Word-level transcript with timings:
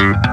Mm-hmm. 0.00 0.29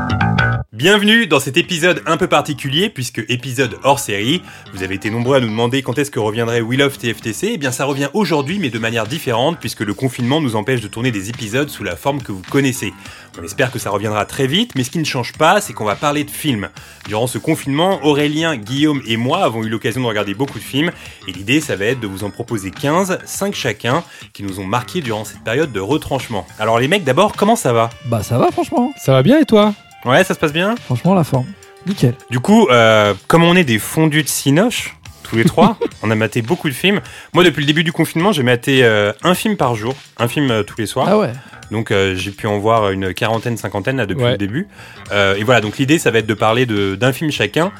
Bienvenue 0.73 1.27
dans 1.27 1.39
cet 1.39 1.55
épisode 1.55 2.03
un 2.05 2.17
peu 2.17 2.27
particulier, 2.27 2.89
puisque 2.89 3.23
épisode 3.29 3.77
hors 3.83 3.99
série. 3.99 4.41
Vous 4.73 4.83
avez 4.83 4.95
été 4.95 5.09
nombreux 5.09 5.37
à 5.37 5.39
nous 5.39 5.47
demander 5.47 5.81
quand 5.81 5.97
est-ce 5.97 6.11
que 6.11 6.19
reviendrait 6.19 6.59
Will 6.59 6.81
of 6.81 6.97
TFTC. 6.97 7.51
Eh 7.53 7.57
bien, 7.57 7.71
ça 7.71 7.85
revient 7.85 8.09
aujourd'hui, 8.13 8.59
mais 8.59 8.69
de 8.69 8.77
manière 8.77 9.07
différente, 9.07 9.59
puisque 9.61 9.79
le 9.79 9.93
confinement 9.93 10.41
nous 10.41 10.57
empêche 10.57 10.81
de 10.81 10.89
tourner 10.89 11.09
des 11.09 11.29
épisodes 11.29 11.69
sous 11.69 11.85
la 11.85 11.95
forme 11.95 12.21
que 12.21 12.33
vous 12.33 12.41
connaissez. 12.51 12.91
On 13.39 13.45
espère 13.45 13.71
que 13.71 13.79
ça 13.79 13.91
reviendra 13.91 14.25
très 14.25 14.45
vite, 14.45 14.73
mais 14.75 14.83
ce 14.83 14.91
qui 14.91 14.99
ne 14.99 15.05
change 15.05 15.31
pas, 15.31 15.61
c'est 15.61 15.71
qu'on 15.71 15.85
va 15.85 15.95
parler 15.95 16.25
de 16.25 16.31
films. 16.31 16.67
Durant 17.07 17.27
ce 17.27 17.37
confinement, 17.37 18.03
Aurélien, 18.03 18.57
Guillaume 18.57 19.01
et 19.07 19.15
moi 19.15 19.45
avons 19.45 19.63
eu 19.63 19.69
l'occasion 19.69 20.01
de 20.01 20.07
regarder 20.07 20.33
beaucoup 20.33 20.59
de 20.59 20.63
films, 20.65 20.91
et 21.29 21.31
l'idée, 21.31 21.61
ça 21.61 21.77
va 21.77 21.85
être 21.85 22.01
de 22.01 22.07
vous 22.07 22.25
en 22.25 22.29
proposer 22.29 22.71
15, 22.71 23.19
5 23.23 23.55
chacun, 23.55 24.03
qui 24.33 24.43
nous 24.43 24.59
ont 24.59 24.65
marqué 24.65 24.99
durant 24.99 25.23
cette 25.23 25.45
période 25.45 25.71
de 25.71 25.79
retranchement. 25.79 26.45
Alors 26.59 26.77
les 26.77 26.89
mecs, 26.89 27.05
d'abord, 27.05 27.31
comment 27.37 27.55
ça 27.55 27.71
va? 27.71 27.89
Bah 28.07 28.21
ça 28.21 28.37
va 28.37 28.51
franchement. 28.51 28.91
Ça 28.97 29.13
va 29.13 29.23
bien 29.23 29.39
et 29.39 29.45
toi? 29.45 29.73
Ouais, 30.07 30.23
ça 30.23 30.33
se 30.33 30.39
passe 30.39 30.53
bien? 30.53 30.75
Franchement 30.85 31.13
la 31.13 31.23
forme. 31.23 31.45
Nickel. 31.85 32.13
Du 32.29 32.39
coup, 32.39 32.67
euh, 32.69 33.13
comme 33.27 33.43
on 33.43 33.55
est 33.55 33.63
des 33.63 33.79
fondus 33.79 34.23
de 34.23 34.27
Cinoche, 34.27 34.95
tous 35.23 35.35
les 35.35 35.43
trois, 35.45 35.77
on 36.03 36.11
a 36.11 36.15
maté 36.15 36.41
beaucoup 36.41 36.69
de 36.69 36.73
films. 36.73 37.01
Moi, 37.33 37.43
depuis 37.43 37.61
le 37.61 37.67
début 37.67 37.83
du 37.83 37.91
confinement, 37.91 38.31
j'ai 38.31 38.43
maté 38.43 38.83
euh, 38.83 39.11
un 39.23 39.33
film 39.35 39.57
par 39.57 39.75
jour, 39.75 39.93
un 40.17 40.27
film 40.27 40.51
euh, 40.51 40.63
tous 40.63 40.77
les 40.79 40.85
soirs. 40.85 41.07
Ah 41.09 41.17
ouais. 41.17 41.31
Donc 41.71 41.91
euh, 41.91 42.15
j'ai 42.15 42.31
pu 42.31 42.47
en 42.47 42.57
voir 42.59 42.91
une 42.91 43.13
quarantaine, 43.13 43.57
cinquantaine 43.57 43.97
là, 43.97 44.05
depuis 44.05 44.23
Ouais. 44.23 44.31
le 44.31 44.37
début. 44.37 44.67
Euh, 45.11 45.35
et 45.35 45.43
voilà, 45.43 45.59
donc 45.61 45.77
l'idée, 45.77 45.99
ça 45.99 46.11
va 46.11 46.19
être 46.19 46.25
de 46.27 46.33
parler 46.33 46.65
de- 46.65 46.95
d'un 46.95 47.11
film 47.11 47.31
chacun. 47.31 47.71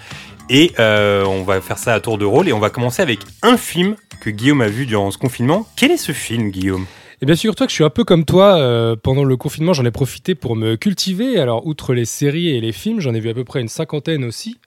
Et 0.50 0.72
euh, 0.80 1.26
on 1.26 1.44
va 1.44 1.60
faire 1.62 1.78
ça 1.78 1.94
à 1.94 2.00
tour 2.00 2.18
de 2.18 2.26
rôle. 2.26 2.48
Et 2.48 2.54
on 2.54 2.60
va 2.60 2.70
commencer 2.70 3.02
avec 3.02 3.20
un 3.44 3.58
film 3.58 3.96
que 4.22 4.30
Guillaume 4.30 4.62
a 4.62 4.68
vu 4.68 4.86
durant 4.86 5.12
ce 5.12 5.18
confinement. 5.18 5.68
Quel 5.76 5.92
est 5.92 5.98
ce 5.98 6.12
film, 6.14 6.50
Guillaume? 6.52 6.86
Eh 7.22 7.26
bien, 7.26 7.36
figure-toi 7.36 7.66
que 7.66 7.72
je 7.72 7.76
suis 7.76 7.84
un 7.84 7.90
peu 7.90 8.04
comme 8.04 8.26
toi. 8.26 8.58
euh, 8.60 8.96
pendant 8.96 9.24
le 9.24 9.36
confinement, 9.38 9.74
j'en 9.74 9.86
ai 9.86 9.92
profité 9.92 10.36
pour 10.36 10.56
me 10.56 10.76
cultiver. 10.76 11.40
Alors, 11.40 11.66
outre 11.66 11.94
les 11.96 12.06
séries 12.06 12.50
et 12.50 12.62
les 12.62 12.72
films, 12.72 13.00
j'en 13.00 13.14
ai 13.14 13.20
vu 13.20 13.30
à 13.30 13.34
peu 13.34 13.44
près 13.44 13.60
une 13.60 13.68
cinquantaine 13.68 14.24
aussi. 14.24 14.58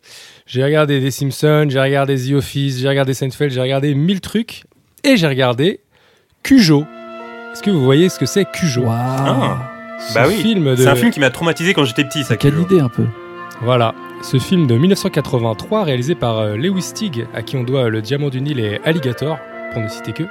J'ai 0.46 0.64
regardé 0.64 0.98
des 1.00 1.12
Simpsons, 1.12 1.66
j'ai 1.68 1.80
regardé 1.80 2.16
The 2.16 2.32
Office, 2.32 2.78
j'ai 2.80 2.88
regardé 2.88 3.14
Seinfeld, 3.14 3.52
j'ai 3.52 3.60
regardé 3.60 3.94
mille 3.94 4.20
trucs. 4.20 4.64
Et 5.04 5.16
j'ai 5.16 5.28
regardé 5.28 5.80
Cujo. 6.42 6.84
Est-ce 7.52 7.62
que 7.62 7.70
vous 7.70 7.84
voyez 7.84 8.08
ce 8.08 8.18
que 8.18 8.26
c'est 8.26 8.44
Cujo? 8.50 8.82
Waouh. 8.82 8.90
Ah. 8.92 9.70
Ce 10.08 10.14
Bah 10.14 10.24
oui, 10.26 10.34
film 10.34 10.70
de... 10.70 10.76
C'est 10.76 10.88
un 10.88 10.94
film 10.96 11.10
qui 11.10 11.20
m'a 11.20 11.30
traumatisé 11.30 11.72
quand 11.72 11.84
j'étais 11.84 12.04
petit, 12.04 12.24
ça. 12.24 12.36
Quelle 12.36 12.52
Cujo. 12.54 12.64
idée 12.64 12.80
un 12.80 12.88
peu. 12.88 13.04
Voilà, 13.62 13.94
ce 14.22 14.38
film 14.38 14.66
de 14.66 14.74
1983 14.74 15.84
réalisé 15.84 16.14
par 16.14 16.38
euh, 16.38 16.56
Lewis 16.56 16.82
Stig, 16.82 17.26
à 17.34 17.42
qui 17.42 17.56
on 17.56 17.62
doit 17.62 17.88
Le 17.90 18.00
Diamant 18.02 18.30
du 18.30 18.40
Nil 18.40 18.58
et 18.58 18.80
Alligator, 18.84 19.38
pour 19.72 19.82
ne 19.82 19.88
citer 19.88 20.12
que. 20.12 20.24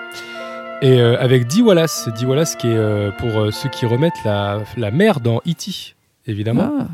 Et 0.81 0.99
euh, 0.99 1.19
avec 1.19 1.45
Dee 1.47 1.61
Wallace, 1.61 2.07
Dee 2.17 2.25
Wallace 2.25 2.55
qui 2.55 2.67
est 2.67 2.75
euh, 2.77 3.11
pour 3.11 3.37
euh, 3.37 3.51
ceux 3.51 3.69
qui 3.69 3.85
remettent 3.85 4.23
la, 4.23 4.63
la 4.77 4.91
mère 4.91 5.19
dans 5.19 5.39
E.T., 5.47 5.95
évidemment. 6.25 6.71
Ah. 6.79 6.87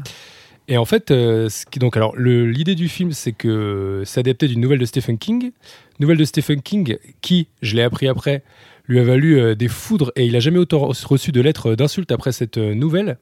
Et 0.68 0.78
en 0.78 0.86
fait, 0.86 1.10
ce 1.10 1.66
qui, 1.68 1.78
donc, 1.78 1.96
alors, 1.96 2.16
l'idée 2.18 2.74
du 2.74 2.90
film, 2.90 3.12
c'est 3.12 3.34
que 3.34 4.02
c'est 4.04 4.22
adapté 4.22 4.48
d'une 4.48 4.60
nouvelle 4.60 4.80
de 4.80 4.86
Stephen 4.86 5.20
King. 5.20 5.52
Nouvelle 6.00 6.18
de 6.18 6.26
Stephen 6.26 6.64
King 6.64 6.98
qui, 7.22 7.48
je 7.62 7.76
l'ai 7.76 7.84
appris 7.84 8.08
après, 8.08 8.42
lui 8.88 9.00
a 9.00 9.04
valu 9.04 9.56
des 9.56 9.68
foudres 9.68 10.12
et 10.16 10.26
il 10.26 10.32
n'a 10.34 10.40
jamais 10.40 10.58
autant 10.58 10.90
reçu 11.06 11.32
de 11.32 11.40
lettres 11.40 11.76
d'insultes 11.76 12.12
après 12.12 12.32
cette 12.32 12.58
nouvelle. 12.58 13.20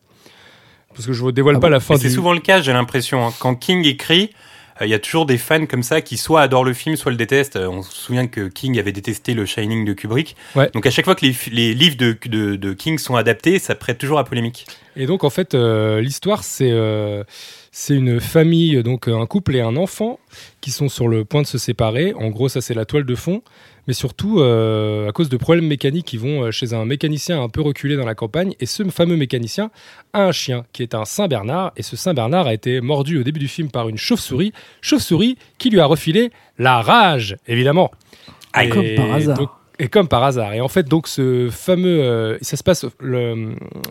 Parce 0.94 1.06
que 1.06 1.12
je 1.12 1.19
ne 1.19 1.23
vous 1.25 1.31
dévoile 1.34 1.56
Ah 1.57 1.59
pas 1.59 1.68
bon 1.68 1.73
la 1.73 1.79
fin 1.81 1.96
Et 1.96 1.97
C'est 1.97 2.07
du... 2.07 2.13
souvent 2.13 2.31
le 2.31 2.40
cas, 2.40 2.62
j'ai 2.62 2.72
l'impression. 2.72 3.28
hein. 3.28 3.34
Quand 3.40 3.56
King 3.56 3.85
écrit, 3.85 4.29
il 4.81 4.88
y 4.88 4.94
a 4.94 5.00
toujours 5.00 5.25
des 5.25 5.38
fans 5.38 5.66
comme 5.66 5.84
ça 5.84 6.01
qui 6.01 6.17
soit 6.17 6.41
adorent 6.41 6.63
le 6.63 6.73
film, 6.73 6.95
soit 6.95 7.11
le 7.11 7.17
détestent. 7.17 7.56
Euh, 7.56 7.67
on 7.67 7.81
se 7.81 7.94
souvient 7.94 8.28
que 8.28 8.47
King 8.47 8.79
avait 8.79 8.91
détesté 8.91 9.34
le 9.34 9.45
Shining 9.45 9.85
de 9.85 9.94
Kubrick. 9.94 10.35
Ouais. 10.56 10.69
Donc 10.73 10.85
à 10.85 10.91
chaque 10.91 11.06
fois 11.06 11.16
que 11.16 11.25
les, 11.25 11.73
livres 11.73 11.97
de, 11.97 12.17
de, 12.25 12.56
de 12.56 12.73
King 12.73 12.97
sont 12.97 13.16
adaptés, 13.16 13.59
ça 13.59 13.75
prête 13.75 13.97
toujours 13.97 14.19
à 14.19 14.23
polémique. 14.23 14.66
Et 14.95 15.06
donc 15.06 15.23
en 15.23 15.29
fait, 15.29 15.53
euh, 15.53 16.01
l'histoire 16.01 16.44
c'est 16.44 16.72
euh, 16.72 17.23
c'est 17.72 17.95
une 17.95 18.19
famille, 18.19 18.84
donc 18.84 19.07
un 19.07 19.25
couple 19.25 19.56
et 19.56 19.61
un 19.61 19.75
enfant 19.75 20.19
qui 20.61 20.72
sont 20.72 20.90
sur 20.90 21.07
le 21.07 21.25
point 21.25 21.41
de 21.41 21.47
se 21.47 21.57
séparer. 21.57 22.13
En 22.13 22.29
gros, 22.29 22.50
ça 22.50 22.61
c'est 22.61 22.75
la 22.75 22.85
toile 22.85 23.05
de 23.05 23.16
fond. 23.16 23.41
Mais 23.88 23.94
surtout, 23.94 24.39
euh, 24.39 25.09
à 25.09 25.11
cause 25.11 25.27
de 25.27 25.35
problèmes 25.35 25.67
mécaniques, 25.67 26.13
ils 26.13 26.19
vont 26.19 26.44
euh, 26.44 26.51
chez 26.51 26.73
un 26.73 26.85
mécanicien 26.85 27.41
un 27.44 27.49
peu 27.49 27.61
reculé 27.61 27.97
dans 27.97 28.05
la 28.05 28.16
campagne. 28.16 28.53
Et 28.61 28.66
ce 28.66 28.83
fameux 28.85 29.17
mécanicien 29.17 29.71
a 30.13 30.23
un 30.23 30.31
chien 30.31 30.63
qui 30.71 30.83
est 30.83 30.95
un 30.95 31.03
Saint-Bernard. 31.03 31.73
Et 31.75 31.83
ce 31.83 31.97
Saint-Bernard 31.97 32.47
a 32.47 32.53
été 32.53 32.79
mordu 32.79 33.19
au 33.19 33.23
début 33.23 33.39
du 33.41 33.49
film 33.49 33.69
par 33.69 33.89
une 33.89 33.97
chauve-souris. 33.97 34.53
Chauve-souris 34.81 35.38
qui 35.57 35.69
lui 35.69 35.81
a 35.81 35.85
refilé 35.85 36.31
la 36.57 36.81
rage, 36.81 37.35
évidemment. 37.47 37.91
Ah, 38.53 38.63
Et 38.66 38.69
comme 38.69 38.85
par 38.95 39.11
hasard. 39.13 39.38
donc- 39.38 39.49
et 39.79 39.88
comme 39.89 40.07
par 40.07 40.23
hasard. 40.23 40.53
Et 40.53 40.61
en 40.61 40.67
fait, 40.69 40.88
donc, 40.88 41.07
ce 41.07 41.49
fameux. 41.51 41.99
euh, 42.03 42.38
ça 42.41 42.55
se 42.55 42.63
passe. 42.63 42.85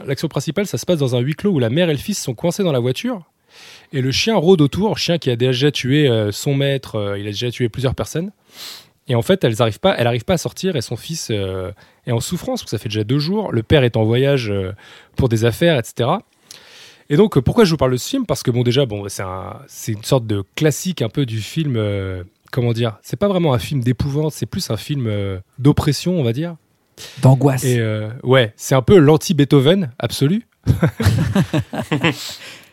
L'action 0.06 0.28
principale, 0.28 0.66
ça 0.66 0.78
se 0.78 0.86
passe 0.86 0.98
dans 0.98 1.16
un 1.16 1.18
huis 1.18 1.34
clos 1.34 1.50
où 1.50 1.58
la 1.58 1.70
mère 1.70 1.90
et 1.90 1.92
le 1.92 1.98
fils 1.98 2.22
sont 2.22 2.34
coincés 2.34 2.62
dans 2.62 2.72
la 2.72 2.78
voiture. 2.78 3.22
Et 3.92 4.00
le 4.00 4.10
chien 4.12 4.36
rôde 4.36 4.60
autour. 4.62 4.96
Chien 4.96 5.18
qui 5.18 5.28
a 5.28 5.36
déjà 5.36 5.70
tué 5.70 6.08
euh, 6.08 6.32
son 6.32 6.54
maître. 6.54 7.16
il 7.18 7.26
a 7.26 7.30
déjà 7.30 7.50
tué 7.50 7.68
plusieurs 7.68 7.94
personnes. 7.94 8.30
Et 9.08 9.14
en 9.14 9.22
fait, 9.22 9.42
elles 9.44 9.60
arrivent 9.60 9.80
pas, 9.80 9.94
elle 9.98 10.04
n'arrive 10.04 10.24
pas 10.24 10.34
à 10.34 10.38
sortir 10.38 10.76
et 10.76 10.80
son 10.80 10.96
fils 10.96 11.28
euh, 11.30 11.72
est 12.06 12.12
en 12.12 12.20
souffrance, 12.20 12.60
parce 12.60 12.70
que 12.70 12.76
ça 12.76 12.78
fait 12.78 12.88
déjà 12.88 13.02
deux 13.04 13.18
jours. 13.18 13.50
Le 13.52 13.62
père 13.64 13.82
est 13.82 13.96
en 13.96 14.04
voyage 14.04 14.50
euh, 14.50 14.72
pour 15.16 15.28
des 15.28 15.44
affaires, 15.44 15.76
etc. 15.78 16.08
Et 17.10 17.16
donc, 17.16 17.36
euh, 17.36 17.42
pourquoi 17.42 17.64
je 17.64 17.70
vous 17.72 17.76
parle 17.76 17.90
de 17.92 17.96
ce 17.96 18.08
film? 18.08 18.26
Parce 18.26 18.42
que, 18.44 18.50
bon, 18.52 18.62
déjà, 18.62 18.86
bon, 18.86 19.04
c'est 19.08 19.22
un- 19.24 19.58
c'est 19.66 19.92
une 19.92 20.04
sorte 20.04 20.26
de 20.26 20.44
classique 20.54 21.02
un 21.02 21.08
peu 21.08 21.26
du 21.26 21.40
film. 21.40 21.74
euh, 21.76 22.22
comment 22.52 22.72
dire? 22.72 22.98
C'est 23.02 23.16
pas 23.18 23.28
vraiment 23.28 23.54
un 23.54 23.58
film 23.58 23.82
d'épouvante, 23.82 24.32
c'est 24.32 24.46
plus 24.46 24.70
un 24.70 24.76
film 24.76 25.10
d'oppression, 25.58 26.18
on 26.18 26.22
va 26.22 26.32
dire. 26.32 26.56
D'angoisse. 27.22 27.64
Et 27.64 27.80
ouais, 28.22 28.52
c'est 28.56 28.74
un 28.74 28.82
peu 28.82 28.98
l'anti-Beethoven 28.98 29.90
absolu. 29.98 30.46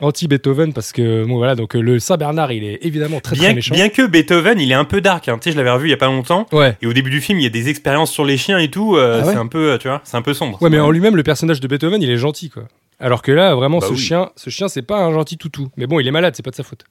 anti-Beethoven 0.01 0.73
parce 0.73 0.91
que 0.91 1.25
bon 1.25 1.37
voilà 1.37 1.55
donc 1.55 1.75
euh, 1.75 1.81
le 1.81 1.99
Saint 1.99 2.17
Bernard 2.17 2.51
il 2.51 2.63
est 2.63 2.79
évidemment 2.85 3.19
très 3.19 3.35
bien, 3.35 3.45
très 3.45 3.55
méchant. 3.55 3.75
bien 3.75 3.89
que 3.89 4.05
Beethoven, 4.07 4.59
il 4.59 4.71
est 4.71 4.75
un 4.75 4.85
peu 4.85 5.01
dark. 5.01 5.27
Hein. 5.27 5.37
Tu 5.41 5.45
sais, 5.49 5.51
je 5.51 5.57
l'avais 5.57 5.71
revu 5.71 5.87
il 5.87 5.91
y 5.91 5.93
a 5.93 5.97
pas 5.97 6.05
longtemps. 6.07 6.45
Ouais. 6.51 6.77
Et 6.81 6.87
au 6.87 6.93
début 6.93 7.09
du 7.09 7.19
film, 7.21 7.39
il 7.39 7.43
y 7.43 7.47
a 7.47 7.49
des 7.49 7.69
expériences 7.69 8.11
sur 8.11 8.23
les 8.25 8.37
chiens 8.37 8.57
et 8.59 8.69
tout. 8.69 8.95
euh, 8.95 9.19
Ah 9.21 9.25
ouais 9.27 9.33
c'est 9.33 9.39
un 9.39 9.47
peu, 9.47 9.71
euh, 9.71 9.77
tu 9.77 9.87
vois, 9.87 10.01
c'est 10.03 10.17
un 10.17 10.21
peu 10.21 10.33
sombre. 10.33 10.61
Ouais 10.61 10.69
mais 10.69 10.79
en 10.79 10.91
lui-même 10.91 11.15
le 11.15 11.23
personnage 11.23 11.59
de 11.59 11.67
Beethoven 11.67 12.01
il 12.01 12.09
est 12.09 12.17
gentil 12.17 12.49
quoi. 12.49 12.63
Alors 13.01 13.21
que 13.21 13.31
là 13.31 13.55
vraiment 13.55 13.79
Bah 13.79 13.87
ce 13.87 13.93
oui. 13.93 13.97
chien 13.99 14.29
ce 14.35 14.49
chien 14.49 14.67
c'est 14.67 14.81
pas 14.81 14.99
un 15.03 15.11
gentil 15.13 15.37
toutou. 15.37 15.69
Mais 15.77 15.87
bon 15.87 15.99
il 15.99 16.07
est 16.07 16.11
malade 16.11 16.33
c'est 16.35 16.43
pas 16.43 16.51
de 16.51 16.55
sa 16.55 16.63
faute. 16.63 16.83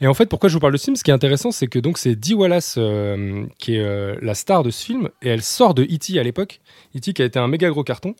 Et 0.00 0.06
en 0.06 0.14
fait 0.14 0.26
pourquoi 0.26 0.48
je 0.48 0.54
vous 0.54 0.60
parle 0.60 0.72
de 0.72 0.78
ce 0.78 0.84
film? 0.84 0.96
Ce 0.96 1.02
qui 1.04 1.10
est 1.10 1.14
intéressant 1.14 1.50
c'est 1.50 1.66
que 1.66 1.78
donc 1.78 1.98
c'est 1.98 2.14
Dee 2.14 2.34
Wallace 2.34 2.76
euh, 2.78 3.44
qui 3.58 3.76
est 3.76 3.80
euh, 3.80 4.14
la 4.22 4.34
star 4.34 4.62
de 4.62 4.70
ce 4.70 4.84
film 4.84 5.08
et 5.22 5.28
elle 5.28 5.42
sort 5.42 5.74
de 5.74 5.82
E.T. 5.82 6.18
à 6.18 6.22
l'époque. 6.22 6.60
E.T. 6.96 7.12
qui 7.12 7.22
a 7.22 7.24
été 7.24 7.38
un 7.38 7.48
méga 7.48 7.68
gros 7.68 7.82
carton. 7.84 8.14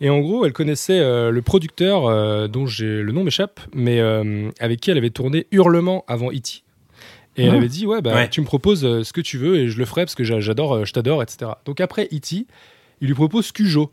Et 0.00 0.08
en 0.08 0.20
gros, 0.20 0.46
elle 0.46 0.52
connaissait 0.52 0.98
euh, 1.00 1.30
le 1.30 1.42
producteur 1.42 2.06
euh, 2.06 2.48
dont 2.48 2.66
j'ai 2.66 3.02
le 3.02 3.12
nom 3.12 3.22
m'échappe, 3.24 3.60
mais 3.74 4.00
euh, 4.00 4.50
avec 4.58 4.80
qui 4.80 4.90
elle 4.90 4.96
avait 4.98 5.10
tourné 5.10 5.46
Hurlement 5.52 6.04
avant 6.08 6.30
E.T. 6.30 6.62
Et 7.36 7.44
elle 7.44 7.50
Ah. 7.54 7.56
avait 7.58 7.68
dit 7.68 7.86
ouais 7.86 8.00
bah 8.02 8.14
Ouais. 8.14 8.28
tu 8.28 8.40
me 8.40 8.46
proposes 8.46 8.84
euh, 8.84 9.04
ce 9.04 9.12
que 9.12 9.20
tu 9.20 9.38
veux 9.38 9.56
et 9.58 9.68
je 9.68 9.78
le 9.78 9.84
ferai 9.84 10.02
parce 10.04 10.14
que 10.14 10.24
j'a- 10.24 10.40
j'adore, 10.40 10.74
euh, 10.74 10.84
je 10.84 10.92
t'adore, 10.92 11.22
etc. 11.22 11.52
Donc 11.64 11.80
après 11.80 12.08
E.T. 12.12 12.46
il 13.00 13.06
lui 13.06 13.14
propose 13.14 13.52
Cujo. 13.52 13.92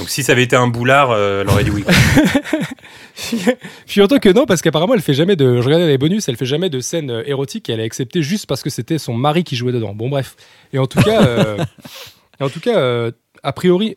Donc 0.00 0.08
si 0.10 0.24
ça 0.24 0.32
avait 0.32 0.42
été 0.42 0.56
un 0.56 0.66
boulard, 0.66 1.12
euh, 1.12 1.42
elle 1.42 1.48
aurait 1.48 1.62
dit 1.64 1.70
oui. 1.70 1.84
Figure-toi 3.14 4.18
que 4.18 4.28
non 4.28 4.46
parce 4.46 4.62
qu'apparemment 4.62 4.94
elle 4.94 5.00
fait 5.00 5.14
jamais 5.14 5.36
de, 5.36 5.60
je 5.60 5.66
regardais 5.66 5.86
les 5.86 5.98
bonus, 5.98 6.28
elle 6.28 6.36
fait 6.36 6.44
jamais 6.46 6.70
de 6.70 6.80
scènes 6.80 7.10
euh, 7.10 7.22
érotiques. 7.26 7.68
Et 7.70 7.72
elle 7.72 7.80
a 7.80 7.84
accepté 7.84 8.22
juste 8.22 8.46
parce 8.46 8.62
que 8.62 8.70
c'était 8.70 8.98
son 8.98 9.14
mari 9.14 9.44
qui 9.44 9.56
jouait 9.56 9.72
dedans. 9.72 9.94
Bon 9.94 10.08
bref. 10.08 10.36
Et 10.72 10.78
en 10.78 10.86
tout 10.86 11.00
cas, 11.00 11.24
euh, 11.26 11.56
et 12.40 12.44
en 12.44 12.48
tout 12.50 12.60
cas, 12.60 12.78
euh, 12.78 13.10
a 13.42 13.52
priori 13.52 13.96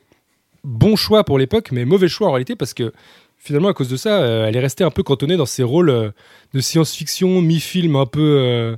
bon 0.70 0.96
choix 0.96 1.24
pour 1.24 1.40
l'époque, 1.40 1.70
mais 1.72 1.84
mauvais 1.84 2.08
choix 2.08 2.30
en 2.30 2.32
réalité 2.32 2.56
parce 2.56 2.74
que 2.74 2.94
finalement, 3.38 3.70
à 3.70 3.74
cause 3.74 3.90
de 3.90 3.98
ça, 3.98 4.22
euh, 4.22 4.48
elle 4.48 4.56
est 4.56 4.62
restée 4.62 4.84
un 4.84 4.92
peu 4.92 5.04
cantonnée 5.04 5.38
dans 5.38 5.46
ses 5.46 5.64
rôles 5.64 5.90
euh, 5.90 6.12
de 6.54 6.60
science-fiction, 6.60 7.42
mi-film, 7.42 7.96
un 7.96 8.06
peu 8.06 8.38
euh, 8.40 8.78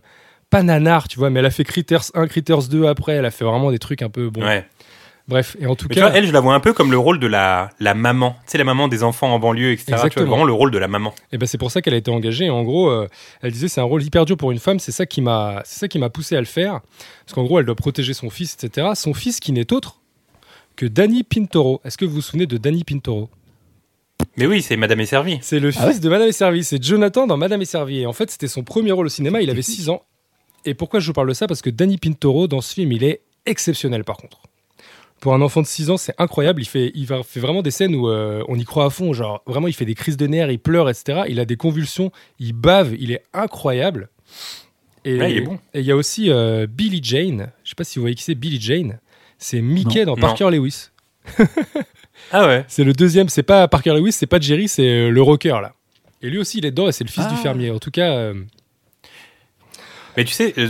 pas 0.50 0.64
nanar, 0.64 1.08
tu 1.08 1.20
vois, 1.20 1.30
mais 1.30 1.40
elle 1.40 1.46
a 1.46 1.52
fait 1.52 1.64
Critters 1.64 2.12
1, 2.14 2.28
Critters 2.28 2.68
2 2.70 2.86
après, 2.86 3.14
elle 3.14 3.26
a 3.26 3.32
fait 3.32 3.46
vraiment 3.46 3.72
des 3.72 3.80
trucs 3.80 4.02
un 4.02 4.10
peu 4.10 4.30
bon. 4.30 4.42
Ouais. 4.42 4.66
Bref, 5.28 5.56
et 5.60 5.66
en 5.66 5.76
tout 5.76 5.86
Mais 5.88 5.96
tu 5.96 6.02
cas, 6.02 6.10
vois, 6.10 6.18
elle, 6.18 6.26
je 6.26 6.34
la 6.34 6.42
vois 6.42 6.54
un 6.56 6.60
peu 6.60 6.74
comme 6.74 6.92
le 6.92 6.98
rôle 6.98 7.20
de 7.20 7.28
la, 7.28 7.70
la 7.80 7.94
maman. 7.94 8.36
Tu 8.46 8.52
sais, 8.52 8.58
la 8.58 8.64
maman 8.64 8.88
des 8.88 9.04
enfants 9.04 9.34
en 9.34 9.40
banlieue, 9.40 9.72
etc. 9.72 9.86
Tu 9.86 9.92
vois, 9.92 10.00
Exactement. 10.00 10.28
vraiment 10.28 10.46
le 10.46 10.52
rôle 10.52 10.72
de 10.72 10.78
la 10.78 10.88
maman. 10.88 11.14
Et 11.32 11.38
ben 11.38 11.46
c'est 11.46 11.60
pour 11.60 11.72
ça 11.72 11.82
qu'elle 11.82 11.94
a 11.94 11.98
été 11.98 12.12
engagée. 12.12 12.46
Et 12.46 12.50
en 12.50 12.64
gros, 12.64 12.90
euh, 12.90 13.08
elle 13.42 13.52
disait 13.52 13.68
c'est 13.68 13.80
un 13.80 13.86
rôle 13.86 14.04
hyper 14.04 14.26
dur 14.26 14.36
pour 14.36 14.52
une 14.52 14.60
femme. 14.60 14.80
C'est 14.80 14.92
ça 14.92 15.06
qui 15.06 15.22
m'a, 15.22 15.62
c'est 15.64 15.80
ça 15.80 15.88
qui 15.88 16.00
m'a 16.00 16.10
poussé 16.10 16.36
à 16.36 16.40
le 16.40 16.46
faire. 16.46 16.82
Parce 17.26 17.34
qu'en 17.36 17.44
gros, 17.44 17.60
elle 17.60 17.66
doit 17.66 17.76
protéger 17.76 18.14
son 18.14 18.30
fils, 18.30 18.58
etc. 18.62 18.90
Son 18.96 19.14
fils 19.14 19.40
qui 19.40 19.52
n'est 19.52 19.72
autre 19.72 20.01
que 20.76 20.86
Danny 20.86 21.24
Pintoro. 21.24 21.82
Est-ce 21.84 21.98
que 21.98 22.06
vous 22.06 22.16
vous 22.16 22.22
souvenez 22.22 22.46
de 22.48 22.58
Danny 22.58 22.84
Pintoro? 22.84 23.30
Mais 24.38 24.46
oui, 24.46 24.62
c'est 24.62 24.78
Madame 24.78 25.00
est 25.00 25.06
servie. 25.06 25.40
C'est 25.42 25.60
le 25.60 25.72
Ah 25.78 25.88
fils 25.90 26.00
de 26.00 26.10
Madame 26.10 26.28
et 26.28 26.32
Servie. 26.32 26.64
C'est 26.64 26.82
Jonathan 26.84 27.28
dans 27.28 27.38
Madame 27.38 27.62
et 27.62 27.66
Servie. 27.66 28.00
Et 28.02 28.06
en 28.06 28.14
fait, 28.14 28.30
c'était 28.32 28.48
son 28.48 28.64
premier 28.64 28.92
rôle 28.92 29.08
au 29.08 29.10
cinéma. 29.10 29.42
Il 29.42 29.50
avait 29.50 29.62
6 29.62 29.90
ans. 29.90 30.04
Et 30.64 30.74
pourquoi 30.76 31.00
je 31.00 31.08
vous 31.08 31.14
parle 31.14 31.28
de 31.28 31.34
ça? 31.34 31.48
Parce 31.48 31.62
que 31.62 31.70
Danny 31.72 31.98
Pintoro, 31.98 32.48
dans 32.48 32.62
ce 32.62 32.74
film, 32.74 32.92
il 32.92 33.04
est 33.04 33.22
exceptionnel 33.46 34.04
par 34.04 34.18
contre. 34.18 34.42
Pour 35.20 35.34
un 35.34 35.42
enfant 35.42 35.62
de 35.62 35.68
6 35.68 35.90
ans, 35.90 35.98
c'est 35.98 36.14
incroyable. 36.20 36.62
Il 36.62 36.66
fait, 36.66 36.92
il 36.96 37.06
va- 37.06 37.24
fait 37.24 37.40
vraiment 37.40 37.62
des 37.62 37.72
scènes 37.72 37.96
où 37.96 38.08
euh, 38.10 38.44
on 38.48 38.56
y 38.58 38.64
croit 38.64 38.86
à 38.86 38.90
fond. 38.90 39.12
Genre, 39.14 39.42
vraiment, 39.48 39.68
il 39.68 39.74
fait 39.74 39.86
des 39.86 39.96
crises 39.96 40.18
de 40.18 40.28
nerfs, 40.28 40.52
il 40.52 40.60
pleure, 40.60 40.90
etc. 40.90 41.24
Il 41.28 41.40
a 41.40 41.46
des 41.46 41.58
convulsions, 41.58 42.12
il 42.40 42.54
bave, 42.54 42.96
il 43.00 43.12
est 43.12 43.24
incroyable. 43.34 44.10
Et 45.04 45.18
Ouais, 45.20 45.32
il 45.32 45.38
est 45.38 45.42
bon. 45.42 45.60
et 45.74 45.80
il 45.80 45.86
y 45.86 45.92
a 45.92 45.96
aussi 45.96 46.30
euh, 46.32 46.68
Billy 46.68 47.00
Jane. 47.04 47.52
Je 47.64 47.70
sais 47.70 47.76
pas 47.76 47.84
si 47.84 47.98
vous 47.98 48.04
voyez 48.04 48.16
qui 48.16 48.24
c'est, 48.24 48.36
Billy 48.36 48.62
Jane. 48.62 49.00
C'est 49.44 49.60
Mickey 49.62 50.06
dans 50.06 50.16
Non. 50.16 50.22
Parker 50.22 50.50
Lewis. 50.52 50.88
Ah 52.34 52.46
ouais. 52.48 52.64
C'est 52.68 52.84
le 52.84 52.94
deuxième, 52.94 53.28
c'est 53.30 53.44
pas 53.44 53.68
Parker 53.68 53.94
Lewis, 53.96 54.12
c'est 54.14 54.28
pas 54.28 54.40
Jerry, 54.40 54.68
c'est 54.68 54.88
euh, 54.88 55.10
le 55.10 55.22
rocker 55.22 55.60
là. 55.62 55.74
Et 56.22 56.30
lui 56.30 56.38
aussi, 56.38 56.60
il 56.60 56.66
est 56.66 56.72
dedans 56.72 56.88
et 56.88 56.92
c'est 56.92 57.04
le 57.04 57.10
fils 57.10 57.24
Ah. 57.28 57.32
du 57.34 57.36
fermier. 57.38 57.72
En 57.72 57.80
tout 57.80 57.90
cas, 57.92 58.12
euh, 58.12 58.34
Mais 60.18 60.24
tu 60.24 60.34
sais, 60.34 60.54
euh, 60.58 60.70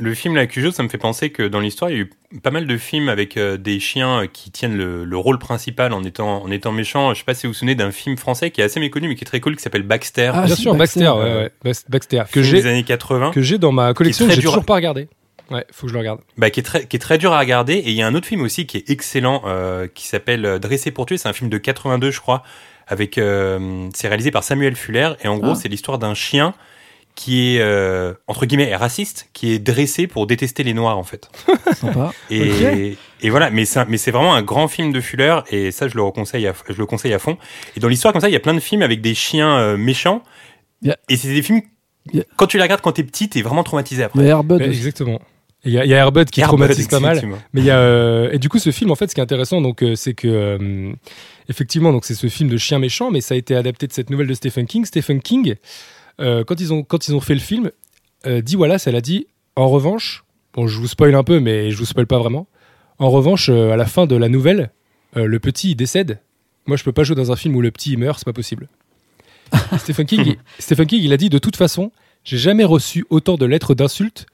le 0.00 0.14
film 0.14 0.34
La 0.34 0.46
Cujo, 0.46 0.70
ça 0.70 0.82
me 0.82 0.88
fait 0.88 0.98
penser 0.98 1.30
que 1.30 1.42
dans 1.46 1.60
l'histoire, 1.60 1.90
il 1.90 1.94
y 1.96 2.00
a 2.00 2.02
eu 2.02 2.10
pas 2.42 2.50
mal 2.50 2.66
de 2.66 2.76
films 2.76 3.08
avec 3.08 3.36
euh, 3.36 3.56
des 3.56 3.80
chiens 3.80 4.26
qui 4.30 4.50
tiennent 4.50 4.76
le, 4.76 5.04
le 5.04 5.16
rôle 5.16 5.38
principal 5.38 5.92
en 5.92 6.02
étant, 6.04 6.42
en 6.42 6.50
étant 6.50 6.72
méchants. 6.72 7.14
Je 7.14 7.18
sais 7.20 7.24
pas 7.24 7.34
si 7.34 7.46
vous 7.46 7.52
vous 7.52 7.58
souvenez 7.58 7.74
d'un 7.76 7.92
film 7.92 8.16
français 8.16 8.50
qui 8.50 8.60
est 8.60 8.64
assez 8.64 8.80
méconnu 8.80 9.08
mais 9.08 9.14
qui 9.14 9.22
est 9.24 9.26
très 9.26 9.40
cool 9.40 9.56
qui 9.56 9.62
s'appelle 9.62 9.82
Baxter. 9.84 10.32
Ah, 10.34 10.46
bien 10.46 10.56
sûr, 10.56 10.74
Baxter, 10.74 11.00
Baxter, 11.04 11.22
ouais, 11.22 11.34
ouais, 11.36 11.50
Bax- 11.62 11.84
Baxter, 11.88 12.22
que 12.32 12.42
film 12.42 12.54
des 12.56 12.62
j'ai 12.62 12.68
années 12.68 12.82
80. 12.84 13.30
que 13.30 13.40
j'ai 13.40 13.58
dans 13.58 13.72
ma 13.72 13.94
collection, 13.94 14.26
très 14.26 14.34
j'ai 14.34 14.42
toujours 14.42 14.64
pas 14.64 14.74
regardé. 14.74 15.08
Ouais, 15.50 15.64
faut 15.72 15.86
que 15.86 15.88
je 15.88 15.94
le 15.94 15.98
regarde. 16.00 16.20
bah, 16.36 16.50
qui, 16.50 16.60
est 16.60 16.62
très, 16.62 16.86
qui 16.86 16.96
est 16.96 17.00
très 17.00 17.18
dur 17.18 17.32
à 17.32 17.38
regarder. 17.38 17.74
Et 17.74 17.88
il 17.90 17.94
y 17.96 18.02
a 18.02 18.06
un 18.06 18.14
autre 18.14 18.26
film 18.26 18.42
aussi 18.42 18.66
qui 18.66 18.76
est 18.76 18.90
excellent, 18.90 19.42
euh, 19.46 19.86
qui 19.92 20.06
s'appelle 20.06 20.44
euh, 20.44 20.58
Dressé 20.58 20.90
pour 20.90 21.06
tuer. 21.06 21.16
C'est 21.18 21.28
un 21.28 21.32
film 21.32 21.48
de 21.50 21.58
82, 21.58 22.10
je 22.10 22.20
crois. 22.20 22.42
Avec, 22.86 23.18
euh, 23.18 23.88
c'est 23.94 24.08
réalisé 24.08 24.30
par 24.30 24.42
Samuel 24.44 24.76
Fuller. 24.76 25.10
Et 25.22 25.28
en 25.28 25.38
gros, 25.38 25.50
Ah. 25.52 25.54
c'est 25.54 25.68
l'histoire 25.68 25.98
d'un 25.98 26.14
chien 26.14 26.54
qui 27.14 27.56
est, 27.56 27.60
euh, 27.60 28.14
entre 28.28 28.46
guillemets, 28.46 28.76
raciste, 28.76 29.28
qui 29.32 29.50
est 29.52 29.58
dressé 29.58 30.06
pour 30.06 30.26
détester 30.28 30.62
les 30.62 30.72
noirs, 30.72 30.96
en 30.98 31.02
fait. 31.02 31.28
Sympa. 31.74 32.12
Et, 32.30 32.96
voilà, 33.24 33.50
mais 33.50 33.64
c'est, 33.64 33.84
mais 33.88 33.96
vraiment 33.96 34.34
un 34.34 34.42
grand 34.42 34.68
film 34.68 34.92
de 34.92 35.00
Fuller. 35.00 35.38
Et 35.50 35.72
ça, 35.72 35.88
je 35.88 35.96
le, 35.96 36.10
conseille 36.12 36.46
à, 36.46 36.52
je 36.68 36.76
le 36.78 36.86
conseille 36.86 37.12
à 37.12 37.18
fond. 37.18 37.36
Et 37.76 37.80
dans 37.80 37.88
l'histoire, 37.88 38.12
comme 38.12 38.20
ça, 38.20 38.28
il 38.28 38.32
y 38.32 38.36
a 38.36 38.40
plein 38.40 38.54
de 38.54 38.60
films 38.60 38.82
avec 38.82 39.00
des 39.00 39.14
chiens 39.16 39.58
euh, 39.58 39.76
méchants. 39.76 40.22
Yeah. 40.82 40.96
Et 41.08 41.16
c'est 41.16 41.28
des 41.28 41.42
films, 41.42 41.62
Yeah. 42.14 42.24
quand 42.36 42.46
tu 42.46 42.56
les 42.56 42.62
regardes 42.62 42.80
quand 42.80 42.92
t'es 42.92 43.02
petit, 43.02 43.28
t'es 43.28 43.42
vraiment 43.42 43.62
traumatisé 43.64 44.02
après. 44.04 44.24
Airbud 44.24 44.62
aussi. 44.62 44.70
exactement. 44.70 45.20
Il 45.64 45.72
y, 45.72 45.78
a- 45.78 45.84
y 45.84 45.92
a 45.92 45.96
Airbud 45.96 46.30
qui 46.30 46.40
Airbud, 46.40 46.58
traumatise 46.58 46.86
pas 46.88 47.00
mal. 47.00 47.20
Mais 47.52 47.60
il 47.60 47.66
y 47.66 47.70
a 47.70 47.78
euh, 47.80 48.30
et 48.30 48.38
du 48.38 48.48
coup 48.48 48.58
ce 48.60 48.70
film 48.70 48.90
en 48.92 48.94
fait 48.94 49.08
ce 49.08 49.14
qui 49.14 49.20
est 49.20 49.24
intéressant 49.24 49.60
donc 49.60 49.82
euh, 49.82 49.96
c'est 49.96 50.14
que 50.14 50.28
euh, 50.28 50.92
effectivement 51.48 51.90
donc 51.92 52.04
c'est 52.04 52.14
ce 52.14 52.28
film 52.28 52.48
de 52.48 52.56
chien 52.56 52.78
méchant 52.78 53.10
mais 53.10 53.20
ça 53.20 53.34
a 53.34 53.36
été 53.36 53.56
adapté 53.56 53.88
de 53.88 53.92
cette 53.92 54.08
nouvelle 54.10 54.28
de 54.28 54.34
Stephen 54.34 54.66
King. 54.66 54.84
Stephen 54.84 55.20
King 55.20 55.56
quand 56.18 56.60
ils 56.60 56.72
ont 56.72 56.82
quand 56.84 57.08
ils 57.08 57.14
ont 57.14 57.20
fait 57.20 57.34
le 57.34 57.40
film 57.40 57.70
dit 58.24 58.56
Wallace 58.56 58.86
elle 58.86 58.96
a 58.96 59.00
dit 59.00 59.26
en 59.56 59.68
revanche 59.68 60.24
bon 60.54 60.66
je 60.68 60.78
vous 60.78 60.86
spoil 60.88 61.14
un 61.14 61.24
peu 61.24 61.40
mais 61.40 61.70
je 61.72 61.76
vous 61.76 61.86
spoil 61.86 62.06
pas 62.06 62.18
vraiment. 62.18 62.46
En 62.98 63.10
revanche 63.10 63.48
à 63.48 63.76
la 63.76 63.86
fin 63.86 64.06
de 64.06 64.16
la 64.16 64.28
nouvelle 64.28 64.70
le 65.14 65.38
petit 65.40 65.70
il 65.70 65.74
décède. 65.76 66.20
Moi 66.66 66.76
je 66.76 66.84
peux 66.84 66.92
pas 66.92 67.02
jouer 67.04 67.16
dans 67.16 67.32
un 67.32 67.36
film 67.36 67.56
où 67.56 67.62
le 67.62 67.70
petit 67.72 67.92
il 67.92 67.98
meurt 67.98 68.18
c'est 68.18 68.24
pas 68.24 68.32
possible. 68.32 68.68
Stephen 69.78 70.06
King 70.06 70.22
il, 70.26 70.36
Stephen 70.60 70.86
King 70.86 71.00
il 71.02 71.12
a 71.12 71.16
dit 71.16 71.30
de 71.30 71.38
toute 71.38 71.56
façon 71.56 71.90
j'ai 72.24 72.36
jamais 72.38 72.64
reçu 72.64 73.04
autant 73.10 73.36
de 73.36 73.46
lettres 73.46 73.74
d'insultes 73.74 74.26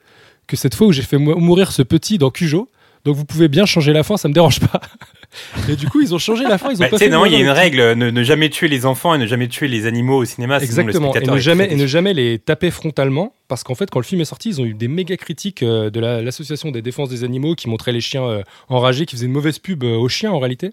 que 0.47 0.55
cette 0.55 0.75
fois 0.75 0.87
où 0.87 0.91
j'ai 0.91 1.01
fait 1.01 1.17
mou- 1.17 1.35
mourir 1.35 1.71
ce 1.71 1.81
petit 1.81 2.17
dans 2.17 2.29
Cujo. 2.31 2.69
Donc 3.03 3.15
vous 3.15 3.25
pouvez 3.25 3.47
bien 3.49 3.67
changer 3.67 3.93
la 3.93 4.01
fin, 4.01 4.17
ça 4.17 4.27
me 4.27 4.33
dérange 4.33 4.59
pas. 4.59 4.81
Et 5.69 5.75
du 5.75 5.87
coup, 5.87 6.01
ils 6.01 6.15
ont 6.15 6.17
changé 6.17 6.43
la 6.43 6.57
fin, 6.57 6.69
ils 6.71 6.77
ont 6.77 6.79
Bah, 6.79 6.89
pas 6.89 7.07
non, 7.07 7.23
il 7.27 7.33
y 7.33 7.35
a 7.35 7.39
une 7.39 7.49
règle, 7.49 7.93
ne, 7.93 8.09
ne 8.09 8.23
jamais 8.23 8.49
tuer 8.49 8.67
les 8.67 8.87
enfants 8.87 9.13
et 9.13 9.19
ne 9.19 9.27
jamais 9.27 9.47
tuer 9.47 9.67
les 9.67 9.85
animaux 9.85 10.17
au 10.17 10.25
cinéma. 10.25 10.59
sinon 10.59 10.71
le 10.85 10.89
Exactement, 10.89 11.13
et 11.13 11.27
ne, 11.27 11.37
jamais, 11.37 11.71
et 11.71 11.75
ne 11.75 11.85
jamais 11.85 12.13
les 12.15 12.39
taper 12.39 12.71
frontalement, 12.71 13.33
parce 13.47 13.63
qu'en 13.63 13.75
fait, 13.75 13.91
quand 13.91 13.99
le 13.99 14.05
film 14.05 14.21
est 14.21 14.25
sorti, 14.25 14.49
ils 14.49 14.59
ont 14.61 14.65
eu 14.65 14.73
des 14.73 14.87
méga 14.87 15.17
critiques 15.17 15.61
euh, 15.61 15.91
de 15.91 15.99
la- 15.99 16.23
l'association 16.23 16.71
des 16.71 16.81
défenses 16.81 17.09
des 17.09 17.23
animaux 17.23 17.53
qui 17.53 17.69
montraient 17.69 17.91
les 17.91 18.01
chiens 18.01 18.23
euh, 18.25 18.41
enragés, 18.69 19.05
qui 19.05 19.15
faisaient 19.17 19.27
une 19.27 19.33
mauvaise 19.33 19.59
pub 19.59 19.83
euh, 19.83 19.95
aux 19.97 20.09
chiens 20.09 20.31
en 20.31 20.39
réalité. 20.39 20.71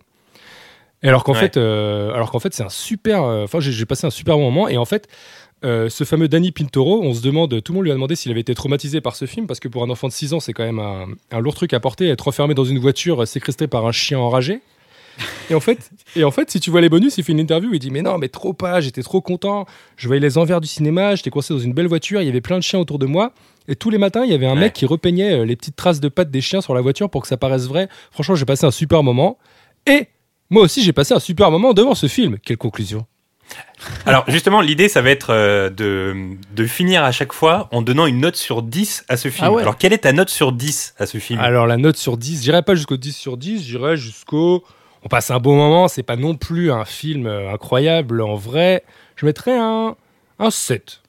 Et 1.02 1.08
alors 1.08 1.24
qu'en 1.24 1.32
Ouais. 1.34 1.40
fait, 1.40 1.56
alors 1.58 2.30
qu'en 2.30 2.38
fait, 2.38 2.54
c'est 2.54 2.62
un 2.62 2.68
super. 2.70 3.24
Enfin, 3.24 3.58
j'ai 3.60 3.72
j'ai 3.72 3.84
passé 3.86 4.06
un 4.06 4.10
super 4.10 4.36
bon 4.36 4.44
moment. 4.44 4.68
Et 4.68 4.76
en 4.78 4.84
fait, 4.84 5.08
euh, 5.64 5.88
ce 5.88 6.04
fameux 6.04 6.28
Danny 6.28 6.50
Pintoro, 6.52 7.02
on 7.02 7.14
se 7.14 7.22
demande, 7.22 7.62
tout 7.62 7.72
le 7.72 7.76
monde 7.76 7.84
lui 7.84 7.90
a 7.90 7.94
demandé 7.94 8.14
s'il 8.16 8.30
avait 8.30 8.40
été 8.40 8.54
traumatisé 8.54 9.00
par 9.00 9.16
ce 9.16 9.24
film, 9.26 9.46
parce 9.46 9.60
que 9.60 9.68
pour 9.68 9.82
un 9.82 9.90
enfant 9.90 10.08
de 10.08 10.12
6 10.12 10.34
ans, 10.34 10.40
c'est 10.40 10.52
quand 10.52 10.64
même 10.64 10.78
un, 10.78 11.06
un 11.30 11.40
lourd 11.40 11.54
truc 11.54 11.72
à 11.74 11.80
porter, 11.80 12.08
être 12.08 12.28
enfermé 12.28 12.54
dans 12.54 12.64
une 12.64 12.78
voiture 12.78 13.22
euh, 13.22 13.26
séquestré 13.26 13.66
par 13.68 13.86
un 13.86 13.92
chien 13.92 14.18
enragé. 14.18 14.60
Et 15.50 15.54
en 15.54 15.60
fait, 15.60 15.90
et 16.16 16.24
en 16.24 16.30
fait, 16.30 16.50
si 16.50 16.58
tu 16.58 16.70
vois 16.70 16.80
les 16.80 16.88
bonus, 16.88 17.18
il 17.18 17.24
fait 17.24 17.32
une 17.32 17.38
interview, 17.38 17.70
il 17.74 17.78
dit 17.78 17.90
mais 17.90 18.00
non, 18.00 18.16
mais 18.16 18.28
trop 18.28 18.54
pas, 18.54 18.80
j'étais 18.80 19.02
trop 19.02 19.20
content, 19.20 19.66
je 19.96 20.06
voyais 20.06 20.20
les 20.20 20.38
envers 20.38 20.58
du 20.60 20.66
cinéma, 20.66 21.14
j'étais 21.16 21.28
coincé 21.28 21.52
dans 21.52 21.60
une 21.60 21.74
belle 21.74 21.86
voiture, 21.86 22.22
il 22.22 22.24
y 22.26 22.30
avait 22.30 22.40
plein 22.40 22.56
de 22.56 22.62
chiens 22.62 22.78
autour 22.78 22.98
de 22.98 23.04
moi, 23.04 23.32
et 23.68 23.76
tous 23.76 23.90
les 23.90 23.98
matins, 23.98 24.24
il 24.24 24.30
y 24.30 24.34
avait 24.34 24.46
un 24.46 24.54
Ouais. 24.54 24.60
mec 24.60 24.72
qui 24.72 24.86
repeignait 24.86 25.40
euh, 25.40 25.44
les 25.44 25.54
petites 25.54 25.76
traces 25.76 26.00
de 26.00 26.08
pattes 26.08 26.30
des 26.30 26.40
chiens 26.40 26.62
sur 26.62 26.72
la 26.74 26.80
voiture 26.80 27.10
pour 27.10 27.20
que 27.20 27.28
ça 27.28 27.36
paraisse 27.36 27.66
vrai. 27.66 27.88
Franchement, 28.10 28.36
j'ai 28.36 28.46
passé 28.46 28.64
un 28.64 28.70
super 28.70 29.02
moment, 29.02 29.36
et 29.86 30.08
moi 30.48 30.62
aussi, 30.62 30.82
j'ai 30.82 30.94
passé 30.94 31.12
un 31.12 31.20
super 31.20 31.50
moment 31.50 31.74
devant 31.74 31.94
ce 31.94 32.06
film. 32.06 32.38
Quelle 32.42 32.56
conclusion 32.56 33.04
Alors 34.06 34.24
justement, 34.28 34.60
l'idée, 34.60 34.88
ça 34.88 35.02
va 35.02 35.10
être 35.10 35.30
euh, 35.30 35.68
de, 35.70 36.14
de 36.54 36.66
finir 36.66 37.02
à 37.04 37.12
chaque 37.12 37.32
fois 37.32 37.68
en 37.72 37.82
donnant 37.82 38.06
une 38.06 38.20
note 38.20 38.36
sur 38.36 38.62
10 38.62 39.04
à 39.08 39.16
ce 39.16 39.28
film. 39.28 39.46
Ah 39.48 39.52
ouais. 39.52 39.62
Alors 39.62 39.76
quelle 39.76 39.92
est 39.92 39.98
ta 39.98 40.12
note 40.12 40.30
sur 40.30 40.52
10 40.52 40.94
à 40.98 41.06
ce 41.06 41.18
film? 41.18 41.40
Alors 41.40 41.66
la 41.66 41.76
note 41.76 41.96
sur 41.96 42.16
10, 42.16 42.42
j'irai 42.44 42.62
pas 42.62 42.74
jusqu'au 42.74 42.96
10 42.96 43.12
sur 43.14 43.36
10, 43.36 43.62
j'irai 43.62 43.96
jusqu'au... 43.96 44.64
On 45.04 45.08
passe 45.08 45.32
un 45.32 45.38
bon 45.40 45.56
moment, 45.56 45.88
c'est 45.88 46.04
pas 46.04 46.14
non 46.14 46.36
plus 46.36 46.70
un 46.70 46.84
film 46.84 47.26
euh, 47.26 47.52
incroyable 47.52 48.22
en 48.22 48.36
vrai. 48.36 48.84
Je 49.16 49.26
mettrais 49.26 49.58
un, 49.58 49.96
un 50.38 50.50
7. 50.52 51.00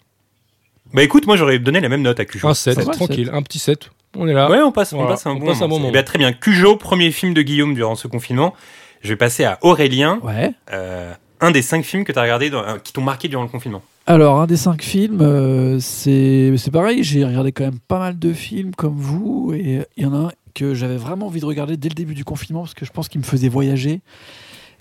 Bah 0.94 1.04
écoute, 1.04 1.28
moi 1.28 1.38
j'aurais 1.38 1.60
donné 1.60 1.80
la 1.80 1.90
même 1.90 2.02
note 2.02 2.20
à 2.20 2.26
Cujo. 2.26 2.48
Un 2.48 2.56
7, 2.56 2.74
Ça 2.80 2.84
va, 2.86 2.92
tranquille, 2.94 3.30
un 3.32 3.44
petit 3.44 3.60
7. 3.60 3.92
On 4.18 4.28
est 4.28 4.34
là. 4.34 4.50
Ouais, 4.50 4.62
on 4.62 4.72
passe, 4.72 4.94
on 4.94 4.98
Voilà, 4.98 5.12
passe 5.12 5.28
un 5.28 5.32
on 5.32 5.36
bon 5.36 5.46
passe 5.48 5.58
un 5.58 5.62
moment. 5.62 5.76
bon 5.76 5.80
moment. 5.82 5.92
Bien, 5.92 6.04
très 6.04 6.18
bien. 6.18 6.34
Cujo, 6.34 6.76
premier 6.76 7.12
film 7.12 7.34
de 7.36 7.42
Guillaume 7.44 7.76
durant 7.76 7.96
ce 7.96 8.08
confinement. 8.08 8.54
Je 9.02 9.10
vais 9.10 9.16
passer 9.16 9.44
à 9.44 9.58
Aurélien, 9.62 10.20
Ouais. 10.24 10.54
euh, 10.72 11.14
un 11.44 11.52
des 11.52 11.62
cinq 11.62 11.84
films 11.84 12.04
que 12.06 12.12
tu 12.12 12.20
as 12.20 12.22
regardé, 12.22 12.50
dans- 12.50 12.64
euh, 12.64 12.78
qui 12.84 12.94
t'ont 12.94 13.02
marqué 13.02 13.28
durant 13.28 13.44
le 13.44 13.50
confinement. 13.50 13.82
Alors, 14.06 14.40
un 14.42 14.48
des 14.48 14.58
cinq 14.58 14.82
films, 14.82 15.20
euh, 15.22 15.78
c'est 15.80 16.72
pareil, 16.72 17.04
j'ai 17.04 17.24
regardé 17.24 17.52
quand 17.52 17.64
même 17.66 17.80
pas 17.88 18.00
mal 18.00 18.18
de 18.20 18.34
films 18.34 18.74
comme 18.76 18.96
vous, 18.98 19.54
et 19.56 19.82
il 19.98 20.04
y 20.04 20.06
en 20.06 20.14
a 20.14 20.18
un 20.28 20.32
que 20.54 20.74
j'avais 20.74 20.98
vraiment 20.98 21.28
envie 21.28 21.40
de 21.40 21.46
regarder 21.46 21.78
dès 21.78 21.90
le 21.90 21.96
début 21.96 22.14
du 22.14 22.24
confinement, 22.26 22.62
parce 22.62 22.74
que 22.74 22.86
je 22.86 22.92
pense 22.92 23.08
qu'il 23.10 23.20
me 23.22 23.26
faisait 23.26 23.50
voyager, 23.50 24.02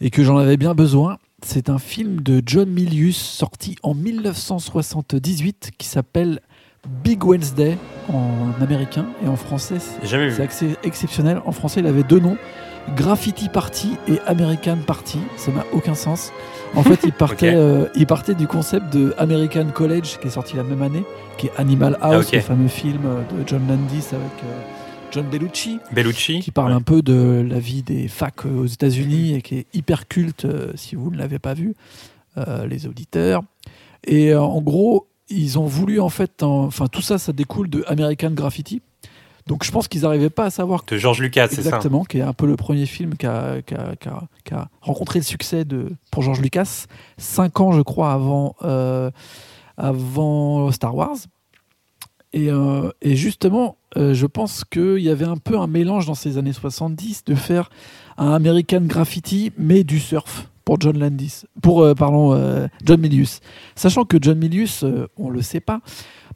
et 0.00 0.11
que 0.11 0.23
j'en 0.25 0.37
avais 0.38 0.56
bien 0.56 0.75
besoin. 0.75 1.19
C'est 1.44 1.69
un 1.70 1.79
film 1.79 2.20
de 2.20 2.43
John 2.44 2.69
Milius, 2.69 3.17
sorti 3.17 3.77
en 3.82 3.94
1978, 3.94 5.70
qui 5.79 5.86
s'appelle 5.86 6.41
Big 7.05 7.25
Wednesday 7.25 7.77
en 8.13 8.51
américain, 8.63 9.06
et 9.25 9.29
en 9.29 9.36
français, 9.36 9.77
c'est 9.79 10.77
exceptionnel. 10.84 11.41
En 11.46 11.53
français, 11.53 11.81
il 11.81 11.86
avait 11.86 12.03
deux 12.03 12.19
noms 12.20 12.36
Graffiti 12.96 13.48
Party 13.48 13.93
et 14.08 14.19
American 14.27 14.79
Party. 14.84 15.19
Ça 15.36 15.53
n'a 15.53 15.65
aucun 15.72 15.94
sens. 15.94 16.32
En 16.74 16.82
fait, 16.82 17.00
il 17.05 17.12
partait, 17.19 17.55
euh, 17.55 17.86
il 17.94 18.06
partait 18.06 18.34
du 18.34 18.46
concept 18.46 18.93
de 18.94 19.14
American 19.19 19.67
College, 19.74 20.19
qui 20.20 20.29
est 20.29 20.31
sorti 20.31 20.56
la 20.56 20.62
même 20.62 20.82
année, 20.82 21.05
qui 21.38 21.46
est 21.48 21.52
Animal 21.56 21.98
House, 22.00 22.26
Ah, 22.26 22.29
ok. 22.29 22.32
le 22.32 22.41
fameux 22.41 22.69
film 22.69 23.02
euh, 23.05 23.20
de 23.43 23.46
John 23.46 23.67
Landis 23.69 24.06
avec 24.12 24.44
euh, 24.44 24.62
John 25.10 25.26
Bellucci, 25.31 25.79
Bellucci. 25.93 26.41
qui 26.41 26.50
parle 26.50 26.70
Ouais. 26.70 26.76
un 26.76 26.81
peu 26.82 27.02
de 27.02 27.46
la 27.46 27.58
vie 27.58 27.82
des 27.82 28.08
facs 28.08 28.46
euh, 28.46 28.62
aux 28.62 28.67
États-Unis 28.67 29.34
et 29.34 29.43
qui 29.43 29.56
est 29.58 29.67
hyper 29.74 30.08
culte 30.08 30.46
euh, 30.46 30.72
si 30.74 30.94
vous 30.96 31.10
ne 31.10 31.19
l'avez 31.19 31.38
pas 31.38 31.52
vu, 31.55 31.74
euh, 32.38 32.67
les 32.67 32.86
auditeurs. 32.86 33.43
Et 34.05 34.32
euh, 34.32 34.41
en 34.41 34.62
gros, 34.62 35.08
ils 35.29 35.58
ont 35.58 35.67
voulu 35.67 36.00
en 36.00 36.08
fait, 36.08 36.43
en- 36.43 36.64
enfin 36.64 36.86
tout 36.86 37.02
ça, 37.02 37.19
ça 37.19 37.32
découle 37.34 37.69
de 37.69 37.84
American 37.86 38.31
Graffiti. 38.31 38.81
Donc 39.46 39.65
je 39.65 39.70
pense 39.72 39.89
qu'ils 39.89 40.03
n'arrivaient 40.03 40.31
pas 40.31 40.44
à 40.46 40.51
savoir 40.51 40.84
De 40.87 40.96
George 40.96 41.20
Lucas, 41.20 41.49
c'est 41.49 41.56
ça 41.56 41.61
Exactement, 41.63 42.05
qui 42.05 42.19
est 42.19 42.22
un 42.22 42.32
peu 42.32 42.46
le 42.46 42.56
premier 42.56 42.87
film 42.87 43.17
qui 43.17 43.27
a, 43.27 43.61
qui 43.63 43.75
a- 43.75 43.96
qui 43.96 44.08
a- 44.08 44.22
qui 44.44 44.55
a 44.55 44.69
rencontré 44.81 45.19
le 45.19 45.25
succès 45.25 45.65
de, 45.65 45.91
pour 46.11 46.22
George 46.22 46.41
Lucas, 46.41 46.87
cinq 47.19 47.61
ans, 47.61 47.72
je 47.72 47.81
crois, 47.82 48.13
avant, 48.13 48.55
euh, 48.63 49.11
avant 49.77 50.70
Star 50.72 50.94
Wars. 50.94 51.17
Et, 52.32 52.51
euh, 52.51 52.91
et 53.03 53.15
justement, 53.15 53.77
euh, 53.96 54.15
je 54.15 54.27
pense 54.27 54.65
qu'il 54.65 54.99
y 55.01 55.11
avait 55.11 55.27
un 55.27 55.37
peu 55.37 55.58
un 55.58 55.67
mélange 55.67 56.06
dans 56.06 56.15
ces 56.15 56.39
années 56.39 56.53
70 56.55 57.25
de 57.27 57.34
faire 57.34 57.69
un 58.17 58.32
American 58.32 58.81
Graffiti, 58.82 59.53
mais 59.58 59.84
du 59.84 60.01
surf 60.01 60.49
pour 60.65 60.81
John 60.81 60.99
Landis, 60.99 61.43
pour 61.61 61.84
pardon, 61.96 62.69
John 62.84 63.01
Milius. 63.01 63.41
Sachant 63.75 64.05
que 64.05 64.17
John 64.20 64.39
Milius, 64.39 64.84
on 65.19 65.29
le 65.29 65.43
sait 65.43 65.61
pas, 65.61 65.81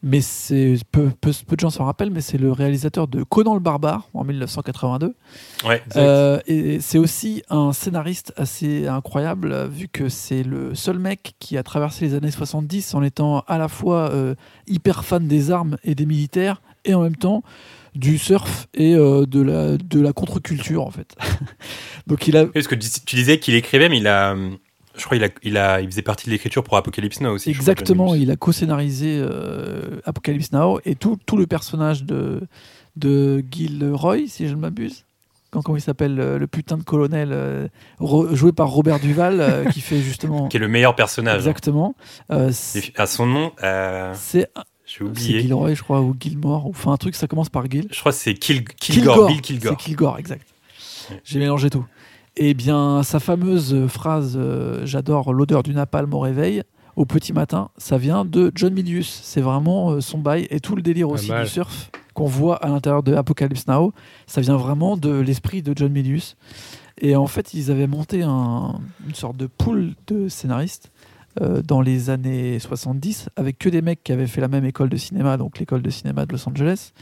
mais 0.03 0.21
c'est 0.21 0.77
peu, 0.93 1.11
peu, 1.21 1.33
peu 1.47 1.57
de 1.57 1.61
gens 1.61 1.71
s'en 1.71 1.85
rappellent, 1.85 2.11
mais 2.11 2.21
c'est 2.21 2.39
le 2.39 2.53
réalisateur 2.53 3.09
de 3.09 3.23
Conan 3.23 3.55
le 3.55 3.61
barbare 3.61 4.09
en 4.15 4.25
1982. 4.25 5.15
Ouais. 5.65 5.83
Euh, 5.97 6.39
et 6.47 6.81
c'est 6.81 6.99
aussi 6.99 7.43
un 7.49 7.73
scénariste 7.73 8.33
assez 8.37 8.87
incroyable, 8.87 9.67
vu 9.69 9.89
que 9.89 10.09
c'est 10.09 10.43
le 10.43 10.75
seul 10.75 10.99
mec 10.99 11.35
qui 11.39 11.57
a 11.57 11.63
traversé 11.63 12.07
les 12.07 12.15
années 12.15 12.31
70 12.31 12.95
en 12.95 13.03
étant 13.03 13.41
à 13.47 13.59
la 13.59 13.69
fois 13.69 14.11
euh, 14.11 14.35
hyper 14.67 15.05
fan 15.05 15.27
des 15.27 15.51
armes 15.51 15.77
et 15.85 15.95
des 15.95 16.07
militaires, 16.07 16.61
et 16.85 16.95
en 16.95 17.03
même 17.03 17.17
temps 17.17 17.43
du 17.95 18.19
surf 18.19 18.69
et 18.75 18.95
euh, 18.95 19.25
de 19.27 19.41
la, 19.41 19.79
de 19.79 20.01
la 20.01 20.13
contre-culture, 20.13 20.87
en 20.87 20.91
fait. 20.91 21.17
Donc 22.07 22.29
il 22.29 22.37
a... 22.37 22.47
Parce 22.47 22.69
que 22.69 22.75
tu 22.75 22.89
tu 23.05 23.17
disais 23.17 23.39
qu'il 23.39 23.55
écrivait, 23.55 23.89
mais 23.89 23.99
il 23.99 24.07
a. 24.07 24.37
Je 24.97 25.05
crois 25.05 25.17
qu'il 25.19 25.25
a, 25.25 25.29
il 25.43 25.57
a, 25.59 25.81
il 25.81 25.91
faisait 25.91 26.03
partie 26.03 26.27
de 26.27 26.31
l'écriture 26.31 26.63
pour 26.65 26.77
Apocalypse 26.77 27.21
Now 27.21 27.33
aussi. 27.33 27.51
Exactement, 27.51 28.15
il 28.15 28.31
a 28.31 28.37
co-scénarisé 28.37 29.19
euh, 29.21 30.01
Apocalypse 30.05 30.53
Now 30.53 30.81
et 30.85 30.95
tout, 30.95 31.19
tout 31.27 31.37
le 31.37 31.47
personnage 31.47 32.05
de, 32.05 32.41
de 32.97 33.45
Gilroy, 33.51 34.27
si 34.27 34.49
je 34.49 34.55
ne 34.55 34.61
m'abuse. 34.61 35.05
Quand, 35.51 35.63
comment 35.63 35.77
il 35.77 35.83
s'appelle 35.83 36.19
euh, 36.19 36.39
Le 36.39 36.47
putain 36.47 36.77
de 36.79 36.83
colonel 36.83 37.29
euh, 37.33 37.69
joué 38.33 38.53
par 38.53 38.69
Robert 38.69 38.99
Duval, 38.99 39.69
qui 39.73 39.81
fait 39.81 40.01
justement. 40.01 40.49
Qui 40.49 40.57
est 40.57 40.61
le 40.61 40.69
meilleur 40.69 40.95
personnage. 40.97 41.37
Exactement. 41.37 41.95
Et 42.33 42.53
c'est 42.53 42.93
À 42.99 43.07
son 43.07 43.27
nom, 43.27 43.53
c'est 44.15 44.51
j'ai 44.87 44.99
c'est 44.99 45.03
oublié. 45.05 45.41
Gilroy, 45.41 45.75
je 45.75 45.83
crois, 45.83 46.01
ou 46.01 46.15
Gilmore, 46.19 46.67
ou 46.67 46.71
enfin 46.71 46.93
un 46.93 46.97
truc, 46.97 47.17
ça 47.17 47.27
commence 47.27 47.49
par 47.49 47.69
Gil. 47.69 47.89
Je 47.91 47.99
crois 47.99 48.13
que 48.13 48.19
c'est 48.19 48.35
Kil- 48.35 48.65
Kilgore, 48.65 49.27
Bill 49.27 49.41
Kilgore. 49.41 49.73
C'est 49.79 49.85
Kilgore, 49.85 50.19
exact. 50.19 50.47
J'ai 51.25 51.39
mélangé 51.41 51.71
tout. 51.71 51.85
Eh 52.37 52.55
bien, 52.55 53.03
sa 53.03 53.19
fameuse 53.21 53.87
phrase 53.89 54.37
euh, 54.37 54.85
J'adore 54.85 55.33
l'odeur 55.33 55.63
du 55.63 55.73
napalm 55.75 56.13
au 56.13 56.19
réveil, 56.21 56.63
au 56.95 57.07
petit 57.07 57.33
matin, 57.33 57.71
ça 57.79 57.97
vient 57.99 58.25
de 58.25 58.53
John 58.55 58.75
Milius. 58.75 59.21
C'est 59.23 59.41
vraiment 59.41 59.93
euh, 59.93 60.01
son 60.01 60.19
bail 60.19 60.47
et 60.51 60.61
tout 60.61 60.77
le 60.77 60.83
délire 60.83 61.09
aussi 61.09 61.31
du 61.45 61.49
surf 61.49 61.91
qu'on 62.15 62.27
voit 62.27 62.57
à 62.57 62.69
l'intérieur 62.69 63.03
de 63.03 63.15
Apocalypse 63.15 63.67
Now. 63.69 63.93
Ça 64.27 64.41
vient 64.41 64.57
vraiment 64.57 64.97
de 64.97 65.11
l'esprit 65.11 65.63
de 65.63 65.73
John 65.77 65.93
Milius. 65.93 66.37
Et 67.01 67.15
en 67.17 67.27
fait, 67.27 67.53
ils 67.55 67.71
avaient 67.71 67.87
monté 67.87 68.23
un- 68.23 68.81
une 69.07 69.15
sorte 69.15 69.37
de 69.37 69.47
pool 69.47 69.93
de 70.07 70.29
scénaristes 70.29 70.91
euh, 71.43 71.61
dans 71.63 71.83
les 71.83 72.09
années 72.09 72.59
70 72.59 73.29
avec 73.37 73.59
que 73.59 73.69
des 73.69 73.83
mecs 73.83 74.03
qui 74.03 74.13
avaient 74.13 74.27
fait 74.27 74.41
la 74.41 74.49
même 74.49 74.65
école 74.65 74.89
de 74.89 74.97
cinéma, 74.97 75.37
donc 75.37 75.59
l'école 75.59 75.83
de 75.83 75.91
cinéma 75.91 76.25
de 76.25 76.33
Los 76.33 76.49
Angeles. 76.49 76.93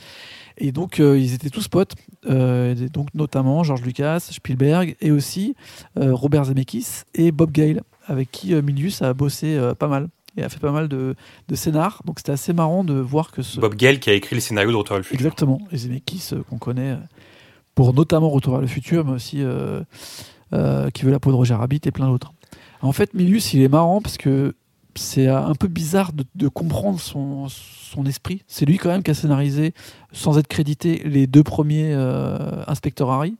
Et 0.58 0.72
donc, 0.72 1.00
euh, 1.00 1.18
ils 1.18 1.34
étaient 1.34 1.50
tous 1.50 1.68
potes, 1.68 1.94
euh, 2.26 2.74
donc 2.92 3.08
notamment 3.14 3.64
George 3.64 3.82
Lucas, 3.82 4.20
Spielberg 4.20 4.96
et 5.00 5.10
aussi 5.10 5.56
euh, 5.98 6.14
Robert 6.14 6.44
Zemeckis 6.44 7.02
et 7.14 7.32
Bob 7.32 7.50
Gale, 7.50 7.82
avec 8.06 8.30
qui 8.30 8.54
Milius 8.54 9.02
a 9.02 9.14
bossé 9.14 9.58
pas 9.78 9.88
mal 9.88 10.08
et 10.36 10.42
a 10.42 10.48
fait 10.48 10.60
pas 10.60 10.72
mal 10.72 10.88
de, 10.88 11.14
de 11.48 11.54
scénars. 11.54 12.02
Donc, 12.04 12.18
c'était 12.18 12.32
assez 12.32 12.52
marrant 12.52 12.84
de 12.84 12.94
voir 12.94 13.32
que 13.32 13.42
ce. 13.42 13.60
Bob 13.60 13.74
Gale 13.74 13.98
qui 13.98 14.10
a 14.10 14.12
écrit 14.12 14.34
le 14.36 14.40
scénario 14.40 14.70
de 14.70 14.76
Retour 14.76 14.94
vers 14.94 14.98
le 14.98 15.04
futur. 15.04 15.26
Exactement, 15.26 15.60
et 15.72 15.76
Zemeckis 15.76 16.30
qu'on 16.48 16.58
connaît 16.58 16.96
pour 17.74 17.94
notamment 17.94 18.30
Retour 18.30 18.52
vers 18.54 18.62
le 18.62 18.68
futur, 18.68 19.04
mais 19.04 19.12
aussi 19.12 19.38
Qui 19.38 21.04
veut 21.04 21.10
la 21.10 21.18
peau 21.18 21.30
de 21.30 21.36
Roger 21.36 21.54
Rabbit 21.54 21.80
et 21.84 21.90
plein 21.90 22.06
d'autres. 22.06 22.32
En 22.80 22.92
fait, 22.92 23.14
Milius, 23.14 23.54
il 23.54 23.62
est 23.62 23.68
marrant 23.68 24.02
parce 24.02 24.18
que 24.18 24.54
c'est 24.96 25.28
un 25.28 25.54
peu 25.54 25.68
bizarre 25.68 26.12
de, 26.12 26.24
de 26.34 26.48
comprendre 26.48 27.00
son, 27.00 27.48
son 27.48 28.06
esprit. 28.06 28.42
C'est 28.46 28.64
lui 28.64 28.78
quand 28.78 28.90
même 28.90 29.02
qui 29.02 29.10
a 29.10 29.14
scénarisé, 29.14 29.74
sans 30.12 30.38
être 30.38 30.48
crédité, 30.48 31.02
les 31.04 31.26
deux 31.26 31.42
premiers 31.42 31.92
euh, 31.92 32.62
Inspecteur 32.66 33.10
Harry. 33.10 33.36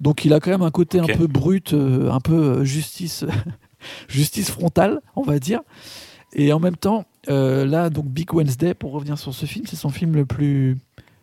Donc 0.00 0.24
il 0.24 0.32
a 0.32 0.40
quand 0.40 0.50
même 0.50 0.62
un 0.62 0.70
côté 0.70 0.98
un 0.98 1.06
peu 1.06 1.26
brut, 1.26 1.72
euh, 1.72 2.10
un 2.10 2.20
peu 2.20 2.34
euh, 2.34 2.64
justice, 2.64 3.24
justice 4.08 4.50
frontale, 4.50 5.00
on 5.14 5.22
va 5.22 5.38
dire. 5.38 5.60
Et 6.32 6.52
en 6.52 6.60
même 6.60 6.76
temps, 6.76 7.06
euh, 7.28 7.64
là, 7.64 7.88
donc 7.88 8.06
Big 8.06 8.32
Wednesday, 8.34 8.74
pour 8.74 8.92
revenir 8.92 9.18
sur 9.18 9.32
ce 9.32 9.46
film, 9.46 9.64
c'est 9.66 9.76
son 9.76 9.90
film 9.90 10.14
le 10.14 10.26
plus 10.26 10.76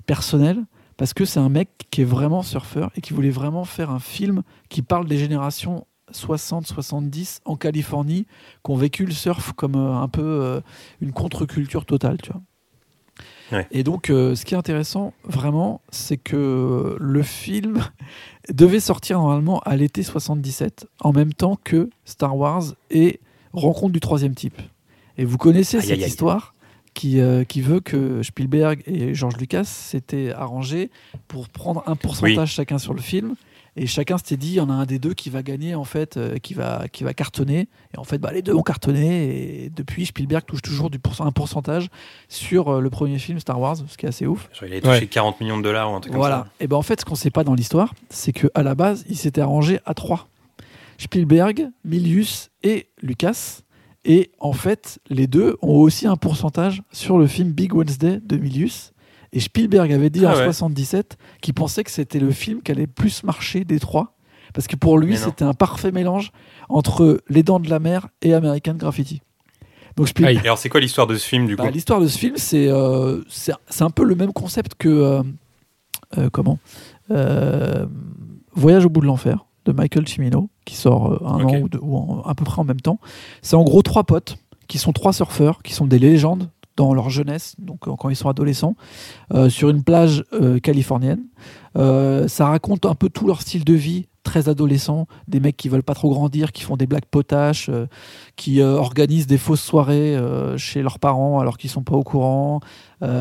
personnel 0.05 0.63
parce 0.97 1.13
que 1.13 1.25
c'est 1.25 1.39
un 1.39 1.49
mec 1.49 1.69
qui 1.91 2.01
est 2.01 2.05
vraiment 2.05 2.41
surfeur 2.41 2.91
et 2.95 3.01
qui 3.01 3.13
voulait 3.13 3.29
vraiment 3.29 3.65
faire 3.65 3.91
un 3.91 3.99
film 3.99 4.43
qui 4.69 4.81
parle 4.81 5.07
des 5.07 5.17
générations 5.17 5.85
60-70 6.15 7.39
en 7.45 7.55
Californie 7.55 8.25
qui 8.63 8.71
ont 8.71 8.75
vécu 8.75 9.05
le 9.05 9.11
surf 9.11 9.53
comme 9.53 9.75
euh, 9.75 9.93
un 9.95 10.07
peu 10.07 10.21
euh, 10.21 10.61
une 11.01 11.11
contre-culture 11.13 11.85
totale, 11.85 12.17
tu 12.21 12.31
vois. 12.31 12.41
Ouais. 13.51 13.67
Et 13.71 13.83
donc, 13.83 14.09
euh, 14.09 14.35
ce 14.35 14.45
qui 14.45 14.55
est 14.55 14.57
intéressant, 14.57 15.13
vraiment, 15.23 15.81
c'est 15.91 16.17
que 16.17 16.95
le 16.99 17.23
film 17.23 17.83
devait 18.53 18.79
sortir 18.79 19.19
normalement 19.19 19.59
à 19.59 19.75
l'été 19.75 20.01
77, 20.01 20.87
en 21.01 21.11
même 21.11 21.33
temps 21.33 21.57
que 21.63 21.89
Star 22.05 22.35
Wars 22.35 22.63
et 22.89 23.19
Rencontre 23.53 23.93
du 23.93 23.99
troisième 23.99 24.33
type. 24.33 24.59
Et 25.17 25.25
vous 25.25 25.37
connaissez 25.37 25.77
Aïe, 25.77 25.83
cette 25.83 25.91
aïe, 25.91 26.03
aïe. 26.03 26.09
histoire 26.09 26.55
qui, 26.93 27.19
euh, 27.19 27.43
qui 27.43 27.61
veut 27.61 27.79
que 27.79 28.23
Spielberg 28.23 28.81
et 28.85 29.13
George 29.13 29.37
Lucas 29.37 29.63
s'étaient 29.63 30.31
arrangés 30.31 30.89
pour 31.27 31.49
prendre 31.49 31.83
un 31.87 31.95
pourcentage 31.95 32.51
chacun 32.53 32.77
sur 32.77 32.93
le 32.93 33.01
film. 33.01 33.35
Et 33.75 33.87
chacun 33.87 34.17
s'était 34.19 34.37
dit, 34.37 34.49
il 34.49 34.53
y 34.55 34.59
en 34.59 34.69
a 34.69 34.73
un 34.73 34.85
des 34.85 34.99
deux 34.99 35.13
qui 35.15 35.29
va 35.31 35.41
gagner, 35.41 35.73
en 35.73 35.83
fait, 35.83 36.17
euh, 36.17 36.37
qui, 36.37 36.53
va, 36.53 36.83
qui 36.91 37.03
va 37.03 37.13
cartonner. 37.15 37.67
Et 37.93 37.97
en 37.97 38.03
fait, 38.03 38.19
bah, 38.19 38.31
les 38.31 38.41
deux 38.43 38.53
ont 38.53 38.61
cartonné. 38.61 39.63
Et 39.65 39.69
depuis, 39.69 40.05
Spielberg 40.05 40.45
touche 40.45 40.61
toujours 40.61 40.91
du 40.91 40.99
pourcent- 40.99 41.25
un 41.25 41.31
pourcentage 41.31 41.89
sur 42.29 42.69
euh, 42.69 42.81
le 42.81 42.89
premier 42.91 43.17
film 43.17 43.39
Star 43.39 43.59
Wars, 43.59 43.77
ce 43.87 43.97
qui 43.97 44.05
est 44.05 44.09
assez 44.09 44.27
ouf. 44.27 44.47
Genre, 44.53 44.65
il 44.67 44.73
avait 44.73 44.81
touché 44.81 44.99
Ouais. 44.99 45.07
40 45.07 45.41
millions 45.41 45.57
de 45.57 45.63
dollars 45.63 45.91
ou 45.91 45.95
un 45.95 46.01
truc 46.01 46.13
Voilà. 46.13 46.35
comme 46.37 46.45
ça. 46.45 46.51
Et 46.59 46.67
ben 46.67 46.77
en 46.77 46.81
fait, 46.83 46.99
ce 47.01 47.05
qu'on 47.05 47.15
sait 47.15 47.31
pas 47.31 47.43
dans 47.43 47.55
l'histoire, 47.55 47.95
c'est 48.09 48.31
que 48.31 48.47
à 48.53 48.61
la 48.61 48.75
base, 48.75 49.05
ils 49.09 49.17
s'étaient 49.17 49.41
arrangés 49.41 49.79
à 49.85 49.93
trois. 49.95 50.27
Spielberg, 50.97 51.69
Milius 51.83 52.49
et 52.61 52.87
Lucas. 53.01 53.61
Et 54.05 54.31
en 54.39 54.53
fait, 54.53 54.99
les 55.09 55.27
deux 55.27 55.57
ont 55.61 55.77
aussi 55.77 56.07
un 56.07 56.17
pourcentage 56.17 56.83
sur 56.91 57.17
le 57.17 57.25
film 57.25 57.51
Big 57.51 57.73
Wednesday 57.73 58.19
de 58.23 58.37
Milius. 58.37 58.92
Et 59.33 59.39
Spielberg 59.39 59.91
avait 59.91 60.09
dit 60.09 60.25
Ah 60.25 60.33
en 60.33 60.37
ouais. 60.37 60.45
77 60.45 61.17
qu'il 61.41 61.53
pensait 61.53 61.83
que 61.83 61.91
c'était 61.91 62.19
le 62.19 62.31
film 62.31 62.61
qui 62.61 62.71
allait 62.71 62.87
plus 62.87 63.23
marcher 63.23 63.65
des 63.65 63.79
trois. 63.79 64.15
Parce 64.53 64.67
que 64.67 64.75
pour 64.75 64.99
lui, 64.99 65.17
c'était 65.17 65.43
un 65.43 65.53
parfait 65.55 65.91
mélange 65.91 66.31
entre 66.69 67.19
Les 67.27 67.41
Dents 67.43 67.59
de 67.59 67.69
la 67.69 67.79
Mer 67.79 68.07
et 68.21 68.33
American 68.35 68.75
Graffiti. 68.75 69.21
Donc 69.95 70.07
Spielberg, 70.07 70.37
Et 70.37 70.47
alors, 70.47 70.57
c'est 70.59 70.69
quoi 70.69 70.79
l'histoire 70.79 71.07
de 71.07 71.15
ce 71.15 71.27
film 71.27 71.47
du 71.47 71.55
coup 71.57 71.63
bah, 71.63 71.71
L'histoire 71.71 71.99
de 71.99 72.07
ce 72.07 72.17
film, 72.17 72.35
c'est 72.37 72.67
euh, 72.67 73.21
c'est 73.27 73.81
un 73.83 73.89
peu 73.89 74.03
le 74.03 74.13
même 74.15 74.31
concept 74.33 74.75
que 74.75 74.89
euh, 74.89 75.23
euh, 76.19 76.29
comment 76.31 76.59
Voyage 78.55 78.85
au 78.85 78.89
bout 78.89 79.01
de 79.01 79.07
l'enfer 79.07 79.45
de 79.65 79.71
Michael 79.71 80.07
Cimino, 80.07 80.49
qui 80.65 80.75
sort 80.75 81.25
un 81.27 81.43
an 81.43 81.55
ou, 81.61 81.69
deux, 81.69 81.79
ou 81.81 81.97
en- 81.97 82.21
à 82.23 82.35
peu 82.35 82.43
près 82.43 82.59
en 82.59 82.65
même 82.65 82.81
temps. 82.81 82.99
C'est 83.41 83.55
en 83.55 83.63
gros 83.63 83.81
trois 83.81 84.03
potes 84.03 84.37
qui 84.67 84.77
sont 84.77 84.91
trois 84.93 85.13
surfeurs, 85.13 85.63
qui 85.63 85.73
sont 85.73 85.87
des 85.87 85.99
légendes 85.99 86.49
dans 86.75 86.93
leur 86.93 87.09
jeunesse, 87.09 87.55
donc 87.59 87.87
euh, 87.87 87.93
quand 87.97 88.09
ils 88.09 88.15
sont 88.15 88.29
adolescents, 88.29 88.75
euh, 89.33 89.49
sur 89.49 89.69
une 89.69 89.83
plage 89.83 90.23
euh, 90.33 90.59
californienne. 90.59 91.23
Ça 91.75 92.47
raconte 92.47 92.85
un 92.85 92.93
peu 92.95 93.09
tout 93.09 93.25
leur 93.27 93.41
style 93.41 93.63
de 93.65 93.73
vie, 93.73 94.07
très 94.23 94.47
adolescent, 94.47 95.07
des 95.27 95.39
mecs 95.39 95.57
qui 95.57 95.69
veulent 95.69 95.83
pas 95.83 95.95
trop 95.95 96.11
grandir, 96.11 96.51
qui 96.51 96.61
font 96.63 96.77
des 96.77 96.85
blagues 96.85 97.05
potaches, 97.09 97.69
qui 98.35 98.61
organisent 98.61 99.25
des 99.27 99.39
fausses 99.39 99.63
soirées 99.63 100.15
chez 100.55 100.83
leurs 100.83 100.99
parents 100.99 101.39
alors 101.39 101.57
qu'ils 101.57 101.71
sont 101.71 101.81
pas 101.81 101.95
au 101.95 102.03
courant, 102.03 102.59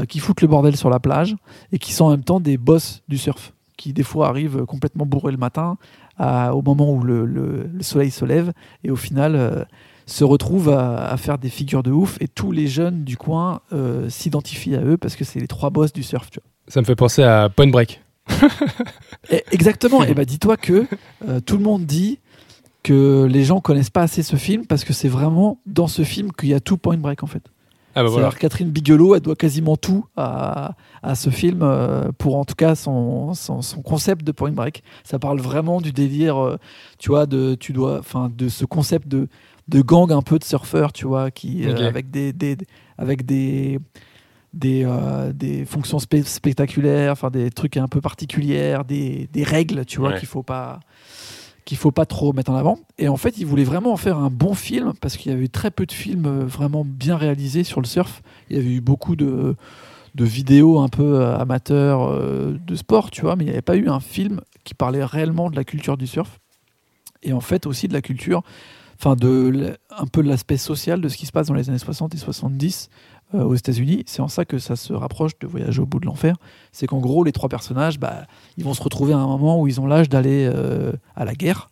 qui 0.07 0.19
foutent 0.19 0.43
le 0.43 0.49
bordel 0.49 0.77
sur 0.77 0.91
la 0.91 1.01
plage 1.01 1.35
et 1.73 1.79
qui 1.79 1.93
sont 1.95 2.05
en 2.05 2.11
même 2.11 2.25
temps 2.25 2.41
des 2.41 2.59
boss 2.59 3.03
du 3.09 3.17
surf, 3.17 3.55
qui 3.79 3.95
des 3.95 4.03
fois 4.05 4.29
arrivent 4.29 4.67
complètement 4.67 5.07
bourrés 5.07 5.33
le 5.33 5.39
matin 5.39 5.77
au 6.21 6.61
moment 6.63 6.93
où 6.93 7.03
le, 7.03 7.25
le- 7.25 7.71
le 7.73 7.83
soleil 7.83 8.11
se 8.11 8.27
lève 8.27 8.53
et 8.85 8.91
au 8.91 8.97
final 8.97 9.67
se 10.07 10.25
retrouvent 10.25 10.71
à, 10.71 11.07
à 11.09 11.17
faire 11.17 11.39
des 11.39 11.49
figures 11.49 11.83
de 11.83 11.91
ouf 11.91 12.17
et 12.21 12.29
tous 12.29 12.53
les 12.53 12.67
jeunes 12.67 13.05
du 13.05 13.17
coin 13.17 13.61
euh, 13.73 14.09
s'identifient 14.09 14.75
à 14.77 14.83
eux 14.83 14.97
parce 14.97 15.17
que 15.17 15.25
c'est 15.25 15.41
les 15.41 15.47
trois 15.49 15.71
boss 15.71 15.93
du 15.93 16.03
surf. 16.03 16.31
Tu 16.31 16.41
vois. 16.41 16.49
Ça 16.69 16.81
me 16.81 16.87
fait 16.87 16.97
penser 16.97 17.23
à 17.23 17.49
Point 17.49 17.69
Break. 17.69 18.01
Et- 19.31 19.45
exactement. 19.53 20.03
et 20.05 20.15
bah 20.15 20.25
dis-toi 20.25 20.57
que 20.57 20.87
euh, 21.29 21.41
tout 21.41 21.57
le 21.57 21.63
monde 21.65 21.85
dit 21.87 22.19
que 22.83 23.27
les 23.31 23.45
gens 23.45 23.61
connaissent 23.61 23.91
pas 23.91 24.03
assez 24.03 24.23
ce 24.23 24.37
film 24.37 24.67
parce 24.67 24.85
que 24.85 24.93
c'est 24.93 25.09
vraiment 25.09 25.59
dans 25.67 25.87
ce 25.87 26.03
film 26.03 26.33
qu'il 26.33 26.49
y 26.49 26.55
a 26.55 26.61
tout 26.61 26.77
Point 26.77 26.99
Break 26.99 27.23
en 27.23 27.27
fait. 27.27 27.43
Ah 27.95 28.03
bah. 28.05 28.31
Catherine 28.39 28.71
Bigelow, 28.71 29.15
elle 29.17 29.21
doit 29.21 29.37
quasiment 29.37 29.77
tout 29.77 30.07
à, 30.17 30.77
à 31.03 31.15
ce 31.15 31.29
film 31.29 31.61
euh, 31.63 32.11
pour 32.17 32.37
en 32.39 32.47
tout 32.47 32.55
cas 32.55 32.75
son, 32.75 33.35
son, 33.35 33.61
son 33.61 33.83
concept 33.83 34.25
de 34.25 34.33
Point 34.33 34.53
Break. 34.53 34.83
Ça 35.05 35.19
parle 35.19 35.41
vraiment 35.41 35.81
du 35.83 35.93
délire, 35.93 36.39
euh, 36.43 36.57
tu 36.99 37.11
vois, 37.11 37.27
de 37.27 37.55
tu 37.55 37.75
dois, 37.75 37.99
enfin, 37.99 38.33
de 38.35 38.49
ce 38.49 38.65
concept 38.65 39.09
de 39.09 39.29
de 39.69 39.81
gang 39.81 40.11
un 40.13 40.23
peu 40.23 40.39
de 40.39 40.45
surfeurs, 40.45 40.93
tu 40.93 41.07
vois, 41.07 41.31
qui 41.31 41.67
euh, 41.67 41.89
avec 41.89 42.11
des, 42.11 42.33
des 42.33 42.57
avec 42.99 43.25
des 43.25 43.79
des, 44.53 44.85
euh, 44.85 45.33
des 45.33 45.65
fonctions 45.65 45.99
spectaculaires, 45.99 47.13
enfin 47.13 47.31
des 47.31 47.51
trucs 47.51 47.79
un 47.79 47.89
peu 47.89 48.03
particulières, 48.03 48.85
des, 48.85 49.29
des 49.33 49.45
règles, 49.45 49.87
tu 49.87 49.99
vois, 49.99 50.11
Ouais. 50.11 50.19
qu'il 50.19 50.29
faut 50.29 50.43
pas 50.43 50.81
qu'il 51.65 51.79
faut 51.79 51.93
pas 51.93 52.05
trop 52.07 52.33
mettre 52.33 52.51
en 52.51 52.57
avant. 52.57 52.79
Et 52.99 53.09
en 53.09 53.17
fait, 53.17 53.39
il 53.39 53.47
voulait 53.47 53.63
vraiment 53.65 53.93
en 53.93 53.97
faire 53.97 54.19
un 54.19 54.31
bon 54.31 54.53
film 54.53 54.93
parce 55.01 55.17
qu'il 55.17 55.31
y 55.31 55.35
avait 55.35 55.45
eu 55.45 55.49
très 55.49 55.71
peu 55.71 55.87
de 55.87 55.93
films 55.93 56.27
euh, 56.27 56.45
vraiment 56.45 56.85
bien 56.85 57.17
réalisés 57.17 57.63
sur 57.65 57.81
le 57.81 57.87
surf. 57.87 58.21
Il 58.51 58.57
y 58.57 58.59
avait 58.61 58.73
eu 58.75 58.81
beaucoup 58.81 59.15
de, 59.15 59.55
de 60.17 60.25
vidéos 60.25 60.81
un 60.81 60.89
peu 60.89 61.25
amateurs 61.25 62.03
euh, 62.11 62.59
de 62.67 62.75
sport, 62.75 63.11
tu 63.13 63.21
vois, 63.23 63.37
mais 63.37 63.45
il 63.45 63.47
n'y 63.47 63.53
avait 63.53 63.63
pas 63.63 63.77
eu 63.77 63.89
un 63.89 64.01
film 64.01 64.41
qui 64.65 64.75
parlait 64.75 65.05
réellement 65.05 65.51
de 65.51 65.57
la 65.57 65.63
culture 65.65 65.97
du 65.97 66.09
surf. 66.09 66.41
Et 67.23 67.33
en 67.33 67.41
fait 67.41 67.65
aussi 67.67 67.87
de 67.87 67.93
la 67.93 68.03
culture, 68.03 68.43
enfin 69.03 69.17
un 69.91 70.07
peu 70.07 70.23
de 70.23 70.29
l'aspect 70.29 70.57
social 70.57 71.01
de 71.01 71.09
ce 71.09 71.17
qui 71.17 71.27
se 71.27 71.33
passe 71.33 71.49
dans 71.49 71.55
les 71.55 71.69
années 71.69 71.79
60 71.79 72.15
et 72.15 72.19
70 72.19 72.89
euh, 73.35 73.43
aux 73.43 73.55
États-Unis. 73.55 74.05
C'est 74.07 74.23
en 74.23 74.29
ça 74.29 74.45
que 74.45 74.59
ça 74.59 74.77
se 74.77 74.93
rapproche 74.93 75.33
de 75.41 75.47
Voyage 75.47 75.81
au 75.81 75.87
bout 75.87 75.99
de 75.99 76.07
l'enfer. 76.07 76.37
C'est 76.71 76.87
qu'en 76.87 77.01
gros, 77.01 77.25
les 77.25 77.33
trois 77.33 77.49
personnages, 77.49 77.99
bah, 77.99 78.27
ils 78.57 78.65
vont 78.65 78.75
se 78.75 78.83
retrouver 78.83 79.13
à 79.13 79.19
un 79.19 79.27
moment 79.27 79.61
où 79.61 79.67
ils 79.67 79.81
ont 79.81 79.87
l'âge 79.87 80.09
d'aller 80.09 80.49
euh, 80.53 80.93
à 81.17 81.25
la 81.25 81.35
guerre 81.35 81.72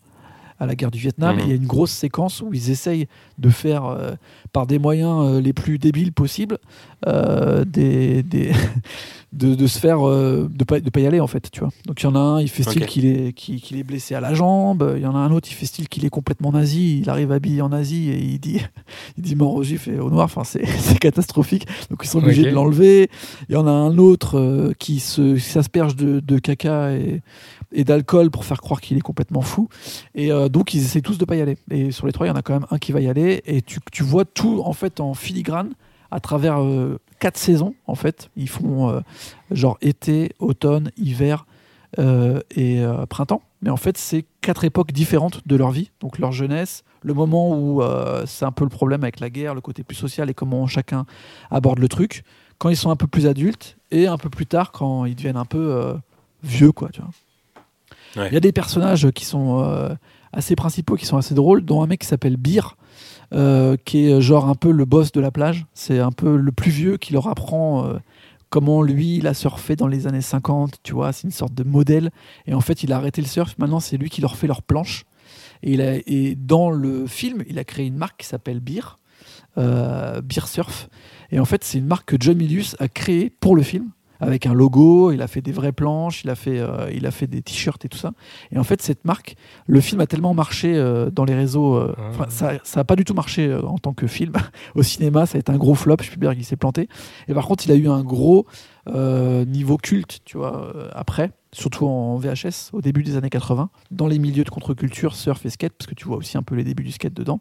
à 0.60 0.66
la 0.66 0.74
guerre 0.76 0.90
du 0.90 0.98
Vietnam. 0.98 1.36
Mhm. 1.36 1.42
Il 1.44 1.48
y 1.48 1.52
a 1.52 1.56
une 1.56 1.66
grosse 1.66 1.90
séquence 1.90 2.42
où 2.42 2.52
ils 2.52 2.70
essayent 2.70 3.08
de 3.38 3.48
faire, 3.48 3.86
euh, 3.86 4.12
par 4.52 4.66
des 4.66 4.78
moyens 4.78 5.24
euh, 5.24 5.40
les 5.40 5.54
plus 5.54 5.78
débiles 5.78 6.12
possibles, 6.12 6.58
euh, 7.06 7.64
des, 7.64 8.22
des- 8.22 8.52
de, 9.32 9.54
de 9.54 9.66
se 9.66 9.78
faire, 9.78 10.00
de 10.00 10.64
pas, 10.64 10.80
de 10.80 10.90
pas 10.90 11.00
y 11.00 11.06
aller 11.06 11.20
en 11.20 11.26
fait, 11.28 11.50
tu 11.50 11.60
vois. 11.60 11.70
Donc 11.86 12.02
il 12.02 12.04
y 12.04 12.08
en 12.08 12.16
a 12.16 12.18
un, 12.18 12.40
il 12.40 12.48
fait 12.48 12.64
style 12.64 12.84
qu'il 12.84 13.06
est, 13.06 13.82
blessé 13.84 14.14
à 14.14 14.20
la 14.20 14.34
jambe. 14.34 14.92
Il 14.96 15.02
y 15.02 15.06
en 15.06 15.14
a 15.14 15.18
un 15.18 15.30
autre, 15.30 15.48
il 15.50 15.54
fait 15.54 15.66
style 15.66 15.88
qu'il 15.88 16.04
est 16.04 16.10
complètement 16.10 16.52
nazi. 16.52 16.98
Il 17.00 17.08
arrive 17.08 17.32
habillé 17.32 17.62
en 17.62 17.70
nazi 17.70 18.10
et 18.10 18.18
il 18.18 18.38
dit, 18.40 18.60
il 19.16 19.22
dit 19.22 19.36
mort 19.36 19.54
au 19.54 19.62
juif 19.62 19.88
et 19.88 19.98
au 19.98 20.10
noir. 20.10 20.24
Enfin, 20.24 20.42
c'est 20.44 20.98
catastrophique. 20.98 21.66
Donc 21.90 22.00
ils 22.02 22.08
sont 22.08 22.18
obligés 22.18 22.44
de 22.44 22.50
l'enlever. 22.50 23.08
Il 23.48 23.54
y 23.54 23.56
en 23.56 23.66
a 23.66 23.70
un 23.70 23.96
autre 23.98 24.72
qui 24.78 25.00
se 25.00 25.34
qui 25.34 25.40
s'asperge 25.40 25.96
de, 25.96 26.20
de 26.20 26.38
caca 26.38 26.92
et, 26.92 27.22
et 27.72 27.84
d'alcool 27.84 28.30
pour 28.30 28.44
faire 28.44 28.60
croire 28.60 28.80
qu'il 28.80 28.96
est 28.96 29.02
complètement 29.02 29.42
fou. 29.42 29.68
Et 30.14 30.32
euh, 30.32 30.48
donc 30.48 30.74
ils 30.74 30.82
essaient 30.82 31.00
tous 31.00 31.18
de 31.18 31.24
pas 31.24 31.36
y 31.36 31.40
aller. 31.40 31.56
Et 31.70 31.90
sur 31.90 32.06
les 32.06 32.12
trois, 32.12 32.26
il 32.26 32.30
y 32.30 32.32
en 32.32 32.36
a 32.36 32.42
quand 32.42 32.54
même 32.54 32.66
un 32.70 32.78
qui 32.78 32.92
va 32.92 33.00
y 33.00 33.08
aller. 33.08 33.42
Et 33.46 33.62
tu, 33.62 33.80
tu 33.92 34.02
vois 34.02 34.24
tout 34.24 34.62
en 34.64 34.72
fait 34.72 35.00
en 35.00 35.14
filigrane 35.14 35.70
à 36.10 36.20
travers 36.20 36.62
euh, 36.62 36.98
quatre 37.18 37.38
saisons. 37.38 37.74
En 37.86 37.94
fait, 37.94 38.30
ils 38.36 38.48
font 38.48 38.90
euh, 38.90 39.00
genre 39.50 39.78
été, 39.80 40.32
automne, 40.38 40.90
hiver 40.96 41.46
euh, 41.98 42.40
et 42.56 42.82
printemps. 43.08 43.42
Mais 43.62 43.70
en 43.70 43.76
fait, 43.76 43.98
c'est 43.98 44.24
quatre 44.40 44.64
époques 44.64 44.92
différentes 44.92 45.46
de 45.46 45.56
leur 45.56 45.70
vie. 45.70 45.90
Donc 46.00 46.18
leur 46.18 46.32
jeunesse, 46.32 46.82
le 47.02 47.14
moment 47.14 47.58
où 47.58 47.82
c'est 48.26 48.44
un 48.44 48.52
peu 48.52 48.64
le 48.64 48.70
problème 48.70 49.02
avec 49.02 49.20
la 49.20 49.28
guerre, 49.28 49.54
le 49.54 49.60
côté 49.60 49.82
plus 49.82 49.96
social 49.96 50.30
et 50.30 50.34
comment 50.34 50.66
chacun 50.66 51.04
aborde 51.50 51.78
le 51.78 51.88
truc. 51.88 52.24
Quand 52.58 52.68
ils 52.68 52.76
sont 52.76 52.90
un 52.90 52.96
peu 52.96 53.06
plus 53.06 53.26
adultes 53.26 53.76
et 53.90 54.06
un 54.06 54.18
peu 54.18 54.30
plus 54.30 54.46
tard 54.46 54.72
quand 54.72 55.04
ils 55.04 55.14
deviennent 55.14 55.36
un 55.36 55.44
peu 55.44 55.94
vieux, 56.42 56.72
quoi. 56.72 56.88
Il 58.16 58.32
y 58.32 58.36
a 58.36 58.40
des 58.40 58.52
personnages 58.52 59.10
qui 59.10 59.24
sont 59.24 59.62
euh, 59.62 59.94
assez 60.32 60.56
principaux, 60.56 60.96
qui 60.96 61.06
sont 61.06 61.16
assez 61.16 61.34
drôles, 61.34 61.64
dont 61.64 61.82
un 61.82 61.86
mec 61.86 62.00
qui 62.00 62.06
s'appelle 62.06 62.36
Beer, 62.36 62.76
euh, 63.32 63.76
qui 63.84 64.10
est 64.10 64.20
genre 64.20 64.48
un 64.48 64.54
peu 64.54 64.70
le 64.70 64.84
boss 64.84 65.12
de 65.12 65.20
la 65.20 65.30
plage. 65.30 65.66
C'est 65.74 65.98
un 66.00 66.12
peu 66.12 66.36
le 66.36 66.52
plus 66.52 66.70
vieux 66.70 66.96
qui 66.96 67.12
leur 67.12 67.28
apprend 67.28 67.86
euh, 67.86 67.98
comment 68.48 68.82
lui, 68.82 69.16
il 69.16 69.26
a 69.26 69.34
surfé 69.34 69.76
dans 69.76 69.86
les 69.86 70.06
années 70.06 70.20
50, 70.20 70.78
tu 70.82 70.92
vois, 70.92 71.12
c'est 71.12 71.24
une 71.24 71.32
sorte 71.32 71.54
de 71.54 71.62
modèle. 71.62 72.10
Et 72.46 72.54
en 72.54 72.60
fait, 72.60 72.82
il 72.82 72.92
a 72.92 72.96
arrêté 72.96 73.22
le 73.22 73.28
surf, 73.28 73.56
maintenant 73.58 73.80
c'est 73.80 73.96
lui 73.96 74.10
qui 74.10 74.20
leur 74.20 74.36
fait 74.36 74.46
leurs 74.46 74.62
planches. 74.62 75.04
Et, 75.62 76.34
dans 76.36 76.70
le 76.70 77.06
film, 77.06 77.44
il 77.46 77.58
a 77.58 77.64
créé 77.64 77.86
une 77.86 77.96
marque 77.96 78.20
qui 78.20 78.26
s'appelle 78.26 78.60
Beer, 78.60 78.98
euh, 79.58 80.22
Beer 80.22 80.46
Surf. 80.46 80.88
Et 81.30 81.38
en 81.38 81.44
fait, 81.44 81.64
c'est 81.64 81.78
une 81.78 81.86
marque 81.86 82.08
que 82.08 82.16
John 82.18 82.36
Milius 82.36 82.76
a 82.80 82.88
créée 82.88 83.30
pour 83.30 83.54
le 83.54 83.62
film 83.62 83.90
avec 84.20 84.46
un 84.46 84.52
logo, 84.54 85.12
il 85.12 85.22
a 85.22 85.26
fait 85.26 85.40
des 85.40 85.52
vraies 85.52 85.72
planches, 85.72 86.22
il 86.24 86.30
a 86.30 86.34
fait, 86.34 86.58
euh, 86.58 86.90
il 86.94 87.06
a 87.06 87.10
fait 87.10 87.26
des 87.26 87.42
t-shirts 87.42 87.84
et 87.84 87.88
tout 87.88 87.98
ça. 87.98 88.12
Et 88.52 88.58
en 88.58 88.64
fait, 88.64 88.82
cette 88.82 89.04
marque, 89.04 89.34
le 89.66 89.80
film 89.80 90.00
a 90.00 90.06
tellement 90.06 90.34
marché 90.34 90.74
euh, 90.76 91.10
dans 91.10 91.24
les 91.24 91.34
réseaux, 91.34 91.74
euh, 91.76 91.94
Ah. 91.98 92.02
enfin, 92.10 92.26
ça, 92.28 92.52
ça 92.62 92.80
a 92.80 92.84
pas 92.84 92.96
du 92.96 93.04
tout 93.04 93.14
marché 93.14 93.46
euh, 93.46 93.62
en 93.62 93.78
tant 93.78 93.92
que 93.94 94.06
film. 94.06 94.32
Au 94.74 94.82
cinéma, 94.82 95.26
ça 95.26 95.36
a 95.36 95.40
été 95.40 95.50
un 95.50 95.56
gros 95.56 95.74
flop, 95.74 95.96
Spielberg 96.02 96.36
il 96.38 96.44
s'est 96.44 96.56
planté. 96.56 96.88
Et 97.28 97.34
par 97.34 97.46
contre, 97.46 97.64
il 97.66 97.72
a 97.72 97.76
eu 97.76 97.88
un 97.88 98.02
gros 98.02 98.46
euh, 98.88 99.44
niveau 99.44 99.76
culte, 99.76 100.20
tu 100.24 100.36
vois, 100.38 100.72
euh, 100.74 100.88
après, 100.92 101.30
surtout 101.52 101.86
en 101.86 102.16
VHS, 102.16 102.70
au 102.72 102.80
début 102.80 103.02
des 103.02 103.16
années 103.16 103.30
80, 103.30 103.70
dans 103.90 104.06
les 104.06 104.18
milieux 104.18 104.44
de 104.44 104.50
contre-culture, 104.50 105.14
surf 105.14 105.44
et 105.46 105.50
skate, 105.50 105.72
parce 105.78 105.86
que 105.86 105.94
tu 105.94 106.06
vois 106.06 106.16
aussi 106.16 106.36
un 106.38 106.42
peu 106.42 106.54
les 106.54 106.64
débuts 106.64 106.84
du 106.84 106.92
skate 106.92 107.14
dedans. 107.14 107.40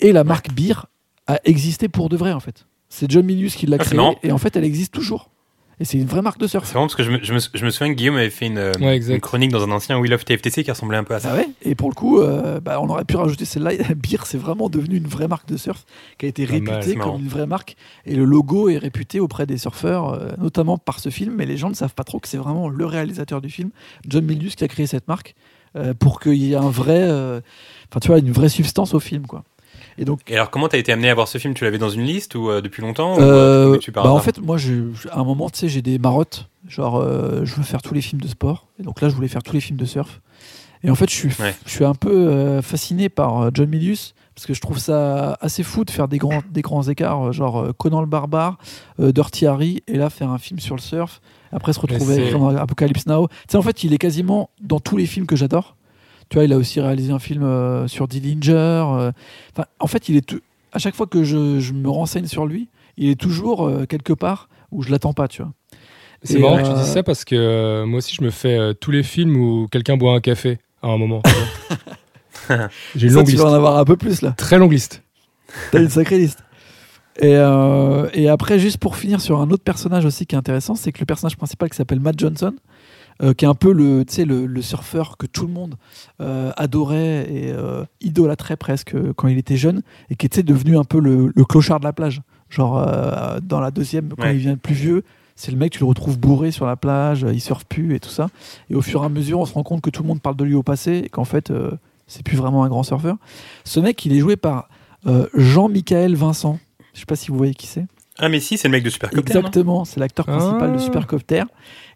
Et 0.00 0.12
la 0.12 0.24
marque 0.24 0.52
Beer 0.52 0.86
a 1.26 1.38
existé 1.44 1.88
pour 1.88 2.08
de 2.08 2.16
vrai, 2.16 2.32
en 2.32 2.40
fait. 2.40 2.66
C'est 2.88 3.10
John 3.10 3.26
Milius 3.26 3.54
qui 3.56 3.66
l'a 3.66 3.76
Ah, 3.78 3.84
créée, 3.84 3.98
et 4.22 4.32
en 4.32 4.38
fait, 4.38 4.56
elle 4.56 4.64
existe 4.64 4.92
toujours. 4.94 5.30
Et 5.80 5.84
c'est 5.84 5.98
une 5.98 6.06
vraie 6.06 6.22
marque 6.22 6.38
de 6.40 6.46
surf. 6.48 6.66
C'est 6.66 6.74
marrant 6.74 6.86
parce 6.86 6.96
que 6.96 7.04
je 7.04 7.10
me, 7.12 7.18
je 7.22 7.32
me- 7.32 7.38
je 7.54 7.64
me 7.64 7.70
souviens 7.70 7.92
que 7.92 7.98
Guillaume 7.98 8.16
avait 8.16 8.30
fait 8.30 8.46
une, 8.46 8.58
euh, 8.58 8.72
Ouais, 8.80 8.96
exact. 8.96 9.14
une 9.14 9.20
chronique 9.20 9.52
dans 9.52 9.62
un 9.62 9.70
ancien 9.70 9.98
We 9.98 10.10
Love 10.10 10.24
TFTC 10.24 10.64
qui 10.64 10.70
ressemblait 10.70 10.96
un 10.96 11.04
peu 11.04 11.14
à 11.14 11.20
ça. 11.20 11.30
Ah 11.32 11.36
ouais 11.36 11.48
et 11.62 11.74
pour 11.76 11.88
le 11.88 11.94
coup, 11.94 12.20
euh, 12.20 12.58
bah, 12.60 12.80
on 12.80 12.88
aurait 12.88 13.04
pu 13.04 13.16
rajouter 13.16 13.44
celle-là. 13.44 13.70
Beer, 13.96 14.18
c'est 14.24 14.38
vraiment 14.38 14.68
devenu 14.68 14.96
une 14.96 15.06
vraie 15.06 15.28
marque 15.28 15.48
de 15.48 15.56
surf 15.56 15.84
qui 16.18 16.26
a 16.26 16.28
été 16.28 16.44
réputée 16.44 16.94
comme 16.96 17.20
une 17.20 17.28
vraie 17.28 17.46
marque. 17.46 17.76
Et 18.06 18.16
le 18.16 18.24
logo 18.24 18.68
est 18.68 18.78
réputé 18.78 19.20
auprès 19.20 19.46
des 19.46 19.56
surfeurs, 19.58 20.14
euh, 20.14 20.30
notamment 20.38 20.78
par 20.78 20.98
ce 20.98 21.10
film. 21.10 21.34
Mais 21.36 21.46
les 21.46 21.56
gens 21.56 21.68
ne 21.70 21.74
savent 21.74 21.94
pas 21.94 22.04
trop 22.04 22.18
que 22.18 22.26
c'est 22.28 22.38
vraiment 22.38 22.68
le 22.68 22.84
réalisateur 22.84 23.40
du 23.40 23.48
film, 23.50 23.70
John 24.08 24.24
Milius, 24.24 24.56
qui 24.56 24.64
a 24.64 24.68
créé 24.68 24.86
cette 24.88 25.06
marque 25.06 25.34
euh, 25.76 25.94
pour 25.94 26.18
qu'il 26.18 26.34
y 26.34 26.52
ait 26.54 26.56
un 26.56 26.70
vrai, 26.70 27.02
euh, 27.02 27.40
enfin 27.90 28.00
tu 28.00 28.08
vois, 28.08 28.18
une 28.18 28.32
vraie 28.32 28.48
substance 28.48 28.94
au 28.94 29.00
film, 29.00 29.26
quoi. 29.26 29.44
Et 29.98 30.04
donc, 30.04 30.20
Et 30.28 30.34
alors, 30.34 30.50
comment 30.50 30.68
t'as 30.68 30.78
été 30.78 30.92
amené 30.92 31.10
à 31.10 31.14
voir 31.14 31.26
ce 31.28 31.38
film? 31.38 31.54
Tu 31.54 31.64
l'avais 31.64 31.78
dans 31.78 31.90
une 31.90 32.02
liste 32.04 32.34
ou 32.36 32.50
euh, 32.50 32.60
depuis 32.60 32.82
longtemps 32.82 33.16
ou, 33.16 33.20
euh, 33.20 33.74
euh, 33.76 33.90
bah, 33.92 34.12
en 34.12 34.20
fait, 34.20 34.38
moi, 34.40 34.56
je- 34.56 35.08
à 35.10 35.18
un 35.18 35.24
moment, 35.24 35.50
tu 35.50 35.58
sais, 35.58 35.68
j'ai 35.68 35.82
des 35.82 35.98
marottes. 35.98 36.48
Genre, 36.68 36.96
euh, 36.96 37.44
je 37.44 37.54
veux 37.56 37.62
faire 37.62 37.82
tous 37.82 37.94
les 37.94 38.00
films 38.00 38.20
de 38.20 38.28
sport. 38.28 38.66
Et 38.78 38.82
donc 38.82 39.00
là, 39.00 39.08
je 39.08 39.14
voulais 39.14 39.28
faire 39.28 39.42
tous 39.42 39.54
les 39.54 39.60
films 39.60 39.78
de 39.78 39.84
surf. 39.84 40.20
Et 40.84 40.90
en 40.90 40.94
fait, 40.94 41.10
je 41.10 41.14
suis, 41.14 41.28
Ouais. 41.40 41.54
je 41.66 41.70
suis 41.72 41.84
un 41.84 41.94
peu 41.94 42.10
euh, 42.28 42.62
fasciné 42.62 43.08
par 43.08 43.50
John 43.54 43.68
Milius 43.68 44.14
parce 44.36 44.46
que 44.46 44.54
je 44.54 44.60
trouve 44.60 44.78
ça 44.78 45.36
assez 45.40 45.64
fou 45.64 45.84
de 45.84 45.90
faire 45.90 46.06
des 46.06 46.18
grands, 46.18 46.42
des 46.52 46.62
grands 46.62 46.84
écarts, 46.84 47.32
genre 47.32 47.58
euh, 47.60 47.72
Conan 47.76 48.00
le 48.00 48.06
barbare, 48.06 48.58
euh, 49.00 49.10
Dirty 49.10 49.46
Harry, 49.46 49.82
et 49.88 49.96
là 49.96 50.10
faire 50.10 50.30
un 50.30 50.38
film 50.38 50.60
sur 50.60 50.76
le 50.76 50.80
surf. 50.80 51.20
Après 51.50 51.72
se 51.72 51.80
retrouver 51.80 52.30
dans 52.30 52.54
Apocalypse 52.54 53.06
Now. 53.06 53.26
Tu 53.26 53.34
sais, 53.52 53.56
en 53.58 53.62
fait, 53.62 53.82
il 53.82 53.92
est 53.94 53.98
quasiment 53.98 54.50
dans 54.62 54.78
tous 54.78 54.96
les 54.96 55.06
films 55.06 55.26
que 55.26 55.34
j'adore. 55.34 55.74
Tu 56.28 56.36
vois, 56.36 56.44
il 56.44 56.52
a 56.52 56.56
aussi 56.56 56.80
réalisé 56.80 57.12
un 57.12 57.18
film 57.18 57.42
euh, 57.42 57.88
sur 57.88 58.06
Dillinger. 58.08 58.52
euh, 58.54 59.12
en 59.80 59.86
fait, 59.86 60.08
il 60.08 60.16
est 60.16 60.26
tout- 60.26 60.40
à 60.72 60.78
chaque 60.78 60.94
fois 60.94 61.06
que 61.06 61.24
je, 61.24 61.58
je 61.60 61.72
me 61.72 61.88
renseigne 61.88 62.26
sur 62.26 62.44
lui, 62.46 62.68
il 62.98 63.08
est 63.08 63.18
toujours 63.18 63.66
euh, 63.66 63.86
quelque 63.86 64.12
part 64.12 64.48
où 64.70 64.82
je 64.82 64.90
l'attends 64.90 65.14
pas, 65.14 65.26
tu 65.28 65.42
vois. 65.42 65.52
C'est 66.22 66.38
marrant 66.38 66.56
que 66.58 66.62
euh, 66.62 66.72
tu 66.74 66.80
dises 66.80 66.92
ça 66.92 67.02
parce 67.02 67.24
que 67.24 67.34
euh, 67.36 67.86
moi 67.86 67.98
aussi 67.98 68.14
je 68.14 68.22
me 68.24 68.30
fais 68.30 68.58
euh, 68.58 68.72
tous 68.74 68.90
les 68.90 69.02
films 69.04 69.36
où 69.36 69.68
quelqu'un 69.70 69.96
boit 69.96 70.12
un 70.14 70.20
café 70.20 70.58
à 70.82 70.88
un 70.88 70.98
moment. 70.98 71.22
J'ai 72.96 73.06
une 73.06 73.10
Ça, 73.10 73.16
longue 73.16 73.26
tu 73.26 73.32
liste. 73.32 73.42
vas 73.44 73.50
en 73.50 73.54
avoir 73.54 73.76
un 73.78 73.84
peu 73.84 73.96
plus 73.96 74.22
là. 74.22 74.32
Très 74.32 74.58
longue 74.58 74.72
liste. 74.72 75.02
T'as 75.70 75.80
une 75.80 75.88
sacrée 75.88 76.18
liste. 76.18 76.44
Et, 77.20 77.34
euh, 77.34 78.08
et 78.14 78.28
après, 78.28 78.58
juste 78.58 78.78
pour 78.78 78.96
finir 78.96 79.20
sur 79.20 79.40
un 79.40 79.50
autre 79.50 79.64
personnage 79.64 80.04
aussi 80.04 80.24
qui 80.26 80.34
est 80.34 80.38
intéressant, 80.38 80.74
c'est 80.74 80.92
que 80.92 81.00
le 81.00 81.06
personnage 81.06 81.36
principal 81.36 81.68
qui 81.68 81.76
s'appelle 81.76 82.00
Matt 82.00 82.18
Johnson, 82.18 82.54
euh, 83.22 83.34
qui 83.34 83.44
est 83.44 83.48
un 83.48 83.54
peu 83.54 83.72
le, 83.72 84.04
tu 84.04 84.14
sais, 84.14 84.24
le, 84.24 84.46
le 84.46 84.62
surfeur 84.62 85.16
que 85.16 85.26
tout 85.26 85.46
le 85.46 85.52
monde 85.52 85.74
euh, 86.20 86.52
adorait 86.56 87.26
et 87.32 87.50
euh, 87.52 87.84
idolâtrait 88.00 88.56
presque 88.56 88.94
quand 89.16 89.28
il 89.28 89.38
était 89.38 89.56
jeune, 89.56 89.82
et 90.10 90.16
qui 90.16 90.26
était 90.26 90.42
devenu 90.42 90.76
un 90.78 90.84
peu 90.84 91.00
le, 91.00 91.32
le 91.34 91.44
clochard 91.44 91.80
de 91.80 91.84
la 91.84 91.92
plage. 91.92 92.20
Genre 92.50 92.78
euh, 92.78 93.40
dans 93.42 93.60
la 93.60 93.70
deuxième, 93.70 94.10
quand 94.16 94.22
Ouais. 94.24 94.34
il 94.34 94.38
vient 94.38 94.56
plus 94.56 94.74
vieux, 94.74 95.02
c'est 95.36 95.52
le 95.52 95.58
mec, 95.58 95.72
tu 95.72 95.80
le 95.80 95.84
retrouves 95.86 96.18
bourré 96.18 96.50
sur 96.50 96.66
la 96.66 96.76
plage, 96.76 97.24
il 97.32 97.40
surfe 97.40 97.64
plus 97.64 97.94
et 97.94 98.00
tout 98.00 98.08
ça. 98.08 98.28
Et 98.70 98.74
au 98.74 98.82
fur 98.82 99.02
et 99.02 99.06
à 99.06 99.08
mesure, 99.08 99.38
on 99.40 99.46
se 99.46 99.52
rend 99.54 99.62
compte 99.62 99.82
que 99.82 99.90
tout 99.90 100.02
le 100.02 100.08
monde 100.08 100.20
parle 100.20 100.36
de 100.36 100.44
lui 100.44 100.54
au 100.54 100.62
passé 100.64 101.02
et 101.04 101.08
qu'en 101.08 101.24
fait, 101.24 101.50
euh, 101.50 101.70
c'est 102.06 102.22
plus 102.24 102.36
vraiment 102.36 102.64
un 102.64 102.68
grand 102.68 102.82
surfeur. 102.82 103.16
Ce 103.64 103.78
mec, 103.80 104.04
il 104.06 104.12
est 104.14 104.18
joué 104.20 104.36
par 104.36 104.68
euh, 105.06 105.26
Jean-Michael 105.34 106.14
Vincent. 106.16 106.58
Je 106.94 107.00
sais 107.00 107.06
pas 107.06 107.14
si 107.16 107.30
vous 107.30 107.36
voyez 107.36 107.54
qui 107.54 107.66
c'est. 107.68 107.86
Ah, 108.18 108.28
mais 108.28 108.40
si, 108.40 108.58
c'est 108.58 108.66
le 108.66 108.72
mec 108.72 108.82
de 108.82 108.90
Supercopter. 108.90 109.20
Exactement, 109.38 109.84
c'est 109.84 110.00
l'acteur 110.00 110.26
principal 110.26 110.70
Ah. 110.72 110.74
de 110.74 110.78
Supercopter. 110.78 111.44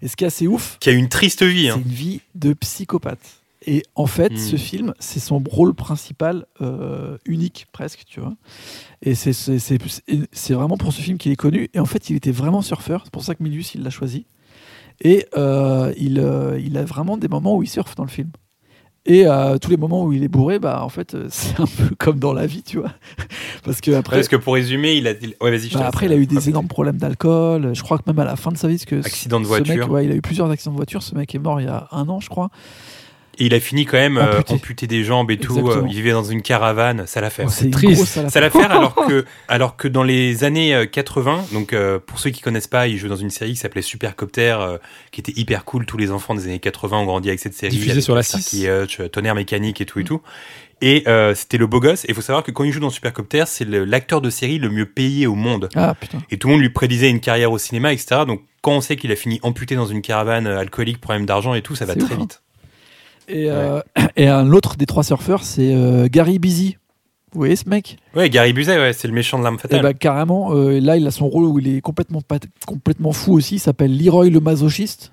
Et 0.03 0.09
ce 0.09 0.17
qui 0.17 0.25
est 0.25 0.27
assez 0.27 0.47
ouf, 0.49 0.77
Qui 0.81 0.91
a 0.91 0.93
une 0.93 1.09
triste 1.09 1.43
vie. 1.45 1.69
hein. 1.69 1.75
c'est 1.77 1.89
une 1.89 1.95
vie 1.95 2.21
de 2.35 2.53
psychopathe. 2.55 3.41
Et 3.65 3.85
en 3.95 4.07
fait, 4.07 4.33
Hmm. 4.33 4.37
ce 4.37 4.57
film, 4.57 4.95
c'est 4.99 5.21
son 5.21 5.41
rôle 5.49 5.73
principal 5.75 6.47
euh, 6.61 7.17
unique 7.25 7.67
presque, 7.71 8.03
tu 8.07 8.19
vois. 8.19 8.35
Et 9.03 9.15
c'est 9.15 10.53
vraiment 10.55 10.77
pour 10.77 10.93
ce 10.93 11.01
film 11.01 11.17
qu'il 11.19 11.31
est 11.31 11.37
connu. 11.37 11.69
Et 11.73 11.79
en 11.79 11.85
fait, 11.87 12.11
il 12.11 12.17
était 12.17 12.33
vraiment 12.33 12.63
surfeur. 12.63 13.03
C'est 13.05 13.13
pour 13.13 13.23
ça 13.23 13.37
que 13.37 13.43
Milius, 13.45 13.75
il 13.77 13.83
l'a 13.85 13.91
choisi. 13.91 14.27
Et 15.01 15.27
euh, 15.37 15.93
il, 15.97 16.19
euh, 16.19 16.59
il 16.61 16.77
a 16.77 16.85
vraiment 16.85 17.17
des 17.17 17.29
moments 17.29 17.57
où 17.57 17.63
il 17.63 17.69
surfe 17.69 17.95
dans 17.95 18.03
le 18.05 18.11
film. 18.11 18.31
Et 19.05 19.27
à 19.27 19.59
tous 19.61 19.69
les 19.71 19.77
moments 19.77 20.05
où 20.05 20.13
il 20.13 20.23
est 20.23 20.29
bourré, 20.29 20.61
bah 20.61 20.85
en 20.85 20.89
fait, 20.89 21.15
euh, 21.15 21.27
c'est 21.31 21.59
un 21.61 21.67
peu 21.67 21.95
comme 21.99 22.21
dans 22.21 22.33
la 22.33 22.47
vie, 22.47 22.63
tu 22.63 22.79
vois. 22.79 22.93
Parce 23.65 23.81
que 23.81 23.91
après, 23.91 24.17
Parce 24.17 24.29
que 24.29 24.37
pour 24.37 24.55
résumer, 24.55 24.95
il 24.95 25.09
a. 25.09 25.13
il- 25.21 25.35
Ouais, 25.41 25.51
vas-y, 25.51 25.71
bah, 25.71 25.87
après, 25.87 26.07
il 26.07 26.13
a 26.13 26.17
eu 26.17 26.27
des 26.27 26.49
énormes 26.49 26.69
problèmes 26.69 26.99
d'alcool. 26.99 27.71
Je 27.75 27.83
crois 27.83 27.99
que 27.99 28.05
même 28.07 28.19
à 28.21 28.25
la 28.25 28.37
fin 28.37 28.53
de 28.53 28.57
sa 28.57 28.69
vie, 28.69 28.75
parce 28.77 28.85
que 28.85 28.97
Accident 29.07 29.41
de 29.41 29.45
mec, 29.49 29.65
voiture. 29.67 29.91
ouais, 29.91 30.05
il 30.05 30.13
a 30.13 30.15
eu 30.15 30.21
plusieurs 30.23 30.49
accidents 30.51 30.73
de 30.73 30.77
voiture. 30.77 31.03
Ce 31.03 31.15
mec 31.17 31.35
est 31.35 31.39
mort 31.41 31.61
il 31.61 31.65
y 31.65 31.69
a 31.69 31.89
un 31.91 32.09
an, 32.09 32.21
je 32.21 32.29
crois. 32.29 32.51
Et 33.43 33.47
il 33.47 33.55
a 33.55 33.59
fini 33.61 33.87
quand 33.87 33.97
même 33.97 34.19
euh, 34.19 34.35
Amputé. 34.39 34.55
amputé 34.55 34.87
des 34.87 35.03
jambes 35.03 35.33
et 35.33 35.37
tout. 35.37 35.69
Euh, 35.69 35.85
il 35.89 35.95
vivait 35.95 36.13
dans 36.13 36.23
une 36.23 36.43
caravane, 36.43 37.09
ça 37.09 37.21
l'a 37.21 37.29
fait. 37.29 37.43
Oh, 37.45 37.51
c'est 37.51 37.71
triste. 37.71 38.29
Ça 38.29 38.41
l'a 38.41 38.51
fin. 38.51 38.61
fait 38.61 38.67
alors 38.67 38.95
que, 38.95 39.25
alors 39.49 39.77
que 39.77 39.89
dans 39.89 40.05
les 40.05 40.45
années 40.45 40.77
euh, 40.77 40.87
80, 40.87 41.47
donc 41.53 41.73
euh, 41.73 41.99
pour 41.99 42.21
ceux 42.21 42.31
qui 42.31 42.41
connaissent 42.41 42.69
pas, 42.69 42.87
il 42.87 42.99
jouait 42.99 43.09
dans 43.09 43.17
une 43.17 43.31
série 43.31 43.51
qui 43.51 43.57
s'appelait 43.57 43.83
Supercopter, 43.83 44.57
euh, 44.61 44.79
qui 45.11 45.19
était 45.21 45.33
hyper 45.35 45.65
cool. 45.65 45.87
Tous 45.87 45.97
les 45.97 46.13
enfants 46.13 46.37
des 46.37 46.45
années 46.45 46.61
80 46.61 46.99
ont 46.99 47.05
grandi 47.05 47.31
avec 47.31 47.41
cette 47.41 47.55
série. 47.55 47.73
Diffusée 47.73 48.01
sur 48.01 48.15
la 48.15 48.23
Starkey 48.23 48.45
6. 48.47 48.69
Hutch, 48.85 49.01
euh, 49.01 49.09
Tonnerre 49.09 49.35
mécanique 49.35 49.81
et 49.81 49.87
tout 49.87 49.99
et 49.99 50.05
tout. 50.05 50.23
Et 50.81 51.03
euh, 51.09 51.35
c'était 51.35 51.59
le 51.59 51.67
beau 51.67 51.81
gosse. 51.81 52.05
Et 52.05 52.11
il 52.11 52.15
faut 52.15 52.21
savoir 52.23 52.45
que 52.45 52.53
quand 52.53 52.63
il 52.63 52.71
joue 52.71 52.79
dans 52.79 52.91
Supercopter, 52.91 53.45
c'est 53.49 53.65
l'acteur 53.65 54.21
de 54.21 54.31
série 54.31 54.59
le 54.59 54.69
mieux 54.71 54.87
payé 54.87 55.27
au 55.27 55.35
monde. 55.35 55.69
Ah 55.75 55.97
putain. 55.99 56.19
Et 56.31 56.39
tout 56.39 56.47
le 56.47 56.53
monde 56.55 56.63
lui 56.63 56.71
prédisait 56.71 57.11
une 57.11 57.21
carrière 57.21 57.51
au 57.51 57.59
cinéma, 57.59 57.93
etc. 57.93 58.23
Donc 58.25 58.43
quand 58.61 58.73
on 58.73 58.81
sait 58.81 58.95
qu'il 58.95 59.11
a 59.11 59.17
fini 59.17 59.41
amputé 59.43 59.75
dans 59.75 59.87
une 59.87 60.01
caravane 60.01 60.47
alcoolique, 60.47 61.01
problème 61.01 61.27
d'argent 61.27 61.55
et 61.55 61.63
tout, 61.63 61.75
ça 61.75 61.87
va 61.87 61.97
très 61.97 62.15
ouf, 62.15 62.21
hein. 62.21 62.29
Et, 63.29 63.51
euh, 63.51 63.81
et 64.17 64.29
un 64.29 64.53
autre 64.53 64.77
des 64.77 64.87
trois 64.87 65.05
surfeurs, 65.05 65.43
c'est 65.45 65.73
euh, 65.75 66.09
Gary 66.11 66.39
Busy. 66.39 66.77
Vous 67.33 67.39
voyez 67.41 67.57
ce 67.57 67.67
mec? 67.69 67.97
Ouais, 68.15 68.29
Gary 68.29 68.53
Busey, 68.53 68.77
ouais, 68.77 68.93
c'est 68.93 69.09
le 69.09 69.15
méchant 69.15 69.39
de 69.39 69.43
l'arme 69.45 69.55
Et 69.55 69.59
fatale. 69.59 69.81
bah 69.83 69.95
carrément, 69.95 70.53
euh, 70.55 70.79
là 70.81 70.99
il 70.99 71.07
a 71.07 71.11
son 71.11 71.29
rôle 71.29 71.45
où 71.47 71.59
il 71.59 71.77
est 71.77 71.81
complètement, 71.81 72.21
pas- 72.21 72.39
complètement 72.67 73.13
fou 73.13 73.33
aussi. 73.33 73.55
Il 73.55 73.59
s'appelle 73.59 73.97
Leroy 73.97 74.29
le 74.29 74.41
masochiste. 74.41 75.13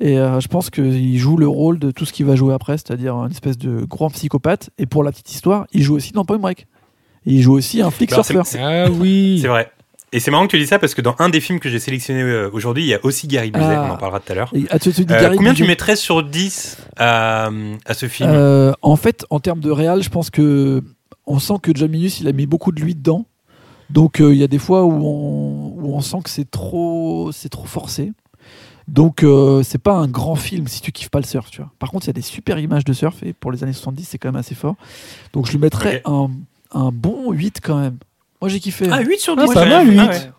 Et 0.00 0.18
euh, 0.18 0.40
je 0.40 0.48
pense 0.48 0.70
qu'il 0.70 1.16
joue 1.18 1.36
le 1.36 1.46
rôle 1.46 1.78
de 1.78 1.90
tout 1.92 2.06
ce 2.06 2.12
qu'il 2.12 2.26
va 2.26 2.34
jouer 2.34 2.54
après, 2.54 2.76
c'est-à-dire 2.78 3.14
une 3.16 3.30
espèce 3.30 3.58
de 3.58 3.84
grand 3.84 4.10
psychopathe. 4.10 4.70
Et 4.78 4.86
pour 4.86 5.04
la 5.04 5.12
petite 5.12 5.30
histoire, 5.30 5.66
il 5.72 5.82
joue 5.82 5.94
aussi 5.94 6.12
dans 6.12 6.24
Point 6.24 6.38
Break. 6.38 6.66
Et 7.26 7.34
il 7.34 7.42
joue 7.42 7.52
aussi 7.52 7.82
un 7.82 7.90
flic 7.90 8.10
Alors, 8.12 8.24
surfeur. 8.24 8.46
c'est- 8.46 8.58
Ah 8.60 8.90
oui. 8.90 9.38
C'est 9.42 9.48
vrai. 9.48 9.70
Et 10.12 10.18
c'est 10.20 10.30
marrant 10.32 10.46
que 10.46 10.50
tu 10.50 10.58
dis 10.58 10.66
ça 10.66 10.78
parce 10.80 10.94
que 10.94 11.00
dans 11.00 11.14
un 11.20 11.28
des 11.28 11.40
films 11.40 11.60
que 11.60 11.68
j'ai 11.68 11.78
sélectionné 11.78 12.22
euh, 12.22 12.50
aujourd'hui, 12.52 12.82
il 12.82 12.88
y 12.88 12.94
a 12.94 12.98
aussi 13.04 13.28
Gary 13.28 13.50
Busey, 13.52 13.64
Ah. 13.68 13.86
on 13.88 13.94
en 13.94 13.96
parlera 13.96 14.18
tout 14.20 14.32
à 14.32 14.34
l'heure. 14.34 14.52
Ah, 14.70 14.74
Euh, 14.74 15.36
combien 15.36 15.54
tu 15.54 15.64
mettrais 15.64 15.94
sur 15.96 16.22
10 16.24 16.78
à, 16.96 17.50
à 17.86 17.94
ce 17.94 18.08
film 18.08 18.28
Euh, 18.32 18.72
En 18.82 18.96
fait, 18.96 19.24
en 19.30 19.38
termes 19.40 19.60
de 19.60 19.70
réal, 19.70 20.02
je 20.02 20.08
pense 20.10 20.30
que 20.30 20.82
on 21.26 21.38
sent 21.38 21.54
que 21.62 21.70
John 21.74 21.94
il 21.94 22.26
a 22.28 22.32
mis 22.32 22.46
beaucoup 22.46 22.72
de 22.72 22.80
lui 22.80 22.94
dedans. 22.96 23.24
Donc 23.88 24.20
euh, 24.20 24.32
il 24.34 24.38
y 24.40 24.44
a 24.44 24.48
des 24.48 24.58
fois 24.58 24.84
où 24.84 24.92
on, 24.92 25.74
où 25.80 25.94
on 25.94 26.00
sent 26.00 26.18
que 26.24 26.30
c'est 26.30 26.50
trop, 26.50 27.30
c'est 27.32 27.48
trop 27.48 27.66
forcé. 27.66 28.12
Donc 28.88 29.24
c'est 29.62 29.80
pas 29.80 29.92
un 29.94 30.08
grand 30.08 30.34
film 30.34 30.66
si 30.66 30.80
tu 30.80 30.90
kiffes 30.90 31.10
pas 31.10 31.20
le 31.20 31.24
surf, 31.24 31.48
tu 31.52 31.60
vois. 31.60 31.70
Par 31.78 31.92
contre, 31.92 32.06
il 32.06 32.08
y 32.08 32.10
a 32.10 32.14
des 32.14 32.22
super 32.22 32.58
images 32.58 32.84
de 32.84 32.92
surf 32.92 33.22
et 33.22 33.32
pour 33.32 33.52
les 33.52 33.62
années 33.62 33.72
70, 33.72 34.02
c'est 34.04 34.18
quand 34.18 34.28
même 34.28 34.40
assez 34.40 34.56
fort. 34.56 34.74
Donc 35.32 35.46
je 35.46 35.52
lui 35.52 35.58
mettrais 35.58 36.02
un, 36.04 36.28
un 36.72 36.90
bon 36.90 37.30
8 37.30 37.60
quand 37.62 37.78
même. 37.78 37.98
Moi 38.40 38.48
j'ai 38.48 38.60
kiffé. 38.60 38.86
Ah, 38.90 39.00
8 39.00 39.18
sur 39.18 39.36
10 39.36 39.44
Ah, 39.50 39.54
pas 39.54 39.66
mal, 39.66 39.86
Ah 39.86 39.90
8. 39.90 39.98
ouais. 39.98 40.30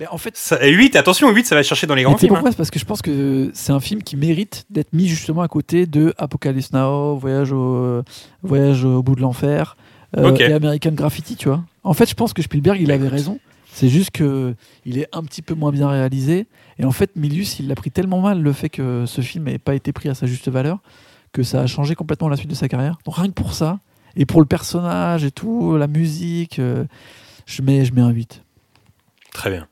Mais 0.00 0.06
en 0.08 0.18
fait, 0.18 0.36
Ça- 0.36 0.64
8, 0.66 0.96
attention, 0.96 1.30
8, 1.30 1.46
ça 1.46 1.54
va 1.54 1.62
chercher 1.62 1.86
dans 1.86 1.94
les 1.94 2.02
grands 2.02 2.14
tu 2.14 2.20
sais 2.20 2.26
films. 2.26 2.32
hein. 2.34 2.38
pourquoi? 2.38 2.50
C'est 2.50 2.56
parce 2.56 2.70
que 2.70 2.78
je 2.78 2.84
pense 2.84 3.02
que 3.02 3.50
c'est 3.54 3.72
un 3.72 3.78
film 3.80 4.02
qui 4.02 4.16
mérite 4.16 4.64
d'être 4.70 4.92
mis 4.92 5.06
justement 5.06 5.42
à 5.42 5.48
côté 5.48 5.86
de 5.86 6.14
Apocalypse 6.18 6.72
Now, 6.72 7.16
Voyage 7.16 7.52
au, 7.52 8.02
Voyage 8.42 8.84
au 8.84 9.02
bout 9.02 9.14
de 9.14 9.20
l'enfer 9.20 9.76
euh, 10.16 10.34
et 10.36 10.52
American 10.52 10.92
Graffiti, 10.92 11.36
tu 11.36 11.48
vois. 11.48 11.62
En 11.84 11.94
fait, 11.94 12.08
je 12.08 12.14
pense 12.14 12.32
que 12.32 12.42
Spielberg, 12.42 12.80
il 12.80 12.90
avait 12.90 13.08
raison. 13.08 13.38
C'est 13.74 13.88
juste 13.88 14.10
que 14.10 14.54
il 14.84 14.98
est 14.98 15.08
un 15.12 15.22
petit 15.22 15.40
peu 15.40 15.54
moins 15.54 15.70
bien 15.72 15.88
réalisé. 15.88 16.46
Et 16.78 16.84
en 16.84 16.90
fait, 16.92 17.10
Milius, 17.16 17.58
il 17.60 17.68
l'a 17.68 17.74
pris 17.74 17.90
tellement 17.90 18.20
mal 18.20 18.40
le 18.42 18.52
fait 18.52 18.68
que 18.68 19.04
ce 19.06 19.20
film 19.20 19.44
n'ait 19.44 19.58
pas 19.58 19.74
été 19.74 19.92
pris 19.92 20.08
à 20.08 20.14
sa 20.14 20.26
juste 20.26 20.48
valeur 20.48 20.78
que 21.32 21.42
ça 21.42 21.60
a 21.62 21.66
changé 21.66 21.94
complètement 21.94 22.28
la 22.28 22.36
suite 22.36 22.50
de 22.50 22.54
sa 22.54 22.68
carrière. 22.68 22.98
Donc 23.06 23.16
rien 23.16 23.28
que 23.28 23.32
pour 23.32 23.54
ça, 23.54 23.78
et 24.16 24.26
pour 24.26 24.40
le 24.40 24.46
personnage 24.46 25.24
et 25.24 25.30
tout, 25.30 25.76
la 25.78 25.86
musique, 25.86 26.58
euh, 26.58 26.84
je, 27.46 27.62
mets, 27.62 27.84
je 27.84 27.92
mets 27.92 28.02
un 28.02 28.10
8. 28.10 28.42
Très 29.32 29.50
bien. 29.50 29.66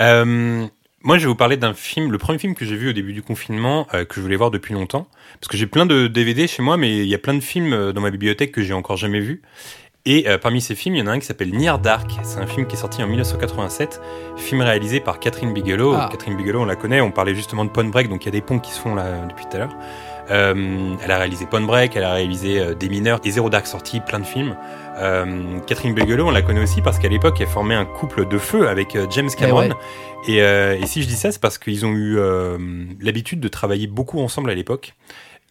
Euh, 0.00 0.66
moi, 1.06 1.18
je 1.18 1.22
vais 1.22 1.28
vous 1.28 1.36
parler 1.36 1.56
d'un 1.56 1.72
film, 1.72 2.10
le 2.10 2.18
premier 2.18 2.36
film 2.36 2.56
que 2.56 2.64
j'ai 2.64 2.74
vu 2.74 2.90
au 2.90 2.92
début 2.92 3.12
du 3.12 3.22
confinement, 3.22 3.86
euh, 3.94 4.04
que 4.04 4.16
je 4.16 4.20
voulais 4.20 4.34
voir 4.34 4.50
depuis 4.50 4.74
longtemps. 4.74 5.06
Parce 5.38 5.46
que 5.46 5.56
j'ai 5.56 5.68
plein 5.68 5.86
de 5.86 6.08
DVD 6.08 6.48
chez 6.48 6.62
moi, 6.62 6.76
mais 6.76 6.98
il 6.98 7.06
y 7.06 7.14
a 7.14 7.18
plein 7.18 7.34
de 7.34 7.40
films 7.40 7.72
euh, 7.72 7.92
dans 7.92 8.00
ma 8.00 8.10
bibliothèque 8.10 8.50
que 8.50 8.60
j'ai 8.60 8.72
encore 8.72 8.96
jamais 8.96 9.20
vus. 9.20 9.40
Et 10.04 10.28
euh, 10.28 10.36
parmi 10.36 10.60
ces 10.60 10.74
films, 10.74 10.96
il 10.96 10.98
y 10.98 11.02
en 11.02 11.06
a 11.06 11.12
un 11.12 11.20
qui 11.20 11.26
s'appelle 11.26 11.52
Near 11.52 11.78
Dark. 11.78 12.10
C'est 12.24 12.40
un 12.40 12.46
film 12.48 12.66
qui 12.66 12.74
est 12.74 12.78
sorti 12.80 13.04
en 13.04 13.06
1987, 13.06 14.00
film 14.36 14.62
réalisé 14.62 14.98
par 14.98 15.20
Catherine 15.20 15.54
Bigelow. 15.54 15.94
Ah. 15.94 16.08
Catherine 16.10 16.36
Bigelow, 16.36 16.62
on 16.62 16.64
la 16.64 16.74
connaît, 16.74 17.00
on 17.00 17.12
parlait 17.12 17.36
justement 17.36 17.64
de 17.64 17.70
Point 17.70 17.84
Break, 17.84 18.08
donc 18.08 18.24
il 18.24 18.26
y 18.26 18.28
a 18.30 18.32
des 18.32 18.40
ponts 18.40 18.58
qui 18.58 18.72
se 18.72 18.80
font 18.80 18.96
là 18.96 19.26
depuis 19.28 19.44
tout 19.46 19.56
à 19.56 19.60
l'heure. 19.60 19.76
Euh, 20.30 20.94
elle 21.02 21.10
a 21.10 21.18
réalisé 21.18 21.46
Point 21.46 21.60
Break, 21.62 21.96
elle 21.96 22.04
a 22.04 22.12
réalisé 22.12 22.58
euh, 22.58 22.74
Des 22.74 22.88
Mineurs 22.88 23.20
et 23.24 23.30
Zero 23.30 23.48
Dark 23.48 23.66
sorti, 23.66 24.00
plein 24.00 24.18
de 24.18 24.24
films. 24.24 24.56
Euh, 24.98 25.58
Catherine 25.66 25.94
Bigelow, 25.94 26.26
on 26.26 26.30
la 26.30 26.42
connaît 26.42 26.62
aussi 26.62 26.82
parce 26.82 26.98
qu'à 26.98 27.08
l'époque, 27.08 27.40
elle 27.40 27.46
formait 27.46 27.74
un 27.74 27.84
couple 27.84 28.26
de 28.26 28.38
feu 28.38 28.68
avec 28.68 28.96
euh, 28.96 29.06
James 29.10 29.30
Cameron. 29.38 29.68
ouais. 29.68 29.76
Et, 30.28 30.42
euh, 30.42 30.76
et 30.80 30.86
si 30.86 31.02
je 31.02 31.06
dis 31.06 31.14
ça, 31.14 31.30
c'est 31.30 31.40
parce 31.40 31.58
qu'ils 31.58 31.86
ont 31.86 31.92
eu 31.92 32.18
euh, 32.18 32.58
l'habitude 33.00 33.38
de 33.40 33.48
travailler 33.48 33.86
beaucoup 33.86 34.20
ensemble 34.20 34.50
à 34.50 34.54
l'époque. 34.54 34.94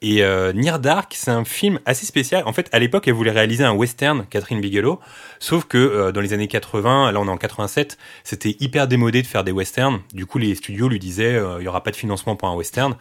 Et 0.01 0.23
euh, 0.23 0.51
Near 0.51 0.79
Dark, 0.79 1.13
c'est 1.15 1.31
un 1.31 1.45
film 1.45 1.79
assez 1.85 2.05
spécial. 2.05 2.43
En 2.45 2.51
fait, 2.53 2.67
à 2.73 2.79
l'époque, 2.79 3.07
elle 3.07 3.13
voulait 3.13 3.31
réaliser 3.31 3.63
un 3.63 3.71
western, 3.73 4.25
Catherine 4.29 4.59
Bigelow. 4.59 4.99
Sauf 5.39 5.63
que 5.65 5.77
euh, 5.77 6.11
dans 6.11 6.19
les 6.21 6.33
années 6.33 6.49
80, 6.49 7.11
là 7.13 7.19
on 7.19 7.27
est 7.27 7.31
en 7.31 7.37
87, 7.37 7.97
c'était 8.23 8.57
hyper 8.59 8.87
démodé 8.87 9.21
de 9.21 9.27
faire 9.27 9.43
des 9.45 9.53
westerns. 9.53 10.01
Du 10.13 10.25
coup, 10.25 10.37
les 10.37 10.53
studios 10.55 10.89
lui 10.89 10.99
disaient, 10.99 11.35
euh, 11.35 11.57
il 11.59 11.63
y 11.63 11.67
aura 11.67 11.81
pas 11.81 11.91
de 11.91 11.95
financement 11.95 12.35
pour 12.35 12.49
un 12.49 12.55
western. 12.55 12.95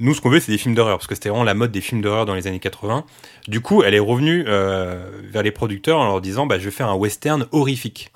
Nous, 0.00 0.14
ce 0.14 0.22
qu'on 0.22 0.30
veut, 0.30 0.40
c'est 0.40 0.50
des 0.50 0.56
films 0.56 0.74
d'horreur, 0.74 0.96
parce 0.96 1.06
que 1.06 1.14
c'était 1.14 1.28
vraiment 1.28 1.44
la 1.44 1.52
mode 1.52 1.72
des 1.72 1.82
films 1.82 2.00
d'horreur 2.00 2.24
dans 2.24 2.34
les 2.34 2.46
années 2.46 2.58
80. 2.58 3.04
Du 3.48 3.60
coup, 3.60 3.82
elle 3.82 3.94
est 3.94 3.98
revenue 3.98 4.44
euh, 4.48 5.10
vers 5.24 5.42
les 5.42 5.50
producteurs 5.50 5.98
en 5.98 6.06
leur 6.06 6.22
disant, 6.22 6.46
bah, 6.46 6.58
je 6.58 6.64
vais 6.64 6.70
faire 6.70 6.88
un 6.88 6.94
western 6.94 7.46
horrifique. 7.52 8.10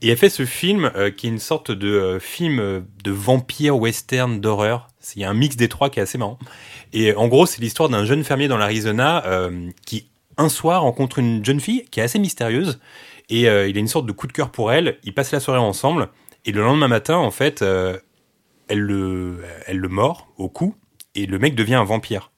Et 0.00 0.08
elle 0.08 0.16
fait 0.16 0.30
ce 0.30 0.46
film 0.46 0.90
euh, 0.96 1.10
qui 1.10 1.26
est 1.26 1.30
une 1.30 1.38
sorte 1.38 1.70
de 1.70 1.88
euh, 1.88 2.18
film 2.18 2.82
de 3.04 3.10
vampire 3.10 3.76
western 3.76 4.40
d'horreur. 4.40 4.88
Il 5.16 5.20
y 5.20 5.24
a 5.26 5.28
un 5.28 5.34
mix 5.34 5.56
des 5.56 5.68
trois 5.68 5.90
qui 5.90 5.98
est 5.98 6.02
assez 6.02 6.16
marrant. 6.16 6.38
Et 6.94 7.14
en 7.14 7.28
gros, 7.28 7.44
c'est 7.44 7.60
l'histoire 7.60 7.90
d'un 7.90 8.06
jeune 8.06 8.24
fermier 8.24 8.48
dans 8.48 8.56
l'Arizona 8.56 9.24
qui, 9.86 10.08
un 10.36 10.48
soir, 10.48 10.82
rencontre 10.82 11.18
une 11.18 11.44
jeune 11.44 11.60
fille 11.60 11.84
qui 11.90 12.00
est 12.00 12.02
assez 12.02 12.18
mystérieuse. 12.18 12.78
Et 13.30 13.42
il 13.42 13.48
a 13.48 13.78
une 13.78 13.88
sorte 13.88 14.04
de 14.04 14.12
coup 14.12 14.26
de 14.26 14.32
cœur 14.32 14.50
pour 14.50 14.70
elle. 14.70 14.98
Ils 15.04 15.14
passent 15.14 15.32
la 15.32 15.40
soirée 15.40 15.60
ensemble. 15.60 16.08
Et 16.44 16.52
le 16.52 16.60
lendemain 16.60 16.88
matin, 16.88 17.16
en 17.16 17.30
fait, 17.30 17.62
elle, 17.62 18.80
le, 18.80 19.42
elle 19.66 19.78
le 19.78 19.88
mord 19.88 20.28
au 20.36 20.50
cou. 20.50 20.74
Et 21.22 21.26
le 21.26 21.38
mec 21.38 21.54
devient 21.54 21.74
un 21.74 21.84
vampire. 21.84 22.30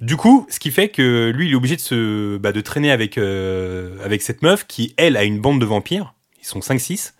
Du 0.00 0.16
coup, 0.16 0.46
ce 0.50 0.58
qui 0.58 0.70
fait 0.70 0.88
que 0.88 1.30
lui, 1.34 1.46
il 1.46 1.52
est 1.52 1.54
obligé 1.56 1.76
de 1.76 1.80
se 1.80 2.36
bah, 2.38 2.50
de 2.52 2.60
traîner 2.60 2.90
avec, 2.90 3.18
euh, 3.18 3.96
avec 4.04 4.22
cette 4.22 4.42
meuf 4.42 4.66
qui, 4.66 4.94
elle, 4.96 5.16
a 5.16 5.24
une 5.24 5.40
bande 5.40 5.60
de 5.60 5.66
vampires. 5.66 6.14
Ils 6.40 6.46
sont 6.46 6.60
5-6. 6.60 7.12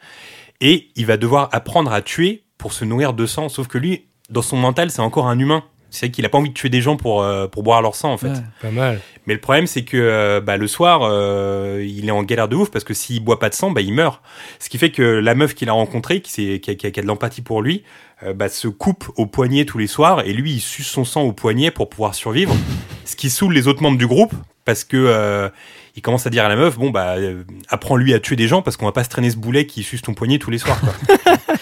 Et 0.60 0.88
il 0.96 1.06
va 1.06 1.16
devoir 1.16 1.48
apprendre 1.52 1.92
à 1.92 2.02
tuer 2.02 2.42
pour 2.58 2.72
se 2.72 2.84
nourrir 2.84 3.12
de 3.12 3.26
sang. 3.26 3.48
Sauf 3.48 3.68
que 3.68 3.78
lui, 3.78 4.06
dans 4.30 4.42
son 4.42 4.56
mental, 4.56 4.90
c'est 4.90 5.00
encore 5.02 5.28
un 5.28 5.38
humain. 5.38 5.64
C'est 5.90 6.10
qu'il 6.10 6.24
a 6.24 6.28
pas 6.30 6.38
envie 6.38 6.48
de 6.48 6.54
tuer 6.54 6.70
des 6.70 6.80
gens 6.80 6.96
pour, 6.96 7.22
euh, 7.22 7.46
pour 7.46 7.62
boire 7.62 7.82
leur 7.82 7.94
sang, 7.94 8.12
en 8.12 8.16
fait. 8.16 8.28
Ouais. 8.28 8.42
Pas 8.62 8.70
mal. 8.70 9.00
Mais 9.26 9.34
le 9.34 9.40
problème, 9.40 9.66
c'est 9.66 9.84
que 9.84 9.96
euh, 9.98 10.40
bah, 10.40 10.56
le 10.56 10.66
soir, 10.66 11.02
il 11.82 12.08
est 12.08 12.10
en 12.10 12.22
galère 12.22 12.48
de 12.48 12.56
ouf 12.56 12.70
parce 12.70 12.82
que 12.84 12.94
s'il 12.94 13.22
boit 13.22 13.38
pas 13.38 13.50
de 13.50 13.54
sang, 13.54 13.70
bah, 13.70 13.82
il 13.82 13.92
meurt. 13.92 14.22
Ce 14.58 14.68
qui 14.70 14.78
fait 14.78 14.90
que 14.90 15.02
la 15.02 15.34
meuf 15.34 15.54
qu'il 15.54 15.68
a 15.68 15.72
rencontrée, 15.72 16.20
qui, 16.22 16.58
qui, 16.60 16.70
a, 16.70 16.74
qui 16.74 16.86
a- 16.86 16.90
qui 16.90 16.98
a 16.98 17.02
de 17.02 17.06
l'empathie 17.06 17.42
pour 17.42 17.60
lui, 17.62 17.84
euh, 18.24 18.32
bah, 18.34 18.48
se 18.48 18.68
coupe 18.68 19.10
au 19.16 19.26
poignet 19.26 19.64
tous 19.64 19.78
les 19.78 19.86
soirs 19.86 20.20
et 20.26 20.32
lui, 20.32 20.54
il 20.54 20.60
suce 20.60 20.86
son 20.86 21.04
sang 21.04 21.22
au 21.22 21.32
poignet 21.32 21.70
pour 21.70 21.88
pouvoir 21.88 22.14
survivre. 22.14 22.54
ce 23.04 23.16
qui 23.16 23.30
saoule 23.30 23.52
les 23.52 23.68
autres 23.68 23.82
membres 23.82 23.98
du 23.98 24.06
groupe 24.06 24.32
parce 24.64 24.84
que 24.84 24.96
euh, 24.96 25.48
il 25.96 26.02
commence 26.02 26.26
à 26.26 26.30
dire 26.30 26.44
à 26.44 26.48
la 26.48 26.56
meuf, 26.56 26.78
bon 26.78 26.90
bah, 26.90 27.16
euh, 27.16 27.42
apprends-lui 27.68 28.14
à 28.14 28.20
tuer 28.20 28.36
des 28.36 28.48
gens 28.48 28.62
parce 28.62 28.76
qu'on 28.76 28.86
va 28.86 28.92
pas 28.92 29.04
se 29.04 29.08
traîner 29.08 29.30
ce 29.30 29.36
boulet 29.36 29.66
qui 29.66 29.82
suce 29.82 30.02
ton 30.02 30.14
poignet 30.14 30.38
tous 30.38 30.50
les 30.50 30.58
soirs. 30.58 30.80
Quoi. 30.80 30.94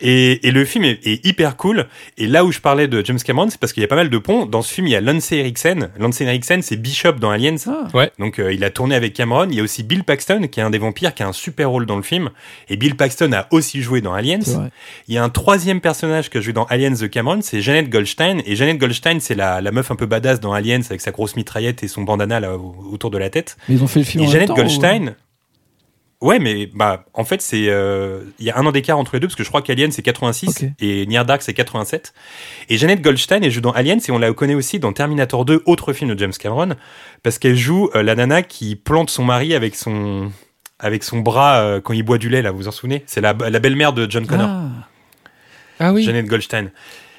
Et, 0.00 0.46
et 0.46 0.50
le 0.50 0.64
film 0.64 0.84
est, 0.84 1.06
est 1.06 1.24
hyper 1.24 1.56
cool. 1.56 1.86
Et 2.18 2.26
là 2.26 2.44
où 2.44 2.52
je 2.52 2.60
parlais 2.60 2.88
de 2.88 3.04
James 3.04 3.18
Cameron, 3.18 3.48
c'est 3.50 3.58
parce 3.58 3.72
qu'il 3.72 3.80
y 3.82 3.84
a 3.84 3.88
pas 3.88 3.96
mal 3.96 4.10
de 4.10 4.18
ponts. 4.18 4.46
Dans 4.46 4.62
ce 4.62 4.72
film, 4.72 4.86
il 4.86 4.90
y 4.90 4.96
a 4.96 5.00
Lance 5.00 5.32
Eriksen. 5.32 5.90
Lance 5.98 6.20
Eriksen, 6.20 6.62
c'est 6.62 6.76
Bishop 6.76 7.12
dans 7.14 7.30
Aliens. 7.30 7.56
Ah. 7.66 7.88
Donc 8.18 8.38
euh, 8.38 8.52
il 8.52 8.62
a 8.64 8.70
tourné 8.70 8.94
avec 8.94 9.14
Cameron. 9.14 9.46
Il 9.50 9.56
y 9.56 9.60
a 9.60 9.62
aussi 9.62 9.82
Bill 9.82 10.04
Paxton, 10.04 10.48
qui 10.50 10.60
est 10.60 10.62
un 10.62 10.70
des 10.70 10.78
vampires, 10.78 11.14
qui 11.14 11.22
a 11.22 11.28
un 11.28 11.32
super 11.32 11.70
rôle 11.70 11.86
dans 11.86 11.96
le 11.96 12.02
film. 12.02 12.30
Et 12.68 12.76
Bill 12.76 12.94
Paxton 12.96 13.32
a 13.32 13.46
aussi 13.50 13.80
joué 13.82 14.00
dans 14.00 14.12
Aliens. 14.14 14.40
Il 15.08 15.14
y 15.14 15.18
a 15.18 15.24
un 15.24 15.28
troisième 15.30 15.80
personnage 15.80 16.30
qui 16.30 16.38
a 16.38 16.40
joué 16.40 16.52
dans 16.52 16.64
Aliens 16.64 16.90
de 16.90 17.06
Cameron, 17.06 17.40
c'est 17.42 17.60
Jeannette 17.60 17.90
Goldstein. 17.90 18.42
Et 18.46 18.56
Jeannette 18.56 18.78
Goldstein, 18.78 19.20
c'est 19.20 19.34
la, 19.34 19.60
la 19.60 19.72
meuf 19.72 19.90
un 19.90 19.96
peu 19.96 20.06
badass 20.06 20.40
dans 20.40 20.52
Aliens 20.52 20.80
avec 20.88 21.00
sa 21.00 21.10
grosse 21.10 21.36
mitraillette 21.36 21.82
et 21.82 21.88
son 21.88 22.02
bandana 22.02 22.40
là, 22.40 22.56
au- 22.56 22.74
autour 22.92 23.10
de 23.10 23.18
la 23.18 23.30
tête. 23.30 23.56
Mais 23.68 23.76
ils 23.76 23.82
ont 23.82 23.86
fait 23.86 24.00
le 24.00 24.04
film 24.04 24.24
Et 24.24 24.26
en 24.26 24.30
Jeannette 24.30 24.48
même 24.50 24.56
temps, 24.56 24.62
ou- 24.62 24.66
Goldstein. 24.66 25.14
Ouais, 26.22 26.38
mais 26.38 26.70
bah 26.74 27.04
en 27.12 27.24
fait 27.26 27.42
c'est 27.42 27.66
euh, 27.68 28.22
il 28.38 28.46
y 28.46 28.50
a 28.50 28.56
un 28.58 28.64
an 28.64 28.72
d'écart 28.72 28.98
entre 28.98 29.14
les 29.14 29.20
deux 29.20 29.26
parce 29.26 29.36
que 29.36 29.44
je 29.44 29.48
crois 29.50 29.60
qu'Alien 29.60 29.90
c'est 29.92 30.00
86 30.00 30.48
Ok. 30.48 30.70
et 30.80 31.04
Near 31.06 31.26
Dark 31.26 31.42
c'est 31.42 31.52
87. 31.52 32.14
Et 32.70 32.78
Jeannette 32.78 33.02
Goldstein 33.02 33.44
elle 33.44 33.50
joue 33.50 33.60
dans 33.60 33.72
Aliens 33.72 33.98
et 33.98 34.10
on 34.10 34.18
la 34.18 34.32
connaît 34.32 34.54
aussi 34.54 34.78
dans 34.78 34.94
Terminator 34.94 35.44
2, 35.44 35.62
autre 35.66 35.92
film 35.92 36.14
de 36.14 36.18
James 36.18 36.32
Cameron, 36.32 36.70
parce 37.22 37.38
qu'elle 37.38 37.56
joue 37.56 37.90
euh, 37.94 38.02
la 38.02 38.14
nana 38.14 38.42
qui 38.42 38.76
plante 38.76 39.10
son 39.10 39.24
mari 39.24 39.52
avec 39.54 39.74
son 39.74 40.32
avec 40.78 41.04
son 41.04 41.18
bras 41.20 41.58
euh, 41.60 41.80
quand 41.82 41.92
il 41.92 42.02
boit 42.02 42.16
du 42.18 42.30
lait 42.30 42.40
là, 42.40 42.50
vous 42.50 42.58
vous 42.58 42.68
en 42.68 42.72
souvenez? 42.72 43.02
C'est 43.06 43.20
la, 43.20 43.34
la 43.34 43.58
belle-mère 43.58 43.92
de 43.92 44.10
John 44.10 44.26
Connor, 44.26 44.48
Ah. 44.48 44.68
Ah 45.78 45.92
oui. 45.92 46.02
Jeannette 46.02 46.26
Goldstein. 46.26 46.70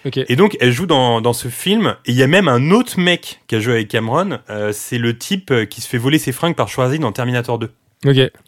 Ok. 0.06 0.18
Et 0.28 0.36
donc, 0.36 0.58
elle 0.60 0.72
joue 0.72 0.86
dans, 0.88 1.22
dans 1.22 1.34
ce 1.34 1.48
film. 1.50 1.96
Et 2.06 2.12
il 2.12 2.16
y 2.18 2.24
a 2.24 2.28
même 2.28 2.48
un 2.48 2.72
autre 2.72 3.00
mec 3.00 3.42
qui 3.48 3.56
a 3.56 3.60
joué 3.60 3.74
avec 3.74 3.88
Cameron. 3.90 4.40
c'est 4.72 4.98
le 4.98 5.16
type 5.18 5.54
qui 5.70 5.82
se 5.82 5.88
fait 5.88 5.98
voler 6.00 6.18
ses 6.18 6.32
fringues 6.32 6.56
par 6.56 6.68
Schwarzy 6.68 6.98
dans 7.00 7.12
Terminator 7.12 7.60
2. 7.60 7.70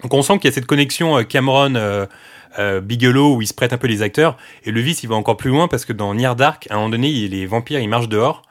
Donc, 0.03 0.13
on 0.13 0.21
sent 0.21 0.37
qu'il 0.39 0.49
y 0.49 0.51
a 0.51 0.55
cette 0.55 0.65
connexion 0.67 1.17
euh, 1.17 1.23
Cameron. 1.23 1.75
euh, 1.75 2.05
euh, 2.57 2.81
Bigelow 2.81 3.35
où 3.35 3.41
ils 3.43 3.47
se 3.47 3.53
prêtent 3.53 3.73
un 3.73 3.77
peu 3.77 3.85
les 3.87 4.01
acteurs 4.01 4.35
et 4.63 4.71
le 4.71 4.81
vice 4.81 5.03
il 5.03 5.07
va 5.09 5.13
encore 5.15 5.37
plus 5.37 5.51
loin 5.51 5.67
parce 5.67 5.85
que 5.85 5.93
dans 5.93 6.15
Near 6.15 6.35
Dark 6.35 6.65
à 6.71 6.73
un 6.73 6.77
moment 6.77 6.89
donné 6.89 7.07
il- 7.07 7.29
les 7.29 7.45
vampires 7.45 7.79
ils 7.79 7.87
marchent 7.87 8.09
dehors 8.09 8.41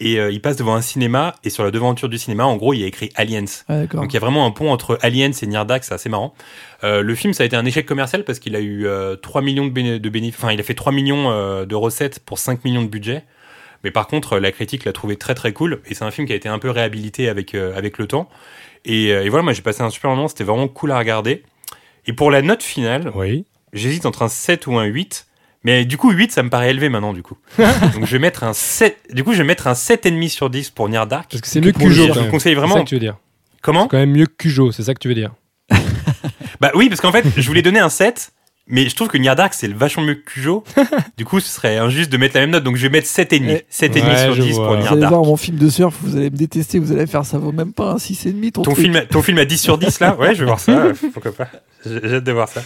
et 0.00 0.18
euh, 0.18 0.32
ils 0.32 0.40
passent 0.40 0.56
devant 0.56 0.74
un 0.74 0.80
cinéma 0.82 1.36
et 1.44 1.50
sur 1.50 1.62
la 1.62 1.70
devanture 1.70 2.08
du 2.08 2.18
cinéma 2.18 2.44
en 2.46 2.56
gros 2.56 2.74
il 2.74 2.80
y 2.80 2.82
a 2.82 2.88
écrit 2.88 3.10
Aliens 3.14 3.44
Ah, 3.68 4.00
donc 4.02 4.12
il 4.12 4.14
y 4.14 4.16
a 4.16 4.20
vraiment 4.20 4.44
un 4.44 4.50
pont 4.50 4.72
entre 4.72 4.98
Aliens 5.02 5.30
et 5.40 5.46
Near 5.46 5.66
Dark, 5.66 5.84
c'est 5.84 5.94
assez 5.94 6.08
marrant. 6.08 6.34
Euh, 6.82 7.00
le 7.02 7.14
film, 7.14 7.32
ça 7.32 7.44
a 7.44 7.46
été 7.46 7.54
un 7.54 7.64
échec 7.64 7.86
commercial 7.86 8.24
parce 8.24 8.40
qu'il 8.40 8.56
a 8.56 8.60
eu 8.60 8.88
euh, 8.88 9.14
3 9.14 9.40
millions 9.40 9.66
de, 9.66 9.70
béné- 9.72 10.00
de 10.00 10.08
bénéfices, 10.08 10.42
enfin 10.42 10.52
il 10.52 10.58
a 10.58 10.64
fait 10.64 10.74
3 10.74 10.90
millions 10.90 11.30
euh, 11.30 11.64
de 11.64 11.76
recettes 11.76 12.18
pour 12.18 12.40
5 12.40 12.64
millions 12.64 12.82
de 12.82 12.88
budget. 12.88 13.22
Mais 13.84 13.92
par 13.92 14.08
contre, 14.08 14.38
la 14.40 14.50
critique 14.50 14.84
l'a 14.84 14.92
trouvé 14.92 15.14
très 15.16 15.34
très 15.36 15.52
cool 15.52 15.80
et 15.86 15.94
c'est 15.94 16.04
un 16.04 16.10
film 16.10 16.26
qui 16.26 16.32
a 16.32 16.36
été 16.36 16.48
un 16.48 16.58
peu 16.58 16.70
réhabilité 16.70 17.28
avec, 17.28 17.54
euh, 17.54 17.76
avec 17.78 17.98
le 17.98 18.08
temps. 18.08 18.28
Et, 18.84 19.12
euh, 19.12 19.24
et 19.24 19.28
voilà, 19.28 19.42
moi 19.42 19.52
j'ai 19.52 19.62
passé 19.62 19.82
un 19.82 19.90
super 19.90 20.10
moment, 20.10 20.28
c'était 20.28 20.44
vraiment 20.44 20.68
cool 20.68 20.92
à 20.92 20.98
regarder. 20.98 21.42
Et 22.06 22.12
pour 22.12 22.30
la 22.30 22.42
note 22.42 22.62
finale, 22.62 23.10
Oui. 23.14 23.44
j'hésite 23.72 24.04
entre 24.06 24.22
un 24.22 24.28
7 24.28 24.66
ou 24.66 24.76
un 24.78 24.84
8. 24.84 25.26
Mais 25.66 25.86
du 25.86 25.96
coup, 25.96 26.10
8, 26.10 26.30
ça 26.30 26.42
me 26.42 26.50
paraît 26.50 26.68
élevé 26.70 26.90
maintenant, 26.90 27.14
du 27.14 27.22
coup. 27.22 27.38
Donc 27.58 28.04
je 28.04 28.12
vais 28.12 28.18
mettre 28.18 28.44
un 28.44 28.52
7, 28.52 28.98
du 29.14 29.24
coup, 29.24 29.32
je 29.32 29.38
vais 29.38 29.44
mettre 29.44 29.66
un 29.66 29.72
7,5 29.72 30.28
sur 30.28 30.50
10 30.50 30.68
pour 30.70 30.88
Near 30.90 31.06
Dark. 31.06 31.30
Parce 31.30 31.40
que 31.40 31.48
c'est 31.48 31.62
mieux 31.62 31.72
que 31.72 31.78
Cujo. 31.78 32.12
Je 32.12 32.20
vous 32.20 32.26
conseille 32.30 32.52
C'est 32.54 32.60
ça 32.60 32.66
vraiment. 32.66 32.84
que 32.84 32.88
tu 32.90 32.94
veux 32.96 33.00
dire. 33.00 33.16
Comment 33.62 33.84
C'est 33.84 33.88
quand 33.88 33.96
même 33.98 34.10
mieux 34.12 34.26
que 34.26 34.34
Cujo, 34.36 34.72
c'est 34.72 34.82
ça 34.82 34.92
que 34.92 34.98
tu 35.00 35.08
veux 35.08 35.14
dire. 35.14 35.32
Bah 36.60 36.70
oui, 36.74 36.88
parce 36.88 37.00
qu'en 37.00 37.12
fait, 37.12 37.24
je 37.36 37.46
voulais 37.46 37.62
donner 37.62 37.80
un 37.80 37.88
7, 37.88 38.32
Mais 38.66 38.88
je 38.88 38.96
trouve 38.96 39.08
que 39.08 39.18
Near 39.18 39.36
Dark, 39.36 39.52
c'est 39.52 39.70
vachement 39.70 40.02
mieux 40.04 40.14
que 40.14 40.24
Cujo. 40.24 40.64
du 41.18 41.26
coup, 41.26 41.38
ce 41.38 41.48
serait 41.50 41.76
injuste 41.76 42.10
de 42.10 42.16
mettre 42.16 42.34
la 42.34 42.40
même 42.40 42.50
note. 42.50 42.64
Donc, 42.64 42.76
je 42.76 42.82
vais 42.82 42.88
mettre 42.88 43.06
7,5. 43.06 43.46
Ouais. 43.46 43.66
7,5 43.70 44.04
Ouais, 44.06 44.16
sur 44.24 44.34
je 44.34 44.42
10 44.42 44.52
vois. 44.54 44.66
pour 44.66 44.76
Vous 44.76 44.80
Near 44.82 44.92
allez 44.92 45.00
Dark. 45.02 45.12
voir 45.12 45.24
mon 45.24 45.36
film 45.36 45.58
de 45.58 45.68
surf, 45.68 45.94
vous 46.00 46.16
allez 46.16 46.30
me 46.30 46.36
détester, 46.36 46.78
vous 46.78 46.90
allez 46.92 47.06
faire 47.06 47.26
ça 47.26 47.36
vaut 47.36 47.52
même 47.52 47.74
pas 47.74 47.90
un 47.92 47.96
6,5 47.96 48.52
ton, 48.52 48.62
Ton 48.62 48.74
film, 48.74 49.02
ton 49.10 49.20
film 49.22 49.36
à 49.38 49.44
10 49.44 49.58
sur 49.58 49.76
10 49.76 50.00
là? 50.00 50.16
Ouais, 50.16 50.34
je 50.34 50.40
vais 50.40 50.46
voir 50.46 50.60
ça. 50.60 50.86
Pourquoi 51.12 51.32
pas 51.32 51.48
J'ai 51.84 52.14
hâte 52.14 52.24
de 52.24 52.32
voir 52.32 52.48
ça. 52.48 52.62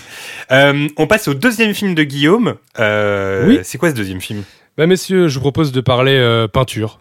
Euh, 0.52 0.87
on 0.96 1.06
passe 1.08 1.26
au 1.26 1.34
deuxième 1.34 1.74
film 1.74 1.96
de 1.96 2.04
Guillaume. 2.04 2.54
Euh, 2.78 3.46
Oui. 3.48 3.58
C'est 3.64 3.76
quoi 3.78 3.90
ce 3.90 3.94
deuxième 3.96 4.20
film? 4.20 4.44
Bah 4.76 4.87
messieurs, 4.87 5.26
je 5.26 5.34
vous 5.34 5.40
propose 5.40 5.72
de 5.72 5.80
parler 5.80 6.12
euh, 6.16 6.46
peinture. 6.46 7.00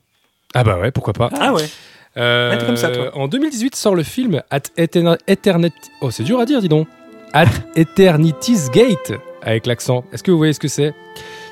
Ah 0.55 0.63
bah 0.63 0.79
ouais, 0.79 0.89
pourquoi 0.89 1.13
pas. 1.13 1.29
Ah 1.39 1.53
ouais. 1.53 1.69
Euh, 2.17 2.49
Ouais, 2.51 2.57
t'es 2.57 2.65
comme 2.65 2.77
ça, 2.77 2.89
toi. 2.89 3.15
En 3.15 3.27
2018 3.27 3.75
sort 3.75 3.93
le 3.93 4.01
film 4.01 4.41
At 4.49 4.62
Eternity... 4.75 5.75
Oh, 6.01 6.10
c'est 6.10 6.23
dur 6.23 6.39
à 6.39 6.45
dire, 6.47 6.62
dis 6.62 6.69
donc. 6.69 6.88
At 7.34 7.46
Eternity's 7.76 8.70
Gate, 8.72 9.13
avec 9.42 9.66
l'accent. 9.66 10.04
Est-ce 10.13 10.24
que 10.24 10.32
vous 10.32 10.38
voyez 10.38 10.54
ce 10.54 10.60
que 10.60 10.68
c'est? 10.68 10.94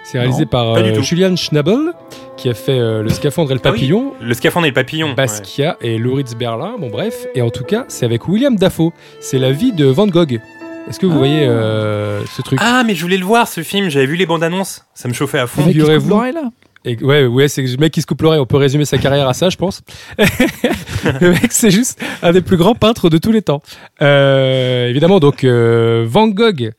C'est 0.03 0.19
réalisé 0.19 0.43
Non, 0.43 0.47
par 0.49 0.75
euh. 0.75 1.01
Julian 1.01 1.35
Schnabel, 1.35 1.93
qui 2.37 2.47
a 2.49 2.53
fait 2.53 2.77
euh, 2.79 3.01
Le 3.01 3.09
Scaphandre 3.09 3.51
et 3.51 3.55
le 3.55 3.59
Ah 3.63 3.69
oui. 3.71 3.79
Papillon, 3.79 4.13
Le 4.21 4.33
scaphandre 4.33 4.65
et 4.67 4.69
le 4.69 4.73
papillon. 4.73 5.07
ouais. 5.09 5.15
Basquiat 5.15 5.77
et 5.81 5.97
Lauritz 5.97 6.35
Berlin. 6.35 6.75
Bon, 6.79 6.89
bref. 6.89 7.25
Et 7.35 7.41
en 7.41 7.49
tout 7.49 7.63
cas, 7.63 7.85
c'est 7.87 8.05
avec 8.05 8.27
William 8.27 8.55
Dafoe. 8.55 8.91
C'est 9.19 9.39
la 9.39 9.51
vie 9.51 9.73
de 9.73 9.85
Van 9.85 10.07
Gogh. 10.07 10.39
Est-ce 10.87 10.99
que 10.99 11.07
vous 11.07 11.13
Ah. 11.15 11.17
voyez 11.17 11.47
euh, 11.47 12.23
ce 12.27 12.41
truc? 12.43 12.59
Ah, 12.61 12.83
mais 12.85 12.93
je 12.93 13.01
voulais 13.01 13.17
le 13.17 13.25
voir 13.25 13.47
ce 13.47 13.61
film. 13.63 13.89
J'avais 13.89 14.05
vu 14.05 14.15
les 14.15 14.27
bandes 14.27 14.43
annonces. 14.43 14.85
Ça 14.93 15.07
me 15.07 15.13
chauffait 15.13 15.39
à 15.39 15.47
fond. 15.47 15.63
Figurez-vous. 15.63 16.09
là? 16.21 16.43
Et 16.85 17.03
ouais, 17.03 17.25
ouais, 17.25 17.47
c'est 17.47 17.61
le 17.61 17.77
mec 17.77 17.91
qui 17.93 18.01
se 18.01 18.05
coupe 18.05 18.21
l'oreille. 18.21 18.39
On 18.39 18.45
peut 18.45 18.57
résumer 18.57 18.85
sa 18.85 18.97
carrière 18.97 19.27
à 19.27 19.33
ça, 19.33 19.49
je 19.49 19.57
pense. 19.57 19.81
le 20.17 21.31
mec, 21.31 21.51
c'est 21.51 21.71
juste 21.71 22.01
un 22.21 22.31
des 22.31 22.41
plus 22.41 22.57
grands 22.57 22.75
peintres 22.75 23.09
de 23.09 23.17
tous 23.17 23.31
les 23.31 23.41
temps. 23.41 23.61
Euh, 24.01 24.87
évidemment, 24.89 25.19
donc 25.19 25.43
euh, 25.43 26.05
Van 26.07 26.27
Gogh, 26.27 26.71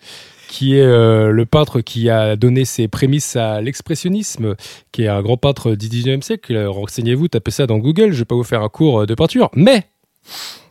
qui 0.49 0.77
est 0.77 0.83
euh, 0.83 1.31
le 1.31 1.45
peintre 1.45 1.81
qui 1.81 2.09
a 2.09 2.37
donné 2.37 2.65
ses 2.65 2.89
prémices 2.89 3.37
à 3.37 3.61
l'expressionnisme, 3.61 4.55
qui 4.93 5.03
est 5.03 5.09
un 5.09 5.23
grand 5.23 5.37
peintre 5.37 5.75
du 5.75 5.89
19e 5.89 6.23
siècle. 6.23 6.55
Euh, 6.55 6.71
Renseignez-vous, 6.71 7.29
tapez 7.29 7.51
ça 7.51 7.67
dans 7.67 7.79
Google. 7.79 8.13
Je 8.13 8.19
vais 8.19 8.25
pas 8.25 8.37
vous 8.37 8.45
faire 8.45 8.63
un 8.63 8.69
cours 8.69 9.07
de 9.07 9.15
peinture, 9.15 9.51
mais 9.55 9.85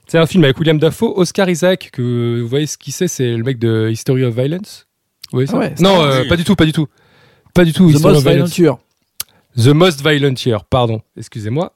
c'est 0.07 0.19
un 0.19 0.27
film 0.27 0.43
avec 0.43 0.57
William 0.59 0.77
Dafoe, 0.77 1.13
Oscar 1.15 1.49
Isaac, 1.49 1.89
que 1.91 2.39
vous 2.41 2.47
voyez 2.47 2.67
ce 2.67 2.77
qu'il 2.77 2.93
c'est, 2.93 3.07
c'est 3.07 3.35
le 3.35 3.43
mec 3.43 3.57
de 3.57 3.89
History 3.91 4.23
of 4.23 4.35
Violence? 4.35 4.87
Vous 5.31 5.37
voyez 5.37 5.47
ça? 5.47 5.57
Ah 5.57 5.59
ouais, 5.59 5.73
non, 5.79 6.03
euh, 6.03 6.27
pas 6.29 6.37
du 6.37 6.43
tout, 6.43 6.55
pas 6.55 6.65
du 6.65 6.71
tout. 6.71 6.87
Pas 7.53 7.65
du 7.65 7.73
tout. 7.73 7.91
The 7.91 7.95
History 7.95 8.17
of 8.17 8.23
Violence. 8.23 8.55
Violent 8.55 8.79
The 9.57 9.67
Most 9.67 10.01
Violent 10.01 10.33
Year, 10.45 10.63
pardon, 10.65 11.01
excusez-moi. 11.17 11.73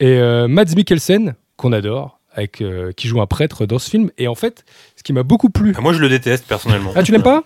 Et 0.00 0.18
euh, 0.18 0.48
Mads 0.48 0.74
Mikkelsen, 0.76 1.34
qu'on 1.56 1.72
adore, 1.72 2.18
avec, 2.32 2.60
euh, 2.60 2.90
qui 2.92 3.06
joue 3.08 3.20
un 3.20 3.26
prêtre 3.26 3.66
dans 3.66 3.78
ce 3.78 3.88
film. 3.88 4.10
Et 4.18 4.26
en 4.26 4.34
fait, 4.34 4.64
ce 4.96 5.02
qui 5.04 5.12
m'a 5.12 5.22
beaucoup 5.22 5.50
plu. 5.50 5.74
Ah, 5.76 5.80
Moi, 5.80 5.92
je 5.92 6.00
le 6.00 6.08
déteste 6.08 6.46
personnellement. 6.46 6.92
Ah, 6.96 7.02
tu 7.02 7.12
l'aimes 7.12 7.22
pas? 7.22 7.44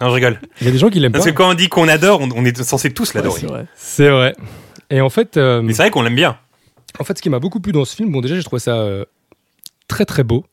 Non, 0.00 0.08
je 0.08 0.14
rigole. 0.14 0.40
Il 0.60 0.66
y 0.66 0.68
a 0.68 0.72
des 0.72 0.78
gens 0.78 0.88
qui 0.88 1.00
l'aiment 1.00 1.12
pas. 1.12 1.18
Parce 1.18 1.30
que 1.30 1.34
quand 1.36 1.50
on 1.50 1.54
dit 1.54 1.68
qu'on 1.68 1.88
adore, 1.88 2.20
on, 2.20 2.28
on 2.34 2.44
est 2.44 2.62
censé 2.62 2.92
tous 2.94 3.08
Ouais, 3.12 3.16
l'adorer. 3.20 3.40
c'est 3.40 3.46
vrai. 3.46 3.66
C'est 3.74 4.08
vrai. 4.10 4.34
Et 4.90 5.00
en 5.00 5.10
fait, 5.10 5.36
euh, 5.36 5.60
Mais 5.60 5.72
c'est 5.74 5.82
vrai 5.82 5.90
qu'on 5.90 6.02
l'aime 6.02 6.14
bien. 6.14 6.38
en 6.98 7.04
fait, 7.04 7.18
ce 7.18 7.22
qui 7.22 7.28
m'a 7.30 7.38
beaucoup 7.40 7.60
plu 7.60 7.72
dans 7.72 7.84
ce 7.84 7.96
film, 7.96 8.10
bon, 8.12 8.20
déjà, 8.20 8.36
j'ai 8.36 8.42
trouvé 8.44 8.60
ça 8.60 8.76
euh, 8.76 9.04
très 9.88 10.04
très 10.04 10.22
beau, 10.22 10.46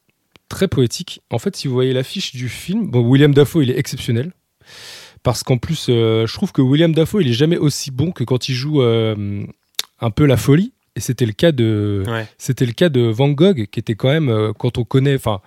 très 0.49 0.67
poétique. 0.67 1.21
En 1.29 1.37
fait, 1.39 1.55
si 1.55 1.67
vous 1.67 1.73
voyez 1.75 1.93
l'affiche 1.93 2.35
du 2.35 2.49
film, 2.49 2.87
bon, 2.87 3.01
William 3.01 3.33
Dafoe, 3.33 3.61
il 3.63 3.69
est 3.71 3.77
exceptionnel. 3.79 4.31
Parce 5.27 5.43
qu'en 5.43 5.57
plus, 5.57 5.87
euh, 5.89 6.25
je 6.25 6.33
trouve 6.33 6.53
que 6.53 6.61
William 6.61 6.93
Dafoe, 6.93 7.19
il 7.19 7.27
est 7.27 7.33
jamais 7.33 7.57
aussi 7.57 7.91
bon 7.91 8.13
que 8.13 8.23
quand 8.23 8.47
il 8.47 8.55
joue 8.55 8.81
euh, 8.81 9.43
un 9.99 10.09
peu 10.09 10.25
la 10.25 10.37
folie. 10.37 10.71
Et 10.95 11.01
c'était 11.01 11.25
le 11.25 11.33
cas 11.33 11.51
de, 11.51 12.05
Ouais. 12.07 12.25
C'était 12.37 12.65
le 12.65 12.71
cas 12.71 12.87
de 12.87 13.01
Van 13.01 13.27
Gogh, 13.27 13.65
qui 13.69 13.77
était 13.77 13.95
quand 13.95 14.07
même, 14.07 14.29
euh, 14.29 14.53
quand 14.57 14.77
on 14.77 14.85
connaît, 14.85 15.15
enfin, 15.15 15.41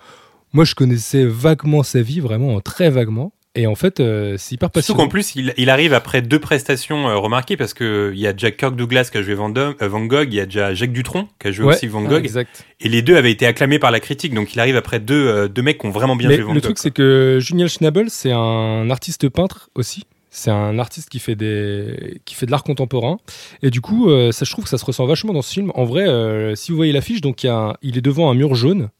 moi 0.53 0.65
je 0.65 0.75
connaissais 0.75 1.25
vaguement 1.25 1.81
sa 1.81 2.03
vie, 2.03 2.19
vraiment 2.19 2.61
très 2.61 2.91
vaguement. 2.91 3.33
Et 3.53 3.67
en 3.67 3.75
fait, 3.75 3.99
euh, 3.99 4.35
c'est 4.37 4.55
hyper 4.55 4.67
Surtout 4.67 4.79
passionnant. 4.79 5.03
qu'en 5.03 5.07
plus, 5.09 5.35
il, 5.35 5.53
il 5.57 5.69
arrive 5.69 5.93
après 5.93 6.21
deux 6.21 6.39
prestations 6.39 7.09
euh, 7.09 7.17
remarquées 7.17 7.57
parce 7.57 7.73
que 7.73 8.11
il 8.13 8.19
y 8.19 8.25
a 8.25 8.31
déjà 8.31 8.49
Kirk 8.49 8.77
Douglas 8.77 9.09
qui 9.11 9.17
a 9.17 9.21
joué 9.21 9.33
Van, 9.33 9.53
euh, 9.57 9.73
Gogh, 10.07 10.27
il 10.29 10.35
y 10.35 10.39
a 10.39 10.45
déjà 10.45 10.73
Jacques 10.73 10.93
Dutronc 10.93 11.27
qui 11.37 11.47
a 11.49 11.51
joué 11.51 11.65
Ouais, 11.65 11.75
aussi 11.75 11.87
Van 11.87 12.01
ah, 12.05 12.09
Gogh, 12.09 12.23
exact. 12.23 12.65
et 12.79 12.87
les 12.87 13.01
deux 13.01 13.17
avaient 13.17 13.31
été 13.31 13.45
acclamés 13.45 13.77
par 13.77 13.91
la 13.91 13.99
critique. 13.99 14.33
Donc 14.33 14.53
il 14.53 14.59
arrive 14.61 14.77
après 14.77 15.01
deux, 15.01 15.27
euh, 15.27 15.47
deux 15.49 15.61
mecs 15.63 15.79
qui 15.79 15.85
ont 15.85 15.91
vraiment 15.91 16.15
bien 16.15 16.29
Mais 16.29 16.35
joué 16.35 16.43
Van 16.45 16.53
le 16.53 16.59
Gogh. 16.61 16.63
truc, 16.63 16.77
c'est 16.79 16.91
que 16.91 17.39
Julian 17.41 17.67
Schnabel, 17.67 18.09
c'est 18.09 18.31
un 18.31 18.89
artiste 18.89 19.27
peintre 19.27 19.69
aussi. 19.75 20.03
C'est 20.29 20.49
un 20.51 20.79
artiste 20.79 21.09
qui 21.09 21.19
fait, 21.19 21.35
des... 21.35 22.21
qui 22.23 22.35
fait 22.35 22.45
de 22.45 22.51
l'art 22.51 22.63
contemporain. 22.63 23.17
Et 23.63 23.69
du 23.69 23.81
coup, 23.81 24.09
euh, 24.09 24.31
ça, 24.31 24.45
je 24.45 24.51
trouve 24.51 24.63
que 24.63 24.69
ça 24.69 24.77
se 24.77 24.85
ressent 24.85 25.05
vachement 25.05 25.33
dans 25.33 25.41
ce 25.41 25.51
film. 25.51 25.73
En 25.75 25.83
vrai, 25.83 26.07
euh, 26.07 26.55
si 26.55 26.71
vous 26.71 26.77
voyez 26.77 26.93
l'affiche, 26.93 27.19
donc 27.19 27.43
il, 27.43 27.47
y 27.47 27.49
a 27.49 27.55
un- 27.57 27.73
il 27.81 27.97
est 27.97 28.01
devant 28.01 28.31
un 28.31 28.33
mur 28.33 28.55
jaune. 28.55 28.91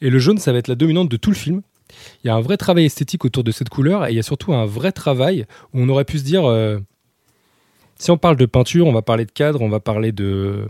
Et 0.00 0.10
le 0.10 0.20
jaune, 0.20 0.38
ça 0.38 0.52
va 0.52 0.58
être 0.58 0.68
la 0.68 0.76
dominante 0.76 1.08
de 1.08 1.16
tout 1.16 1.30
le 1.30 1.36
film. 1.36 1.62
Il 2.24 2.28
y 2.28 2.30
a 2.30 2.34
un 2.34 2.40
vrai 2.40 2.56
travail 2.56 2.84
esthétique 2.86 3.24
autour 3.24 3.44
de 3.44 3.50
cette 3.50 3.68
couleur. 3.68 4.06
Et 4.06 4.12
il 4.12 4.16
y 4.16 4.18
a 4.18 4.22
surtout 4.22 4.52
un 4.54 4.66
vrai 4.66 4.92
travail 4.92 5.46
où 5.72 5.80
on 5.80 5.88
aurait 5.88 6.04
pu 6.04 6.18
se 6.18 6.24
dire 6.24 6.44
euh, 6.48 6.78
si 7.98 8.10
on 8.10 8.18
parle 8.18 8.36
de 8.36 8.46
peinture, 8.46 8.86
on 8.86 8.92
va 8.92 9.02
parler 9.02 9.24
de 9.24 9.32
cadre, 9.32 9.62
on 9.62 9.68
va 9.68 9.80
parler 9.80 10.12
de. 10.12 10.68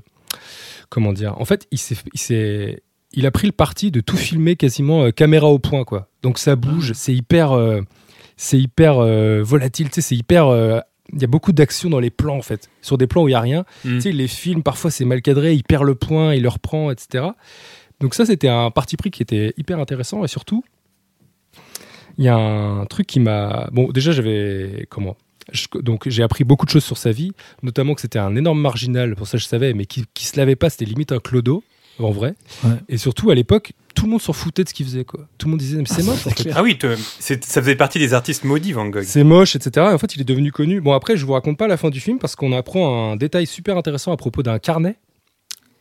Comment 0.89 1.13
dire 1.13 1.35
En 1.41 1.45
fait, 1.45 1.67
il 1.71 1.79
s'est. 1.79 2.83
Il 3.13 3.25
a 3.27 3.31
pris 3.31 3.47
le 3.47 3.53
parti 3.53 3.91
de 3.91 4.01
tout 4.01 4.17
filmer 4.17 4.57
quasiment 4.57 5.05
euh, 5.05 5.11
caméra 5.11 5.47
au 5.49 5.59
point, 5.59 5.85
quoi. 5.85 6.09
Donc 6.23 6.39
ça 6.39 6.55
bouge, 6.55 6.93
c'est 6.93 7.15
hyper, 7.15 7.53
euh, 7.53 7.81
c'est 8.37 8.59
hyper 8.59 8.99
euh, 8.99 9.43
volatile, 9.43 9.89
tu 9.89 9.95
sais, 9.95 10.01
c'est 10.03 10.17
hyper. 10.17 10.83
Il 11.13 11.21
y 11.23 11.25
a 11.25 11.29
beaucoup 11.29 11.53
d'action 11.53 11.89
dans 11.89 12.01
les 12.01 12.11
plans, 12.11 12.37
en 12.37 12.43
fait. 12.43 12.69
Sur 12.83 12.99
des 12.99 13.07
plans 13.07 13.23
où 13.23 13.29
il 13.29 13.33
y 13.33 13.35
a 13.35 13.41
rien, 13.41 13.65
Mm. 13.85 13.95
tu 13.95 14.01
sais, 14.03 14.13
les 14.13 14.27
films, 14.29 14.63
parfois 14.63 14.91
c'est 14.91 15.05
mal 15.05 15.23
cadré, 15.23 15.55
il 15.55 15.63
perd 15.63 15.85
le 15.85 15.95
point, 15.95 16.35
il 16.35 16.43
le 16.43 16.49
reprend, 16.49 16.91
etc. 16.91 17.27
Donc 18.01 18.15
ça, 18.15 18.27
c'était 18.27 18.49
un 18.49 18.71
parti 18.71 18.97
pris 18.97 19.11
qui 19.11 19.23
était 19.23 19.55
hyper 19.57 19.79
intéressant 19.79 20.25
et 20.25 20.29
surtout, 20.29 20.63
il 22.19 22.25
y 22.25 22.29
a 22.29 22.37
un 22.37 22.85
truc 22.87 23.07
qui 23.07 23.21
m'a. 23.21 23.69
Bon, 23.73 23.91
déjà, 23.93 24.13
j'avais 24.13 24.87
comment 24.91 25.17
Je- 25.53 25.67
donc 25.81 26.09
j'ai 26.09 26.23
appris 26.23 26.43
beaucoup 26.45 26.67
de 26.67 26.71
choses 26.71 26.85
sur 26.85 26.99
sa 26.99 27.13
vie, 27.13 27.33
notamment 27.63 27.95
que 27.95 28.01
c'était 28.01 28.19
un 28.19 28.35
énorme 28.35 28.61
marginal, 28.61 29.15
pour 29.15 29.29
ça 29.29 29.39
je 29.39 29.45
savais, 29.47 29.75
mais 29.75 29.87
qui, 29.87 30.05
qui 30.15 30.27
se 30.27 30.37
lavait 30.37 30.57
pas, 30.57 30.71
c'était 30.71 30.87
limite 30.87 31.13
un 31.13 31.21
clodo, 31.21 31.63
en 32.01 32.11
vrai. 32.11 32.35
Ouais. 32.65 32.71
Et 32.89 32.97
surtout 32.99 33.31
à 33.31 33.35
l'époque, 33.37 33.73
tout 33.95 34.07
le 34.07 34.11
monde 34.11 34.21
s'en 34.21 34.33
foutait 34.33 34.65
de 34.65 34.69
ce 34.69 34.75
qu'il 34.75 34.85
faisait, 34.87 35.05
quoi. 35.05 35.21
Tout 35.39 35.47
le 35.47 35.51
monde 35.53 35.61
disait, 35.61 35.77
mais 35.79 35.85
c'est 35.87 36.03
Ah, 36.03 36.05
moche, 36.05 36.27
en 36.27 36.31
fait. 36.31 36.51
Ah 36.55 36.63
oui, 36.65 36.77
ça 37.21 37.63
faisait 37.63 37.77
partie 37.77 37.99
des 38.01 38.13
artistes 38.13 38.43
maudits 38.45 38.73
Van 38.73 38.87
Gogh. 38.87 39.05
C'est 39.05 39.23
moche, 39.25 39.55
etc. 39.57 39.87
Et 39.91 39.95
en 39.95 39.99
fait, 39.99 40.15
il 40.17 40.21
est 40.21 40.25
devenu 40.25 40.51
connu. 40.53 40.81
Bon, 40.81 40.93
après, 40.93 41.17
je 41.17 41.25
vous 41.25 41.33
raconte 41.35 41.57
pas 41.59 41.69
la 41.69 41.77
fin 41.77 41.91
du 41.91 42.01
film 42.01 42.19
parce 42.19 42.35
qu'on 42.37 42.53
apprend 42.53 43.13
un 43.13 43.17
détail 43.17 43.47
super 43.47 43.77
intéressant 43.79 44.11
à 44.13 44.17
propos 44.17 44.43
d'un 44.43 44.59
carnet. 44.59 44.97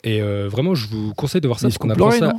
Et 0.03 0.21
euh, 0.21 0.47
vraiment, 0.47 0.75
je 0.75 0.87
vous 0.87 1.13
conseille 1.15 1.41
de 1.41 1.47
voir 1.47 1.59
ça 1.59 1.67
Il 1.67 1.71
parce 1.71 1.79
qu'on 1.79 1.89
apprend 1.89 2.11
ça. 2.11 2.33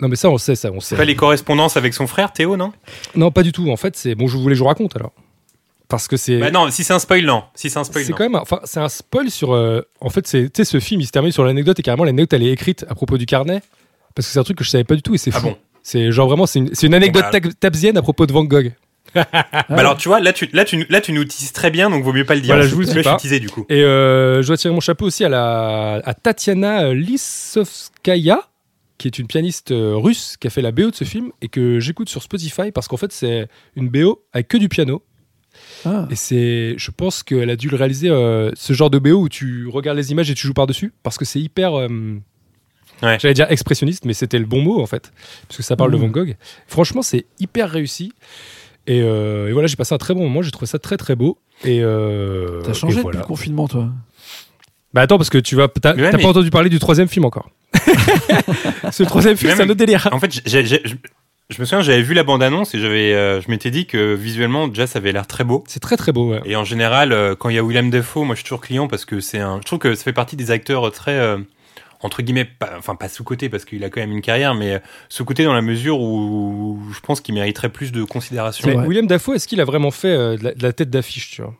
Non 0.00 0.08
mais 0.08 0.16
ça, 0.16 0.30
on 0.30 0.38
sait, 0.38 0.54
ça, 0.54 0.70
on 0.72 0.80
sait. 0.80 0.96
pas 0.96 1.04
les 1.04 1.16
correspondances 1.16 1.76
avec 1.76 1.94
son 1.94 2.06
frère 2.06 2.32
Théo, 2.32 2.56
non? 2.56 2.72
Non, 3.14 3.30
pas 3.30 3.42
du 3.42 3.52
tout. 3.52 3.68
En 3.70 3.76
fait, 3.76 3.96
c'est 3.96 4.14
bon. 4.14 4.26
Je 4.28 4.36
voulais, 4.36 4.54
je 4.54 4.60
vous 4.60 4.66
raconte 4.68 4.94
alors. 4.96 5.12
Parce 5.88 6.06
que 6.06 6.16
c'est. 6.16 6.38
Bah 6.38 6.50
non, 6.50 6.70
si 6.70 6.84
c'est 6.84 6.92
un 6.92 6.98
spoil, 6.98 7.24
non. 7.24 7.44
Si 7.54 7.70
c'est 7.70 7.78
un 7.78 7.84
spoil, 7.84 8.04
C'est 8.04 8.12
quand 8.12 8.24
même, 8.24 8.34
un- 8.34 8.40
enfin, 8.42 8.60
c'est 8.64 8.80
un 8.80 8.88
spoil 8.90 9.30
sur. 9.30 9.54
euh, 9.54 9.80
en 10.00 10.10
fait, 10.10 10.26
c'est, 10.26 10.44
tu 10.44 10.50
sais, 10.56 10.64
ce 10.64 10.80
film, 10.80 11.00
il 11.00 11.06
se 11.06 11.12
termine 11.12 11.32
sur 11.32 11.44
l'anecdote 11.44 11.78
et 11.80 11.82
carrément 11.82 12.04
l'anecdote 12.04 12.32
elle 12.34 12.42
est 12.46 12.52
écrite 12.52 12.84
à 12.90 12.94
propos 12.94 13.16
du 13.16 13.24
carnet 13.26 13.62
parce 14.14 14.26
que 14.28 14.32
c'est 14.32 14.38
un 14.38 14.44
truc 14.44 14.58
que 14.58 14.64
je 14.64 14.70
savais 14.70 14.84
pas 14.84 14.94
du 14.96 15.02
tout 15.02 15.14
et 15.14 15.18
c'est 15.18 15.30
Ah 15.34 15.40
fou. 15.40 15.46
bon? 15.48 15.56
C'est 15.82 16.12
genre 16.12 16.28
vraiment, 16.28 16.44
c'est 16.44 16.58
une, 16.58 16.74
c'est 16.74 16.86
une 16.86 16.94
anecdote 16.94 17.22
Bon, 17.32 17.38
bah, 17.40 17.98
à 17.98 18.02
propos 18.02 18.26
de 18.26 18.32
Van 18.32 18.44
Gogh. 18.44 18.72
Bah 19.14 19.24
alors 19.70 19.96
tu 19.96 20.08
vois, 20.08 20.20
là 20.20 20.34
tu, 20.34 20.50
là, 20.52 20.66
tu, 20.66 20.84
là 20.90 21.00
tu 21.00 21.12
nous 21.12 21.24
teases 21.24 21.52
très 21.54 21.70
bien, 21.70 21.88
donc 21.88 22.04
vaut 22.04 22.12
mieux 22.12 22.26
pas 22.26 22.34
le 22.34 22.42
dire. 22.42 22.54
Voilà, 22.54 22.68
je 22.68 22.74
vous 22.74 22.80
le 22.82 22.86
dis 22.86 22.92
vois, 22.92 23.02
pas. 23.02 23.18
suis 23.18 23.28
teasé 23.30 23.40
du 23.40 23.48
coup. 23.48 23.64
Et 23.70 23.82
euh, 23.82 24.42
je 24.42 24.46
dois 24.48 24.58
tirer 24.58 24.74
mon 24.74 24.80
chapeau 24.80 25.06
aussi 25.06 25.24
à, 25.24 25.30
la, 25.30 26.02
à 26.04 26.12
Tatiana 26.12 26.92
Lissovskaya, 26.92 28.42
qui 28.98 29.06
est 29.08 29.18
une 29.18 29.26
pianiste 29.26 29.70
euh, 29.70 29.94
russe 29.96 30.36
qui 30.38 30.46
a 30.46 30.50
fait 30.50 30.62
la 30.62 30.72
BO 30.72 30.90
de 30.90 30.94
ce 30.96 31.04
film 31.04 31.30
et 31.40 31.48
que 31.48 31.78
j'écoute 31.80 32.08
sur 32.08 32.22
Spotify 32.22 32.72
parce 32.72 32.88
qu'en 32.88 32.96
fait 32.96 33.12
c'est 33.12 33.48
une 33.76 33.88
BO 33.88 34.22
avec 34.32 34.48
que 34.48 34.56
du 34.56 34.68
piano. 34.68 35.02
Ah. 35.84 36.06
Et 36.10 36.14
c'est, 36.16 36.74
je 36.76 36.90
pense 36.90 37.22
qu'elle 37.22 37.50
a 37.50 37.56
dû 37.56 37.68
le 37.68 37.76
réaliser, 37.76 38.08
euh, 38.10 38.50
ce 38.54 38.72
genre 38.74 38.90
de 38.90 38.98
BO 38.98 39.12
où 39.22 39.28
tu 39.28 39.66
regardes 39.68 39.96
les 39.98 40.12
images 40.12 40.30
et 40.30 40.34
tu 40.34 40.46
joues 40.46 40.52
par-dessus, 40.54 40.92
parce 41.02 41.16
que 41.18 41.24
c'est 41.24 41.40
hyper, 41.40 41.74
euh, 41.78 41.88
Ouais. 43.02 43.16
j'allais 43.20 43.34
dire 43.34 43.46
expressionniste, 43.50 44.04
mais 44.04 44.12
c'était 44.12 44.38
le 44.40 44.44
bon 44.44 44.60
mot 44.62 44.80
en 44.80 44.86
fait, 44.86 45.12
parce 45.48 45.56
que 45.56 45.62
ça 45.62 45.76
parle 45.76 45.90
de 45.92 45.96
Mhm. 45.96 46.02
Van 46.02 46.08
Gogh. 46.08 46.36
Franchement, 46.66 47.02
c'est 47.02 47.26
hyper 47.40 47.70
réussi. 47.70 48.12
Et, 48.88 49.02
euh, 49.02 49.48
et 49.48 49.52
voilà, 49.52 49.68
j'ai 49.68 49.76
passé 49.76 49.94
un 49.94 49.98
très 49.98 50.14
bon 50.14 50.22
moment, 50.22 50.42
j'ai 50.42 50.50
trouvé 50.50 50.66
ça 50.66 50.78
très 50.78 50.96
très 50.96 51.14
beau. 51.14 51.38
Et 51.64 51.80
euh, 51.82 52.60
T'as 52.62 52.72
changé 52.72 52.94
et 52.94 52.96
depuis 52.96 53.02
voilà. 53.02 53.18
le 53.20 53.24
confinement, 53.26 53.68
toi? 53.68 53.90
Bah 54.94 55.02
attends, 55.02 55.18
parce 55.18 55.30
que 55.30 55.38
tu 55.38 55.54
vas, 55.56 55.68
t'as, 55.68 55.94
ouais, 55.94 56.10
t'as 56.10 56.16
mais- 56.16 56.22
pas 56.22 56.28
entendu 56.30 56.50
parler 56.50 56.70
du 56.70 56.78
troisième 56.78 57.08
film 57.08 57.24
encore. 57.24 57.50
Ce 58.90 59.02
troisième 59.02 59.36
film, 59.36 59.50
Mais 59.50 59.56
c'est 59.56 59.62
un 59.62 59.68
autre 59.68 59.74
délire. 59.78 60.08
En 60.12 60.18
fait, 60.18 60.32
j'ai- 60.46 60.64
j'ai- 60.64 60.80
je, 60.84 60.94
je 61.50 61.60
me 61.60 61.64
souviens, 61.66 61.82
j'avais 61.82 62.02
vu 62.02 62.14
la 62.14 62.24
bande-annonce 62.24 62.74
et 62.74 62.80
j'avais, 62.80 63.12
euh, 63.12 63.40
je 63.40 63.50
m'étais 63.50 63.70
dit 63.70 63.86
que 63.86 64.14
visuellement, 64.14 64.68
déjà, 64.68 64.86
ça 64.86 64.98
avait 64.98 65.12
l'air 65.12 65.26
très 65.26 65.44
beau. 65.44 65.64
C'est 65.68 65.80
très 65.80 65.96
très 65.96 66.12
beau, 66.12 66.30
ouais. 66.30 66.40
Et 66.44 66.56
en 66.56 66.64
général, 66.64 67.12
euh, 67.12 67.34
quand 67.34 67.48
il 67.50 67.56
y 67.56 67.58
a 67.58 67.62
Willem 67.64 67.90
Dafoe, 67.90 68.24
moi 68.24 68.34
je 68.34 68.38
suis 68.40 68.44
toujours 68.44 68.60
client 68.60 68.88
parce 68.88 69.04
que 69.04 69.20
c'est 69.20 69.38
un. 69.38 69.58
Je 69.60 69.66
trouve 69.66 69.78
que 69.78 69.94
ça 69.94 70.04
fait 70.04 70.12
partie 70.12 70.36
des 70.36 70.50
acteurs 70.50 70.90
très. 70.92 71.12
euh, 71.18 71.38
entre 72.00 72.22
guillemets, 72.22 72.44
pas, 72.44 72.70
enfin 72.78 72.94
pas 72.94 73.08
sous-côté 73.08 73.48
parce 73.48 73.64
qu'il 73.64 73.82
a 73.82 73.90
quand 73.90 74.00
même 74.00 74.12
une 74.12 74.22
carrière, 74.22 74.54
mais 74.54 74.74
euh, 74.74 74.78
sous-côté 75.08 75.42
dans 75.44 75.52
la 75.52 75.62
mesure 75.62 76.00
où, 76.00 76.78
je 76.94 77.00
pense 77.00 77.20
qu'il 77.20 77.34
mériterait 77.34 77.70
plus 77.70 77.90
de 77.90 78.04
considération. 78.04 78.68
Mais. 78.68 78.76
William 78.86 79.06
Dafoe, 79.06 79.34
est-ce 79.34 79.48
qu'il 79.48 79.60
a 79.60 79.64
vraiment 79.64 79.90
fait 79.90 80.08
euh, 80.08 80.36
de, 80.36 80.44
la, 80.44 80.54
de 80.54 80.62
la 80.62 80.72
tête 80.72 80.90
d'affiche, 80.90 81.30
tu 81.32 81.42
vois? 81.42 81.54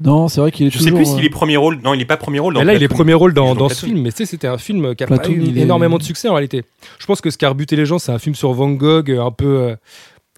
Non, 0.00 0.28
c'est 0.28 0.40
vrai 0.40 0.52
qu'il 0.52 0.66
est 0.66 0.70
Je 0.70 0.78
sais 0.78 0.90
toujours. 0.90 0.98
plus 0.98 1.06
s'il 1.06 1.24
est 1.24 1.28
euh, 1.28 1.30
premier 1.30 1.56
rôle. 1.56 1.80
Non, 1.82 1.92
il 1.94 2.00
est 2.00 2.04
pas 2.04 2.16
premier 2.16 2.38
rôle 2.38 2.54
dans 2.54 2.60
Mais 2.60 2.66
là, 2.66 2.74
il 2.74 2.82
est 2.82 2.88
premier 2.88 3.14
rôle 3.14 3.34
dans, 3.34 3.46
dans 3.54 3.62
dans 3.62 3.68
ce 3.68 3.84
film, 3.86 4.00
mais 4.02 4.10
tu 4.12 4.18
sais, 4.18 4.26
c'était 4.26 4.46
un 4.46 4.58
film 4.58 4.94
qui 4.94 5.02
a 5.02 5.06
Platoon, 5.08 5.32
pas 5.34 5.40
eu 5.40 5.58
est- 5.58 5.60
énormément 5.62 5.98
de 5.98 6.02
succès 6.04 6.28
en 6.28 6.34
réalité. 6.34 6.64
Je 7.00 7.06
pense 7.06 7.20
que 7.20 7.30
ce 7.30 7.38
qui 7.38 7.44
a 7.44 7.48
rebuté 7.48 7.74
les 7.74 7.84
gens, 7.86 7.98
c'est 7.98 8.12
un 8.12 8.18
film 8.18 8.34
sur 8.36 8.52
Van 8.52 8.70
Gogh, 8.70 9.10
un 9.10 9.30
peu, 9.32 9.46
euh, 9.46 9.76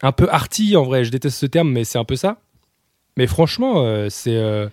un 0.03 0.12
peu 0.12 0.29
arty 0.31 0.77
en 0.77 0.85
vrai. 0.85 1.05
Je 1.05 1.11
déteste 1.11 1.37
ce 1.38 1.46
terme, 1.46 1.70
mais 1.70 1.85
c'est 1.85 1.99
un 1.99 2.05
peu 2.05 2.16
ça. 2.16 2.38
Mais 3.18 3.27
franchement, 3.27 3.75
euh, 3.85 4.07
c'est. 4.09 4.35
euh, 4.35 4.68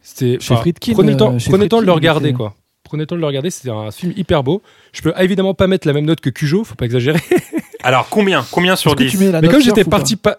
c'est- 0.00 0.40
Chez 0.40 0.56
Friedkin, 0.56 0.92
Prenez 0.94 1.10
le 1.12 1.16
temps, 1.18 1.38
chez 1.38 1.50
prenez 1.50 1.64
le 1.64 1.68
temps 1.68 1.80
de 1.82 1.86
le 1.86 1.92
regarder, 1.92 2.28
était- 2.30 2.36
quoi. 2.36 2.54
Prenez 2.84 3.02
le 3.02 3.06
temps 3.06 3.16
de 3.16 3.20
le 3.20 3.26
regarder, 3.26 3.50
c'est 3.50 3.68
un 3.70 3.90
film 3.90 4.12
hyper 4.16 4.42
beau. 4.42 4.62
Je 4.92 5.02
peux 5.02 5.12
évidemment 5.18 5.54
pas 5.54 5.66
mettre 5.66 5.86
la 5.86 5.92
même 5.94 6.04
note 6.04 6.20
que 6.20 6.30
Cujo, 6.30 6.64
faut 6.64 6.74
pas 6.74 6.84
exagérer. 6.86 7.20
Alors, 7.82 8.08
combien 8.08 8.44
Combien 8.50 8.76
sur 8.76 8.90
Est-ce 8.92 8.96
que 8.98 9.02
10 9.04 9.10
tu 9.10 9.18
mets 9.18 9.32
la 9.32 9.40
Mais 9.40 9.48
comme 9.48 9.60
j'étais 9.62 9.84
pas 9.84 9.90
parti 9.90 10.16
pas. 10.16 10.36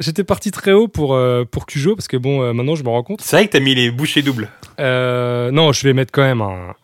J'étais 0.00 0.24
parti 0.24 0.50
très 0.50 0.72
haut 0.72 0.88
pour, 0.88 1.14
euh, 1.14 1.44
pour 1.44 1.66
Cujo, 1.66 1.94
parce 1.94 2.08
que 2.08 2.16
bon, 2.16 2.42
euh, 2.42 2.52
maintenant 2.52 2.74
je 2.74 2.82
me 2.82 2.88
rends 2.88 3.02
compte. 3.02 3.20
C'est 3.20 3.36
vrai 3.36 3.46
que 3.46 3.52
t'as 3.52 3.60
mis 3.60 3.74
les 3.74 3.90
bouchées 3.90 4.22
doubles. 4.22 4.48
Euh, 4.80 5.50
non, 5.50 5.72
je 5.72 5.86
vais 5.86 5.92
mettre 5.92 6.10
quand 6.10 6.22
même 6.22 6.40
un, 6.40 6.74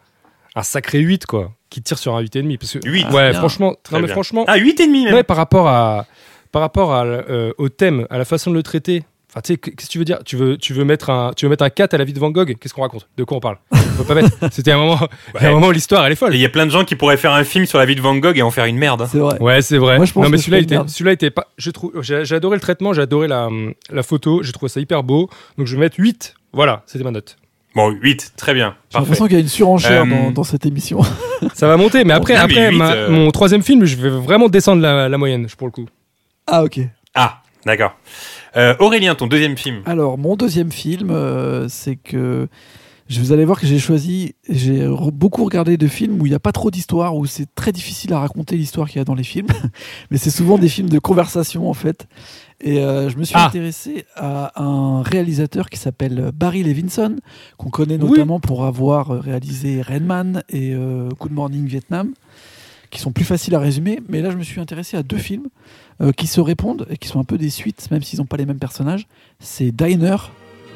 un 0.54 0.62
sacré 0.62 0.98
8, 1.00 1.24
quoi, 1.26 1.52
qui 1.70 1.80
tire 1.82 1.98
sur 1.98 2.14
un 2.14 2.22
8,5. 2.22 2.58
Parce 2.58 2.72
que, 2.78 2.86
8. 2.88 3.06
ouais, 3.06 3.30
bien. 3.30 3.38
franchement, 3.38 3.74
Très 3.82 3.96
non, 3.96 4.00
mais 4.02 4.06
bien. 4.06 4.14
franchement, 4.14 4.44
Ah, 4.46 4.58
8,5 4.58 5.04
même 5.04 5.14
ouais, 5.14 5.22
par 5.22 5.38
rapport, 5.38 5.66
à, 5.66 6.04
par 6.52 6.60
rapport 6.62 6.92
à, 6.92 7.04
euh, 7.04 7.52
au 7.58 7.70
thème, 7.70 8.06
à 8.10 8.18
la 8.18 8.24
façon 8.26 8.50
de 8.50 8.56
le 8.56 8.62
traiter. 8.62 9.02
Enfin, 9.36 9.42
tu 9.42 9.52
sais, 9.52 9.58
qu'est-ce 9.58 9.86
que 9.88 9.92
tu 9.92 9.98
veux 9.98 10.06
dire? 10.06 10.20
Tu 10.24 10.34
veux, 10.34 10.56
tu, 10.56 10.72
veux 10.72 10.84
mettre 10.84 11.10
un, 11.10 11.32
tu 11.36 11.44
veux 11.44 11.50
mettre 11.50 11.62
un 11.62 11.68
4 11.68 11.92
à 11.92 11.98
la 11.98 12.04
vie 12.04 12.14
de 12.14 12.18
Van 12.18 12.30
Gogh? 12.30 12.56
Qu'est-ce 12.58 12.72
qu'on 12.72 12.80
raconte? 12.80 13.06
De 13.18 13.24
quoi 13.24 13.36
on 13.36 13.40
parle? 13.40 13.58
On 13.70 14.02
peut 14.02 14.04
pas 14.04 14.14
mettre. 14.14 14.30
C'était 14.50 14.72
un 14.72 14.78
moment, 14.78 14.98
un 15.38 15.50
moment 15.50 15.66
où 15.66 15.72
l'histoire, 15.72 16.06
elle 16.06 16.12
est 16.12 16.16
folle. 16.16 16.34
Il 16.34 16.40
y 16.40 16.44
a 16.46 16.48
plein 16.48 16.64
de 16.64 16.70
gens 16.70 16.86
qui 16.86 16.94
pourraient 16.96 17.18
faire 17.18 17.34
un 17.34 17.44
film 17.44 17.66
sur 17.66 17.76
la 17.78 17.84
vie 17.84 17.94
de 17.96 18.00
Van 18.00 18.16
Gogh 18.16 18.38
et 18.38 18.40
en 18.40 18.50
faire 18.50 18.64
une 18.64 18.78
merde. 18.78 19.06
C'est 19.12 19.18
vrai. 19.18 19.38
Ouais, 19.42 19.60
c'est 19.60 19.76
vrai. 19.76 19.98
Moi, 19.98 20.06
je 20.06 20.12
pense 20.14 20.24
non, 20.24 20.30
mais 20.30 20.38
celui-là, 20.38 20.58
était, 20.60 20.78
celui-là 20.88 21.12
était 21.12 21.28
pas. 21.30 21.48
J'ai, 21.58 21.70
j'ai 22.24 22.34
adoré 22.34 22.56
le 22.56 22.62
traitement, 22.62 22.94
j'ai 22.94 23.02
adoré 23.02 23.28
la, 23.28 23.50
la 23.90 24.02
photo, 24.02 24.42
j'ai 24.42 24.52
trouvé 24.52 24.70
ça 24.70 24.80
hyper 24.80 25.02
beau. 25.02 25.28
Donc 25.58 25.66
je 25.66 25.74
vais 25.76 25.80
mettre 25.80 25.96
8. 26.00 26.34
Voilà, 26.54 26.82
c'était 26.86 27.04
ma 27.04 27.10
note. 27.10 27.36
Bon, 27.74 27.90
8, 27.90 28.32
très 28.38 28.54
bien. 28.54 28.68
J'ai 28.88 28.92
Parfait. 28.94 29.04
l'impression 29.04 29.24
qu'il 29.26 29.34
y 29.34 29.36
a 29.36 29.42
une 29.42 29.48
surenchère 29.48 30.04
Euh, 30.04 30.06
dans, 30.06 30.30
dans 30.30 30.44
cette 30.44 30.64
émission. 30.64 31.00
Ça 31.52 31.66
va 31.68 31.76
monter, 31.76 32.04
mais 32.04 32.14
après, 32.14 32.32
mais 32.32 32.38
après 32.40 32.70
ma- 32.70 32.92
euh, 32.94 33.10
mon 33.10 33.30
troisième 33.32 33.62
film, 33.62 33.84
je 33.84 33.96
vais 33.96 34.08
vraiment 34.08 34.48
descendre 34.48 34.80
la, 34.80 35.10
la 35.10 35.18
moyenne, 35.18 35.46
pour 35.58 35.66
le 35.66 35.72
coup. 35.72 35.84
ah, 36.46 36.64
ok. 36.64 36.80
Ah, 37.14 37.42
d'accord. 37.66 37.94
Euh, 38.56 38.74
Aurélien, 38.78 39.14
ton 39.14 39.26
deuxième 39.26 39.56
film. 39.56 39.82
Alors, 39.84 40.16
mon 40.18 40.36
deuxième 40.36 40.72
film, 40.72 41.10
euh, 41.10 41.68
c'est 41.68 41.96
que 41.96 42.48
je- 43.08 43.20
vous 43.20 43.32
allez 43.32 43.44
voir 43.44 43.60
que 43.60 43.66
j'ai 43.66 43.78
choisi, 43.78 44.34
j'ai 44.48 44.88
beaucoup 45.12 45.44
regardé 45.44 45.76
de 45.76 45.86
films 45.86 46.20
où 46.20 46.26
il 46.26 46.30
n'y 46.30 46.34
a 46.34 46.38
pas 46.40 46.52
trop 46.52 46.70
d'histoire, 46.70 47.14
où 47.16 47.26
c'est 47.26 47.46
très 47.54 47.70
difficile 47.70 48.12
à 48.14 48.18
raconter 48.18 48.56
l'histoire 48.56 48.88
qu'il 48.88 48.96
y 48.98 49.00
a 49.02 49.04
dans 49.04 49.14
les 49.14 49.24
films, 49.24 49.46
mais 50.10 50.16
c'est 50.16 50.30
souvent 50.30 50.56
des 50.58 50.68
films 50.68 50.88
de 50.88 50.98
conversation 50.98 51.68
en 51.68 51.74
fait. 51.74 52.06
Et 52.62 52.78
euh, 52.78 53.10
je 53.10 53.18
me 53.18 53.24
suis 53.24 53.36
Ah. 53.38 53.46
intéressé 53.48 54.06
à 54.16 54.60
un 54.62 55.02
réalisateur 55.02 55.68
qui 55.68 55.78
s'appelle 55.78 56.30
Barry 56.34 56.62
Levinson, 56.62 57.16
qu'on 57.58 57.68
connaît 57.68 57.98
Oui. 58.00 58.08
notamment 58.10 58.40
pour 58.40 58.64
avoir 58.64 59.08
réalisé 59.08 59.82
Rain 59.82 60.00
Man 60.00 60.42
et 60.48 60.72
euh, 60.72 61.10
Good 61.20 61.32
Morning 61.32 61.66
Vietnam, 61.66 62.14
qui 62.96 63.02
sont 63.02 63.12
plus 63.12 63.24
faciles 63.24 63.54
à 63.54 63.58
résumer. 63.58 64.00
Mais 64.08 64.22
là, 64.22 64.30
je 64.30 64.36
me 64.36 64.42
suis 64.42 64.58
intéressé 64.60 64.96
à 64.96 65.02
deux 65.02 65.18
films 65.18 65.48
euh, 66.00 66.12
qui 66.12 66.26
se 66.26 66.40
répondent 66.40 66.86
et 66.90 66.96
qui 66.96 67.08
sont 67.08 67.20
un 67.20 67.24
peu 67.24 67.36
des 67.36 67.50
suites, 67.50 67.88
même 67.90 68.02
s'ils 68.02 68.18
n'ont 68.20 68.24
pas 68.26 68.38
les 68.38 68.46
mêmes 68.46 68.58
personnages. 68.58 69.06
C'est 69.38 69.70
Diner, 69.70 70.16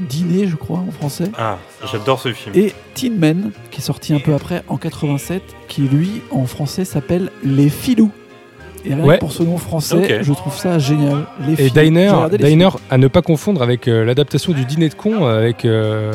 Dîner, 0.01 0.47
je 0.47 0.57
crois, 0.57 0.79
en 0.87 0.91
français, 0.91 1.31
Ah, 1.39 1.57
j'adore 1.91 2.21
ce 2.21 2.33
film. 2.35 2.55
et 2.55 2.75
Tin 2.95 3.11
Men, 3.11 3.53
qui 3.71 3.81
est 3.81 3.85
sorti 3.85 4.13
un 4.13 4.19
peu 4.21 4.35
après, 4.35 4.63
en 4.69 4.77
87, 4.77 5.43
qui 5.69 5.81
lui, 5.83 6.21
en 6.31 6.45
français, 6.45 6.85
s'appelle 6.85 7.31
Les 7.43 7.69
Filous. 7.71 8.11
Et 8.85 8.95
rien 8.95 9.05
Ouais. 9.05 9.15
que 9.17 9.21
pour 9.21 9.33
ce 9.33 9.43
nom 9.43 9.57
français, 9.59 10.23
je 10.23 10.33
trouve 10.33 10.57
ça 10.57 10.79
génial. 10.79 11.27
Les 11.47 11.53
Et 11.55 11.69
Filous. 11.69 11.71
Diner, 11.85 12.13
Diner 12.39 12.69
à 12.91 12.99
ne 12.99 13.09
pas 13.09 13.21
confondre 13.23 13.63
avec 13.63 13.89
euh, 13.89 14.05
l'adaptation 14.05 14.53
du 14.53 14.65
Dîner 14.67 14.89
de 14.91 14.95
con 14.95 15.27
avec. 15.27 15.65
euh, 15.65 16.13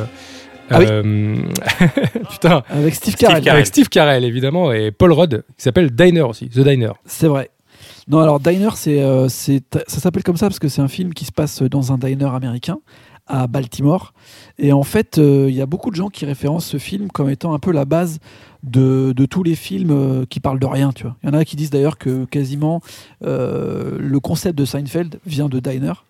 Ah 0.70 0.80
oui. 0.80 0.86
euh, 0.90 1.36
Putain. 2.30 2.64
Avec 2.70 2.96
Steve 2.96 3.14
Steve 3.16 3.28
Carell. 3.30 3.50
Avec 3.50 3.66
Steve 3.66 3.90
Carell, 3.90 4.24
évidemment, 4.24 4.72
et 4.72 4.92
Paul 4.92 5.12
Rudd, 5.14 5.44
qui 5.58 5.64
s'appelle 5.64 5.92
Diner 5.92 6.22
aussi, 6.22 6.50
The 6.50 6.60
Diner. 6.60 6.92
C'est 7.06 7.28
vrai. 7.28 7.52
Non, 8.08 8.20
alors 8.20 8.40
Diner, 8.40 8.70
c'est, 8.76 9.02
euh, 9.02 9.28
c'est, 9.30 9.64
ça 9.88 10.00
s'appelle 10.00 10.24
comme 10.24 10.38
ça 10.38 10.48
parce 10.48 10.60
que 10.60 10.68
c'est 10.68 10.82
un 10.82 10.88
film 10.88 11.14
qui 11.14 11.26
se 11.26 11.32
passe 11.32 11.62
dans 11.64 11.92
un 11.92 11.98
diner 11.98 12.34
américain 12.34 12.78
à 13.28 13.48
Baltimore. 13.48 14.14
Et 14.60 14.72
en 14.72 14.84
fait, 14.84 15.18
euh, 15.18 15.48
il 15.50 15.56
y 15.56 15.62
a 15.62 15.66
beaucoup 15.66 15.90
de 15.90 15.96
gens 15.96 16.10
qui 16.10 16.26
référencent 16.26 16.68
ce 16.68 16.78
film 16.78 17.10
comme 17.12 17.30
étant 17.30 17.54
un 17.56 17.60
peu 17.60 17.72
la 17.72 17.86
base 17.86 18.20
de, 18.64 19.14
de 19.16 19.26
tous 19.26 19.42
les 19.42 19.56
films 19.56 19.92
euh, 19.92 20.26
qui 20.30 20.40
parlent 20.40 20.60
de 20.60 20.66
rien. 20.68 20.92
Tu 20.94 21.04
vois. 21.04 21.16
Il 21.24 21.28
y 21.28 21.30
en 21.32 21.34
a 21.34 21.44
qui 21.44 21.56
disent 21.56 21.72
d'ailleurs 21.72 21.98
que 21.98 22.26
quasiment 22.26 22.82
euh, 23.24 23.98
le 24.00 24.20
concept 24.20 24.58
de 24.58 24.66
Seinfeld 24.66 25.20
vient 25.26 25.50
de 25.50 25.60
Diner. 25.60 26.06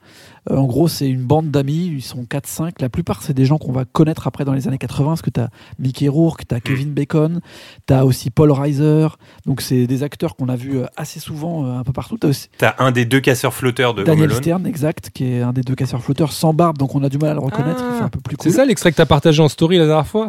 Euh, 0.51 0.57
en 0.57 0.65
gros, 0.65 0.87
c'est 0.87 1.07
une 1.09 1.23
bande 1.23 1.49
d'amis, 1.49 1.87
ils 1.95 2.01
sont 2.03 2.23
4-5. 2.23 2.73
La 2.79 2.89
plupart, 2.89 3.23
c'est 3.23 3.33
des 3.33 3.45
gens 3.45 3.57
qu'on 3.57 3.71
va 3.71 3.83
connaître 3.85 4.27
après 4.27 4.45
dans 4.45 4.53
les 4.53 4.67
années 4.67 4.77
80, 4.77 5.05
parce 5.09 5.21
que 5.23 5.29
tu 5.31 5.39
as 5.39 5.49
Mickey 5.79 6.07
Rourke, 6.07 6.47
tu 6.47 6.53
as 6.53 6.59
Kevin 6.59 6.93
Bacon, 6.93 7.41
tu 7.87 7.93
as 7.93 8.05
aussi 8.05 8.29
Paul 8.29 8.51
Reiser. 8.51 9.07
Donc, 9.45 9.61
c'est 9.61 9.87
des 9.87 10.03
acteurs 10.03 10.35
qu'on 10.35 10.47
a 10.49 10.55
vus 10.55 10.77
euh, 10.79 10.85
assez 10.97 11.19
souvent 11.19 11.65
euh, 11.65 11.79
un 11.79 11.83
peu 11.83 11.93
partout. 11.93 12.17
Tu 12.19 12.27
as 12.27 12.29
aussi 12.29 12.49
T'as 12.57 12.75
un 12.79 12.91
des 12.91 13.05
deux 13.05 13.21
casseurs 13.21 13.53
flotteurs 13.53 13.93
de 13.95 14.03
Daniel. 14.03 14.31
Stern, 14.33 14.67
exact, 14.67 15.09
qui 15.13 15.25
est 15.25 15.41
un 15.41 15.51
des 15.53 15.61
deux 15.61 15.75
casseurs 15.75 16.03
flotteurs 16.03 16.31
sans 16.31 16.53
barbe, 16.53 16.77
donc 16.77 16.93
on 16.93 17.03
a 17.03 17.09
du 17.09 17.17
mal 17.17 17.31
à 17.31 17.33
le 17.33 17.39
reconnaître. 17.39 17.81
Ah, 17.83 18.03
un 18.05 18.09
cool. 18.09 18.21
C'est 18.41 18.51
ça 18.51 18.65
l'extrait 18.65 18.91
que 18.91 18.97
t'as 18.97 19.05
partagé 19.05 19.41
en 19.41 19.49
story 19.49 19.77
la 19.77 19.85
dernière 19.87 20.07
fois? 20.07 20.27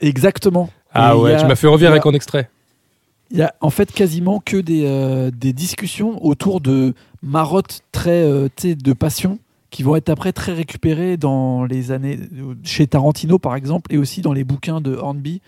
Exactement. 0.00 0.70
Ah 0.94 1.14
Et 1.14 1.18
ouais, 1.18 1.34
a- 1.34 1.40
tu 1.40 1.46
m'as 1.46 1.56
fait 1.56 1.66
revenir 1.66 1.90
avec 1.90 2.06
en 2.06 2.12
extrait. 2.12 2.48
Il 3.30 3.36
y 3.38 3.42
a 3.42 3.54
en 3.60 3.68
fait 3.70 3.92
quasiment 3.92 4.40
que 4.42 4.56
des, 4.56 4.84
euh, 4.86 5.30
des 5.30 5.52
discussions 5.52 6.24
autour 6.24 6.60
de 6.62 6.94
marottes 7.22 7.82
très 7.92 8.22
euh, 8.22 8.48
tu 8.56 8.68
sais, 8.70 8.74
de 8.74 8.92
passion 8.94 9.38
qui 9.70 9.82
vont 9.82 9.96
être 9.96 10.08
après 10.08 10.32
très 10.32 10.52
récupérées 10.52 11.16
dans 11.16 11.64
les 11.64 11.90
années 11.90 12.18
chez 12.62 12.86
Tarantino 12.86 13.38
par 13.38 13.54
exemple 13.54 13.92
et 13.92 13.98
aussi 13.98 14.22
dans 14.22 14.32
les 14.32 14.44
bouquins 14.44 14.80
de 14.80 14.94
Hornby 14.94 15.42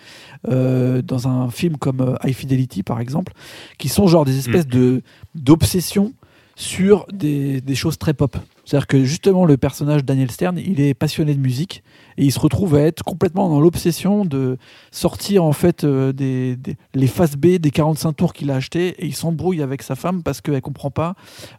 euh, 0.48 1.00
dans 1.02 1.28
un 1.28 1.50
film 1.50 1.76
comme 1.76 2.00
euh, 2.00 2.16
High 2.24 2.34
Fidelity 2.34 2.82
par 2.82 3.00
exemple 3.00 3.32
qui 3.78 3.88
sont 3.88 4.06
genre 4.06 4.24
des 4.24 4.38
espèces 4.38 4.66
de 4.66 5.02
d'obsessions 5.34 6.12
sur 6.56 7.06
des, 7.10 7.62
des 7.62 7.74
choses 7.74 7.96
très 7.96 8.12
pop. 8.12 8.36
C'est-à-dire 8.66 8.86
que 8.86 9.02
justement 9.02 9.46
le 9.46 9.56
personnage 9.56 10.04
Daniel 10.04 10.30
Stern, 10.30 10.58
il 10.58 10.80
est 10.80 10.92
passionné 10.92 11.34
de 11.34 11.40
musique 11.40 11.82
et 12.20 12.24
il 12.24 12.30
se 12.32 12.38
retrouve 12.38 12.74
à 12.76 12.82
être 12.82 13.02
complètement 13.02 13.48
dans 13.48 13.60
l'obsession 13.60 14.24
de 14.26 14.58
sortir 14.92 15.42
en 15.42 15.52
fait 15.52 15.84
euh, 15.84 16.12
des, 16.12 16.56
les 16.94 17.06
faces 17.06 17.34
B 17.36 17.56
des 17.56 17.70
45 17.70 18.12
tours 18.12 18.32
qu'il 18.34 18.50
a 18.50 18.56
acheté 18.56 18.88
et 18.98 19.06
il 19.06 19.14
s'embrouille 19.16 19.62
avec 19.62 19.82
sa 19.82 19.94
femme 19.96 20.22
parce 20.22 20.40
qu'elle 20.42 20.60
comprend 20.60 20.90
pas 20.90 21.14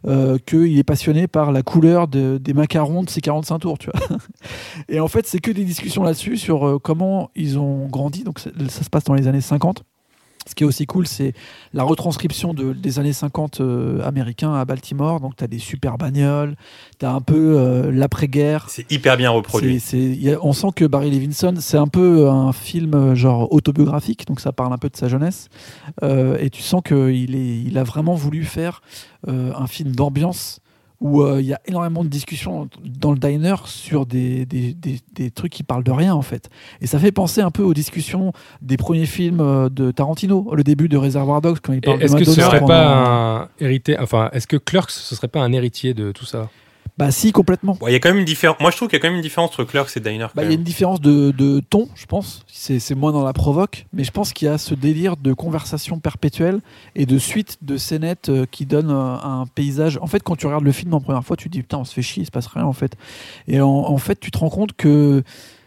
euh, 0.06 0.38
qu'il 0.46 0.78
est 0.78 0.84
passionné 0.84 1.26
par 1.26 1.50
la 1.50 1.62
couleur 1.62 2.06
de- 2.06 2.38
des 2.40 2.54
macarons 2.54 3.02
de 3.02 3.10
ces 3.10 3.20
45 3.20 3.58
tours 3.58 3.78
tu 3.78 3.90
vois. 3.92 4.18
Et 4.88 5.00
en 5.00 5.08
fait 5.08 5.26
c'est 5.26 5.40
que 5.40 5.50
des 5.50 5.64
discussions 5.64 6.04
là-dessus 6.04 6.36
sur 6.36 6.66
euh, 6.66 6.78
comment 6.78 7.30
ils 7.34 7.58
ont 7.58 7.88
grandi. 7.88 8.22
Donc 8.22 8.38
ça 8.38 8.50
se 8.84 8.88
passe 8.90 9.04
dans 9.04 9.14
les 9.14 9.26
années 9.26 9.40
50 9.40 9.82
ce 10.48 10.54
qui 10.54 10.64
est 10.64 10.66
aussi 10.66 10.86
cool, 10.86 11.06
c'est 11.06 11.34
la 11.72 11.82
retranscription 11.84 12.52
de, 12.54 12.72
des 12.72 12.98
années 12.98 13.12
50 13.12 13.60
euh, 13.60 14.02
américains 14.04 14.52
à 14.54 14.64
Baltimore. 14.64 15.20
Donc, 15.20 15.36
tu 15.36 15.44
as 15.44 15.46
des 15.46 15.58
super 15.60 15.98
bagnoles, 15.98 16.56
tu 16.98 17.06
as 17.06 17.12
un 17.12 17.20
peu 17.20 17.54
euh, 17.58 17.90
l'après-guerre. 17.92 18.66
C'est 18.68 18.90
hyper 18.90 19.16
bien 19.16 19.30
reproduit. 19.30 19.78
C'est- 19.80 19.90
c'est- 19.90 20.02
il 20.02 20.22
y 20.22 20.32
a- 20.32 20.38
on 20.44 20.52
sent 20.52 20.68
que 20.74 20.84
Barry 20.84 21.10
Levinson, 21.10 21.54
c'est 21.60 21.76
un 21.78 21.86
peu 21.86 22.28
un 22.28 22.52
film 22.52 22.94
euh, 22.94 23.14
genre 23.14 23.52
autobiographique, 23.52 24.26
donc 24.26 24.40
ça 24.40 24.52
parle 24.52 24.72
un 24.72 24.78
peu 24.78 24.88
de 24.88 24.96
sa 24.96 25.08
jeunesse. 25.08 25.48
Euh, 26.02 26.36
et 26.40 26.50
tu 26.50 26.62
sens 26.62 26.82
qu'il 26.84 27.34
est, 27.36 27.58
il 27.60 27.78
a 27.78 27.84
vraiment 27.84 28.14
voulu 28.14 28.44
faire 28.44 28.82
euh, 29.28 29.52
un 29.56 29.66
film 29.68 29.94
d'ambiance 29.94 30.58
où 31.02 31.22
euh, 31.22 31.40
il 31.40 31.46
y 31.46 31.52
a 31.52 31.60
énormément 31.66 32.04
de 32.04 32.08
discussions 32.08 32.68
dans 32.84 33.12
le 33.12 33.18
diner 33.18 33.56
sur 33.66 34.06
des, 34.06 34.46
des, 34.46 34.72
des- 34.72 35.00
des 35.14 35.30
trucs 35.30 35.52
qui 35.52 35.62
parlent 35.64 35.82
de 35.84 35.90
rien 35.90 36.14
en 36.14 36.22
fait. 36.22 36.48
Et 36.80 36.86
ça 36.86 36.98
fait 36.98 37.12
penser 37.12 37.40
un 37.40 37.50
peu 37.50 37.62
aux 37.62 37.74
discussions 37.74 38.32
des 38.62 38.76
premiers 38.76 39.06
films 39.06 39.40
euh, 39.40 39.68
de 39.68 39.90
Tarantino, 39.90 40.54
le 40.54 40.62
début 40.64 40.88
de 40.88 40.96
Réservoir 40.96 41.40
Dogs 41.40 41.58
quand 41.62 41.72
il 41.72 41.80
parle 41.80 41.98
de 41.98 42.04
Est-ce 42.04 42.16
que 42.16 42.24
ce 42.24 42.30
Madonna 42.30 42.46
serait 42.46 42.58
pendant- 42.60 42.68
pas 42.68 43.40
un 43.42 43.48
hérité, 43.60 43.98
enfin, 43.98 44.30
est-ce 44.32 44.46
que 44.46 44.56
Clerks 44.56 44.90
ce 44.90 45.14
serait 45.14 45.28
pas 45.28 45.40
un 45.40 45.52
héritier 45.52 45.92
de 45.94 46.12
tout 46.12 46.24
ça? 46.24 46.48
Bah 46.98 47.10
si, 47.10 47.32
complètement. 47.32 47.76
Bon, 47.80 47.88
Il 47.88 47.92
y 47.92 47.96
a 47.96 48.00
quand 48.00 48.10
même 48.10 48.18
une 48.18 48.24
différence. 48.24 48.60
Moi, 48.60 48.70
je 48.70 48.76
trouve 48.76 48.88
qu'il 48.88 48.96
y 48.96 49.00
a 49.00 49.02
quand 49.02 49.08
même 49.08 49.16
une 49.16 49.22
différence 49.22 49.50
entre 49.50 49.64
Clerks 49.64 49.96
et 49.96 50.00
Diner. 50.00 50.26
Bah, 50.34 50.42
il 50.42 50.48
y 50.48 50.52
a 50.52 50.54
une 50.54 50.62
différence 50.62 51.00
de, 51.00 51.30
de 51.30 51.60
ton, 51.60 51.88
je 51.94 52.04
pense. 52.06 52.44
C'est 52.48 52.78
c'est 52.78 52.94
moins 52.94 53.12
dans 53.12 53.24
la 53.24 53.32
provoque, 53.32 53.86
mais 53.92 54.04
je 54.04 54.10
pense 54.10 54.32
qu'il 54.32 54.46
y 54.46 54.50
a 54.50 54.58
ce 54.58 54.74
délire 54.74 55.16
de 55.16 55.32
conversation 55.32 55.98
perpétuelle 56.00 56.60
et 56.94 57.06
de 57.06 57.18
suite 57.18 57.58
de 57.62 57.76
scénettes 57.78 58.28
euh, 58.28 58.46
qui 58.50 58.66
donnent 58.66 58.90
euh, 58.90 59.16
un 59.22 59.46
paysage. 59.54 59.98
En 60.02 60.06
fait, 60.06 60.22
quand 60.22 60.36
tu 60.36 60.46
regardes 60.46 60.64
le 60.64 60.72
film 60.72 60.92
en 60.92 61.00
première 61.00 61.24
fois, 61.24 61.36
tu 61.36 61.48
te 61.48 61.52
dis 61.52 61.62
putain, 61.62 61.78
on 61.78 61.84
se 61.84 61.94
fait 61.94 62.02
chier, 62.02 62.22
il 62.22 62.26
se 62.26 62.30
passe 62.30 62.46
rien 62.46 62.64
en 62.64 62.74
fait. 62.74 62.94
Et 63.48 63.60
en, 63.60 63.68
en 63.68 63.98
fait, 63.98 64.20
tu 64.20 64.30
te 64.30 64.38
rends 64.38 64.50
compte 64.50 64.74
que 64.74 65.22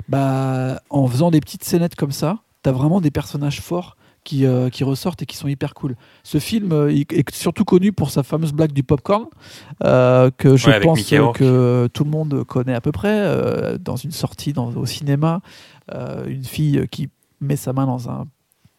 bah, 0.08 0.82
en 0.90 1.08
faisant 1.08 1.32
des 1.32 1.40
petites 1.40 1.64
scénettes 1.64 1.96
comme 1.96 2.12
ça, 2.12 2.40
t'as 2.62 2.72
vraiment 2.72 3.02
des 3.02 3.12
personnages 3.12 3.62
forts. 3.62 3.98
Qui, 4.26 4.46
euh, 4.48 4.70
qui 4.72 4.84
ressortent 4.84 5.22
et 5.22 5.28
qui 5.28 5.38
sont 5.38 5.48
hyper 5.48 5.76
cool. 5.76 5.96
Ce 6.24 6.40
film 6.40 6.72
euh, 6.72 6.90
est 6.90 7.30
surtout 7.36 7.64
connu 7.64 7.92
pour 7.94 8.10
sa 8.10 8.24
fameuse 8.24 8.54
blague 8.54 8.72
du 8.74 8.82
popcorn, 8.82 9.28
euh, 9.84 10.32
que 10.36 10.58
je 10.58 10.68
Ouais, 10.68 10.80
pense 10.80 11.00
que 11.04 11.88
tout 11.94 12.04
le 12.04 12.10
monde 12.10 12.44
connaît 12.44 12.74
à 12.74 12.82
peu 12.82 12.92
près, 12.92 13.14
euh, 13.22 13.78
dans 13.80 13.96
une 13.98 14.10
sortie 14.10 14.52
dans, 14.52 14.74
au 14.76 14.88
cinéma, 14.88 15.42
une 16.28 16.44
fille 16.44 16.88
qui 16.90 17.10
met 17.40 17.56
sa 17.56 17.72
main 17.72 17.86
dans 17.86 18.10
un 18.10 18.26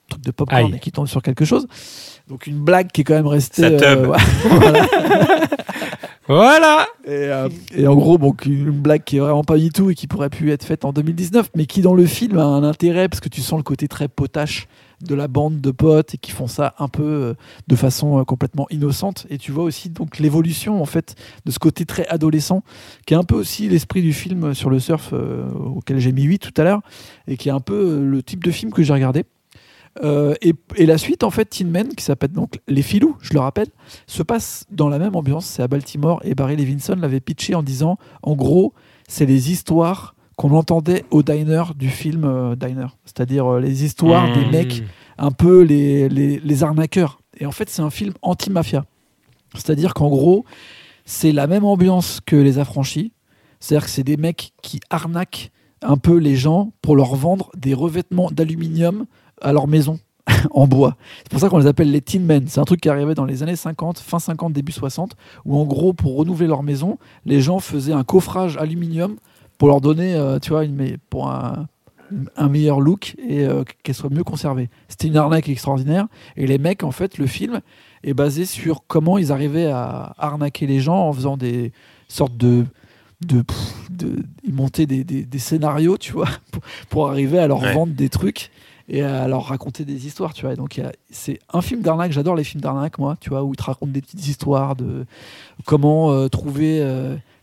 truc 0.08 0.24
de 0.24 0.32
popcorn 0.32 0.64
Aïe. 0.64 0.74
et 0.74 0.80
qui 0.80 0.90
tombe 0.90 1.06
sur 1.06 1.22
quelque 1.22 1.44
chose. 1.44 1.68
Donc 2.26 2.48
une 2.48 2.58
blague 2.58 2.90
qui 2.90 3.02
est 3.02 3.04
quand 3.04 3.14
même 3.14 3.28
restée. 3.28 3.76
Voilà. 3.78 4.86
Voilà 6.28 6.86
Et, 7.04 7.10
euh, 7.10 7.48
et 7.72 7.86
en 7.86 7.94
gros, 7.94 8.18
bon, 8.18 8.34
une 8.46 8.70
blague 8.72 9.04
qui 9.04 9.16
est 9.18 9.20
vraiment 9.20 9.44
pas 9.44 9.58
du 9.58 9.70
tout 9.70 9.90
et 9.90 9.94
qui 9.94 10.08
pourrait 10.08 10.28
pu 10.28 10.50
être 10.50 10.64
faite 10.64 10.84
en 10.84 10.92
2019, 10.92 11.50
mais 11.54 11.66
qui 11.66 11.82
dans 11.82 11.94
le 11.94 12.04
film 12.04 12.38
a 12.38 12.44
un 12.44 12.64
intérêt 12.64 13.08
parce 13.08 13.20
que 13.20 13.28
tu 13.28 13.40
sens 13.42 13.58
le 13.58 13.62
côté 13.62 13.86
très 13.86 14.08
potache 14.08 14.66
de 15.02 15.14
la 15.14 15.28
bande 15.28 15.60
de 15.60 15.70
potes 15.70 16.14
et 16.14 16.18
qui 16.18 16.30
font 16.30 16.46
ça 16.46 16.74
un 16.78 16.88
peu 16.88 17.02
euh, 17.02 17.34
de 17.68 17.76
façon 17.76 18.18
euh, 18.18 18.24
complètement 18.24 18.66
innocente. 18.70 19.26
Et 19.30 19.38
tu 19.38 19.52
vois 19.52 19.64
aussi 19.64 19.90
donc 19.90 20.18
l'évolution 20.18 20.80
en 20.80 20.86
fait 20.86 21.14
de 21.44 21.50
ce 21.50 21.58
côté 21.58 21.84
très 21.84 22.06
adolescent, 22.08 22.62
qui 23.06 23.14
est 23.14 23.16
un 23.16 23.24
peu 23.24 23.34
aussi 23.34 23.68
l'esprit 23.68 24.02
du 24.02 24.12
film 24.12 24.54
sur 24.54 24.70
le 24.70 24.80
surf 24.80 25.10
euh, 25.12 25.48
auquel 25.52 25.98
j'ai 25.98 26.12
mis 26.12 26.22
8 26.22 26.38
tout 26.38 26.60
à 26.60 26.64
l'heure, 26.64 26.80
et 27.26 27.36
qui 27.36 27.48
est 27.48 27.52
un 27.52 27.60
peu 27.60 28.00
le 28.00 28.22
type 28.22 28.42
de 28.44 28.50
film 28.50 28.72
que 28.72 28.82
j'ai 28.82 28.92
regardé. 28.92 29.24
et, 30.02 30.86
la 30.86 30.98
suite, 30.98 31.24
en 31.24 31.30
fait, 31.30 31.46
Tin 31.46 31.66
Men, 31.66 31.88
qui 31.88 32.04
s'appelle 32.04 32.32
donc 32.32 32.60
Les 32.68 32.82
Filous, 32.82 33.16
je 33.20 33.32
le 33.32 33.40
rappelle, 33.40 33.68
se 34.06 34.22
passe 34.22 34.66
dans 34.70 34.88
la 34.88 34.98
même 34.98 35.16
ambiance. 35.16 35.46
C'est 35.46 35.62
à 35.62 35.68
Baltimore 35.68 36.20
et 36.24 36.34
Barry 36.34 36.56
Levinson 36.56 36.96
l'avait 36.96 37.20
pitché 37.20 37.54
en 37.54 37.62
disant, 37.62 37.96
en 38.22 38.34
gros, 38.34 38.74
c'est 39.08 39.26
les 39.26 39.50
histoires 39.50 40.15
qu'on 40.36 40.52
entendait 40.52 41.04
au 41.10 41.22
diner 41.22 41.62
du 41.74 41.88
film 41.88 42.24
euh, 42.24 42.56
Diner. 42.56 42.88
C'est-à-dire 43.04 43.54
euh, 43.54 43.60
les 43.60 43.84
histoires 43.84 44.32
des 44.32 44.44
mmh. 44.44 44.50
mecs, 44.50 44.82
un 45.18 45.30
peu 45.30 45.62
les, 45.62 46.08
les, 46.08 46.62
arnaqueurs. 46.62 47.18
Et 47.38 47.46
en 47.46 47.52
fait, 47.52 47.70
c'est 47.70 47.82
un 47.82 47.90
film 47.90 48.12
anti-mafia. 48.22 48.84
C'est-à-dire 49.54 49.94
qu'en 49.94 50.08
gros, 50.08 50.44
c'est 51.06 51.32
la 51.32 51.46
même 51.46 51.64
ambiance 51.64 52.20
que 52.24 52.36
Les 52.36 52.58
Affranchis. 52.58 53.12
C'est-à-dire 53.60 53.86
que 53.86 53.90
c'est 53.90 54.04
des 54.04 54.18
mecs 54.18 54.52
qui 54.62 54.80
arnaquent 54.90 55.50
un 55.82 55.96
peu 55.96 56.16
les 56.16 56.36
gens 56.36 56.72
pour 56.82 56.96
leur 56.96 57.14
vendre 57.14 57.50
des 57.56 57.72
revêtements 57.72 58.30
d'aluminium 58.30 59.06
à 59.40 59.52
leur 59.52 59.66
maison 59.68 59.98
en 60.50 60.66
bois. 60.66 60.96
C'est 61.18 61.30
pour 61.30 61.40
ça 61.40 61.48
qu'on 61.48 61.58
les 61.58 61.66
appelle 61.66 61.90
les 61.90 62.02
Tin 62.02 62.20
Men. 62.20 62.46
C'est 62.48 62.60
un 62.60 62.64
truc 62.64 62.80
qui 62.80 62.90
arrivait 62.90 63.14
dans 63.14 63.24
les 63.24 63.42
années 63.42 63.56
50, 63.56 63.98
fin 63.98 64.18
50, 64.18 64.52
début 64.52 64.72
60, 64.72 65.16
où 65.46 65.58
en 65.58 65.64
gros, 65.64 65.94
pour 65.94 66.16
renouveler 66.16 66.48
leur 66.48 66.62
maison, 66.62 66.98
les 67.24 67.40
gens 67.40 67.58
faisaient 67.60 67.92
un 67.92 68.04
coffrage 68.04 68.58
aluminium 68.58 69.16
pour 69.58 69.68
leur 69.68 69.80
donner, 69.80 70.14
euh, 70.14 70.38
tu 70.38 70.50
vois, 70.50 70.64
une, 70.64 70.98
pour 71.10 71.28
un, 71.28 71.66
un 72.36 72.48
meilleur 72.48 72.80
look 72.80 73.16
et 73.26 73.44
euh, 73.44 73.64
qu'elle 73.82 73.94
soit 73.94 74.10
mieux 74.10 74.24
conservée. 74.24 74.68
C'était 74.88 75.08
une 75.08 75.16
arnaque 75.16 75.48
extraordinaire. 75.48 76.06
Et 76.36 76.46
les 76.46 76.58
mecs, 76.58 76.82
en 76.82 76.90
fait, 76.90 77.18
le 77.18 77.26
film 77.26 77.60
est 78.04 78.14
basé 78.14 78.44
sur 78.44 78.84
comment 78.86 79.18
ils 79.18 79.32
arrivaient 79.32 79.70
à 79.70 80.14
arnaquer 80.18 80.66
les 80.66 80.80
gens 80.80 81.08
en 81.08 81.12
faisant 81.12 81.36
des 81.36 81.72
sortes 82.08 82.36
de. 82.36 82.64
de, 83.26 83.44
de 83.90 84.22
ils 84.44 84.54
montaient 84.54 84.86
des, 84.86 85.04
des, 85.04 85.38
scénarios, 85.38 85.98
tu 85.98 86.12
vois, 86.12 86.28
pour, 86.90 87.08
arriver 87.08 87.38
à 87.38 87.46
leur 87.46 87.60
vendre 87.60 87.92
des 87.94 88.08
trucs 88.08 88.50
et 88.88 89.02
à 89.02 89.26
leur 89.26 89.46
raconter 89.46 89.84
des 89.84 90.06
histoires, 90.06 90.32
tu 90.32 90.46
vois. 90.46 90.54
donc 90.54 90.80
c'est 91.10 91.40
un 91.52 91.60
film 91.60 91.82
d'arnaque, 91.82 92.12
j'adore 92.12 92.36
les 92.36 92.44
films 92.44 92.60
d'arnaque, 92.60 92.98
moi, 92.98 93.16
tu 93.20 93.30
vois, 93.30 93.42
où 93.42 93.52
ils 93.52 93.56
te 93.56 93.64
racontent 93.64 93.90
des 93.90 94.00
petites 94.00 94.28
histoires 94.28 94.76
de 94.76 95.06
comment 95.64 96.12
euh, 96.12 96.28
trouver 96.28 96.78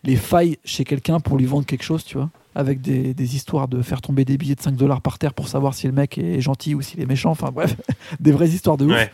les 0.04 0.16
failles 0.16 0.58
chez 0.66 0.84
quelqu'un 0.84 1.20
pour 1.20 1.38
lui 1.38 1.46
vendre 1.46 1.66
quelque 1.66 1.84
chose, 1.84 2.04
tu 2.04 2.18
vois 2.18 2.30
avec 2.56 2.82
des, 2.82 3.36
histoires 3.36 3.68
de 3.68 3.82
faire 3.82 4.02
tomber 4.02 4.26
des 4.26 4.38
billets 4.38 4.56
de 4.56 4.62
5 4.62 4.76
dollars 4.76 5.02
par 5.02 5.18
terre 5.18 5.34
pour 5.34 5.48
savoir 5.48 5.74
si 5.74 5.88
le 5.88 5.94
mec 5.94 6.18
est 6.18 6.42
gentil 6.42 6.76
ou 6.76 6.82
s'il 6.82 7.02
est 7.02 7.06
méchant. 7.06 7.32
Enfin 7.32 7.52
bref, 7.52 7.76
des 8.20 8.32
vraies 8.32 8.50
histoires 8.50 8.78
de 8.78 8.86
ouf. 8.86 9.10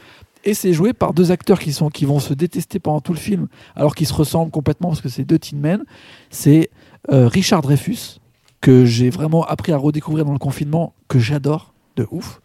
Et 0.45 0.53
c'est 0.53 0.71
joué 0.71 0.93
par 0.93 1.13
deux 1.13 1.31
acteurs 1.31 1.59
qui, 1.59 1.73
sont, 1.73 1.89
qui 1.89 2.05
vont 2.05 2.19
se 2.19 2.33
détester 2.33 2.79
pendant 2.79 3.01
tout 3.01 3.13
le 3.13 3.19
film, 3.19 3.47
alors 3.75 3.93
qu'ils 3.93 4.07
se 4.07 4.13
ressemblent 4.13 4.51
complètement 4.51 4.89
parce 4.89 5.01
que 5.01 5.09
c'est 5.09 5.25
deux 5.25 5.39
teen 5.39 5.59
men. 5.59 5.83
C'est 6.29 6.69
euh, 7.11 7.27
Richard 7.27 7.61
Dreyfus, 7.61 8.19
que 8.61 8.85
j'ai 8.85 9.09
vraiment 9.09 9.45
appris 9.45 9.71
à 9.73 9.77
redécouvrir 9.77 10.25
dans 10.25 10.33
le 10.33 10.39
confinement, 10.39 10.93
que 11.07 11.19
j'adore 11.19 11.73
de 11.97 12.07
ouf, 12.11 12.41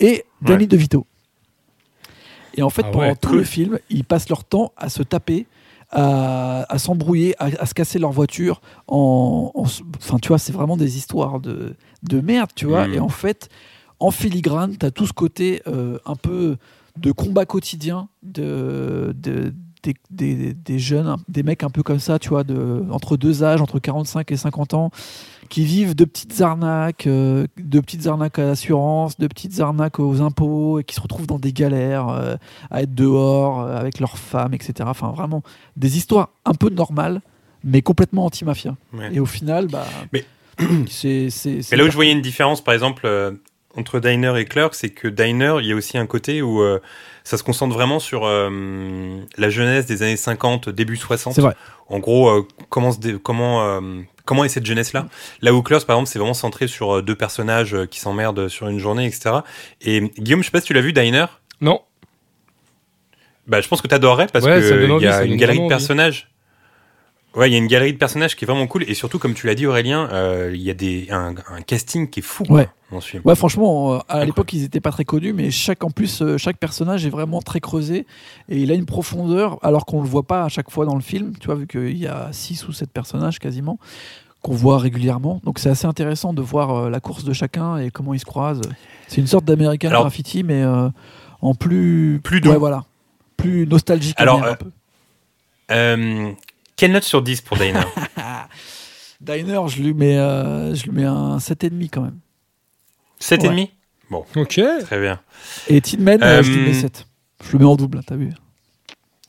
et 0.00 0.24
Danny 0.42 0.66
DeVito. 0.66 1.06
Et 2.54 2.62
en 2.62 2.70
fait, 2.70 2.84
ah 2.86 2.90
pendant 2.90 3.14
tout 3.14 3.34
le 3.34 3.44
film, 3.44 3.78
ils 3.90 4.04
passent 4.04 4.30
leur 4.30 4.44
temps 4.44 4.72
à 4.78 4.88
se 4.88 5.02
taper 5.02 5.46
à, 5.90 6.78
s'embrouiller, 6.78 7.34
à, 7.38 7.66
se 7.66 7.74
casser 7.74 7.98
leur 7.98 8.12
voiture. 8.12 8.60
En, 8.88 9.52
enfin, 9.54 10.18
tu 10.20 10.28
vois, 10.28 10.38
c'est 10.38 10.52
vraiment 10.52 10.76
des 10.76 10.96
histoires 10.96 11.40
de, 11.40 11.74
de 12.02 12.20
merde, 12.20 12.50
tu 12.54 12.66
vois. 12.66 12.88
Mm. 12.88 12.94
Et 12.94 13.00
en 13.00 13.08
fait, 13.08 13.48
en 14.00 14.10
filigrane, 14.10 14.76
tu 14.76 14.84
as 14.84 14.90
tout 14.90 15.06
ce 15.06 15.12
côté 15.12 15.62
euh, 15.66 15.98
un 16.04 16.16
peu 16.16 16.56
de 16.98 17.12
combat 17.12 17.44
quotidien 17.44 18.08
de, 18.22 19.14
de 19.16 19.52
des, 20.10 20.54
des, 20.54 20.78
jeunes, 20.78 21.16
des 21.28 21.44
mecs 21.44 21.62
un 21.62 21.70
peu 21.70 21.84
comme 21.84 22.00
ça, 22.00 22.18
tu 22.18 22.30
vois, 22.30 22.42
de, 22.42 22.84
entre 22.90 23.16
deux 23.16 23.44
âges, 23.44 23.60
entre 23.60 23.78
45 23.78 24.32
et 24.32 24.36
50 24.36 24.74
ans, 24.74 24.90
qui 25.46 25.64
vivent 25.64 25.94
de 25.94 26.04
petites 26.04 26.40
arnaques, 26.40 27.06
euh, 27.06 27.46
de 27.56 27.80
petites 27.80 28.06
arnaques 28.06 28.38
à 28.38 28.44
l'assurance, 28.44 29.18
de 29.18 29.26
petites 29.26 29.60
arnaques 29.60 29.98
aux 29.98 30.20
impôts, 30.20 30.80
et 30.80 30.84
qui 30.84 30.94
se 30.94 31.00
retrouvent 31.00 31.26
dans 31.26 31.38
des 31.38 31.52
galères, 31.52 32.08
euh, 32.08 32.36
à 32.70 32.82
être 32.82 32.94
dehors 32.94 33.60
euh, 33.60 33.76
avec 33.76 34.00
leurs 34.00 34.18
femmes, 34.18 34.54
etc. 34.54 34.74
Enfin, 34.86 35.10
vraiment, 35.10 35.42
des 35.76 35.96
histoires 35.96 36.30
un 36.44 36.54
peu 36.54 36.70
normales, 36.70 37.20
mais 37.64 37.82
complètement 37.82 38.24
anti-mafia. 38.26 38.76
Et 39.12 39.20
au 39.20 39.26
final, 39.26 39.66
bah, 39.66 39.86
mais... 40.12 40.24
c'est. 40.88 41.28
Là 41.72 41.84
où 41.84 41.90
je 41.90 41.94
voyais 41.94 42.12
une 42.12 42.22
différence, 42.22 42.62
par 42.62 42.74
exemple, 42.74 43.06
entre 43.76 44.00
Diner 44.00 44.38
et 44.38 44.46
Clerk, 44.46 44.74
c'est 44.74 44.90
que 44.90 45.08
Diner, 45.08 45.56
il 45.60 45.66
y 45.66 45.72
a 45.72 45.74
aussi 45.74 45.98
un 45.98 46.06
côté 46.06 46.40
où 46.40 46.62
ça 47.24 47.36
se 47.36 47.42
concentre 47.42 47.74
vraiment 47.74 47.98
sur 47.98 48.24
la 48.26 49.50
jeunesse 49.50 49.84
des 49.84 50.02
années 50.02 50.16
50, 50.16 50.70
début 50.70 50.96
60. 50.96 51.34
C'est 51.34 51.42
vrai. 51.42 51.54
En 51.88 51.98
gros, 51.98 52.46
comment, 52.70 52.92
comment 53.22 53.80
comment 54.26 54.44
est 54.44 54.50
cette 54.50 54.66
jeunesse-là 54.66 55.06
Là 55.40 55.54
où 55.54 55.62
Close, 55.62 55.84
par 55.86 55.96
exemple, 55.96 56.10
c'est 56.10 56.18
vraiment 56.18 56.34
centré 56.34 56.66
sur 56.66 56.96
euh, 56.96 57.02
deux 57.02 57.14
personnages 57.14 57.74
euh, 57.74 57.86
qui 57.86 58.00
s'emmerdent 58.00 58.48
sur 58.48 58.68
une 58.68 58.78
journée, 58.78 59.06
etc. 59.06 59.36
Et 59.80 60.02
Guillaume, 60.18 60.42
je 60.42 60.46
sais 60.46 60.50
pas 60.50 60.60
si 60.60 60.66
tu 60.66 60.74
l'as 60.74 60.82
vu, 60.82 60.92
Diner? 60.92 61.26
Non. 61.62 61.80
Bah, 63.46 63.62
je 63.62 63.68
pense 63.68 63.80
que 63.80 63.88
tu 63.88 63.94
adorerais 63.94 64.26
parce 64.30 64.44
qu'il 64.44 64.54
y 65.00 65.06
a 65.06 65.24
une 65.24 65.36
galerie 65.36 65.60
de 65.60 65.68
personnages. 65.68 66.28
Ouais, 67.36 67.50
il 67.50 67.52
y 67.52 67.54
a 67.54 67.58
une 67.58 67.66
galerie 67.66 67.92
de 67.92 67.98
personnages 67.98 68.34
qui 68.34 68.44
est 68.44 68.48
vraiment 68.48 68.66
cool 68.66 68.84
et 68.88 68.94
surtout, 68.94 69.18
comme 69.18 69.34
tu 69.34 69.46
l'as 69.46 69.54
dit, 69.54 69.66
Aurélien, 69.66 70.08
euh, 70.10 70.52
il 70.54 70.62
y 70.62 70.70
a 70.70 70.74
des, 70.74 71.08
un, 71.10 71.34
casting 71.66 72.08
qui 72.08 72.20
est 72.20 72.22
fou. 72.22 72.44
Ouais. 72.48 72.68
ouais, 73.24 73.34
franchement, 73.34 74.02
à 74.08 74.24
l'époque, 74.24 74.52
ils 74.54 74.62
n'étaient 74.62 74.80
pas 74.80 74.90
très 74.90 75.04
connus, 75.04 75.34
mais 75.34 75.50
chaque, 75.50 75.84
en 75.84 75.90
plus, 75.90 76.22
chaque 76.38 76.56
personnage 76.56 77.04
est 77.04 77.10
vraiment 77.10 77.42
très 77.42 77.60
creusé 77.60 78.06
et 78.48 78.56
il 78.58 78.70
a 78.72 78.74
une 78.74 78.86
profondeur 78.86 79.58
alors 79.62 79.84
qu'on 79.84 80.00
le 80.02 80.08
voit 80.08 80.22
pas 80.22 80.44
à 80.44 80.48
chaque 80.48 80.70
fois 80.70 80.86
dans 80.86 80.94
le 80.94 81.02
film. 81.02 81.34
Tu 81.38 81.46
vois, 81.46 81.56
vu 81.56 81.66
qu'il 81.66 81.98
y 81.98 82.06
a 82.06 82.30
six 82.32 82.66
ou 82.66 82.72
sept 82.72 82.90
personnages 82.90 83.38
quasiment 83.38 83.78
qu'on 84.46 84.54
voit 84.54 84.78
régulièrement. 84.78 85.40
Donc 85.44 85.58
c'est 85.58 85.68
assez 85.68 85.86
intéressant 85.86 86.32
de 86.32 86.40
voir 86.40 86.70
euh, 86.70 86.90
la 86.90 87.00
course 87.00 87.24
de 87.24 87.32
chacun 87.32 87.78
et 87.78 87.90
comment 87.90 88.14
ils 88.14 88.20
se 88.20 88.24
croisent. 88.24 88.62
C'est 89.08 89.20
une 89.20 89.26
sorte 89.26 89.44
d'American 89.44 89.90
Graffiti, 89.90 90.44
mais 90.44 90.62
euh, 90.62 90.88
en 91.42 91.54
plus 91.54 92.20
plus 92.22 92.40
doux. 92.40 92.50
Ouais, 92.50 92.56
voilà, 92.56 92.84
plus 93.36 93.66
nostalgique. 93.66 94.14
Alors, 94.18 94.44
un 94.44 94.54
peu. 94.54 94.70
Euh, 95.72 96.30
quelle 96.76 96.92
note 96.92 97.04
sur 97.04 97.22
10 97.22 97.40
pour 97.40 97.56
Diner 97.56 97.80
Diner, 99.20 99.60
je 99.68 99.82
lui 99.82 99.94
mets, 99.94 100.16
je 100.16 100.84
lui 100.84 100.92
mets 100.92 101.04
un 101.04 101.38
7,5 101.38 101.88
quand 101.90 102.02
même. 102.02 102.18
7,5 103.20 103.70
Bon. 104.10 104.24
Ok. 104.36 104.60
Très 104.82 105.00
bien. 105.00 105.18
Et 105.68 105.80
Tin 105.80 105.98
Man, 105.98 106.20
je 106.42 106.52
lui 106.52 106.66
mets 106.66 106.74
7. 106.74 107.06
Je 107.44 107.52
le 107.52 107.58
mets 107.58 107.64
en 107.64 107.76
double, 107.76 108.02
t'as 108.06 108.16
vu 108.16 108.30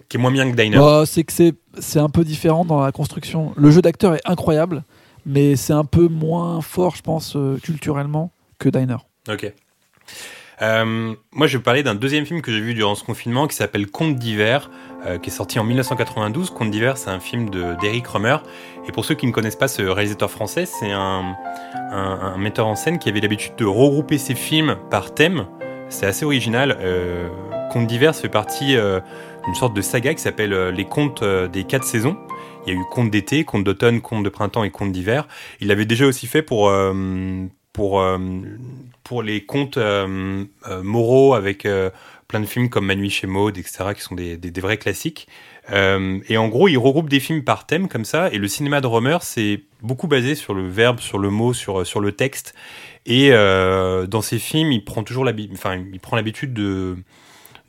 Qui 0.09 0.17
est 0.17 0.19
moins 0.19 0.31
bien 0.31 0.49
que 0.51 0.55
Diner. 0.55 0.77
Bah, 0.77 1.03
c'est 1.05 1.23
que 1.23 1.33
c'est 1.79 1.99
un 1.99 2.09
peu 2.09 2.23
différent 2.23 2.65
dans 2.65 2.81
la 2.81 2.91
construction. 2.91 3.53
Le 3.55 3.71
jeu 3.71 3.81
d'acteur 3.81 4.13
est 4.15 4.21
incroyable 4.25 4.83
mais 5.27 5.57
c'est 5.57 5.73
un 5.73 5.83
peu 5.83 6.07
moins 6.07 6.61
fort, 6.61 6.95
je 6.95 7.01
pense, 7.01 7.35
euh, 7.35 7.59
culturellement 7.61 8.31
que 8.57 8.69
Diner. 8.69 8.97
Ok. 9.29 9.53
Euh, 10.61 11.13
moi, 11.31 11.47
je 11.47 11.57
vais 11.57 11.63
parler 11.63 11.83
d'un 11.83 11.95
deuxième 11.95 12.25
film 12.25 12.41
que 12.41 12.51
j'ai 12.51 12.59
vu 12.59 12.73
durant 12.73 12.95
ce 12.95 13.03
confinement 13.03 13.47
qui 13.47 13.55
s'appelle 13.55 13.87
Contes 13.87 14.15
d'hiver, 14.15 14.71
euh, 15.05 15.17
qui 15.17 15.29
est 15.29 15.33
sorti 15.33 15.59
en 15.59 15.63
1992. 15.63 16.49
Contes 16.49 16.71
d'hiver, 16.71 16.97
c'est 16.97 17.09
un 17.09 17.19
film 17.19 17.49
d'Eric 17.49 18.07
Romer. 18.07 18.37
Et 18.87 18.91
pour 18.91 19.05
ceux 19.05 19.15
qui 19.15 19.27
ne 19.27 19.31
connaissent 19.31 19.55
pas 19.55 19.67
ce 19.67 19.81
réalisateur 19.83 20.31
français, 20.31 20.65
c'est 20.65 20.91
un, 20.91 21.35
un, 21.91 22.37
metteur 22.37 22.67
en 22.67 22.75
scène 22.75 22.97
qui 22.99 23.09
avait 23.09 23.19
l'habitude 23.19 23.55
de 23.57 23.65
regrouper 23.65 24.17
ses 24.17 24.35
films 24.35 24.77
par 24.89 25.13
thème. 25.13 25.47
C'est 25.89 26.05
assez 26.05 26.25
original. 26.25 26.77
Euh, 26.81 27.29
Contes 27.71 27.87
d'hiver 27.87 28.15
fait 28.15 28.29
partie 28.29 28.77
d'une 28.77 29.55
sorte 29.55 29.73
de 29.73 29.81
saga 29.81 30.13
qui 30.13 30.21
s'appelle 30.21 30.69
Les 30.69 30.85
Contes 30.85 31.21
des 31.21 31.65
quatre 31.65 31.83
saisons. 31.83 32.15
Il 32.67 32.73
y 32.73 32.75
a 32.75 32.79
eu 32.79 32.83
Conte 32.91 33.09
d'été, 33.09 33.45
Conte 33.45 33.63
d'automne, 33.63 34.01
Conte 34.01 34.23
de 34.23 34.29
printemps 34.29 34.65
et 34.65 34.69
Conte 34.69 34.91
d'hiver. 34.91 35.25
Il 35.61 35.69
l'avait 35.69 35.85
déjà 35.85 36.05
aussi 36.05 36.27
fait 36.27 36.41
pour, 36.41 36.67
euh, 36.67 37.45
pour, 37.77 38.01
euh, 38.01 38.17
pour 39.03 39.23
les 39.23 39.45
contes 39.45 39.77
euh, 39.77 40.43
moraux 40.83 41.33
avec 41.33 41.65
plein 42.27 42.39
de 42.41 42.45
films 42.45 42.69
comme 42.69 42.87
Manu 42.87 43.09
chez 43.09 43.27
Maud, 43.27 43.57
etc., 43.57 43.93
qui 43.95 44.01
sont 44.01 44.15
des, 44.15 44.35
des, 44.35 44.61
vrais 44.61 44.77
classiques. 44.77 45.29
et 45.71 46.37
en 46.37 46.47
gros, 46.49 46.67
il 46.67 46.77
regroupe 46.77 47.07
des 47.07 47.21
films 47.21 47.43
par 47.43 47.65
thème 47.65 47.87
comme 47.87 48.03
ça. 48.03 48.29
Et 48.33 48.37
le 48.37 48.49
cinéma 48.49 48.81
de 48.81 48.87
Romer, 48.87 49.19
c'est 49.21 49.63
beaucoup 49.81 50.07
basé 50.07 50.35
sur 50.35 50.53
le 50.53 50.67
verbe, 50.67 50.99
sur 50.99 51.19
le 51.19 51.29
mot, 51.29 51.53
sur, 51.53 51.87
sur 51.87 52.01
le 52.01 52.11
texte. 52.11 52.53
Et 53.05 53.29
dans 53.31 54.21
ses 54.21 54.39
films, 54.39 54.73
il 54.73 54.83
prend 54.83 55.03
toujours 55.03 55.23
l'habitude, 55.23 56.53
de 56.53 56.97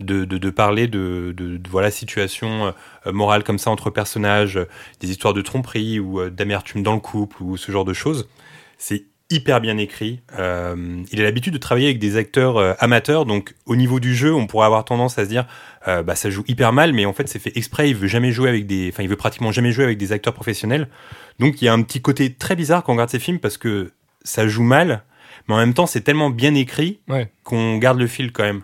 de, 0.01 0.51
parler 0.51 0.87
de, 0.87 1.35
de, 1.37 1.61
voilà 1.69 1.91
situation 1.91 2.73
euh, 3.07 3.41
comme 3.45 3.59
ça 3.59 3.71
entre 3.71 3.91
personnages, 3.91 4.57
euh, 4.57 4.69
des 5.01 5.11
histoires 5.11 5.35
de 5.35 5.43
tromperie 5.43 5.99
ou 5.99 6.21
euh, 6.21 6.31
d'amertume 6.31 6.83
dans 6.83 6.95
le 6.95 7.01
couple 7.01 7.43
ou 7.43 7.57
ce 7.57 7.73
genre 7.73 7.85
de 7.85 7.93
choses. 7.93 8.29
C'est 8.77 9.05
hyper 9.31 9.61
bien 9.61 9.77
écrit. 9.79 10.21
il 10.37 11.21
a 11.21 11.23
l'habitude 11.23 11.53
de 11.53 11.59
travailler 11.59 11.87
avec 11.87 11.99
des 11.99 12.17
acteurs 12.17 12.77
amateurs, 12.83 13.27
donc 13.27 13.55
au 13.67 13.77
niveau 13.77 14.01
du 14.01 14.15
jeu, 14.15 14.35
on 14.35 14.47
pourrait 14.47 14.67
avoir 14.67 14.85
tendance 14.85 15.19
à 15.19 15.25
se 15.25 15.29
dire, 15.29 15.47
bah 15.87 16.15
ça 16.15 16.31
joue 16.31 16.45
hyper 16.49 16.73
mal, 16.73 16.93
mais 16.93 17.05
en 17.05 17.13
fait 17.13 17.29
c'est 17.29 17.39
fait 17.39 17.53
exprès. 17.57 17.91
Il 17.91 17.97
veut 17.97 18.09
jamais 18.09 18.33
jouer 18.33 18.49
avec 18.49 18.67
des, 18.67 18.91
enfin 18.93 19.03
il 19.03 19.09
veut 19.09 19.17
pratiquement 19.17 19.53
jamais 19.53 19.71
jouer 19.73 19.85
avec 19.85 19.99
des 19.99 20.13
acteurs 20.13 20.35
professionnels. 20.35 20.89
Donc 21.39 21.61
il 21.61 21.67
y 21.67 21.69
a 21.69 21.73
un 21.75 21.83
petit 21.83 22.01
côté 22.01 22.33
très 22.33 22.57
bizarre 22.57 22.83
quand 22.83 22.93
on 22.93 22.97
regarde 22.97 23.11
ces 23.11 23.19
films 23.19 23.39
parce 23.39 23.59
que 23.59 23.93
ça 24.25 24.49
joue 24.49 24.63
mal, 24.63 25.03
mais 25.47 25.55
en 25.55 25.59
même 25.59 25.75
temps, 25.75 25.87
c'est 25.87 26.03
tellement 26.03 26.31
bien 26.31 26.55
écrit 26.55 27.01
Ouais. 27.09 27.31
qu'on 27.45 27.77
garde 27.79 27.99
le 27.99 28.07
fil 28.07 28.33
quand 28.33 28.45
même. 28.45 28.63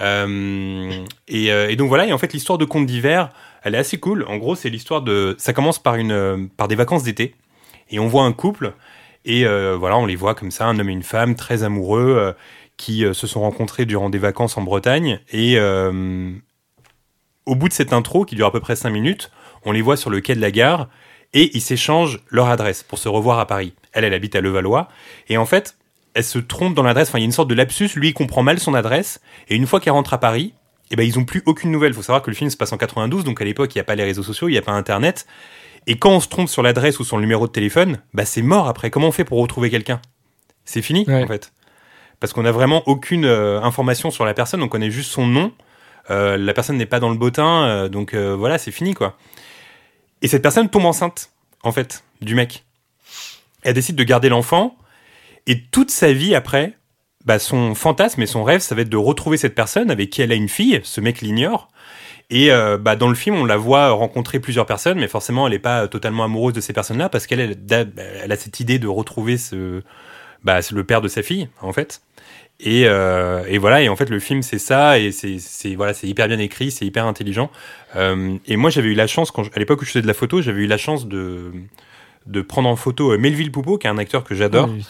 Euh, 0.00 0.90
et, 1.28 1.52
euh, 1.52 1.68
et 1.70 1.76
donc 1.76 1.88
voilà, 1.88 2.06
et 2.06 2.12
en 2.12 2.18
fait, 2.18 2.32
l'histoire 2.32 2.58
de 2.58 2.64
Contes 2.64 2.86
d'hiver, 2.86 3.30
elle 3.62 3.74
est 3.74 3.78
assez 3.78 3.98
cool. 3.98 4.24
En 4.28 4.36
gros, 4.36 4.54
c'est 4.54 4.70
l'histoire 4.70 5.02
de. 5.02 5.34
Ça 5.38 5.52
commence 5.52 5.78
par, 5.82 5.94
une, 5.96 6.12
euh, 6.12 6.46
par 6.56 6.68
des 6.68 6.74
vacances 6.74 7.02
d'été, 7.04 7.34
et 7.90 7.98
on 7.98 8.06
voit 8.08 8.24
un 8.24 8.32
couple, 8.32 8.74
et 9.24 9.46
euh, 9.46 9.76
voilà, 9.78 9.96
on 9.96 10.06
les 10.06 10.16
voit 10.16 10.34
comme 10.34 10.50
ça, 10.50 10.66
un 10.66 10.78
homme 10.78 10.88
et 10.88 10.92
une 10.92 11.02
femme, 11.02 11.34
très 11.34 11.62
amoureux, 11.62 12.16
euh, 12.18 12.32
qui 12.76 13.04
euh, 13.04 13.14
se 13.14 13.26
sont 13.26 13.40
rencontrés 13.40 13.86
durant 13.86 14.10
des 14.10 14.18
vacances 14.18 14.56
en 14.56 14.62
Bretagne, 14.62 15.20
et 15.32 15.58
au 17.46 17.54
bout 17.56 17.68
de 17.68 17.74
cette 17.74 17.92
intro, 17.92 18.24
qui 18.24 18.36
dure 18.36 18.46
à 18.46 18.52
peu 18.52 18.60
près 18.60 18.74
5 18.74 18.90
minutes, 18.90 19.30
on 19.64 19.72
les 19.72 19.82
voit 19.82 19.96
sur 19.96 20.08
le 20.10 20.20
quai 20.20 20.34
de 20.34 20.40
la 20.40 20.50
gare, 20.50 20.88
et 21.34 21.50
ils 21.54 21.60
s'échangent 21.60 22.20
leur 22.30 22.48
adresse 22.48 22.82
pour 22.82 22.98
se 22.98 23.08
revoir 23.08 23.38
à 23.38 23.46
Paris. 23.46 23.74
Elle, 23.92 24.04
elle 24.04 24.14
habite 24.14 24.34
à 24.34 24.40
Levallois, 24.40 24.88
et 25.28 25.36
en 25.36 25.44
fait, 25.44 25.76
elle 26.14 26.24
se 26.24 26.38
trompe 26.38 26.74
dans 26.74 26.82
l'adresse. 26.82 27.08
Enfin, 27.08 27.18
il 27.18 27.22
y 27.22 27.24
a 27.24 27.26
une 27.26 27.32
sorte 27.32 27.50
de 27.50 27.54
lapsus. 27.54 27.90
Lui, 27.96 28.08
il 28.08 28.14
comprend 28.14 28.42
mal 28.42 28.60
son 28.60 28.72
adresse. 28.72 29.20
Et 29.48 29.56
une 29.56 29.66
fois 29.66 29.80
qu'elle 29.80 29.92
rentre 29.92 30.14
à 30.14 30.18
Paris, 30.18 30.54
eh 30.90 30.96
ben, 30.96 31.02
ils 31.02 31.18
ont 31.18 31.24
plus 31.24 31.42
aucune 31.44 31.72
nouvelle. 31.72 31.90
Il 31.90 31.94
faut 31.94 32.02
savoir 32.02 32.22
que 32.22 32.30
le 32.30 32.36
film 32.36 32.50
se 32.50 32.56
passe 32.56 32.72
en 32.72 32.76
92, 32.76 33.24
donc 33.24 33.40
à 33.40 33.44
l'époque, 33.44 33.74
il 33.74 33.78
n'y 33.78 33.80
a 33.80 33.84
pas 33.84 33.96
les 33.96 34.04
réseaux 34.04 34.22
sociaux, 34.22 34.48
il 34.48 34.52
n'y 34.52 34.58
a 34.58 34.62
pas 34.62 34.72
Internet. 34.72 35.26
Et 35.86 35.98
quand 35.98 36.10
on 36.10 36.20
se 36.20 36.28
trompe 36.28 36.48
sur 36.48 36.62
l'adresse 36.62 36.98
ou 37.00 37.04
sur 37.04 37.16
le 37.16 37.22
numéro 37.22 37.46
de 37.46 37.52
téléphone, 37.52 37.98
bah, 38.14 38.24
c'est 38.24 38.42
mort 38.42 38.68
après. 38.68 38.90
Comment 38.90 39.08
on 39.08 39.12
fait 39.12 39.24
pour 39.24 39.38
retrouver 39.40 39.70
quelqu'un? 39.70 40.00
C'est 40.64 40.82
fini, 40.82 41.04
Ouais. 41.06 41.22
en 41.24 41.26
fait. 41.26 41.52
Parce 42.20 42.32
qu'on 42.32 42.42
n'a 42.42 42.52
vraiment 42.52 42.82
aucune 42.86 43.26
euh, 43.26 43.60
information 43.60 44.10
sur 44.10 44.24
la 44.24 44.32
personne, 44.34 44.62
on 44.62 44.68
connaît 44.68 44.90
juste 44.90 45.10
son 45.10 45.26
nom. 45.26 45.52
Euh, 46.10 46.36
la 46.38 46.54
personne 46.54 46.76
n'est 46.78 46.86
pas 46.86 47.00
dans 47.00 47.10
le 47.10 47.16
bottin, 47.16 47.64
euh, 47.66 47.88
donc 47.88 48.14
voilà, 48.14 48.56
c'est 48.58 48.70
fini, 48.70 48.94
quoi. 48.94 49.16
Et 50.22 50.28
cette 50.28 50.42
personne 50.42 50.70
tombe 50.70 50.86
enceinte, 50.86 51.30
en 51.62 51.72
fait, 51.72 52.02
du 52.22 52.34
mec. 52.34 52.64
Elle 53.62 53.74
décide 53.74 53.96
de 53.96 54.04
garder 54.04 54.28
l'enfant, 54.30 54.76
et 55.46 55.60
toute 55.64 55.90
sa 55.90 56.12
vie 56.12 56.34
après, 56.34 56.78
bah, 57.26 57.38
son 57.38 57.74
fantasme 57.74 58.22
et 58.22 58.26
son 58.26 58.42
rêve, 58.44 58.60
ça 58.60 58.74
va 58.74 58.82
être 58.82 58.88
de 58.88 58.96
retrouver 58.96 59.36
cette 59.36 59.54
personne 59.54 59.90
avec 59.90 60.08
qui 60.10 60.22
elle 60.22 60.32
a 60.32 60.34
une 60.34 60.48
fille. 60.48 60.80
Ce 60.84 61.00
mec 61.02 61.20
l'ignore. 61.20 61.68
Et 62.30 62.50
euh, 62.50 62.78
bah, 62.78 62.96
dans 62.96 63.08
le 63.08 63.14
film, 63.14 63.36
on 63.36 63.44
la 63.44 63.56
voit 63.56 63.90
rencontrer 63.90 64.40
plusieurs 64.40 64.66
personnes, 64.66 64.98
mais 64.98 65.08
forcément, 65.08 65.46
elle 65.46 65.52
n'est 65.52 65.58
pas 65.58 65.88
totalement 65.88 66.24
amoureuse 66.24 66.54
de 66.54 66.60
ces 66.60 66.72
personnes-là 66.72 67.08
parce 67.08 67.26
qu'elle 67.26 67.40
elle, 67.40 67.56
a- 67.74 67.84
elle 68.24 68.32
a 68.32 68.36
cette 68.36 68.60
idée 68.60 68.78
de 68.78 68.88
retrouver 68.88 69.36
ce, 69.36 69.82
bah, 70.42 70.60
le 70.72 70.84
père 70.84 71.00
de 71.02 71.08
sa 71.08 71.22
fille, 71.22 71.48
en 71.60 71.72
fait. 71.72 72.00
Et, 72.60 72.84
euh, 72.86 73.44
et 73.48 73.58
voilà, 73.58 73.82
et 73.82 73.88
en 73.88 73.96
fait, 73.96 74.08
le 74.10 74.20
film, 74.20 74.42
c'est 74.42 74.58
ça, 74.60 74.98
et 74.98 75.10
c'est 75.12 75.74
voilà, 75.74 75.92
hyper 76.02 76.28
bien 76.28 76.38
écrit, 76.38 76.70
c'est 76.70 76.86
hyper 76.86 77.04
intelligent. 77.06 77.50
Euh, 77.96 78.36
et 78.46 78.56
moi, 78.56 78.70
j'avais 78.70 78.88
eu 78.88 78.94
la 78.94 79.06
chance, 79.08 79.30
quand 79.30 79.42
je- 79.44 79.50
à 79.54 79.58
l'époque 79.58 79.82
où 79.82 79.84
je 79.84 79.90
faisais 79.90 80.02
de 80.02 80.06
la 80.06 80.14
photo, 80.14 80.40
j'avais 80.40 80.62
eu 80.62 80.66
la 80.66 80.78
chance 80.78 81.06
de, 81.08 81.50
de 82.26 82.40
prendre 82.40 82.68
en 82.70 82.76
photo 82.76 83.12
euh, 83.12 83.18
Melville 83.18 83.52
Poupeau, 83.52 83.76
qui 83.76 83.86
est 83.86 83.90
un 83.90 83.98
acteur 83.98 84.24
que 84.24 84.34
j'adore. 84.34 84.68
Es- 84.70 84.80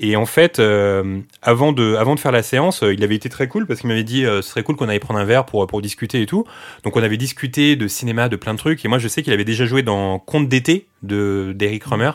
Et 0.00 0.16
en 0.16 0.26
fait, 0.26 0.58
euh, 0.58 1.20
avant, 1.40 1.72
de, 1.72 1.94
avant 1.94 2.16
de 2.16 2.20
faire 2.20 2.32
la 2.32 2.42
séance, 2.42 2.82
euh, 2.82 2.92
il 2.92 3.04
avait 3.04 3.14
été 3.14 3.28
très 3.28 3.46
cool 3.46 3.66
parce 3.66 3.80
qu'il 3.80 3.88
m'avait 3.88 4.02
dit 4.02 4.24
euh, 4.24 4.42
ce 4.42 4.50
serait 4.50 4.62
cool 4.64 4.74
qu'on 4.76 4.88
aille 4.88 4.98
prendre 4.98 5.20
un 5.20 5.24
verre 5.24 5.46
pour, 5.46 5.64
pour 5.68 5.82
discuter 5.82 6.20
et 6.22 6.26
tout. 6.26 6.44
Donc 6.82 6.96
on 6.96 7.02
avait 7.02 7.16
discuté 7.16 7.76
de 7.76 7.86
cinéma, 7.86 8.28
de 8.28 8.34
plein 8.36 8.54
de 8.54 8.58
trucs. 8.58 8.84
Et 8.84 8.88
moi, 8.88 8.98
je 8.98 9.06
sais 9.06 9.22
qu'il 9.22 9.32
avait 9.32 9.44
déjà 9.44 9.66
joué 9.66 9.82
dans 9.82 10.18
Conte 10.18 10.48
d'été 10.48 10.88
de 11.02 11.52
d'Eric 11.54 11.84
Romer. 11.84 12.10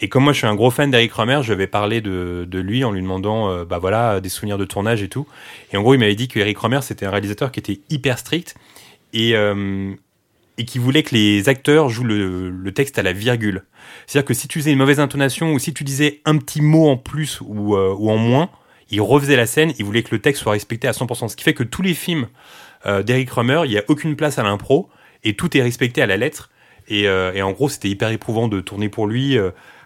Et 0.00 0.08
comme 0.08 0.24
moi, 0.24 0.32
je 0.32 0.38
suis 0.38 0.46
un 0.46 0.54
gros 0.54 0.70
fan 0.70 0.90
d'Eric 0.90 1.12
Romer, 1.12 1.40
je 1.42 1.52
vais 1.54 1.66
parler 1.66 2.00
de, 2.00 2.46
de 2.48 2.58
lui 2.58 2.84
en 2.84 2.92
lui 2.92 3.00
demandant 3.02 3.50
euh, 3.50 3.64
bah 3.64 3.78
voilà, 3.78 4.20
des 4.20 4.28
souvenirs 4.28 4.58
de 4.58 4.64
tournage 4.66 5.02
et 5.02 5.08
tout. 5.08 5.26
Et 5.72 5.76
en 5.78 5.82
gros, 5.82 5.94
il 5.94 5.98
m'avait 5.98 6.14
dit 6.14 6.28
que 6.28 6.38
Eric 6.38 6.58
Romer, 6.58 6.80
c'était 6.82 7.06
un 7.06 7.10
réalisateur 7.10 7.50
qui 7.52 7.60
était 7.60 7.80
hyper 7.90 8.18
strict 8.18 8.54
et, 9.12 9.34
et 10.60 10.66
qui 10.66 10.78
voulait 10.78 11.02
que 11.02 11.14
les 11.14 11.48
acteurs 11.48 11.88
jouent 11.88 12.04
le, 12.04 12.50
le 12.50 12.72
texte 12.72 12.98
à 12.98 13.02
la 13.02 13.14
virgule. 13.14 13.64
C'est-à-dire 14.06 14.26
que 14.26 14.34
si 14.34 14.46
tu 14.46 14.58
faisais 14.58 14.72
une 14.72 14.78
mauvaise 14.78 15.00
intonation 15.00 15.54
ou 15.54 15.58
si 15.58 15.72
tu 15.72 15.84
disais 15.84 16.20
un 16.26 16.36
petit 16.36 16.60
mot 16.60 16.88
en 16.90 16.98
plus 16.98 17.40
ou, 17.40 17.74
euh, 17.76 17.94
ou 17.98 18.10
en 18.10 18.18
moins, 18.18 18.50
il 18.90 19.00
refaisait 19.00 19.36
la 19.36 19.46
scène, 19.46 19.72
il 19.78 19.86
voulait 19.86 20.02
que 20.02 20.14
le 20.14 20.20
texte 20.20 20.42
soit 20.42 20.52
respecté 20.52 20.86
à 20.86 20.90
100%. 20.92 21.28
Ce 21.28 21.36
qui 21.36 21.44
fait 21.44 21.54
que 21.54 21.62
tous 21.62 21.80
les 21.80 21.94
films 21.94 22.26
euh, 22.84 23.02
d'Eric 23.02 23.30
Romer, 23.30 23.62
il 23.64 23.70
n'y 23.70 23.78
a 23.78 23.84
aucune 23.88 24.16
place 24.16 24.38
à 24.38 24.42
l'impro 24.42 24.90
et 25.24 25.34
tout 25.34 25.56
est 25.56 25.62
respecté 25.62 26.02
à 26.02 26.06
la 26.06 26.18
lettre. 26.18 26.50
Et, 26.88 27.08
euh, 27.08 27.32
et 27.32 27.40
en 27.40 27.52
gros, 27.52 27.70
c'était 27.70 27.88
hyper 27.88 28.10
éprouvant 28.10 28.46
de 28.46 28.60
tourner 28.60 28.90
pour 28.90 29.06
lui 29.06 29.38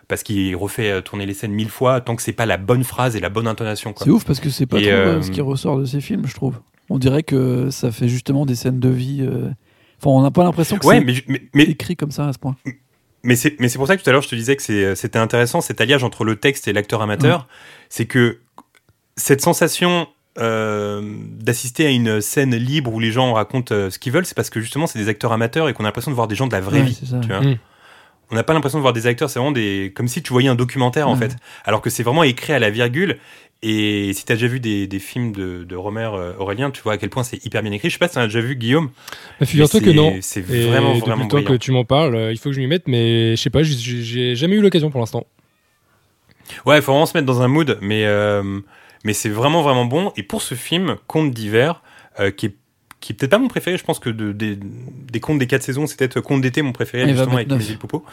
parce 0.08 0.24
qu'il 0.24 0.56
refait 0.56 1.02
tourner 1.02 1.24
les 1.24 1.34
scènes 1.34 1.52
mille 1.52 1.70
fois 1.70 2.00
tant 2.00 2.16
que 2.16 2.22
c'est 2.22 2.32
pas 2.32 2.46
la 2.46 2.56
bonne 2.56 2.82
phrase 2.82 3.14
et 3.14 3.20
la 3.20 3.28
bonne 3.28 3.46
intonation. 3.46 3.94
C'est 3.96 4.10
ouf 4.10 4.24
parce 4.24 4.40
que 4.40 4.50
c'est 4.50 4.66
pas 4.66 4.80
trop 4.80 4.90
euh, 4.90 5.22
ce 5.22 5.30
qui 5.30 5.40
ressort 5.40 5.78
de 5.78 5.84
ces 5.84 6.00
films, 6.00 6.26
je 6.26 6.34
trouve. 6.34 6.60
On 6.90 6.98
dirait 6.98 7.22
que 7.22 7.70
ça 7.70 7.90
fait 7.92 8.08
justement 8.08 8.44
des 8.44 8.54
scènes 8.54 8.80
de 8.80 8.88
vie. 8.90 9.20
euh, 9.22 9.50
Enfin, 10.04 10.18
on 10.18 10.22
n'a 10.22 10.30
pas 10.30 10.44
l'impression 10.44 10.76
que 10.78 10.86
Ouais, 10.86 10.98
c'est 10.98 11.04
mais, 11.04 11.14
mais, 11.28 11.42
mais, 11.54 11.64
écrit 11.64 11.96
comme 11.96 12.10
ça 12.10 12.28
à 12.28 12.32
ce 12.32 12.38
point. 12.38 12.56
Mais 13.22 13.36
c'est, 13.36 13.58
mais 13.58 13.68
c'est 13.68 13.78
pour 13.78 13.86
ça 13.86 13.96
que 13.96 14.02
tout 14.02 14.10
à 14.10 14.12
l'heure 14.12 14.20
je 14.22 14.28
te 14.28 14.34
disais 14.34 14.54
que 14.54 14.62
c'est, 14.62 14.94
c'était 14.94 15.18
intéressant 15.18 15.62
cet 15.62 15.80
alliage 15.80 16.04
entre 16.04 16.24
le 16.24 16.36
texte 16.36 16.68
et 16.68 16.74
l'acteur 16.74 17.00
amateur. 17.00 17.48
C'est 17.88 18.04
que 18.04 18.40
cette 19.16 19.40
sensation 19.40 20.06
euh, 20.38 21.00
d'assister 21.38 21.86
à 21.86 21.90
une 21.90 22.20
scène 22.20 22.54
libre 22.54 22.92
où 22.92 23.00
les 23.00 23.12
gens 23.12 23.32
racontent 23.32 23.74
euh, 23.74 23.88
ce 23.88 23.98
qu'ils 23.98 24.12
veulent, 24.12 24.26
c'est 24.26 24.34
parce 24.34 24.50
que 24.50 24.60
justement 24.60 24.86
c'est 24.86 24.98
des 24.98 25.08
acteurs 25.08 25.32
amateurs 25.32 25.68
et 25.68 25.72
qu'on 25.72 25.84
a 25.84 25.86
l'impression 25.86 26.10
de 26.10 26.16
voir 26.16 26.28
des 26.28 26.34
gens 26.34 26.46
de 26.48 26.52
la 26.52 26.60
vraie 26.60 26.80
Ouais, 26.80 26.86
vie. 26.86 26.98
c'est 27.00 27.06
ça. 27.06 27.20
Tu 27.20 27.28
vois 27.28 27.40
Mm. 27.40 27.56
On 28.30 28.36
n'a 28.36 28.42
pas 28.42 28.54
l'impression 28.54 28.78
de 28.78 28.82
voir 28.82 28.94
des 28.94 29.06
acteurs, 29.06 29.28
c'est 29.28 29.38
vraiment 29.38 29.52
des, 29.52 29.92
comme 29.94 30.08
si 30.08 30.22
tu 30.22 30.32
voyais 30.32 30.48
un 30.48 30.54
documentaire 30.54 31.08
en 31.08 31.14
fait. 31.14 31.36
Alors 31.64 31.82
que 31.82 31.90
c'est 31.90 32.02
vraiment 32.02 32.22
écrit 32.24 32.54
à 32.54 32.58
la 32.58 32.70
virgule. 32.70 33.18
Et 33.66 34.12
si 34.12 34.26
tu 34.26 34.32
as 34.32 34.34
déjà 34.36 34.46
vu 34.46 34.60
des, 34.60 34.86
des 34.86 34.98
films 34.98 35.32
de, 35.32 35.64
de 35.64 35.74
Romer 35.74 36.10
euh, 36.12 36.34
Aurélien, 36.38 36.70
tu 36.70 36.82
vois 36.82 36.92
à 36.92 36.96
quel 36.98 37.08
point 37.08 37.22
c'est 37.24 37.42
hyper 37.46 37.62
bien 37.62 37.72
écrit. 37.72 37.88
Je 37.88 37.94
sais 37.94 37.98
pas 37.98 38.08
si 38.08 38.14
tu 38.14 38.18
as 38.20 38.26
déjà 38.26 38.40
vu 38.42 38.56
Guillaume. 38.56 38.90
Bah, 39.40 39.46
Figure-toi 39.46 39.80
que 39.80 39.90
non. 39.90 40.14
C'est 40.20 40.40
Et 40.40 40.66
vraiment, 40.66 40.90
depuis 40.94 41.00
vraiment 41.00 41.22
le 41.24 41.28
temps 41.30 41.42
que 41.42 41.56
tu 41.56 41.70
m'en 41.72 41.84
parles, 41.86 42.14
euh, 42.14 42.30
il 42.32 42.38
faut 42.38 42.50
que 42.50 42.54
je 42.54 42.60
m'y 42.60 42.66
mette, 42.66 42.86
mais 42.88 43.36
je 43.36 43.42
sais 43.42 43.48
pas, 43.48 43.62
j'ai- 43.62 44.36
jamais 44.36 44.56
eu 44.56 44.60
l'occasion 44.60 44.90
pour 44.90 45.00
l'instant. 45.00 45.26
Ouais, 46.66 46.76
il 46.78 46.82
faut 46.82 46.92
vraiment 46.92 47.06
se 47.06 47.16
mettre 47.16 47.26
dans 47.26 47.40
un 47.40 47.48
mood, 47.48 47.78
mais, 47.80 48.04
euh, 48.04 48.60
mais 49.02 49.14
c'est 49.14 49.30
vraiment, 49.30 49.62
vraiment 49.62 49.86
bon. 49.86 50.12
Et 50.16 50.22
pour 50.22 50.42
ce 50.42 50.54
film, 50.54 50.96
Conte 51.06 51.32
d'hiver, 51.32 51.82
euh, 52.20 52.30
qui 52.30 52.46
est, 52.46 52.54
qui 53.00 53.12
est 53.12 53.16
peut-être 53.16 53.30
pas 53.30 53.38
mon 53.38 53.48
préféré, 53.48 53.78
je 53.78 53.84
pense 53.84 53.98
que 53.98 54.10
de- 54.10 54.32
des, 54.32 54.58
des 54.60 55.20
contes 55.20 55.38
des 55.38 55.46
quatre 55.46 55.62
saisons, 55.62 55.86
c'est 55.86 55.98
peut-être 55.98 56.20
Conte 56.20 56.42
d'été 56.42 56.60
mon 56.60 56.72
préféré, 56.72 57.04
Ah, 57.04 57.06
il 57.06 57.14
va 57.14 57.22
justement, 57.22 57.36
avec. 57.36 57.48
Melville 57.48 57.78
Poupeau. 57.78 58.04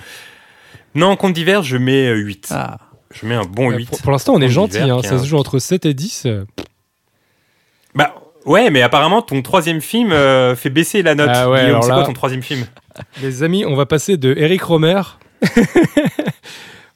Non, 0.95 1.15
Conte 1.17 1.33
d'hiver, 1.33 1.61
je 1.61 1.75
mets 1.77 2.07
euh, 2.07 2.15
8. 2.15 2.47
Ah, 2.51 2.77
Je 3.13 3.25
mets 3.25 3.35
un 3.35 3.43
bon 3.43 3.71
Euh, 3.71 3.77
8. 3.77 3.89
Pour, 3.89 4.01
pour 4.01 4.11
l'instant, 4.11 4.33
on 4.35 4.41
est 4.41 4.49
gentil, 4.49 4.79
hein, 4.79 5.01
ça 5.03 5.15
un- 5.15 5.19
se 5.19 5.25
joue 5.25 5.37
entre 5.37 5.59
7 5.59 5.85
et 5.85 5.93
10. 5.93 6.23
euh. 6.25 6.45
Bah, 7.95 8.15
ouais, 8.45 8.69
mais 8.69 8.81
apparemment, 8.81 9.21
ton 9.21 9.41
troisième 9.41 9.81
film 9.81 10.11
euh, 10.11 10.55
fait 10.55 10.69
baisser 10.69 11.01
la 11.03 11.15
note. 11.15 11.29
Ah 11.33 11.49
ouais, 11.49 11.65
Guillaume, 11.65 11.81
c'est 11.81 11.89
là- 11.89 11.95
quoi 11.95 12.03
ton 12.05 12.13
troisième 12.13 12.41
film? 12.43 12.65
Les 13.21 13.43
amis, 13.43 13.65
on 13.65 13.75
va 13.75 13.85
passer 13.85 14.17
de 14.17 14.33
Eric 14.37 14.61
Romer. 14.63 15.01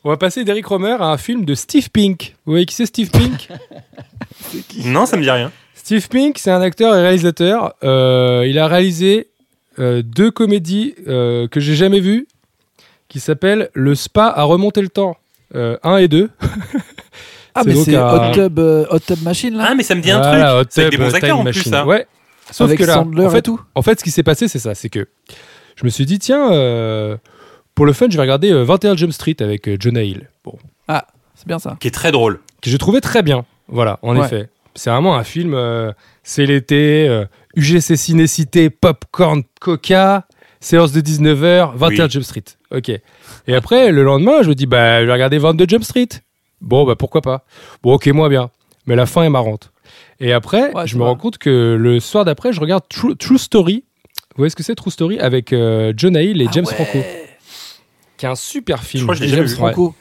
on 0.04 0.10
va 0.10 0.18
passer 0.18 0.44
d'Eric 0.44 0.66
Romer 0.68 0.96
à 1.00 1.06
un 1.06 1.18
film 1.18 1.46
de 1.46 1.56
Steve 1.56 1.90
Pink. 1.90 2.36
Vous 2.46 2.54
voyez 2.54 2.66
qui 2.66 2.76
c'est 2.76 2.86
Steve 2.86 3.10
Pink? 3.10 3.50
Non, 4.86 5.06
ça 5.06 5.18
me 5.18 5.24
dit 5.24 5.32
rien. 5.32 5.52
Steve 5.74 6.08
Pink, 6.10 6.38
c'est 6.38 6.52
un 6.52 6.62
acteur 6.62 6.96
et 6.96 7.02
réalisateur. 7.02 7.74
Euh, 7.84 8.44
il 8.48 8.58
a 8.60 8.68
réalisé 8.68 9.30
euh, 9.80 10.02
deux 10.04 10.32
comédies 10.32 10.96
euh, 11.08 11.48
que 11.48 11.60
j'ai 11.60 11.76
jamais 11.76 12.00
vues, 12.00 12.28
qui 13.10 13.20
s'appellent 13.20 13.70
Le 13.74 13.96
Spa 13.96 14.28
à 14.28 14.44
remonter 14.44 14.82
le 14.82 14.90
temps, 14.90 15.18
1 15.54 15.98
et 15.98 16.08
2. 16.08 16.30
Ah, 17.54 17.62
C'est 17.64 17.70
mais 17.70 17.76
c'est 17.76 17.96
un- 17.96 18.30
Hot, 18.30 18.34
Tub, 18.34 18.60
euh, 18.60 18.86
Hot 18.90 19.00
Tub 19.00 19.22
Machine 19.24 19.56
là 19.56 19.68
Ah, 19.70 19.76
mais 19.76 19.84
ça 19.84 19.96
me 19.96 20.02
dit 20.02 20.12
un 20.12 20.20
Hot 20.20 20.64
truc. 20.64 20.68
C'est 20.72 20.82
avec 20.82 20.92
des 20.92 20.98
Tub, 20.98 21.06
bons 21.08 21.16
acteurs 21.16 21.38
en 21.40 21.44
plus, 21.44 21.58
Machine. 21.58 21.72
ça. 21.72 21.86
Ouais. 21.86 22.08
Sauf 22.52 22.68
Avec 22.68 22.80
que 22.80 22.84
là, 22.86 22.94
Sandler 22.96 23.26
en 23.26 23.30
fait, 23.30 23.40
et 23.40 23.42
tout. 23.42 23.60
En 23.74 23.82
fait, 23.82 24.00
ce 24.00 24.04
qui 24.04 24.12
s'est 24.12 24.24
passé, 24.24 24.48
c'est 24.48 24.60
ça, 24.60 24.76
c'est 24.76 24.90
que 24.90 25.08
je 25.76 25.84
me 25.86 25.90
suis 25.90 26.06
dit, 26.06 26.20
tiens, 26.20 26.52
euh, 26.52 27.18
pour 27.74 27.86
le 27.86 27.94
fun, 27.94 28.08
je 28.10 28.16
vais 28.16 28.22
regarder 28.22 28.52
euh, 28.52 28.64
21 28.64 28.96
Jump 28.96 29.12
Street 29.14 29.36
avec 29.40 29.68
euh, 29.68 29.78
Jonah 29.80 30.04
Hill. 30.04 30.30
Bon, 30.44 30.58
C'est 30.88 31.48
bien 31.48 31.60
ça. 31.60 31.76
Qui 31.80 31.88
est 31.88 31.92
très 31.92 32.12
drôle. 32.12 32.40
que 32.62 32.70
j'ai 32.70 32.78
trouvé 32.78 33.02
très 33.02 33.24
bien. 33.24 33.46
Voilà, 33.68 34.00
en 34.04 34.16
Ouais. 34.18 34.26
effet. 34.26 34.50
C'est 34.76 34.90
vraiment 34.90 35.16
un 35.16 35.24
film, 35.24 35.54
euh, 35.54 35.92
c'est 36.24 36.46
l'été, 36.46 37.08
euh, 37.08 37.26
UGC 37.56 37.96
Cinécité, 37.96 38.70
Popcorn, 38.70 39.42
Coca, 39.62 40.28
séance 40.66 40.92
de 40.92 41.02
19h, 41.02 41.76
21 41.76 42.06
Oui. 42.06 42.10
Jump 42.12 42.24
Street. 42.24 42.44
Ok. 42.72 42.90
Et 42.90 43.56
après, 43.56 43.92
le 43.92 44.04
lendemain, 44.04 44.42
je 44.42 44.50
me 44.50 44.56
dis, 44.56 44.66
bah, 44.66 45.02
je 45.02 45.06
vais 45.06 45.14
regarder 45.14 45.38
22 45.38 45.66
Jump 45.68 45.84
Street. 45.84 46.10
Bon, 46.62 46.86
bah, 46.86 46.96
pourquoi 46.96 47.22
pas. 47.22 47.46
Bon, 47.84 47.94
ok, 47.94 48.08
moins 48.08 48.30
bien. 48.30 48.50
Mais 48.88 48.96
la 48.96 49.06
fin 49.06 49.24
est 49.24 49.30
marrante. 49.30 49.72
Et 50.20 50.34
après, 50.34 50.74
Ouais, 50.74 50.88
je 50.88 50.96
me 50.96 51.02
vrai. 51.02 51.10
rends 51.10 51.16
compte 51.18 51.38
que 51.38 51.76
le 51.80 52.00
soir 52.00 52.26
d'après, 52.26 52.54
je 52.54 52.60
regarde 52.60 52.84
True, 52.90 53.16
True 53.16 53.38
Story. 53.38 53.84
Vous 54.32 54.38
voyez 54.42 54.50
ce 54.50 54.56
que 54.56 54.64
c'est, 54.64 54.76
True 54.76 54.92
Story 54.92 55.20
Avec 55.20 55.54
euh, 55.54 55.94
Jonah 55.96 56.22
Hill 56.24 56.42
et 56.42 56.46
Ah 56.48 56.52
James 56.54 56.66
ouais. 56.66 56.74
Franco. 56.74 57.00
Qui 58.18 58.26
est 58.26 58.30
un 58.30 58.36
super 58.36 58.84
film. 58.84 59.04
crois 59.04 59.16
que 59.16 59.20
je 59.20 59.26
Et 59.26 59.28
l'ai 59.32 59.36
James. 59.38 59.48
Franco. 59.50 59.94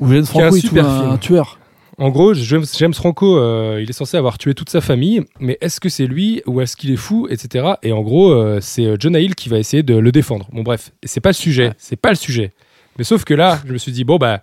Ou 0.00 0.08
James 0.08 0.16
est 0.18 0.22
un 0.22 0.24
Franco, 0.26 0.54
tue 0.56 0.60
super 0.60 0.86
un, 0.88 1.00
film. 1.00 1.10
un 1.12 1.16
tueur. 1.18 1.58
En 2.00 2.08
gros, 2.08 2.32
James, 2.32 2.64
James 2.78 2.94
Franco, 2.94 3.36
euh, 3.38 3.78
il 3.82 3.90
est 3.90 3.92
censé 3.92 4.16
avoir 4.16 4.38
tué 4.38 4.54
toute 4.54 4.70
sa 4.70 4.80
famille, 4.80 5.22
mais 5.38 5.58
est-ce 5.60 5.80
que 5.80 5.90
c'est 5.90 6.06
lui 6.06 6.42
ou 6.46 6.62
est-ce 6.62 6.74
qu'il 6.74 6.90
est 6.90 6.96
fou, 6.96 7.28
etc. 7.28 7.74
Et 7.82 7.92
en 7.92 8.00
gros, 8.00 8.30
euh, 8.32 8.58
c'est 8.62 8.86
euh, 8.86 8.96
Jonah 8.98 9.20
Hill 9.20 9.34
qui 9.34 9.50
va 9.50 9.58
essayer 9.58 9.82
de 9.82 9.94
le 9.96 10.10
défendre. 10.10 10.48
Bon, 10.50 10.62
bref, 10.62 10.92
et 11.02 11.06
c'est 11.08 11.20
pas 11.20 11.28
le 11.28 11.34
sujet, 11.34 11.72
c'est 11.76 11.96
pas 12.00 12.08
le 12.08 12.14
sujet. 12.14 12.52
Mais 12.96 13.04
sauf 13.04 13.24
que 13.24 13.34
là, 13.34 13.60
je 13.66 13.72
me 13.74 13.78
suis 13.78 13.92
dit, 13.92 14.04
bon, 14.04 14.16
bah, 14.16 14.40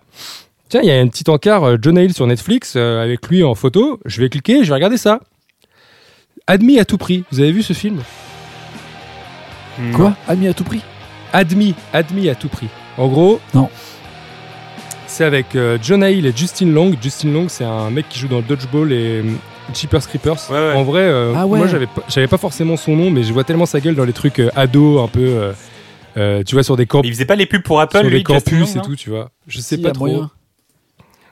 tiens, 0.68 0.82
il 0.84 0.88
y 0.88 0.92
a 0.92 1.00
un 1.00 1.08
petit 1.08 1.28
encart 1.28 1.64
euh, 1.64 1.76
Jonah 1.82 2.04
Hill 2.04 2.14
sur 2.14 2.28
Netflix 2.28 2.74
euh, 2.76 3.02
avec 3.02 3.26
lui 3.28 3.42
en 3.42 3.56
photo. 3.56 3.98
Je 4.04 4.20
vais 4.20 4.28
cliquer, 4.28 4.62
je 4.62 4.68
vais 4.68 4.74
regarder 4.74 4.96
ça. 4.96 5.18
Admis 6.46 6.78
à 6.78 6.84
tout 6.84 6.96
prix. 6.96 7.24
Vous 7.32 7.40
avez 7.40 7.50
vu 7.50 7.64
ce 7.64 7.72
film? 7.72 8.02
Quoi? 9.94 10.16
Ami 10.28 10.46
à 10.46 10.54
tout 10.54 10.64
prix? 10.64 10.80
Admis, 11.32 11.74
admis 11.92 12.28
à 12.28 12.36
tout 12.36 12.48
prix. 12.48 12.68
En 12.96 13.08
gros, 13.08 13.40
Non. 13.52 13.68
C'est 15.10 15.24
avec 15.24 15.56
euh, 15.56 15.78
Jonah 15.82 16.10
Hill 16.10 16.26
et 16.26 16.32
Justin 16.36 16.66
Long. 16.66 16.92
Justin 17.00 17.30
Long, 17.32 17.48
c'est 17.48 17.64
un 17.64 17.90
mec 17.90 18.08
qui 18.08 18.18
joue 18.18 18.28
dans 18.28 18.36
le 18.36 18.42
Dodgeball 18.44 18.92
et 18.92 19.20
euh, 19.20 19.22
Cheapers 19.74 20.06
Creepers. 20.06 20.36
Ouais, 20.50 20.56
ouais. 20.56 20.72
En 20.74 20.84
vrai, 20.84 21.00
euh, 21.02 21.32
Ah 21.34 21.46
ouais. 21.46 21.58
moi 21.58 21.66
j'avais 21.66 21.86
pas, 21.86 22.02
j'avais 22.08 22.28
pas 22.28 22.36
forcément 22.38 22.76
son 22.76 22.94
nom, 22.94 23.10
mais 23.10 23.22
je 23.22 23.32
vois 23.32 23.42
tellement 23.42 23.66
sa 23.66 23.80
gueule 23.80 23.94
dans 23.96 24.04
les 24.04 24.12
trucs 24.12 24.38
euh, 24.38 24.50
ados, 24.54 25.02
un 25.02 25.08
peu. 25.08 25.20
euh, 25.20 25.52
euh, 26.18 26.42
tu 26.44 26.54
vois, 26.54 26.62
sur 26.62 26.76
des 26.76 26.86
camps, 26.86 27.00
Mais 27.02 27.08
il 27.08 27.12
faisait 27.14 27.24
pas 27.26 27.36
les 27.36 27.46
pubs 27.46 27.62
pour 27.62 27.80
Apple, 27.80 27.98
sur 27.98 28.08
lui, 28.08 28.18
les 28.18 28.22
campus 28.22 28.74
Long, 28.74 28.82
et 28.82 28.84
tout, 28.84 28.96
tu 28.96 29.08
vois. 29.10 29.30
Je 29.46 29.60
sais 29.60 29.76
Si, 29.76 29.82
pas 29.82 29.92
trop. 29.92 30.06
moyen. 30.06 30.30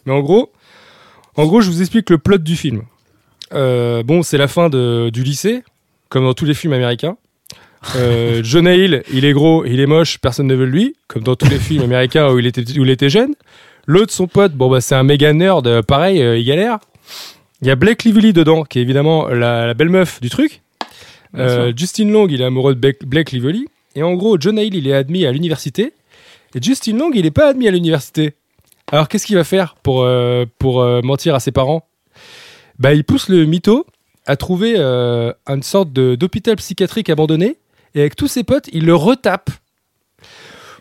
Mais 0.07 0.13
en 0.13 0.21
gros, 0.21 0.53
en 1.37 1.47
gros, 1.47 1.61
je 1.61 1.69
vous 1.71 1.81
explique 1.81 2.09
le 2.11 2.19
plot 2.19 2.39
du 2.39 2.57
film. 2.57 2.83
Euh, 3.53 4.03
bon, 4.03 4.23
c'est 4.23 4.39
la 4.39 4.49
fin 4.49 4.69
de- 4.71 5.11
du 5.13 5.23
lycée, 5.23 5.63
comme 6.09 6.25
dans 6.25 6.35
tous 6.35 6.45
les 6.45 6.55
films 6.55 6.73
américains. 6.73 7.17
Euh, 7.97 8.41
Jonah 8.45 8.75
Hill, 8.75 9.03
il 9.13 9.25
est 9.25 9.33
gros, 9.33 9.65
il 9.65 9.81
est 9.81 9.87
moche, 9.87 10.19
personne 10.19 10.47
ne 10.47 10.55
veut 10.55 10.67
de 10.67 10.71
lui, 10.71 10.95
comme 11.09 11.23
dans 11.25 11.37
tous 11.37 11.49
les 11.49 11.59
films 11.59 11.83
américains 11.83 12.31
où 12.31 12.39
il 12.39 12.47
était, 12.47 12.63
où 12.79 12.85
il 12.85 12.91
était 12.91 13.11
jeune. 13.11 13.35
L'autre, 13.87 14.13
son 14.13 14.27
pote, 14.27 14.53
bon 14.53 14.69
bah 14.69 14.81
c'est 14.81 14.97
un 14.97 15.05
méga 15.05 15.33
nerd, 15.33 15.67
euh, 15.67 15.81
pareil, 15.81 16.21
euh, 16.21 16.37
il 16.37 16.45
galère. 16.45 16.79
Il 17.63 17.69
y 17.69 17.71
a 17.71 17.77
Blake 17.77 18.03
Lively 18.03 18.33
dedans, 18.33 18.65
qui 18.65 18.81
est 18.81 18.83
évidemment 18.83 19.29
la, 19.29 19.69
la 19.69 19.75
belle 19.75 19.89
meuf 19.89 20.21
du 20.21 20.29
truc. 20.29 20.61
Euh. 21.37 21.73
Justin 21.75 22.09
Long, 22.09 22.27
il 22.29 22.41
est 22.41 22.45
amoureux 22.45 22.75
de 22.75 22.81
Blake, 22.81 23.05
Blake 23.07 23.33
Lively. 23.33 23.67
Et 23.95 24.03
en 24.03 24.15
gros, 24.15 24.39
Jonah 24.39 24.63
Hill, 24.63 24.75
il 24.75 24.89
est 24.89 24.93
admis 24.93 25.25
à 25.25 25.33
l'université. 25.33 25.95
Et 26.55 26.61
Justin 26.61 26.97
Long, 26.99 27.11
il 27.15 27.23
n'est 27.23 27.31
pas 27.31 27.49
admis 27.49 27.69
à 27.69 27.71
l'université. 27.71 28.35
Alors, 28.93 29.09
qu'est-ce 29.09 29.25
qu'il 29.25 29.37
va 29.37 29.45
faire 29.45 29.77
pour, 29.83 30.03
euh, 30.03 30.45
pour 30.59 30.85
mentir 31.03 31.35
à 31.35 31.41
ses 31.41 31.53
parents? 31.53 31.87
Bah, 32.79 32.93
il 32.93 33.05
pousse 33.05 33.29
le 33.29 33.47
mytho 33.47 33.87
à 34.27 34.37
trouver 34.37 34.77
une 34.79 35.63
sorte 35.63 35.93
d'hôpital 35.93 36.57
psychiatrique 36.57 37.09
abandonné. 37.09 37.57
Et 37.95 38.01
avec 38.01 38.17
tous 38.17 38.29
ses 38.29 38.45
potes, 38.45 38.69
il 38.73 38.85
le 38.85 38.95
retape 38.95 39.51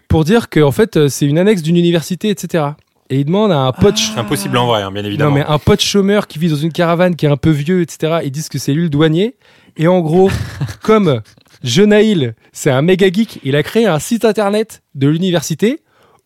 pour 0.10 0.26
dire 0.26 0.49
que 0.49 0.60
en 0.60 0.72
fait, 0.72 1.08
c'est 1.08 1.26
une 1.26 1.38
annexe 1.38 1.62
d'une 1.62 1.78
université, 1.78 2.30
etc. 2.30 2.66
Et 3.10 3.20
il 3.20 3.26
demande 3.26 3.51
à 3.51 3.60
un 3.60 3.72
pote. 3.72 3.97
C'est 3.97 4.18
impossible 4.18 4.58
en 4.58 4.66
vrai, 4.68 4.82
hein, 4.82 4.91
bien 4.91 5.03
évidemment. 5.06 5.30
Non, 5.30 5.36
mais 5.36 5.45
un 5.45 5.60
pote 5.60 5.82
chômeur 5.82 6.28
qui 6.28 6.39
vit 6.39 6.49
dans 6.49 6.56
une 6.56 6.72
caravane 6.72 7.16
qui 7.16 7.26
est 7.26 7.30
un 7.30 7.38
peu 7.38 7.51
vieux, 7.51 7.82
etc. 7.82 8.20
Ils 8.24 8.32
disent 8.32 8.49
que 8.49 8.58
c'est 8.58 8.74
lui 8.74 8.84
le 8.84 8.89
douanier. 8.89 9.36
Et 9.78 9.88
en 9.88 9.99
gros, 9.99 10.32
comme 10.82 11.22
Jonah 11.64 12.01
Hill, 12.01 12.34
c'est 12.51 12.72
un 12.72 12.82
méga 12.82 13.12
geek, 13.12 13.39
il 13.43 13.56
a 13.56 13.64
créé 13.64 13.86
un 13.86 13.99
site 13.99 14.26
internet 14.26 14.82
de 14.95 15.08
l'université 15.08 15.82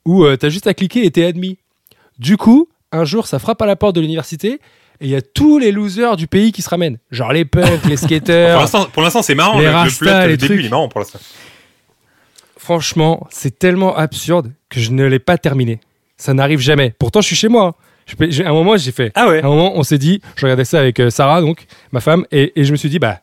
où 0.06 0.24
euh, 0.24 0.38
t'as 0.38 0.50
juste 0.50 0.68
à 0.68 0.74
cliquer 0.74 1.06
et 1.06 1.12
t'es 1.12 1.26
admis. 1.26 1.58
Du 2.18 2.38
coup, 2.38 2.70
un 2.92 3.04
jour, 3.04 3.28
ça 3.28 3.40
frappe 3.40 3.62
à 3.62 3.66
la 3.66 3.76
porte 3.76 3.96
de 3.96 4.02
l'université 4.02 4.60
et 5.02 5.06
il 5.06 5.10
y 5.10 5.16
a 5.16 5.22
tous 5.22 5.60
les 5.60 5.72
losers 5.72 6.16
du 6.16 6.28
pays 6.28 6.52
qui 6.54 6.62
se 6.62 6.70
ramènent. 6.70 6.98
Genre 7.12 7.34
les 7.34 7.46
punks, 7.46 7.86
les 7.88 7.98
skaters. 7.98 8.70
pour 8.94 9.02
l'instant, 9.04 9.22
c'est 9.22 9.36
marrant. 9.36 9.58
Les 9.58 9.66
le, 9.66 9.72
le 9.72 9.76
rastas, 9.76 10.06
plot, 10.06 10.20
les 10.22 10.28
le 10.28 10.38
début, 10.38 10.48
trucs. 10.54 10.60
il 10.62 10.66
est 10.66 10.70
marrant 10.70 10.88
pour 10.88 11.00
l'instant. 11.02 11.20
Franchement, 12.58 13.28
c'est 13.30 13.58
tellement 13.58 13.96
absurde 13.98 14.54
que 14.70 14.80
je 14.80 14.92
ne 14.92 15.06
l'ai 15.06 15.20
pas 15.20 15.38
terminé. 15.38 15.80
Ça 16.20 16.34
n'arrive 16.36 16.60
jamais. 16.60 16.94
Pourtant, 17.00 17.22
je 17.22 17.28
suis 17.28 17.36
chez 17.36 17.48
moi. 17.48 17.66
hein. 17.66 17.74
Je 18.30 18.44
à 18.44 18.50
un 18.50 18.54
moment, 18.54 18.76
j'ai 18.78 18.92
fait. 18.92 19.12
Ah 19.16 19.28
ouais. 19.30 19.42
À 19.42 19.46
un 19.46 19.50
moment, 19.50 19.72
on 19.76 19.84
s'est 19.84 19.98
dit, 19.98 20.22
je 20.36 20.46
regardais 20.46 20.66
ça 20.66 20.80
avec 20.80 21.00
euh, 21.00 21.10
Sarah, 21.10 21.42
donc 21.42 21.66
ma 21.92 22.00
femme, 22.02 22.26
et, 22.32 22.60
et 22.60 22.64
je 22.66 22.72
me 22.72 22.78
suis 22.78 22.90
dit, 22.90 23.00
bah, 23.00 23.22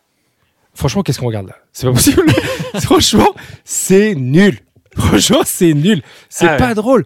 franchement, 0.75 1.03
qu'est-ce 1.03 1.19
qu'on 1.21 1.27
regarde 1.27 1.49
là? 1.49 1.57
C'est 1.73 1.87
pas 1.87 1.93
possible. 1.93 2.23
franchement, 2.81 3.35
c'est 3.65 4.15
nul. 4.15 4.61
Franchement, 4.97 5.41
c'est 5.45 5.75
nul. 5.75 6.03
C'est 6.31 6.47
Ah 6.49 6.53
ouais. 6.53 6.57
pas 6.57 6.75
drôle. 6.75 7.05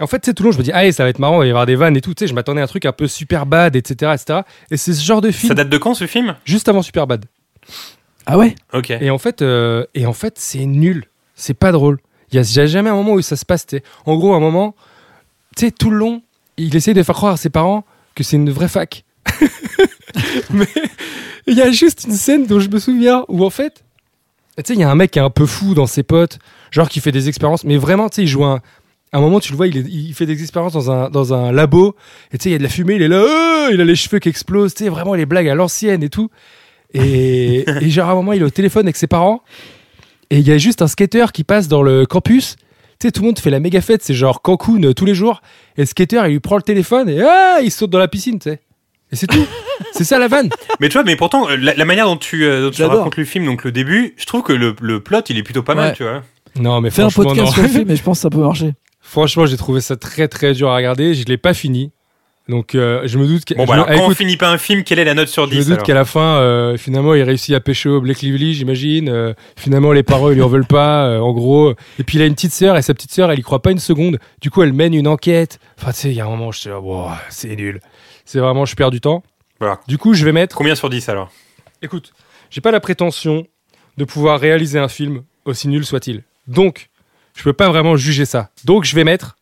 En 0.00 0.06
fait, 0.06 0.20
tu 0.20 0.26
sais, 0.30 0.34
tout 0.34 0.44
le 0.44 0.48
long, 0.48 0.52
je 0.52 0.58
me 0.58 0.62
dis, 0.62 0.72
allez, 0.72 0.92
ça 0.92 1.02
va 1.02 1.10
être 1.10 1.18
marrant, 1.18 1.36
il 1.36 1.40
va 1.40 1.46
y 1.46 1.50
avoir 1.50 1.66
des 1.66 1.74
vannes 1.76 1.96
et 1.96 2.00
tout. 2.00 2.14
Tu 2.14 2.24
sais, 2.24 2.28
je 2.28 2.34
m'attendais 2.34 2.60
à 2.60 2.64
un 2.64 2.68
truc 2.68 2.86
un 2.86 2.92
peu 2.92 3.06
super 3.06 3.44
bad, 3.44 3.76
etc., 3.76 4.12
etc. 4.14 4.40
Et 4.70 4.76
c'est 4.78 4.94
ce 4.94 5.04
genre 5.04 5.20
de 5.20 5.30
film 5.30 5.48
Ça 5.48 5.54
date 5.54 5.68
de 5.68 5.76
quand 5.76 5.92
ce 5.94 6.06
film? 6.06 6.36
Juste 6.46 6.68
avant 6.68 6.80
super 6.82 7.06
bad. 7.06 7.24
Ah 8.26 8.38
ouais? 8.38 8.54
Ok. 8.72 8.90
Et 8.92 9.10
en 9.10 9.18
fait, 9.18 9.42
euh, 9.42 9.84
et 9.94 10.06
en 10.06 10.12
fait, 10.12 10.34
c'est 10.38 10.64
nul. 10.64 11.04
C'est 11.34 11.54
pas 11.54 11.72
drôle. 11.72 11.98
Il 12.30 12.36
y 12.36 12.38
a, 12.38 12.42
il 12.42 12.56
y 12.56 12.60
a 12.60 12.66
jamais 12.66 12.90
un 12.90 12.94
moment 12.94 13.12
où 13.14 13.22
ça 13.22 13.36
se 13.36 13.44
passe. 13.44 13.66
tu 13.66 13.76
sais. 13.78 13.82
En 14.06 14.16
gros, 14.16 14.32
un 14.34 14.40
moment, 14.40 14.74
tout 15.76 15.90
le 15.90 15.96
long, 15.98 16.22
il 16.56 16.74
essaie 16.74 16.94
de 16.94 17.02
faire 17.02 17.14
croire 17.14 17.34
à 17.34 17.36
ses 17.36 17.50
parents 17.50 17.84
que 18.14 18.24
c'est 18.24 18.36
une 18.36 18.50
vraie 18.50 18.68
fac. 18.68 19.04
Mais 20.50 20.66
il 21.46 21.54
y 21.54 21.62
a 21.62 21.70
juste 21.70 22.04
une 22.04 22.14
scène 22.14 22.46
dont 22.46 22.60
je 22.60 22.68
me 22.68 22.78
souviens 22.78 23.24
où 23.28 23.44
en 23.44 23.50
fait, 23.50 23.84
tu 24.56 24.62
sais, 24.66 24.74
il 24.74 24.80
y 24.80 24.82
a 24.82 24.90
un 24.90 24.94
mec 24.94 25.12
qui 25.12 25.18
est 25.18 25.22
un 25.22 25.30
peu 25.30 25.46
fou 25.46 25.74
dans 25.74 25.86
ses 25.86 26.02
potes, 26.02 26.38
genre 26.70 26.88
qui 26.88 27.00
fait 27.00 27.12
des 27.12 27.28
expériences, 27.28 27.64
mais 27.64 27.76
vraiment, 27.76 28.08
tu 28.08 28.16
sais, 28.16 28.22
il 28.22 28.28
joue 28.28 28.44
un. 28.44 28.60
À 29.10 29.18
un 29.18 29.20
moment, 29.22 29.40
tu 29.40 29.52
le 29.52 29.56
vois, 29.56 29.68
il, 29.68 30.12
fait 30.12 30.26
des 30.26 30.42
expériences 30.42 30.74
dans 30.74 30.90
un, 30.90 31.08
dans 31.08 31.32
un 31.32 31.50
labo, 31.50 31.96
et 32.30 32.36
tu 32.36 32.42
sais, 32.42 32.48
il 32.50 32.52
y 32.52 32.54
a 32.56 32.58
de 32.58 32.62
la 32.62 32.68
fumée, 32.68 32.96
il 32.96 33.02
est 33.02 33.08
là, 33.08 33.22
euh, 33.22 33.70
il 33.72 33.80
a 33.80 33.84
les 33.84 33.94
cheveux 33.94 34.18
qui 34.18 34.28
explosent, 34.28 34.74
tu 34.74 34.84
sais, 34.84 34.90
vraiment 34.90 35.14
les 35.14 35.24
blagues 35.24 35.48
à 35.48 35.54
l'ancienne 35.54 36.02
et 36.02 36.10
tout. 36.10 36.28
Et, 36.92 37.64
et 37.80 37.88
genre, 37.88 38.10
à 38.10 38.12
un 38.12 38.14
moment, 38.16 38.34
il 38.34 38.42
est 38.42 38.44
au 38.44 38.50
téléphone 38.50 38.84
avec 38.84 38.96
ses 38.96 39.06
parents, 39.06 39.42
et 40.28 40.38
il 40.38 40.46
y 40.46 40.52
a 40.52 40.58
juste 40.58 40.82
un 40.82 40.88
skater 40.88 41.32
qui 41.32 41.42
passe 41.42 41.68
dans 41.68 41.82
le 41.82 42.04
campus. 42.04 42.56
Tu 43.00 43.06
sais, 43.06 43.12
tout 43.12 43.22
le 43.22 43.28
monde 43.28 43.38
fait 43.38 43.50
la 43.50 43.60
méga 43.60 43.80
fête, 43.80 44.02
c'est 44.02 44.14
genre 44.14 44.42
Cancun 44.42 44.82
euh, 44.82 44.92
tous 44.92 45.04
les 45.04 45.14
jours. 45.14 45.40
Et 45.76 45.82
le 45.82 45.86
skater, 45.86 46.22
il 46.26 46.32
lui 46.32 46.40
prend 46.40 46.56
le 46.56 46.62
téléphone 46.62 47.08
et 47.08 47.20
ah, 47.22 47.58
il 47.62 47.70
saute 47.70 47.90
dans 47.90 47.98
la 48.00 48.08
piscine, 48.08 48.38
tu 48.40 48.50
sais. 48.50 48.60
Et 49.12 49.16
c'est 49.16 49.26
tout. 49.28 49.46
c'est 49.92 50.02
ça 50.04 50.18
la 50.18 50.26
vanne. 50.28 50.50
Mais 50.80 50.88
tu 50.88 50.94
vois, 50.94 51.04
mais 51.04 51.14
pourtant, 51.16 51.48
euh, 51.48 51.56
la, 51.56 51.74
la 51.74 51.84
manière 51.84 52.06
dont 52.06 52.16
tu, 52.16 52.44
euh, 52.44 52.62
dont 52.62 52.70
tu 52.70 52.78
J'adore. 52.78 52.98
racontes 52.98 53.16
le 53.16 53.24
film, 53.24 53.46
donc 53.46 53.62
le 53.64 53.70
début, 53.72 54.14
je 54.16 54.26
trouve 54.26 54.42
que 54.42 54.52
le, 54.52 54.74
le 54.80 55.00
plot, 55.00 55.20
il 55.28 55.38
est 55.38 55.42
plutôt 55.44 55.62
pas 55.62 55.74
mal, 55.76 55.94
tu 55.96 56.02
vois. 56.02 56.22
Non, 56.58 56.80
mais 56.80 56.90
Fais 56.90 57.02
un 57.02 57.10
franchement, 57.10 57.30
podcast 57.34 57.46
non. 57.46 57.52
sur 57.52 57.62
le 57.62 57.68
film 57.78 57.90
et 57.90 57.96
je 57.96 58.02
pense 58.02 58.18
que 58.18 58.22
ça 58.22 58.30
peut 58.30 58.38
marcher. 58.40 58.72
franchement, 59.00 59.46
j'ai 59.46 59.56
trouvé 59.56 59.80
ça 59.80 59.94
très 59.96 60.26
très 60.26 60.52
dur 60.54 60.68
à 60.70 60.76
regarder. 60.76 61.14
Je 61.14 61.24
l'ai 61.26 61.38
pas 61.38 61.54
fini. 61.54 61.92
Donc, 62.48 62.74
euh, 62.74 63.02
je 63.04 63.18
me 63.18 63.26
doute 63.26 63.44
que. 63.44 63.54
Bon, 63.54 63.64
je 63.64 63.68
bah 63.68 63.76
me- 63.76 63.82
alors, 63.82 63.86
ah, 63.88 63.94
quand 63.94 64.00
on 64.00 64.04
écoute, 64.06 64.16
finit 64.16 64.36
pas 64.38 64.50
un 64.50 64.56
film, 64.58 64.82
quelle 64.82 64.98
est 64.98 65.04
la 65.04 65.14
note 65.14 65.28
sur 65.28 65.44
je 65.44 65.50
me 65.50 65.54
10 65.56 65.66
doute 65.66 65.72
alors 65.74 65.86
qu'à 65.86 65.94
la 65.94 66.04
fin, 66.06 66.38
euh, 66.38 66.76
finalement, 66.78 67.14
il 67.14 67.22
réussit 67.22 67.54
à 67.54 67.60
pêcher 67.60 67.90
au 67.90 68.00
Blake 68.00 68.22
Lively, 68.22 68.54
j'imagine. 68.54 69.10
Euh, 69.10 69.34
finalement, 69.56 69.92
les 69.92 70.02
parents, 70.02 70.30
ils 70.30 70.36
lui 70.36 70.42
en 70.42 70.48
veulent 70.48 70.64
pas, 70.66 71.20
en 71.20 71.32
gros. 71.32 71.74
Et 71.98 72.04
puis, 72.04 72.16
il 72.16 72.22
a 72.22 72.26
une 72.26 72.34
petite 72.34 72.52
sœur, 72.52 72.76
et 72.78 72.82
sa 72.82 72.94
petite 72.94 73.12
sœur, 73.12 73.30
elle 73.30 73.38
y 73.38 73.42
croit 73.42 73.60
pas 73.60 73.70
une 73.70 73.78
seconde. 73.78 74.18
Du 74.40 74.50
coup, 74.50 74.62
elle 74.62 74.72
mène 74.72 74.94
une 74.94 75.08
enquête. 75.08 75.58
Enfin, 75.78 75.92
tu 75.92 75.98
sais, 75.98 76.08
il 76.08 76.14
y 76.14 76.20
a 76.20 76.26
un 76.26 76.30
moment, 76.30 76.50
je 76.50 76.60
suis 76.60 76.70
là, 76.70 76.80
Wow, 76.80 77.10
c'est 77.28 77.54
nul. 77.54 77.80
C'est 78.24 78.38
vraiment, 78.40 78.64
je 78.64 78.74
perds 78.74 78.90
du 78.90 79.00
temps. 79.00 79.22
Voilà. 79.60 79.80
Du 79.86 79.98
coup, 79.98 80.14
je 80.14 80.24
vais 80.24 80.32
mettre. 80.32 80.56
Combien 80.56 80.74
sur 80.74 80.88
10 80.88 81.08
alors? 81.10 81.30
Écoute, 81.82 82.12
j'ai 82.50 82.60
pas 82.60 82.70
la 82.70 82.80
prétention 82.80 83.46
de 83.98 84.04
pouvoir 84.04 84.40
réaliser 84.40 84.78
un 84.78 84.88
film 84.88 85.22
aussi 85.44 85.68
nul 85.68 85.84
soit-il. 85.84 86.22
Donc, 86.46 86.88
je 87.36 87.42
peux 87.42 87.52
pas 87.52 87.68
vraiment 87.68 87.96
juger 87.96 88.24
ça. 88.24 88.50
Donc, 88.64 88.84
je 88.84 88.94
vais 88.94 89.04
mettre. 89.04 89.36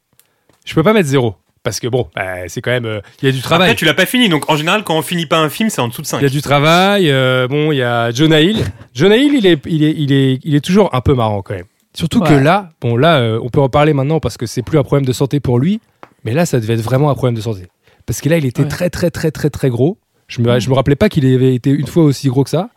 Je 0.65 0.75
peux 0.75 0.83
pas 0.83 0.93
mettre 0.93 1.09
zéro. 1.09 1.37
Parce 1.67 1.81
que 1.81 1.89
bon, 1.89 2.07
bah, 2.15 2.47
c'est 2.47 2.63
quand 2.63 2.71
même. 2.71 2.85
euh, 2.85 3.01
Il 3.21 3.27
y 3.27 3.29
a 3.29 3.33
du 3.33 3.43
travail. 3.43 3.67
Après, 3.71 3.77
tu 3.77 3.85
l'as 3.87 3.93
pas 3.95 4.07
fini, 4.07 4.29
donc 4.29 4.49
en 4.49 4.55
général, 4.55 4.85
quand 4.85 4.97
on 4.97 5.03
finit 5.03 5.27
pas 5.27 5.39
un 5.39 5.49
film, 5.49 5.69
c'est 5.69 5.81
en 5.81 5.89
dessous 5.89 6.01
de 6.01 6.07
5. 6.07 6.19
Il 6.21 6.23
y 6.23 6.27
a 6.27 6.29
du 6.29 6.41
travail. 6.41 7.11
euh, 7.11 7.49
bon, 7.49 7.73
il 7.73 7.79
y 7.79 7.83
a 7.83 8.13
Jonah 8.13 8.41
Hill. 8.41 8.65
Jonah 8.95 9.17
Hill, 9.17 9.35
il 9.35 9.47
est, 9.47 9.61
il 9.67 9.83
est, 9.83 9.95
il 9.99 10.13
est, 10.13 10.39
il 10.45 10.55
est 10.55 10.61
toujours 10.65 10.95
un 10.95 11.01
peu 11.01 11.13
marrant 11.15 11.43
quand 11.43 11.55
même. 11.55 11.65
Surtout 11.93 12.21
que 12.21 12.35
là, 12.35 12.71
bon, 12.81 12.97
là, 12.97 13.17
euh, 13.19 13.41
on 13.43 13.49
peut 13.49 13.61
en 13.61 13.69
parler 13.69 13.95
maintenant 13.95 14.21
parce 14.21 14.37
que 14.37 14.47
c'est 14.47 14.63
plus 14.63 14.79
un 14.79 14.85
problème 14.85 15.05
de 15.07 15.13
santé 15.13 15.41
pour 15.41 15.59
lui. 15.59 15.81
Mais 16.23 16.35
là, 16.35 16.47
ça 16.47 16.61
devait 16.61 16.75
être 16.75 16.83
vraiment 16.83 17.11
un 17.11 17.15
problème 17.15 17.35
de 17.35 17.41
santé. 17.41 17.67
Parce 18.07 18.21
que 18.21 18.29
là, 18.29 18.37
il 18.39 18.47
était 18.47 18.63
Ouais. 18.63 18.69
très, 18.69 18.89
très, 18.91 19.11
très, 19.11 19.33
très, 19.33 19.51
très 19.51 19.69
gros. 19.69 19.99
Je 20.29 20.41
me, 20.43 20.61
je 20.61 20.71
me 20.71 20.75
rappelais 20.77 20.95
pas 20.95 21.09
qu'il 21.09 21.27
avait 21.35 21.53
été 21.57 21.71
une 21.71 21.89
fois 21.89 22.05
aussi 22.05 22.29
gros 22.29 22.45
que 22.45 22.51
ça. 22.51 22.69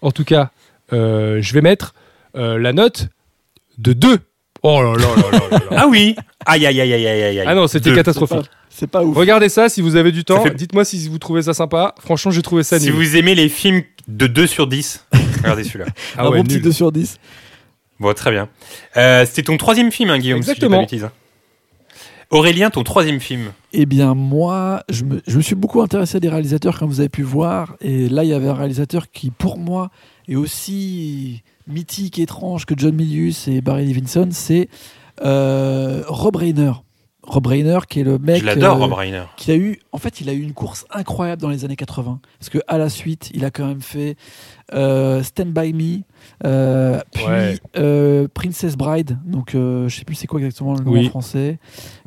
En 0.00 0.10
tout 0.10 0.24
cas, 0.24 0.50
euh, 0.94 1.42
je 1.42 1.52
vais 1.52 1.60
mettre 1.60 1.92
euh, 2.34 2.58
la 2.58 2.72
note 2.72 3.08
de 3.76 3.92
2. 3.92 4.20
Oh 4.62 4.82
là 4.82 4.92
là 4.92 4.98
là 4.98 5.30
là 5.30 5.38
là 5.50 5.58
là. 5.70 5.76
Ah 5.82 5.86
oui 5.88 6.16
Aïe, 6.46 6.66
aïe, 6.66 6.80
aïe, 6.80 6.92
aïe, 6.94 7.06
aïe, 7.06 7.22
aïe. 7.40 7.44
Ah 7.46 7.54
non, 7.54 7.66
c'était 7.66 7.90
Deux. 7.90 7.96
catastrophique. 7.96 8.50
C'est 8.70 8.86
pas 8.86 9.02
ouf. 9.02 9.16
Regardez 9.16 9.48
ça 9.48 9.68
si 9.68 9.80
vous 9.82 9.96
avez 9.96 10.12
du 10.12 10.24
temps. 10.24 10.42
fait- 10.42 10.54
Dites-moi 10.54 10.84
si 10.84 11.08
vous 11.08 11.18
trouvez 11.18 11.42
ça 11.42 11.54
sympa. 11.54 11.94
Franchement, 12.00 12.30
j'ai 12.30 12.42
trouvé 12.42 12.62
ça 12.62 12.78
Si 12.78 12.86
nul. 12.86 12.94
vous 12.94 13.16
aimez 13.16 13.34
les 13.34 13.48
films 13.48 13.82
de 14.08 14.26
2 14.26 14.46
sur 14.46 14.66
10, 14.66 15.04
regardez 15.42 15.64
celui-là. 15.64 15.86
Ah 16.16 16.22
un 16.24 16.30
ouais, 16.30 16.38
bon 16.38 16.44
petit 16.44 16.54
nul. 16.56 16.62
2 16.64 16.72
sur 16.72 16.92
10. 16.92 17.18
Bon, 18.00 18.12
très 18.14 18.30
bien. 18.30 18.48
Euh, 18.96 19.24
C'était 19.26 19.42
ton 19.42 19.56
troisième 19.56 19.90
film, 19.92 20.10
hein, 20.10 20.18
Guillaume, 20.18 20.38
Exactement. 20.38 20.86
si 20.86 20.96
je 20.96 20.96
dis 20.96 21.02
pas 21.02 21.08
de 21.08 21.10
bêtises, 21.10 21.22
hein. 21.92 22.28
Aurélien, 22.30 22.68
ton 22.70 22.84
troisième 22.84 23.20
film. 23.20 23.52
Eh 23.72 23.86
bien, 23.86 24.14
moi, 24.14 24.82
je 24.90 25.02
me, 25.04 25.22
je 25.26 25.36
me 25.38 25.42
suis 25.42 25.54
beaucoup 25.54 25.80
intéressé 25.80 26.18
à 26.18 26.20
des 26.20 26.28
réalisateurs, 26.28 26.78
comme 26.78 26.88
vous 26.90 27.00
avez 27.00 27.08
pu 27.08 27.22
voir. 27.22 27.74
Et 27.80 28.08
là, 28.10 28.22
il 28.22 28.28
y 28.30 28.34
avait 28.34 28.48
un 28.48 28.54
réalisateur 28.54 29.10
qui, 29.10 29.30
pour 29.30 29.56
moi, 29.58 29.90
est 30.28 30.36
aussi 30.36 31.42
mythique, 31.68 32.18
étrange 32.18 32.66
que 32.66 32.74
John 32.76 32.94
Milius 32.94 33.48
et 33.48 33.60
Barry 33.60 33.86
Levinson. 33.86 34.28
C'est 34.32 34.68
euh, 35.22 36.02
Rob 36.08 36.36
Reiner. 36.36 36.72
Rob 37.24 37.46
Reiner, 37.46 37.80
qui 37.86 38.00
est 38.00 38.04
le 38.04 38.18
mec. 38.18 38.40
Je 38.40 38.46
l'adore, 38.46 38.76
euh, 38.78 38.80
Rob 38.84 38.92
Reiner. 38.94 39.24
qui 39.36 39.50
a 39.50 39.56
eu, 39.56 39.80
en 39.92 39.98
fait, 39.98 40.22
il 40.22 40.30
a 40.30 40.32
eu 40.32 40.40
une 40.40 40.54
course 40.54 40.86
incroyable 40.90 41.42
dans 41.42 41.50
les 41.50 41.64
années 41.66 41.76
80. 41.76 42.20
Parce 42.38 42.48
que 42.48 42.56
à 42.68 42.78
la 42.78 42.88
suite, 42.88 43.30
il 43.34 43.44
a 43.44 43.50
quand 43.50 43.66
même 43.66 43.82
fait 43.82 44.16
euh, 44.72 45.22
Stand 45.22 45.48
by 45.52 45.74
Me, 45.74 45.98
euh, 46.46 46.98
puis 47.12 47.24
Ouais. 47.26 48.28
Princess 48.32 48.76
Bride. 48.78 49.18
Donc, 49.26 49.50
je 49.52 49.88
sais 49.90 50.04
plus 50.04 50.14
c'est 50.14 50.26
quoi 50.26 50.40
exactement 50.40 50.74
le 50.74 50.82
nom 50.84 50.92
Oui. 50.92 51.06
en 51.06 51.10
français. 51.10 51.58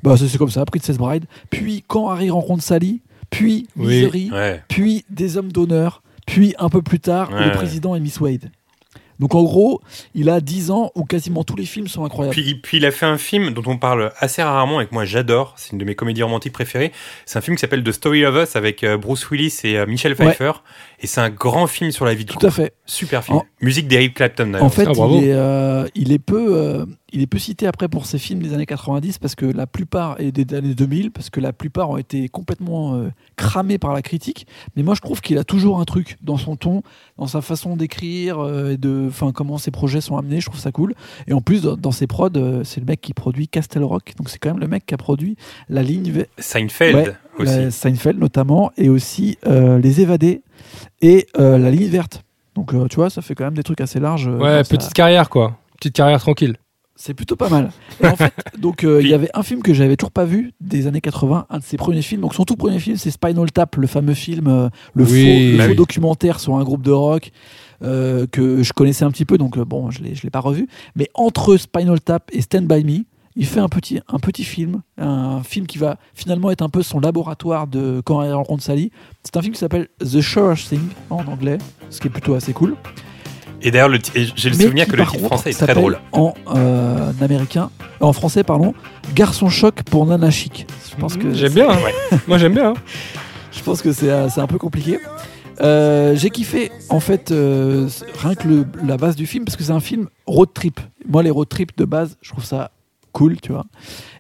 Bah, 0.02 0.16
c'est 0.18 0.36
comme 0.40 0.50
ça, 0.50 0.66
Princess 0.66 0.98
Bride. 0.98 1.26
Puis 1.52 1.84
Quand 1.88 2.10
Harry 2.10 2.32
rencontre 2.32 2.64
Sally. 2.64 3.02
Puis 3.30 3.68
Oui. 3.78 3.88
Misery. 4.02 4.32
Ouais. 4.32 4.64
Puis 4.70 5.06
Des 5.12 5.38
hommes 5.38 5.52
d'honneur. 5.52 6.02
Puis 6.26 6.56
un 6.58 6.70
peu 6.70 6.82
plus 6.82 7.00
tard, 7.00 7.32
Ouais, 7.32 7.46
Le 7.46 7.52
président 7.52 7.94
et 7.96 8.00
Miss 8.00 8.20
Wade. 8.20 8.50
Donc 9.22 9.36
en 9.36 9.44
gros, 9.44 9.80
il 10.16 10.30
a 10.30 10.42
10 10.42 10.72
ans 10.72 10.92
où 10.96 11.06
quasiment 11.06 11.46
tous 11.46 11.56
les 11.56 11.66
films 11.66 11.88
sont 11.88 12.04
incroyables. 12.04 12.36
Puis, 12.36 12.56
puis 12.56 12.78
il 12.78 12.86
a 12.86 12.92
fait 12.92 13.06
un 13.06 13.18
film 13.18 13.52
dont 13.52 13.64
on 13.68 13.78
parle 13.78 14.12
assez 14.18 14.42
rarement 14.44 14.82
et 14.82 14.88
que 14.88 14.94
moi 14.94 15.06
j'adore. 15.06 15.54
C'est 15.58 15.72
une 15.72 15.78
de 15.78 15.86
mes 15.86 15.96
comédies 15.96 16.24
romantiques 16.24 16.52
préférées. 16.54 16.92
C'est 17.26 17.38
un 17.38 17.42
film 17.42 17.56
qui 17.56 17.62
s'appelle 17.62 17.84
The 17.84 17.92
Story 17.94 18.26
of 18.26 18.36
Us 18.36 18.56
avec 18.58 18.84
euh, 18.84 18.98
Bruce 18.98 19.30
Willis 19.30 19.60
et 19.64 19.78
euh, 19.78 19.86
Michelle 19.86 20.12
Ouais. 20.20 20.26
Pfeiffer. 20.34 20.52
Et 21.00 21.08
c'est 21.08 21.22
un 21.22 21.30
grand 21.30 21.68
film 21.68 21.92
sur 21.92 22.04
la 22.06 22.14
vie 22.14 22.26
de 22.26 22.30
Tout 22.32 22.36
couple. 22.40 22.48
à 22.48 22.52
fait. 22.52 22.74
Super 22.86 23.24
film. 23.24 23.38
En- 23.38 23.46
Musique 23.62 23.88
d'Eric 23.88 24.16
Clapton 24.16 24.48
d'ailleurs. 24.48 24.66
En 24.66 24.70
fait, 24.70 24.88
Ah, 24.88 24.94
bravo. 24.94 25.20
il, 25.22 25.28
est, 25.30 25.34
euh, 25.34 25.88
il 25.96 26.12
est 26.12 26.20
peu, 26.20 26.56
euh, 26.58 26.86
il 27.12 27.22
est 27.22 27.28
peu 27.28 27.38
cité 27.40 27.68
après 27.68 27.88
pour 27.88 28.06
ses 28.06 28.18
films 28.18 28.42
des 28.42 28.54
années 28.54 28.66
90 28.66 29.18
parce 29.18 29.36
que 29.36 29.46
la 29.46 29.68
plupart 29.68 30.20
et 30.20 30.32
des 30.32 30.56
années 30.56 30.74
2000 30.76 31.12
parce 31.12 31.30
que 31.30 31.40
la 31.40 31.54
plupart 31.54 31.90
ont 31.90 31.98
été 31.98 32.30
complètement 32.30 32.96
euh, 32.96 33.10
cramés 33.36 33.78
par 33.78 33.94
la 33.94 34.02
critique. 34.02 34.48
Mais 34.76 34.84
moi, 34.84 34.96
je 34.96 35.02
trouve 35.02 35.22
qu'il 35.22 35.38
a 35.38 35.44
toujours 35.44 35.80
un 35.80 35.86
truc 35.86 36.18
dans 36.22 36.38
son 36.38 36.56
ton, 36.56 36.84
dans 37.18 37.28
sa 37.28 37.42
façon 37.42 37.76
d'écrire 37.76 38.40
euh, 38.40 38.72
et 38.72 38.78
de, 38.78 39.06
enfin, 39.08 39.32
comment 39.32 39.58
ses 39.58 39.72
projets 39.72 40.02
sont 40.02 40.18
amenés. 40.18 40.40
Je 40.40 40.48
trouve 40.48 40.60
ça 40.60 40.72
cool. 40.72 40.94
Et 41.28 41.34
en 41.34 41.42
plus, 41.42 41.62
dans, 41.64 41.76
dans 41.78 41.92
ses 41.92 42.08
prods, 42.08 42.30
euh, 42.36 42.64
c'est 42.64 42.80
le 42.80 42.86
mec 42.86 43.02
qui 43.02 43.14
produit 43.14 43.48
Castle 43.48 43.84
Rock, 43.84 44.14
donc 44.18 44.30
c'est 44.30 44.38
quand 44.40 44.50
même 44.50 44.60
le 44.60 44.68
mec 44.68 44.86
qui 44.86 44.94
a 44.94 44.98
produit 44.98 45.36
la 45.70 45.84
ligne 45.84 46.26
Seinfeld 46.38 46.96
Ouais, 46.96 47.14
aussi. 47.38 47.56
la 47.58 47.72
Seinfeld 47.72 48.20
notamment, 48.20 48.72
et 48.78 48.90
aussi 48.90 49.38
euh, 49.46 49.80
Les 49.80 50.02
Évadés 50.02 50.42
et 51.02 51.28
euh, 51.40 51.58
La 51.58 51.72
Ligne 51.72 51.90
Verte. 51.90 52.24
Donc 52.56 52.74
euh, 52.74 52.88
tu 52.88 52.98
vois, 52.98 53.10
ça 53.10 53.22
fait 53.22 53.36
quand 53.36 53.46
même 53.46 53.54
des 53.56 53.64
trucs 53.64 53.82
assez 53.82 54.00
larges. 54.00 54.28
Ouais, 54.28 54.64
petite 54.64 54.94
carrière, 54.94 55.30
quoi. 55.30 55.58
Petite 55.78 55.96
carrière 55.96 56.20
tranquille. 56.20 56.56
C'est 57.04 57.16
plutôt 57.16 57.36
pas 57.36 57.50
mal. 57.50 57.72
Et 58.04 58.06
en 58.06 58.16
fait, 58.16 58.32
donc 58.60 58.84
euh, 58.84 59.02
il 59.02 59.08
y 59.08 59.16
avait 59.16 59.30
un 59.34 59.42
film 59.42 59.64
que 59.64 59.74
j'avais 59.74 59.96
toujours 59.98 60.12
pas 60.12 60.24
vu 60.26 60.54
des 60.62 60.86
années 60.86 61.02
80, 61.02 61.48
un 61.50 61.58
de 61.58 61.64
ses 61.64 61.76
premiers 61.76 62.04
films. 62.04 62.22
Donc 62.22 62.36
son 62.36 62.44
tout 62.46 62.56
premier 62.56 62.78
film, 62.80 62.96
c'est 62.96 63.10
Spinal 63.10 63.52
Tap, 63.52 63.76
le 63.78 63.88
fameux 63.88 64.14
film, 64.14 64.48
euh, 64.48 64.70
le, 64.94 65.04
Oui. 65.06 65.10
faux, 65.10 65.52
le 65.54 65.58
Bah 65.58 65.64
faux 65.64 65.70
oui. 65.72 65.76
documentaire 65.76 66.40
sur 66.40 66.56
un 66.58 66.64
groupe 66.64 66.84
de 66.84 66.92
rock 66.92 67.32
euh, 67.82 68.28
que 68.32 68.62
je 68.62 68.72
connaissais 68.74 69.04
un 69.04 69.10
petit 69.10 69.26
peu. 69.26 69.40
Donc 69.40 69.58
bon, 69.58 69.90
je 69.90 70.04
l'ai, 70.04 70.14
je 70.14 70.22
l'ai 70.22 70.30
pas 70.30 70.42
revu. 70.42 70.68
Mais 70.96 71.10
entre 71.16 71.58
Spinal 71.58 72.00
Tap 72.00 72.30
et 72.34 72.42
Stand 72.42 72.68
by 72.68 72.84
Me, 72.84 73.00
il 73.36 73.48
fait 73.48 73.62
un 73.62 73.70
petit, 73.70 74.00
un 74.08 74.20
petit 74.20 74.44
film, 74.44 74.84
un 75.00 75.42
film 75.42 75.66
qui 75.66 75.80
va 75.80 75.98
finalement 76.14 76.52
être 76.52 76.62
un 76.62 76.70
peu 76.70 76.84
son 76.84 77.00
laboratoire 77.00 77.66
de 77.66 78.00
quand 78.06 78.22
il 78.22 78.32
rencontre 78.32 78.62
Sally. 78.62 78.92
C'est 79.24 79.38
un 79.38 79.42
film 79.42 79.54
qui 79.56 79.60
s'appelle 79.60 79.88
The 80.02 80.22
Sure 80.22 80.56
Thing 80.56 80.82
en 81.10 81.26
anglais, 81.26 81.58
ce 81.90 82.00
qui 82.00 82.10
est 82.10 82.12
plutôt 82.12 82.36
assez 82.36 82.54
cool. 82.54 82.76
Et 83.64 83.72
d'ailleurs, 83.72 83.90
j'ai 84.16 84.50
le 84.50 84.56
souvenir 84.56 84.86
qui, 84.86 84.92
que 84.92 84.96
le 84.98 85.04
titre 85.04 85.12
contre, 85.14 85.26
français 85.28 85.52
est 85.52 85.54
très 85.54 85.74
drôle. 85.74 86.00
En 86.12 86.34
euh, 86.56 87.12
américain, 87.22 87.70
en 88.00 88.14
français, 88.14 88.44
pardon, 88.44 88.74
Garçon 89.14 89.50
choc 89.50 89.84
pour 89.84 90.06
Nana 90.06 90.32
chic. 90.32 90.66
Je 90.90 90.96
pense 91.00 91.16
que 91.18 91.34
J'aime 91.34 91.54
bien. 91.54 91.70
hein. 91.70 92.18
Moi, 92.28 92.38
j'aime 92.38 92.54
bien. 92.54 92.70
hein. 92.72 92.74
Je 93.52 93.62
pense 93.64 93.82
que 93.82 93.92
c'est 93.92 94.10
euh, 94.10 94.30
c'est 94.30 94.40
un 94.42 94.48
peu 94.48 94.58
compliqué. 94.58 94.98
Euh, 95.60 96.16
J'ai 96.16 96.30
kiffé 96.30 96.72
en 96.90 97.00
fait 97.00 97.32
euh, 97.32 97.88
rien 98.20 98.34
que 98.34 98.48
le- 98.48 98.66
la 98.86 98.98
base 98.98 99.16
du 99.16 99.26
film 99.28 99.46
parce 99.46 99.58
que 99.58 99.64
c'est 99.64 99.72
un 99.74 99.80
film 99.82 100.08
road 100.26 100.50
trip. 100.54 100.80
Moi, 101.08 101.22
les 101.22 101.30
road 101.30 101.50
trips 101.50 101.78
de 101.78 101.86
base, 101.86 102.18
je 102.22 102.32
trouve 102.32 102.46
ça 102.46 102.72
cool, 103.12 103.40
tu 103.42 103.52
vois. 103.52 103.66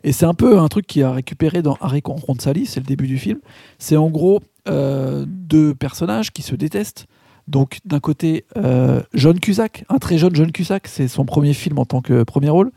Et 0.03 0.11
c'est 0.11 0.25
un 0.25 0.33
peu 0.33 0.59
un 0.59 0.67
truc 0.67 0.85
qui 0.85 1.01
a 1.01 1.11
récupéré 1.11 1.61
dans 1.61 1.77
Harry 1.81 2.03
Sally, 2.39 2.65
c'est 2.65 2.81
le 2.81 2.85
début 2.85 3.07
du 3.07 3.17
film. 3.17 3.39
C'est 3.79 3.95
en 3.95 4.09
gros 4.09 4.41
euh, 4.67 5.23
deux 5.27 5.73
personnages 5.73 6.31
qui 6.31 6.41
se 6.41 6.53
détestent. 6.55 7.07
Donc 7.51 7.79
d'un 7.83 7.99
côté, 7.99 8.45
euh, 8.55 9.01
John 9.13 9.37
Cusack, 9.37 9.83
un 9.89 9.97
très 9.97 10.17
jeune 10.17 10.33
John 10.33 10.53
Cusack, 10.53 10.87
c'est 10.87 11.09
son 11.09 11.25
premier 11.25 11.53
film 11.53 11.79
en 11.79 11.85
tant 11.85 12.01
que 12.01 12.23
premier 12.23 12.49
rôle. 12.49 12.71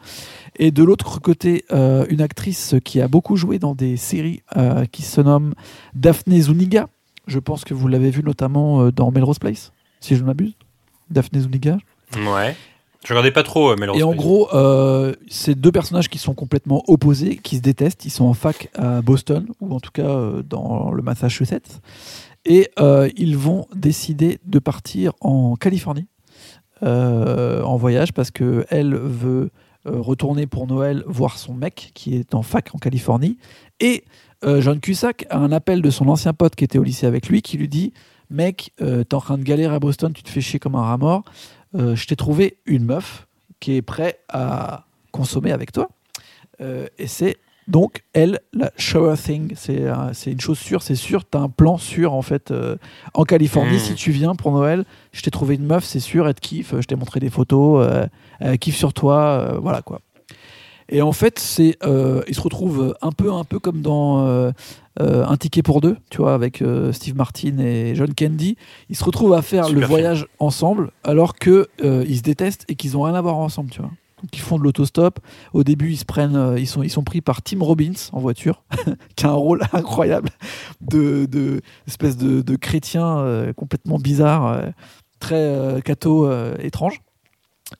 Et 0.58 0.72
de 0.72 0.82
l'autre 0.82 1.20
côté, 1.20 1.64
euh, 1.70 2.04
une 2.08 2.20
actrice 2.20 2.74
qui 2.84 3.00
a 3.00 3.06
beaucoup 3.06 3.36
joué 3.36 3.60
dans 3.60 3.76
des 3.76 3.96
séries 3.96 4.42
euh, 4.56 4.84
qui 4.86 5.02
se 5.02 5.20
nomme 5.20 5.54
Daphne 5.94 6.40
Zuniga. 6.40 6.88
Je 7.28 7.38
pense 7.38 7.64
que 7.64 7.72
vous 7.72 7.86
l'avez 7.86 8.10
vu 8.10 8.24
notamment 8.24 8.90
dans 8.90 9.12
Melrose 9.12 9.38
Place, 9.38 9.72
si 10.00 10.16
je 10.16 10.22
ne 10.22 10.26
m'abuse. 10.26 10.54
Daphne 11.08 11.40
Zuniga. 11.40 11.78
Ouais. 12.16 12.56
Je 13.04 13.12
regardais 13.12 13.30
pas 13.30 13.42
trop 13.44 13.76
Melrose 13.76 14.00
Et 14.00 14.02
en 14.02 14.14
gros, 14.14 14.48
c'est 15.28 15.54
deux 15.54 15.70
personnages 15.72 16.08
qui 16.08 16.18
sont 16.18 16.34
complètement 16.34 16.82
opposés, 16.88 17.36
qui 17.36 17.56
se 17.56 17.62
détestent. 17.62 18.04
Ils 18.06 18.10
sont 18.10 18.24
en 18.24 18.34
fac 18.34 18.70
à 18.74 19.02
Boston, 19.02 19.46
ou 19.60 19.72
en 19.72 19.78
tout 19.78 19.92
cas 19.92 20.18
dans 20.48 20.90
le 20.90 21.02
Massachusetts. 21.02 21.80
Et 22.44 22.70
euh, 22.78 23.08
ils 23.16 23.36
vont 23.36 23.66
décider 23.74 24.38
de 24.44 24.58
partir 24.58 25.12
en 25.20 25.56
Californie 25.56 26.06
euh, 26.82 27.62
en 27.62 27.76
voyage 27.76 28.12
parce 28.12 28.30
que 28.30 28.66
elle 28.68 28.94
veut 28.94 29.50
euh, 29.86 30.00
retourner 30.00 30.46
pour 30.46 30.66
Noël 30.66 31.04
voir 31.06 31.38
son 31.38 31.54
mec 31.54 31.92
qui 31.94 32.16
est 32.16 32.34
en 32.34 32.42
fac 32.42 32.74
en 32.74 32.78
Californie. 32.78 33.38
Et 33.80 34.04
John 34.46 34.78
Cusack 34.78 35.26
a 35.30 35.38
un 35.38 35.52
appel 35.52 35.80
de 35.80 35.88
son 35.88 36.06
ancien 36.06 36.34
pote 36.34 36.54
qui 36.54 36.64
était 36.64 36.76
au 36.76 36.82
lycée 36.82 37.06
avec 37.06 37.30
lui 37.30 37.40
qui 37.40 37.56
lui 37.56 37.66
dit 37.66 37.94
Mec, 38.28 38.72
t'es 38.76 39.14
en 39.14 39.20
train 39.20 39.38
de 39.38 39.42
galérer 39.42 39.74
à 39.74 39.78
Boston, 39.78 40.12
tu 40.12 40.22
te 40.22 40.28
fais 40.28 40.42
chier 40.42 40.58
comme 40.58 40.74
un 40.74 40.82
rat 40.82 40.98
mort. 40.98 41.24
Je 41.72 42.06
t'ai 42.06 42.14
trouvé 42.14 42.58
une 42.66 42.84
meuf 42.84 43.26
qui 43.58 43.76
est 43.76 43.80
prête 43.80 44.20
à 44.28 44.84
consommer 45.12 45.50
avec 45.50 45.72
toi. 45.72 45.88
Et 46.60 47.06
c'est 47.06 47.38
donc 47.68 48.02
elle, 48.12 48.40
la 48.52 48.70
Shower 48.76 49.16
Thing. 49.16 49.52
C'est 49.56 49.88
un- 49.88 50.12
c'est 50.12 50.32
une 50.32 50.40
chose 50.40 50.58
sûre, 50.58 50.82
c'est 50.82 50.94
sûr. 50.94 51.24
T'as 51.24 51.38
un 51.40 51.48
plan 51.48 51.78
sûr 51.78 52.12
en 52.12 52.22
fait 52.22 52.50
euh, 52.50 52.76
en 53.14 53.24
Californie. 53.24 53.76
Mm. 53.76 53.80
Si 53.80 53.94
tu 53.94 54.10
viens 54.12 54.34
pour 54.34 54.52
Noël, 54.52 54.84
je 55.12 55.22
t'ai 55.22 55.30
trouvé 55.30 55.54
une 55.56 55.64
meuf, 55.66 55.84
c'est 55.84 56.00
sûr, 56.00 56.26
elle 56.28 56.34
te 56.34 56.40
kiffe. 56.40 56.74
Je 56.78 56.86
t'ai 56.86 56.96
montré 56.96 57.20
des 57.20 57.30
photos, 57.30 57.86
euh, 57.88 58.06
elle 58.40 58.58
kiffe 58.58 58.76
sur 58.76 58.92
toi, 58.92 59.18
euh, 59.54 59.58
voilà 59.60 59.82
quoi. 59.82 60.00
Et 60.90 61.00
en 61.00 61.12
fait, 61.12 61.38
c'est, 61.38 61.78
euh, 61.84 62.20
il 62.28 62.34
se 62.34 62.42
retrouve 62.42 62.94
un 63.00 63.10
peu, 63.10 63.32
un 63.32 63.44
peu 63.44 63.58
comme 63.58 63.80
dans 63.80 64.26
euh, 64.26 64.50
euh, 65.00 65.24
Un 65.26 65.36
ticket 65.38 65.62
pour 65.62 65.80
deux, 65.80 65.96
tu 66.10 66.18
vois, 66.18 66.34
avec 66.34 66.60
euh, 66.60 66.92
Steve 66.92 67.16
Martin 67.16 67.56
et 67.58 67.94
John 67.94 68.12
Candy. 68.14 68.56
Ils 68.90 68.94
se 68.96 69.02
retrouvent 69.02 69.32
à 69.32 69.40
faire 69.40 69.64
Super 69.64 69.80
le 69.80 69.86
voyage 69.86 70.26
ensemble, 70.40 70.90
alors 71.02 71.36
que 71.36 71.68
euh, 71.82 72.04
ils 72.06 72.18
se 72.18 72.22
détestent 72.22 72.64
et 72.68 72.74
qu'ils 72.74 72.98
ont 72.98 73.02
rien 73.02 73.14
à 73.14 73.22
voir 73.22 73.36
ensemble, 73.38 73.70
tu 73.70 73.80
vois. 73.80 73.90
Ils 74.32 74.40
font 74.40 74.58
de 74.58 74.62
l'autostop. 74.62 75.20
Au 75.52 75.64
début, 75.64 75.92
ils 75.92 75.96
se 75.96 76.04
prennent, 76.04 76.36
euh, 76.36 76.58
ils 76.58 76.66
sont, 76.66 76.82
ils 76.82 76.90
sont 76.90 77.04
pris 77.04 77.20
par 77.20 77.42
Tim 77.42 77.62
Robbins 77.62 77.92
en 78.12 78.20
voiture, 78.20 78.62
qui 79.16 79.26
a 79.26 79.30
un 79.30 79.34
rôle 79.34 79.62
incroyable 79.72 80.30
de, 80.80 81.26
de 81.26 81.60
espèce 81.86 82.16
de, 82.16 82.56
chrétien 82.56 83.18
euh, 83.18 83.52
complètement 83.52 83.98
bizarre, 83.98 84.46
euh, 84.46 84.66
très 85.20 85.80
catho 85.84 86.30
étrange. 86.58 87.00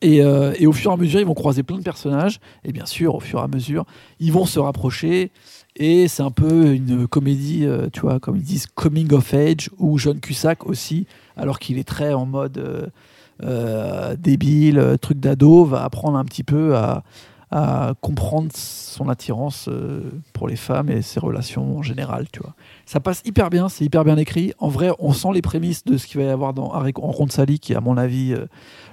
Et, 0.01 0.16
et 0.16 0.66
au 0.66 0.72
fur 0.72 0.90
et 0.90 0.95
à 0.95 0.97
mesure, 0.97 1.20
ils 1.20 1.26
vont 1.26 1.34
croiser 1.34 1.62
plein 1.62 1.76
de 1.76 1.82
personnages. 1.82 2.40
Et 2.64 2.72
bien 2.72 2.86
sûr, 2.86 3.14
au 3.14 3.20
fur 3.20 3.40
et 3.40 3.42
à 3.42 3.49
mesure, 3.49 3.84
ils 4.18 4.32
vont 4.32 4.47
se 4.47 4.59
rapprocher. 4.59 5.30
Et 5.76 6.09
c'est 6.09 6.22
un 6.22 6.30
peu 6.30 6.72
une 6.72 7.07
comédie, 7.07 7.66
tu 7.92 8.01
vois, 8.01 8.18
comme 8.18 8.36
ils 8.36 8.42
disent, 8.42 8.66
coming 8.74 9.12
of 9.12 9.34
age, 9.34 9.68
où 9.78 9.99
John 9.99 10.20
Cusack 10.20 10.66
aussi, 10.66 11.07
alors 11.36 11.59
qu'il 11.59 11.78
est 11.78 11.86
très 11.86 12.14
en 12.14 12.24
mode 12.24 12.90
euh, 13.43 14.16
débile, 14.16 14.78
euh, 14.78 14.97
truc 14.97 15.18
d'ado, 15.20 15.64
va 15.64 15.85
apprendre 15.85 16.16
un 16.18 16.24
petit 16.24 16.45
peu 16.45 16.76
à, 16.76 17.03
à 17.51 17.95
comprendre 18.01 18.49
son 18.55 19.09
attirance 19.09 19.68
euh, 19.68 20.01
pour 20.32 20.49
les 20.49 20.57
femmes 20.57 20.89
et 20.91 21.03
ses 21.03 21.20
relations 21.20 21.78
en 21.78 21.82
général, 21.82 22.26
tu 22.32 22.41
vois. 22.41 22.55
Ça 22.87 23.01
passe 23.01 23.22
hyper 23.24 23.51
bien, 23.51 23.68
c'est 23.68 23.85
hyper 23.85 24.05
bien 24.05 24.16
écrit. 24.16 24.53
En 24.59 24.68
vrai, 24.68 24.91
on 24.99 25.12
sent 25.12 25.28
les 25.35 25.43
prémices 25.43 25.85
de 25.85 25.97
ce 25.97 26.07
qu'il 26.07 26.20
va 26.20 26.26
y 26.26 26.30
avoir 26.30 26.53
dans 26.55 26.72
Harry 26.72 26.93
Rencontre 26.97 27.32
Sally, 27.32 27.59
qui 27.59 27.72
est 27.72 27.76
à 27.76 27.80
mon 27.80 27.97
avis 27.97 28.35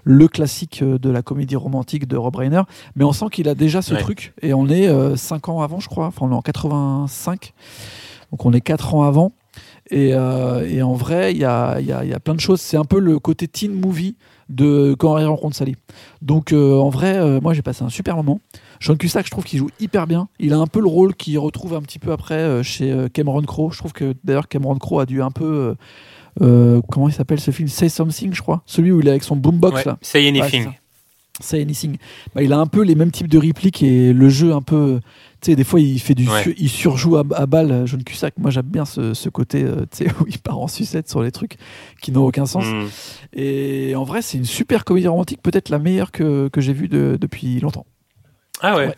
le 0.04 0.28
classique 0.28 0.84
de 0.84 1.10
la 1.10 1.22
comédie 1.22 1.56
romantique 1.56 2.08
de 2.08 2.18
Rob 2.18 2.36
Reiner. 2.36 2.62
Mais 2.96 3.04
on 3.04 3.14
sent 3.14 3.26
qu'il 3.32 3.48
a 3.50 3.56
déjà 3.56 3.82
ce 3.82 3.94
Ouais. 3.96 4.00
truc. 4.02 4.34
Et 4.42 4.54
on 4.54 4.68
est 4.68 4.90
5 5.18 5.50
ans 5.50 5.62
avant, 5.62 5.80
je 5.80 5.90
crois. 5.90 6.08
Enfin, 6.08 6.26
on 6.28 6.32
est 6.32 6.36
en 6.36 6.42
85. 6.42 7.54
Donc 8.32 8.46
on 8.46 8.54
est 8.54 8.62
4 8.62 8.96
ans 8.96 9.04
avant. 9.04 9.34
Et, 9.90 10.12
euh, 10.14 10.66
et 10.70 10.82
en 10.82 10.94
vrai, 10.94 11.34
il 11.34 11.38
y 11.40 11.46
a, 11.46 11.80
il 11.80 11.86
y 11.86 11.92
a- 11.92 12.04
il 12.06 12.10
y 12.10 12.14
a 12.14 12.20
plein 12.20 12.34
de 12.36 12.40
choses. 12.40 12.62
C'est 12.62 12.78
un 12.78 12.86
peu 12.86 13.00
le 13.00 13.20
côté 13.20 13.48
teen 13.48 13.74
movie 13.74 14.16
de 14.52 14.96
Quand 14.98 15.16
Harry 15.16 15.26
rencontre 15.26 15.56
Sally. 15.56 15.76
Donc 16.22 16.52
euh, 16.52 16.78
en 16.78 16.90
vrai, 16.90 17.18
euh, 17.18 17.40
moi 17.42 17.54
j'ai 17.54 17.62
passé 17.62 17.84
un 17.84 17.90
super 17.90 18.16
moment. 18.16 18.40
Sean 18.80 18.96
Cusack, 18.96 19.26
je 19.26 19.32
trouve 19.32 19.44
qu'il 19.44 19.60
joue 19.60 19.70
hyper 19.80 20.08
bien. 20.08 20.28
Il 20.40 20.54
a 20.54 20.58
un 20.58 20.68
peu 20.68 20.80
le 20.82 20.88
rôle 20.88 21.16
qu'il 21.16 21.38
retrouve 21.40 21.74
un 21.76 21.82
petit 21.82 22.00
peu 22.00 22.12
après 22.12 22.36
euh, 22.36 22.64
chez 22.64 23.08
Cameron 23.14 23.42
Crowe. 23.44 23.72
Je 23.72 23.78
trouve 23.78 23.94
que 23.94 24.14
d'ailleurs 24.24 24.48
Cameron 24.48 24.78
Crowe 24.78 25.00
a 25.00 25.06
dû 25.06 25.22
un 25.22 25.32
peu... 25.32 25.76
comment 26.40 27.08
il 27.08 27.14
s'appelle 27.14 27.40
ce 27.40 27.52
film? 27.52 27.68
Say 27.68 27.90
Something, 27.90 28.34
je 28.34 28.42
crois. 28.42 28.62
Celui 28.66 28.92
où 28.92 29.00
il 29.00 29.08
est 29.08 29.12
avec 29.12 29.24
son 29.24 29.36
boombox 29.36 29.78
Ouais. 29.78 29.84
là. 29.86 29.98
Say 30.02 30.28
anything. 30.28 30.70
Say 31.40 31.62
Anything. 31.62 31.98
Bah, 32.36 32.44
il 32.44 32.54
a 32.54 32.60
un 32.60 32.68
peu 32.68 32.84
les 32.84 32.96
mêmes 32.96 33.12
types 33.12 33.30
de 33.30 33.38
répliques 33.38 33.82
et 33.84 34.14
le 34.14 34.30
jeu 34.30 34.54
un 34.54 34.62
peu. 34.62 35.00
Tu 35.42 35.50
sais, 35.52 35.56
des 35.56 35.64
fois 35.64 35.80
il 35.80 36.00
fait 36.00 36.14
du, 36.14 36.30
Ouais. 36.30 36.44
su- 36.44 36.56
il 36.58 36.70
surjoue 36.70 37.18
à, 37.18 37.24
à 37.36 37.46
balle. 37.48 37.84
John 37.88 38.04
Cusack. 38.04 38.36
Moi 38.38 38.52
j'aime 38.52 38.66
bien 38.68 38.86
ce, 38.86 39.14
ce 39.16 39.28
côté, 39.30 39.64
euh, 39.64 39.86
tu 39.92 40.06
sais, 40.06 40.12
où 40.22 40.26
il 40.28 40.38
part 40.38 40.60
en 40.60 40.68
sucette 40.68 41.10
sur 41.10 41.24
les 41.24 41.32
trucs 41.32 41.58
qui 42.02 42.12
n'ont 42.12 42.26
aucun 42.26 42.46
sens. 42.46 42.66
Mm. 42.66 42.86
Et 43.34 43.96
en 43.96 44.04
vrai, 44.04 44.22
c'est 44.22 44.38
une 44.38 44.46
super 44.46 44.86
comédie 44.86 45.08
romantique, 45.08 45.42
peut-être 45.42 45.70
la 45.70 45.80
meilleure 45.80 46.12
que, 46.12 46.48
que 46.50 46.62
j'ai 46.62 46.74
vue 46.74 46.88
de- 46.88 47.18
depuis 47.20 47.60
longtemps. 47.60 47.86
Ah 48.62 48.76
ouais. 48.76 48.88
Ouais. 48.88 48.96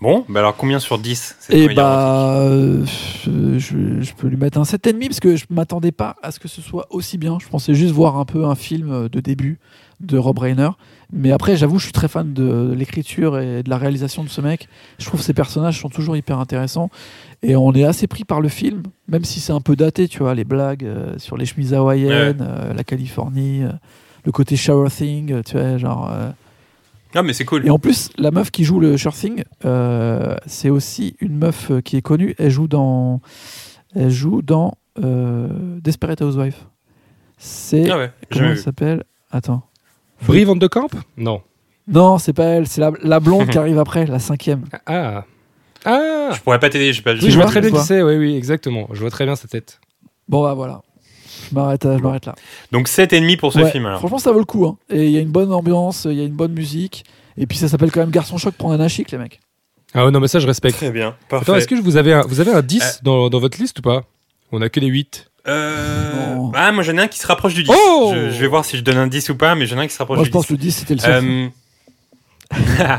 Bon, 0.00 0.24
bah 0.30 0.40
alors 0.40 0.56
combien 0.56 0.78
sur 0.78 0.98
10 0.98 1.36
cette 1.40 1.54
Et 1.54 1.60
comédie 1.64 1.74
bah, 1.76 2.38
euh, 2.38 2.86
je, 3.26 4.00
je 4.00 4.14
peux 4.14 4.28
lui 4.28 4.38
mettre 4.38 4.56
un 4.58 4.62
7,5 4.62 5.08
parce 5.08 5.20
que 5.20 5.36
je 5.36 5.44
m'attendais 5.50 5.92
pas 5.92 6.16
à 6.22 6.30
ce 6.30 6.38
que 6.38 6.48
ce 6.48 6.62
soit 6.62 6.86
aussi 6.88 7.18
bien. 7.18 7.36
Je 7.38 7.48
pensais 7.48 7.74
juste 7.74 7.92
voir 7.92 8.16
un 8.16 8.24
peu 8.24 8.46
un 8.46 8.54
film 8.54 9.10
de 9.10 9.20
début 9.20 9.58
de 10.00 10.16
Rob 10.16 10.38
Reiner. 10.38 10.70
Mais 11.12 11.32
après, 11.32 11.56
j'avoue, 11.56 11.78
je 11.78 11.84
suis 11.84 11.92
très 11.92 12.08
fan 12.08 12.32
de 12.32 12.72
l'écriture 12.76 13.38
et 13.38 13.62
de 13.62 13.70
la 13.70 13.78
réalisation 13.78 14.22
de 14.22 14.28
ce 14.28 14.40
mec. 14.40 14.68
Je 14.98 15.06
trouve 15.06 15.20
que 15.20 15.26
ses 15.26 15.34
personnages 15.34 15.80
sont 15.80 15.88
toujours 15.88 16.16
hyper 16.16 16.38
intéressants. 16.38 16.90
Et 17.42 17.56
on 17.56 17.72
est 17.72 17.84
assez 17.84 18.06
pris 18.06 18.24
par 18.24 18.40
le 18.40 18.48
film, 18.48 18.82
même 19.08 19.24
si 19.24 19.40
c'est 19.40 19.52
un 19.52 19.60
peu 19.60 19.76
daté, 19.76 20.08
tu 20.08 20.18
vois, 20.18 20.34
les 20.34 20.44
blagues 20.44 20.84
euh, 20.84 21.18
sur 21.18 21.36
les 21.36 21.46
chemises 21.46 21.74
hawaïennes, 21.74 22.42
euh, 22.46 22.72
la 22.74 22.84
Californie, 22.84 23.64
euh, 23.64 23.70
le 24.24 24.32
côté 24.32 24.56
shower 24.56 24.90
thing, 24.90 25.42
tu 25.42 25.56
vois, 25.56 25.78
genre. 25.78 26.12
Ah 27.14 27.22
mais 27.24 27.32
c'est 27.32 27.44
cool. 27.44 27.66
et 27.66 27.70
en 27.70 27.78
plus, 27.80 28.10
la 28.18 28.30
meuf 28.30 28.52
qui 28.52 28.62
joue 28.62 28.78
le 28.78 28.94
Thing, 28.94 29.42
euh, 29.64 30.36
c'est 30.46 30.70
aussi 30.70 31.16
une 31.20 31.36
meuf 31.36 31.72
qui 31.82 31.96
est 31.96 32.02
connue. 32.02 32.36
Elle 32.38 32.50
joue 32.50 32.68
dans, 32.68 33.20
elle 33.96 34.10
joue 34.10 34.42
dans 34.42 34.74
Desperate 34.96 36.20
Housewives. 36.22 36.66
C'est 37.36 37.90
Ah 37.90 37.98
ouais, 37.98 38.12
comment 38.30 38.50
elle 38.50 38.58
s'appelle? 38.58 39.02
Attends. 39.32 39.69
Brie 40.26 40.44
Van 40.44 40.56
de 40.56 40.66
Camp 40.66 40.88
Non. 41.16 41.42
Non, 41.88 42.18
c'est 42.18 42.32
pas 42.32 42.44
elle, 42.44 42.66
c'est 42.68 42.80
la, 42.80 42.92
la 43.02 43.20
blonde 43.20 43.48
qui 43.48 43.58
arrive 43.58 43.78
après, 43.78 44.06
la 44.06 44.18
cinquième. 44.18 44.64
Ah. 44.86 45.24
Ah 45.84 46.30
Je 46.34 46.40
pourrais 46.40 46.58
pas 46.60 46.68
t'aider, 46.68 46.92
je 46.92 46.98
sais 46.98 47.02
pas. 47.02 47.14
Oui, 47.14 47.30
je 47.30 47.36
vois 47.36 47.46
très 47.46 47.60
bien 47.60 47.70
qui 47.70 47.78
c'est, 47.80 48.02
oui, 48.02 48.16
oui, 48.16 48.36
exactement. 48.36 48.86
Je 48.92 49.00
vois 49.00 49.10
très 49.10 49.24
bien 49.24 49.34
sa 49.36 49.48
tête. 49.48 49.80
Bon, 50.28 50.42
bah 50.42 50.54
voilà. 50.54 50.82
Je 51.50 51.54
m'arrête, 51.54 51.82
je 51.84 52.02
m'arrête 52.02 52.26
là. 52.26 52.34
Donc 52.70 52.88
7,5 52.88 53.38
pour 53.38 53.52
ce 53.52 53.58
Ouais, 53.60 53.70
film 53.70 53.86
alors. 53.86 53.98
Franchement, 53.98 54.18
ça 54.18 54.30
vaut 54.30 54.38
le 54.38 54.44
coup. 54.44 54.66
hein. 54.66 54.76
Et 54.90 55.06
il 55.06 55.10
y 55.10 55.16
a 55.16 55.20
une 55.20 55.30
bonne 55.30 55.52
ambiance, 55.52 56.06
il 56.08 56.16
y 56.16 56.20
a 56.20 56.24
une 56.24 56.34
bonne 56.34 56.52
musique. 56.52 57.04
Et 57.38 57.46
puis 57.46 57.56
ça 57.56 57.66
s'appelle 57.68 57.90
quand 57.90 58.00
même 58.00 58.10
Garçon 58.10 58.36
Choc 58.36 58.54
pour 58.54 58.70
un 58.72 58.88
chic, 58.88 59.10
les 59.10 59.18
mecs. 59.18 59.40
Ah 59.94 60.04
ouais, 60.04 60.10
non, 60.12 60.20
mais 60.20 60.28
ça, 60.28 60.38
je 60.38 60.46
respecte. 60.46 60.76
Très 60.76 60.90
bien, 60.92 61.08
Attends, 61.08 61.16
parfait. 61.44 61.58
est-ce 61.58 61.66
que 61.66 61.74
vous 61.74 61.96
avez 61.96 62.12
un, 62.12 62.22
vous 62.22 62.38
avez 62.40 62.52
un 62.52 62.62
10 62.62 62.82
Euh. 62.82 62.86
dans, 63.02 63.30
dans 63.30 63.40
votre 63.40 63.58
liste 63.58 63.78
ou 63.80 63.82
pas? 63.82 64.04
On 64.52 64.60
a 64.62 64.68
que 64.68 64.78
des 64.80 64.86
8. 64.86 65.29
Euh... 65.48 66.36
Ah, 66.54 66.72
moi 66.72 66.82
j'en 66.82 66.96
ai 66.96 67.00
un 67.00 67.08
qui 67.08 67.18
se 67.18 67.26
rapproche 67.26 67.54
du 67.54 67.62
10. 67.62 67.70
Oh 67.74 68.12
je, 68.14 68.30
je 68.30 68.38
vais 68.40 68.46
voir 68.46 68.64
si 68.64 68.76
je 68.76 68.82
donne 68.82 68.98
un 68.98 69.06
10 69.06 69.30
ou 69.30 69.36
pas, 69.36 69.54
mais 69.54 69.66
j'en 69.66 69.78
ai 69.78 69.84
un 69.84 69.86
qui 69.86 69.94
se 69.94 69.98
rapproche 69.98 70.16
Moi, 70.18 70.24
du 70.24 70.28
je 70.28 70.32
pense 70.32 70.42
10. 70.46 70.48
que 70.48 70.52
le 70.54 70.58
10, 70.58 70.70
c'était 70.72 70.94
le. 70.94 71.00
Euh, 71.04 71.48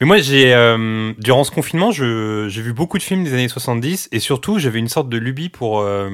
mais 0.00 0.06
moi, 0.06 0.18
j'ai 0.18 0.54
euh, 0.54 1.12
durant 1.18 1.44
ce 1.44 1.50
confinement, 1.50 1.90
je- 1.92 2.46
j'ai 2.48 2.62
vu 2.62 2.72
beaucoup 2.72 2.98
de 2.98 3.02
films 3.02 3.24
des 3.24 3.34
années 3.34 3.48
70 3.48 4.08
et 4.12 4.20
surtout, 4.20 4.58
j'avais 4.58 4.78
une 4.78 4.88
sorte 4.88 5.08
de 5.08 5.18
lubie 5.18 5.48
pour 5.48 5.80
euh, 5.80 6.08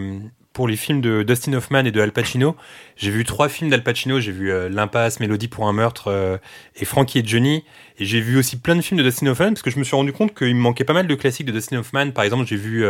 pour 0.53 0.69
les 0.69 0.77
films 0.77 1.01
de 1.01 1.23
Dustin 1.23 1.55
Hoffman 1.55 1.85
et 1.87 1.91
de 1.93 2.01
Al 2.01 2.13
Pacino. 2.13 2.57
J'ai 2.97 3.11
vu 3.11 3.25
trois 3.25 3.49
films 3.49 3.71
d'Al 3.71 3.83
Pacino. 3.83 4.21
J'ai 4.21 4.33
vu 4.33 4.51
euh, 4.53 4.69
L'impasse, 4.69 5.19
Mélodie 5.21 5.49
pour 5.49 5.67
un 5.69 5.73
meurtre 5.73 6.41
et 6.77 6.85
Frankie 6.85 7.21
et 7.21 7.23
Johnny. 7.25 7.65
Et 7.99 8.05
j'ai 8.05 8.21
vu 8.21 8.37
aussi 8.37 8.57
plein 8.59 8.77
de 8.77 8.83
films 8.83 8.99
de 8.99 9.05
Dustin 9.05 9.29
Hoffman 9.29 9.49
parce 9.51 9.63
que 9.63 9.71
je 9.71 9.79
me 9.79 9.85
suis 9.85 9.97
rendu 9.97 10.13
compte 10.13 10.35
qu'il 10.35 10.55
me 10.55 10.61
manquait 10.61 10.85
pas 10.85 10.93
mal 10.93 11.07
de 11.07 11.15
classiques 11.15 11.47
de 11.47 11.53
Dustin 11.53 11.79
Hoffman. 11.79 12.11
Par 12.11 12.25
exemple, 12.25 12.47
j'ai 12.47 12.57
vu 12.57 12.85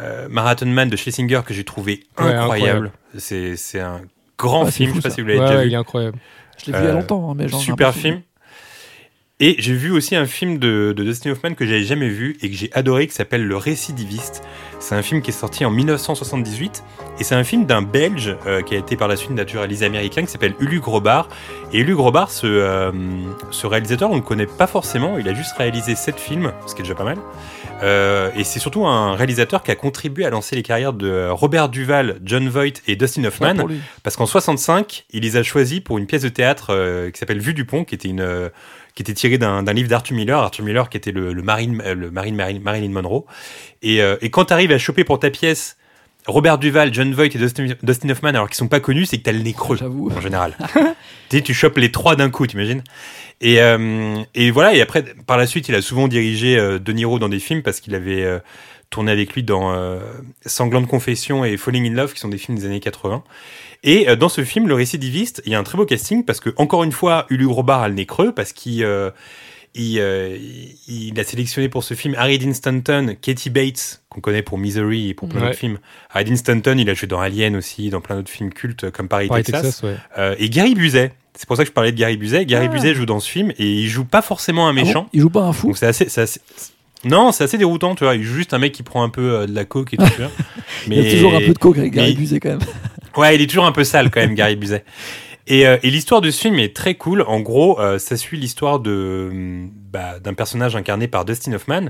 euh, 0.00 0.28
Marathon 0.30 0.66
Man 0.66 0.88
de 0.88 0.96
Schlesinger 0.96 1.40
que 1.46 1.54
j'ai 1.54 1.64
trouvé 1.64 2.04
Ouais, 2.18 2.24
incroyable. 2.26 2.40
incroyable. 2.40 2.90
C'est 3.16 3.56
c'est 3.56 3.80
un 3.80 4.00
grand 4.38 4.64
Ouais, 4.64 4.70
c'est 4.70 4.76
film. 4.78 4.90
fou, 4.90 4.96
Je 4.96 5.02
sais 5.02 5.08
pas 5.08 5.14
si 5.14 5.20
vous 5.22 5.26
l'avez 5.28 5.40
Ouais, 5.40 5.46
déjà 5.46 5.56
ouais, 5.58 5.64
vu. 5.64 5.70
il 5.70 5.74
est 5.74 5.76
incroyable. 5.76 6.18
je 6.58 6.66
l'ai 6.66 6.72
vu 6.72 6.78
il 6.78 6.84
y 6.84 6.88
a 6.88 6.90
euh, 6.90 6.94
longtemps, 6.94 7.30
hein, 7.30 7.34
mais 7.36 7.48
genre. 7.48 7.60
Super 7.60 7.94
film. 7.94 8.20
Et 9.40 9.54
j'ai 9.60 9.72
vu 9.74 9.92
aussi 9.92 10.16
un 10.16 10.26
film 10.26 10.58
de, 10.58 10.92
de 10.96 11.04
Dustin 11.04 11.30
Hoffman 11.30 11.54
que 11.54 11.64
j'avais 11.64 11.84
jamais 11.84 12.08
vu 12.08 12.36
et 12.42 12.50
que 12.50 12.56
j'ai 12.56 12.70
adoré 12.72 13.06
qui 13.06 13.14
s'appelle 13.14 13.46
Le 13.46 13.56
Récidiviste. 13.56 14.42
C'est 14.80 14.96
un 14.96 15.02
film 15.02 15.22
qui 15.22 15.30
est 15.30 15.32
sorti 15.32 15.64
en 15.64 15.70
1978 15.70 16.82
et 17.20 17.24
c'est 17.24 17.36
un 17.36 17.44
film 17.44 17.64
d'un 17.64 17.80
Belge 17.82 18.36
euh, 18.48 18.62
qui 18.62 18.74
a 18.74 18.78
été 18.78 18.96
par 18.96 19.06
la 19.06 19.14
suite 19.14 19.30
naturalisé 19.30 19.86
américain 19.86 20.22
qui 20.22 20.26
s'appelle 20.32 20.54
Ulu 20.58 20.80
Grobard. 20.80 21.28
Et 21.72 21.78
Ulu 21.78 21.94
Grobard, 21.94 22.32
ce, 22.32 22.48
euh, 22.48 22.90
ce 23.52 23.68
réalisateur, 23.68 24.10
on 24.10 24.16
le 24.16 24.22
connaît 24.22 24.46
pas 24.46 24.66
forcément. 24.66 25.18
Il 25.18 25.28
a 25.28 25.34
juste 25.34 25.56
réalisé 25.56 25.94
sept 25.94 26.18
films, 26.18 26.50
ce 26.66 26.74
qui 26.74 26.80
est 26.80 26.84
déjà 26.84 26.96
pas 26.96 27.04
mal. 27.04 27.18
Euh, 27.82 28.30
et 28.34 28.44
c'est 28.44 28.58
surtout 28.58 28.86
un 28.86 29.14
réalisateur 29.14 29.62
qui 29.62 29.70
a 29.70 29.76
contribué 29.76 30.24
à 30.24 30.30
lancer 30.30 30.56
les 30.56 30.62
carrières 30.62 30.92
de 30.92 31.28
Robert 31.30 31.68
Duval, 31.68 32.18
John 32.24 32.48
Voight 32.48 32.82
et 32.86 32.96
Dustin 32.96 33.24
Hoffman. 33.24 33.54
Parce 34.02 34.16
qu'en 34.16 34.26
65, 34.26 35.04
il 35.10 35.22
les 35.22 35.36
a 35.36 35.42
choisis 35.42 35.80
pour 35.80 35.98
une 35.98 36.06
pièce 36.06 36.22
de 36.22 36.28
théâtre 36.28 36.68
euh, 36.70 37.10
qui 37.10 37.18
s'appelle 37.18 37.40
Vue 37.40 37.54
du 37.54 37.64
pont, 37.64 37.84
qui 37.84 37.94
était 37.94 38.08
une 38.08 38.20
euh, 38.20 38.48
qui 38.98 39.02
était 39.02 39.14
tirée 39.14 39.38
d'un 39.38 39.62
livre 39.72 39.88
d'Arthur 39.88 40.16
Miller, 40.16 40.40
Arthur 40.40 40.64
Miller 40.64 40.90
qui 40.90 40.96
était 40.96 41.12
le, 41.12 41.32
le 41.32 41.42
marine 41.42 41.80
euh, 41.86 41.94
le 41.94 42.10
marine 42.10 42.34
Marilyn, 42.34 42.60
Marilyn 42.60 42.90
Monroe. 42.90 43.26
Et, 43.80 44.02
euh, 44.02 44.16
et 44.20 44.30
quand 44.30 44.46
tu 44.46 44.52
arrives 44.52 44.72
à 44.72 44.78
choper 44.78 45.04
pour 45.04 45.20
ta 45.20 45.30
pièce 45.30 45.76
Robert 46.28 46.58
Duval, 46.58 46.92
John 46.92 47.12
Voight 47.12 47.34
et 47.34 47.38
Dustin, 47.38 47.66
Dustin 47.82 48.10
Hoffman 48.10 48.28
alors 48.28 48.48
qu'ils 48.48 48.56
sont 48.56 48.68
pas 48.68 48.80
connus, 48.80 49.06
c'est 49.06 49.18
que 49.18 49.22
t'as 49.22 49.32
le 49.32 49.40
nez 49.40 49.54
creux 49.54 49.76
J'avoue. 49.76 50.10
en 50.14 50.20
général. 50.20 50.56
tu 51.30 51.42
tu 51.42 51.54
chopes 51.54 51.78
les 51.78 51.90
trois 51.90 52.16
d'un 52.16 52.30
coup, 52.30 52.46
t'imagines 52.46 52.82
et, 53.40 53.60
euh, 53.60 54.16
et 54.34 54.50
voilà, 54.50 54.74
et 54.74 54.80
après, 54.80 55.04
par 55.26 55.36
la 55.38 55.46
suite, 55.46 55.68
il 55.68 55.74
a 55.74 55.82
souvent 55.82 56.08
dirigé 56.08 56.58
euh, 56.58 56.78
De 56.78 56.92
Niro 56.92 57.18
dans 57.18 57.28
des 57.28 57.38
films 57.38 57.62
parce 57.62 57.80
qu'il 57.80 57.94
avait 57.94 58.24
euh, 58.24 58.40
tourné 58.90 59.12
avec 59.12 59.32
lui 59.34 59.42
dans 59.42 59.72
euh, 59.72 60.00
Sanglante 60.44 60.86
Confession 60.88 61.44
et 61.44 61.56
Falling 61.56 61.90
in 61.90 61.94
Love, 61.94 62.12
qui 62.12 62.20
sont 62.20 62.28
des 62.28 62.38
films 62.38 62.58
des 62.58 62.66
années 62.66 62.80
80. 62.80 63.22
Et 63.84 64.16
dans 64.16 64.28
ce 64.28 64.42
film, 64.42 64.66
Le 64.66 64.74
Récidiviste, 64.74 65.40
il 65.46 65.52
y 65.52 65.54
a 65.54 65.58
un 65.58 65.62
très 65.62 65.78
beau 65.78 65.86
casting 65.86 66.24
parce 66.24 66.40
que, 66.40 66.50
encore 66.56 66.82
une 66.82 66.90
fois, 66.90 67.26
Ulu 67.30 67.46
Robard 67.46 67.82
a 67.82 67.88
le 67.88 67.94
nez 67.94 68.06
creux 68.06 68.32
parce 68.32 68.52
qu'il 68.52 68.84
il, 69.74 69.98
euh, 70.00 70.36
il- 70.88 71.08
il 71.08 71.20
a 71.20 71.24
sélectionné 71.24 71.68
pour 71.68 71.84
ce 71.84 71.94
film 71.94 72.14
Harry 72.16 72.38
Dean 72.38 72.52
Stanton, 72.54 73.14
Katie 73.20 73.50
Bates, 73.50 74.02
qu'on 74.08 74.20
connaît 74.20 74.42
pour 74.42 74.58
Misery 74.58 75.10
et 75.10 75.14
pour 75.14 75.28
plein 75.28 75.40
Ouais. 75.40 75.46
d'autres 75.48 75.58
films. 75.58 75.78
Harry 76.12 76.24
Dean 76.24 76.36
Stanton, 76.36 76.76
il 76.78 76.88
a 76.90 76.94
joué 76.94 77.06
dans 77.08 77.20
Alien 77.20 77.56
aussi, 77.56 77.90
dans 77.90 78.00
plein 78.00 78.16
d'autres 78.16 78.30
films 78.30 78.52
cultes 78.52 78.90
comme 78.90 79.08
Paris, 79.08 79.28
Paris, 79.28 79.42
Texas. 79.44 79.62
Texas, 79.62 79.82
ouais. 79.82 79.96
Euh, 80.18 80.34
et 80.38 80.48
Gary 80.50 80.74
Buzet. 80.74 81.12
C'est 81.34 81.46
pour 81.46 81.56
ça 81.56 81.62
que 81.62 81.68
je 81.68 81.72
parlais 81.72 81.92
de 81.92 81.96
Gary 81.98 82.16
Buzet. 82.16 82.44
Gary 82.46 82.66
Ah. 82.68 82.72
Buzet 82.72 82.94
joue 82.94 83.06
dans 83.06 83.20
ce 83.20 83.30
film 83.30 83.52
et 83.58 83.64
il 83.82 83.88
joue 83.88 84.04
pas 84.04 84.22
forcément 84.22 84.66
un 84.66 84.70
Ah 84.70 84.80
bon 84.80 84.84
méchant. 84.86 85.08
il 85.12 85.20
joue 85.20 85.30
pas 85.30 85.42
un 85.42 85.52
fou. 85.52 85.68
Donc 85.68 85.78
c'est 85.78 85.86
assez, 85.86 86.08
c'est 86.08 86.22
assez- 86.22 86.40
Non, 87.04 87.30
c'est 87.30 87.44
assez 87.44 87.58
déroutant, 87.58 87.94
tu 87.94 88.02
vois. 88.02 88.16
Il 88.16 88.24
joue 88.24 88.34
juste 88.34 88.54
un 88.54 88.58
mec 88.58 88.72
qui 88.72 88.82
prend 88.82 89.04
un 89.04 89.08
peu 89.08 89.34
euh, 89.34 89.46
de 89.46 89.54
la 89.54 89.64
coke 89.64 89.94
et 89.94 89.96
tout, 89.98 90.02
vois. 90.18 90.30
Il 90.88 90.94
y 91.00 91.08
a 91.08 91.12
toujours 91.12 91.34
un 91.36 91.40
peu 91.40 91.52
de 91.52 91.58
coke 91.58 91.78
avec 91.78 91.92
Gary 91.92 92.10
mais- 92.10 92.16
Busey 92.20 92.40
quand 92.40 92.48
même. 92.48 92.58
Ouais, 93.16 93.34
il 93.36 93.40
est 93.40 93.46
toujours 93.46 93.66
un 93.66 93.72
peu 93.72 93.84
sale 93.84 94.10
quand 94.10 94.20
même, 94.20 94.34
Gary 94.34 94.56
Buzet. 94.56 94.84
Et, 95.48 95.66
euh, 95.66 95.78
et 95.82 95.90
l'histoire 95.90 96.20
de 96.20 96.30
ce 96.30 96.40
film 96.40 96.58
est 96.58 96.76
très 96.76 96.94
cool. 96.94 97.22
En 97.22 97.40
gros, 97.40 97.80
euh, 97.80 97.98
ça 97.98 98.16
suit 98.16 98.38
l'histoire 98.38 98.78
de 98.78 99.28
hum, 99.32 99.70
bah, 99.90 100.20
d'un 100.20 100.34
personnage 100.34 100.76
incarné 100.76 101.08
par 101.08 101.24
Dustin 101.24 101.54
Hoffman 101.54 101.88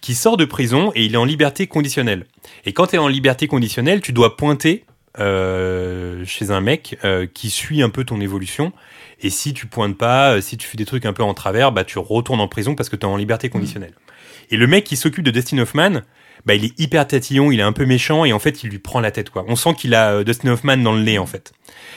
qui 0.00 0.14
sort 0.14 0.36
de 0.36 0.44
prison 0.44 0.92
et 0.94 1.04
il 1.04 1.14
est 1.14 1.18
en 1.18 1.24
liberté 1.24 1.66
conditionnelle. 1.66 2.26
Et 2.64 2.72
quand 2.72 2.88
tu 2.88 2.96
es 2.96 2.98
en 2.98 3.08
liberté 3.08 3.46
conditionnelle, 3.46 4.00
tu 4.00 4.12
dois 4.12 4.36
pointer 4.36 4.84
euh, 5.18 6.24
chez 6.24 6.50
un 6.52 6.60
mec 6.60 6.96
euh, 7.04 7.26
qui 7.26 7.50
suit 7.50 7.82
un 7.82 7.90
peu 7.90 8.04
ton 8.04 8.20
évolution. 8.20 8.72
Et 9.20 9.30
si 9.30 9.52
tu 9.52 9.66
pointes 9.66 9.98
pas, 9.98 10.34
euh, 10.34 10.40
si 10.40 10.56
tu 10.56 10.68
fais 10.68 10.76
des 10.76 10.86
trucs 10.86 11.04
un 11.04 11.12
peu 11.12 11.22
en 11.22 11.34
travers, 11.34 11.72
bah 11.72 11.84
tu 11.84 11.98
retournes 11.98 12.40
en 12.40 12.48
prison 12.48 12.74
parce 12.74 12.88
que 12.88 12.96
tu 12.96 13.02
es 13.02 13.08
en 13.08 13.16
liberté 13.16 13.48
conditionnelle. 13.48 13.94
Et 14.50 14.56
le 14.56 14.66
mec 14.66 14.84
qui 14.84 14.96
s'occupe 14.96 15.24
de 15.24 15.30
Dustin 15.30 15.58
Hoffman, 15.58 16.02
bah 16.46 16.54
il 16.54 16.64
est 16.64 16.78
hyper 16.80 17.06
tatillon, 17.06 17.50
il 17.52 17.60
est 17.60 17.64
un 17.64 17.72
peu 17.72 17.84
méchant 17.86 18.24
et 18.24 18.32
en 18.32 18.38
fait 18.38 18.62
il 18.62 18.70
lui 18.70 18.78
prend 18.78 19.00
la 19.00 19.10
tête 19.10 19.30
quoi. 19.30 19.44
On 19.48 19.56
sent 19.56 19.74
qu'il 19.74 19.94
a 19.94 20.12
euh, 20.12 20.24
Dustin 20.24 20.48
Hoffman 20.50 20.76
dans 20.78 20.92
le 20.92 21.02
nez 21.02 21.18
en 21.18 21.26
fait. 21.26 21.52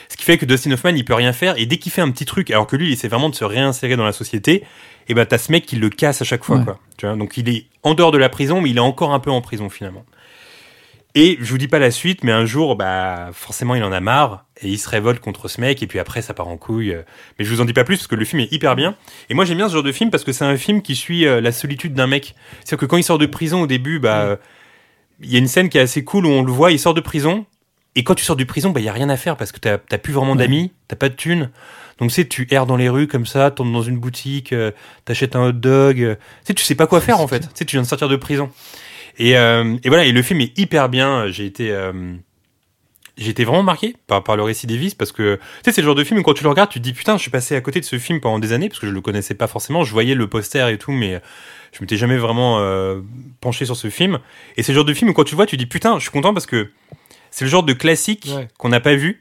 Ce 0.10 0.18
qui 0.18 0.24
fait 0.24 0.38
que 0.38 0.46
Dustin 0.46 0.72
Hoffman 0.72 0.92
il 0.96 1.06
peut 1.06 1.14
rien 1.14 1.34
faire 1.34 1.58
et 1.58 1.66
dès 1.66 1.78
qu'il 1.78 1.92
fait 1.92 2.02
un 2.02 2.12
petit 2.12 2.26
truc, 2.26 2.52
alors 2.52 2.68
que 2.68 2.76
lui 2.76 2.88
il 2.88 2.94
essaie 2.94 3.08
vraiment 3.08 3.30
de 3.30 3.36
se 3.36 3.44
réinsérer 3.46 3.96
dans 3.96 4.06
la 4.06 4.12
société, 4.14 4.64
et 5.08 5.14
ben 5.14 5.26
t'as 5.26 5.38
ce 5.38 5.52
mec 5.52 5.66
qui 5.66 5.76
le 5.76 5.90
casse 5.90 6.22
à 6.22 6.26
chaque 6.26 6.44
fois 6.44 6.58
Ouais. 6.58 6.64
quoi. 6.66 6.80
Tu 6.98 7.06
vois, 7.06 7.16
donc 7.16 7.38
il 7.38 7.50
est 7.50 7.66
en 7.84 7.94
dehors 7.94 8.12
de 8.12 8.18
la 8.18 8.30
prison 8.30 8.62
mais 8.62 8.70
il 8.70 8.78
est 8.78 8.82
encore 8.82 9.14
un 9.14 9.20
peu 9.20 9.32
en 9.32 9.42
prison 9.42 9.70
finalement. 9.70 10.06
Et 11.16 11.38
je 11.40 11.52
vous 11.52 11.60
dis 11.60 11.68
pas 11.68 11.78
la 11.78 11.92
suite, 11.92 12.24
mais 12.24 12.32
un 12.32 12.46
jour, 12.46 12.76
bah, 12.76 13.30
forcément, 13.34 13.76
il 13.76 13.84
en 13.84 13.92
a 13.92 14.00
marre 14.00 14.46
et 14.62 14.68
il 14.68 14.80
se 14.80 14.90
révolte 14.90 15.20
contre 15.20 15.48
ce 15.48 15.62
mec. 15.62 15.84
Et 15.84 15.88
puis 15.88 16.00
après, 16.00 16.24
ça 16.24 16.34
part 16.34 16.48
en 16.48 16.58
couille. 16.58 16.98
Mais 17.38 17.46
je 17.46 17.54
vous 17.54 17.62
en 17.62 17.66
dis 17.66 17.74
pas 17.74 17.84
plus 17.84 17.98
parce 17.98 18.08
que 18.08 18.16
le 18.16 18.26
film 18.26 18.40
est 18.40 18.52
hyper 18.52 18.76
bien. 18.76 18.96
Et 19.30 19.36
moi, 19.36 19.46
j'aime 19.46 19.58
bien 19.58 19.70
ce 19.70 19.74
genre 19.74 19.84
de 19.84 19.92
film 19.92 20.10
parce 20.10 20.24
que 20.24 20.32
c'est 20.32 20.46
un 20.46 20.58
film 20.58 20.82
qui 20.82 20.96
suit 20.96 21.28
euh, 21.28 21.40
la 21.40 21.52
solitude 21.52 21.94
d'un 21.94 22.08
mec. 22.08 22.34
C'est-à-dire 22.64 22.80
que 22.80 22.86
quand 22.88 22.98
il 22.98 23.04
sort 23.04 23.20
de 23.20 23.28
prison 23.28 23.62
au 23.62 23.68
début, 23.68 24.00
bah, 24.00 24.40
il 25.22 25.32
y 25.32 25.36
a 25.36 25.40
une 25.40 25.48
scène 25.48 25.70
qui 25.70 25.78
est 25.78 25.82
assez 25.82 26.04
cool 26.04 26.26
où 26.26 26.30
on 26.30 26.44
le 26.44 26.52
voit, 26.52 26.72
il 26.72 26.80
sort 26.80 26.94
de 26.94 27.02
prison. 27.02 27.46
Et 27.96 28.04
quand 28.04 28.16
tu 28.16 28.26
sors 28.26 28.36
de 28.36 28.44
prison, 28.44 28.72
bah, 28.72 28.80
il 28.80 28.86
y 28.86 28.90
a 28.90 28.94
rien 28.94 29.10
à 29.10 29.18
faire 29.18 29.38
parce 29.38 29.52
que 29.52 29.60
t'as 29.60 29.78
plus 29.78 30.14
vraiment 30.14 30.36
d'amis, 30.36 30.72
t'as 30.88 30.96
pas 30.96 31.10
de 31.10 31.14
thunes. 31.14 31.52
Donc, 32.00 32.10
tu 32.10 32.16
sais, 32.16 32.28
tu 32.28 32.48
erres 32.50 32.66
dans 32.66 32.76
les 32.76 32.90
rues 32.90 33.08
comme 33.08 33.28
ça, 33.28 33.52
tombes 33.52 33.72
dans 33.72 33.84
une 33.84 34.00
boutique, 34.00 34.52
euh, 34.52 34.72
t'achètes 35.06 35.36
un 35.36 35.50
hot 35.50 35.52
dog. 35.52 36.02
euh, 36.02 36.16
tu 36.16 36.48
sais, 36.48 36.54
tu 36.56 36.64
sais 36.64 36.74
pas 36.74 36.88
quoi 36.88 37.02
faire 37.02 37.20
en 37.20 37.28
fait. 37.28 37.42
Tu 37.42 37.48
sais, 37.54 37.66
tu 37.66 37.76
viens 37.76 37.84
de 37.84 37.88
sortir 37.88 38.10
de 38.10 38.16
prison. 38.16 38.50
Et, 39.18 39.38
euh, 39.38 39.76
et 39.84 39.90
voilà, 39.90 40.06
et 40.06 40.12
le 40.12 40.22
film 40.22 40.42
est 40.42 40.58
hyper 40.58 40.90
bien. 40.90 41.28
J'ai 41.28 41.46
été, 41.46 41.72
euh, 41.72 41.92
j'ai 43.18 43.30
été 43.30 43.44
vraiment 43.46 43.62
marqué 43.64 43.96
par, 44.08 44.24
par 44.24 44.36
le 44.36 44.44
récit 44.44 44.66
d'Evis 44.66 44.96
parce 44.96 45.12
que 45.12 45.36
tu 45.36 45.42
sais, 45.66 45.72
c'est 45.72 45.82
le 45.82 45.86
genre 45.86 45.96
de 45.96 46.04
film 46.04 46.20
où 46.20 46.24
quand 46.24 46.34
tu 46.34 46.44
le 46.44 46.50
regardes, 46.50 46.70
tu 46.72 46.80
te 46.80 46.84
dis 46.84 46.94
putain, 46.94 47.16
je 47.18 47.22
suis 47.22 47.30
passé 47.32 47.56
à 47.56 47.62
côté 47.62 47.80
de 47.80 47.86
ce 47.86 48.00
film 48.00 48.20
pendant 48.20 48.40
des 48.40 48.54
années 48.54 48.70
parce 48.70 48.80
que 48.80 48.88
je 48.88 48.92
le 48.92 49.02
connaissais 49.02 49.36
pas 49.36 49.48
forcément. 49.48 49.84
Je 49.84 49.92
voyais 49.92 50.16
le 50.16 50.28
poster 50.28 50.68
et 50.72 50.78
tout, 50.78 50.92
mais 50.92 51.22
je 51.74 51.78
m'étais 51.82 51.98
jamais 51.98 52.18
vraiment 52.18 52.60
euh, 52.60 53.02
penché 53.40 53.66
sur 53.66 53.76
ce 53.76 53.90
film. 53.90 54.20
Et 54.58 54.64
c'est 54.64 54.72
le 54.72 54.78
genre 54.78 54.86
de 54.86 54.94
film 54.94 55.12
où 55.12 55.14
quand 55.14 55.24
tu 55.26 55.34
le 55.34 55.38
vois, 55.38 55.46
tu 55.46 55.58
te 55.58 55.62
dis 55.62 55.68
putain, 55.68 55.96
je 55.98 56.02
suis 56.04 56.12
content 56.12 56.34
parce 56.34 56.46
que 56.48 56.72
c'est 57.30 57.46
le 57.46 57.52
genre 57.52 57.64
de 57.64 57.74
classique 57.74 58.30
Ouais. 58.36 58.48
qu'on 58.58 58.70
n'a 58.70 58.80
pas 58.80 58.96
vu. 58.96 59.20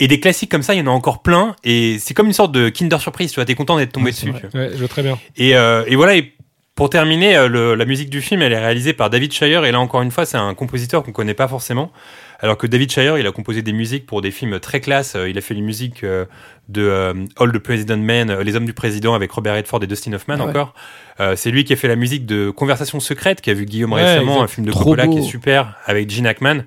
Et 0.00 0.08
des 0.08 0.18
classiques 0.18 0.50
comme 0.50 0.62
ça, 0.64 0.74
il 0.74 0.78
y 0.78 0.80
en 0.82 0.88
a 0.88 0.90
encore 0.90 1.22
plein. 1.22 1.54
Et 1.62 1.98
c'est 2.00 2.12
comme 2.14 2.26
une 2.26 2.32
sorte 2.32 2.50
de 2.50 2.70
Kinder 2.70 2.98
Surprise, 3.00 3.30
tu 3.30 3.36
vois, 3.36 3.44
t'es 3.44 3.54
content 3.54 3.76
d'être 3.78 3.92
tombé 3.92 4.06
Ouais, 4.06 4.10
dessus. 4.10 4.30
vrai. 4.32 4.40
tu 4.40 4.46
vois. 4.48 4.60
Ouais, 4.60 4.70
je 4.72 4.78
vois 4.78 4.88
très 4.88 5.02
bien. 5.04 5.16
Et, 5.36 5.54
euh, 5.54 5.84
et 5.86 5.94
voilà, 5.94 6.16
et 6.16 6.32
pour 6.74 6.88
terminer, 6.88 7.36
euh, 7.36 7.48
le- 7.48 7.74
la 7.74 7.84
musique 7.84 8.08
du 8.08 8.22
film, 8.22 8.40
elle 8.42 8.52
est 8.52 8.58
réalisée 8.58 8.94
par 8.94 9.10
David 9.10 9.32
Shire. 9.32 9.64
Et 9.66 9.72
là, 9.72 9.78
encore 9.80 10.00
une 10.02 10.10
fois, 10.10 10.24
c'est 10.24 10.38
un 10.38 10.54
compositeur 10.54 11.02
qu'on 11.02 11.12
connaît 11.12 11.34
pas 11.34 11.46
forcément. 11.48 11.92
Alors 12.40 12.56
que 12.58 12.66
David 12.66 12.90
Shire, 12.90 13.18
il 13.18 13.26
a 13.26 13.30
composé 13.30 13.62
des 13.62 13.72
musiques 13.72 14.04
pour 14.06 14.20
des 14.20 14.30
films 14.32 14.58
très 14.58 14.80
classe. 14.80 15.14
Euh, 15.14 15.28
Il 15.28 15.36
a 15.38 15.40
fait 15.42 15.54
les 15.54 15.60
musiques 15.60 16.02
euh, 16.02 16.24
de 16.68 17.14
All 17.38 17.52
the 17.52 17.58
President 17.58 17.98
Men, 17.98 18.40
Les 18.40 18.56
Hommes 18.56 18.64
du 18.64 18.72
Président 18.72 19.14
avec 19.14 19.30
Robert 19.30 19.54
Redford 19.54 19.84
et 19.84 19.86
Dustin 19.86 20.12
Hoffman 20.14 20.36
Ah 20.38 20.44
ouais. 20.44 20.48
encore. 20.50 20.74
C'est 21.36 21.50
lui 21.52 21.62
qui 21.62 21.72
a 21.72 21.76
fait 21.76 21.86
la 21.86 21.94
musique 21.94 22.26
de 22.26 22.50
Conversation 22.50 22.98
secrète, 22.98 23.40
qui 23.42 23.50
a 23.50 23.54
vu 23.54 23.64
Guillaume 23.64 23.92
Ouais, 23.92 24.02
récemment, 24.02 24.32
exact. 24.36 24.44
un 24.44 24.48
film 24.48 24.66
de 24.66 24.72
Trop 24.72 24.80
Coppola 24.84 25.06
beau. 25.06 25.12
qui 25.12 25.18
est 25.18 25.28
super 25.28 25.76
avec 25.84 26.10
Gene 26.10 26.26
Hackman. 26.26 26.64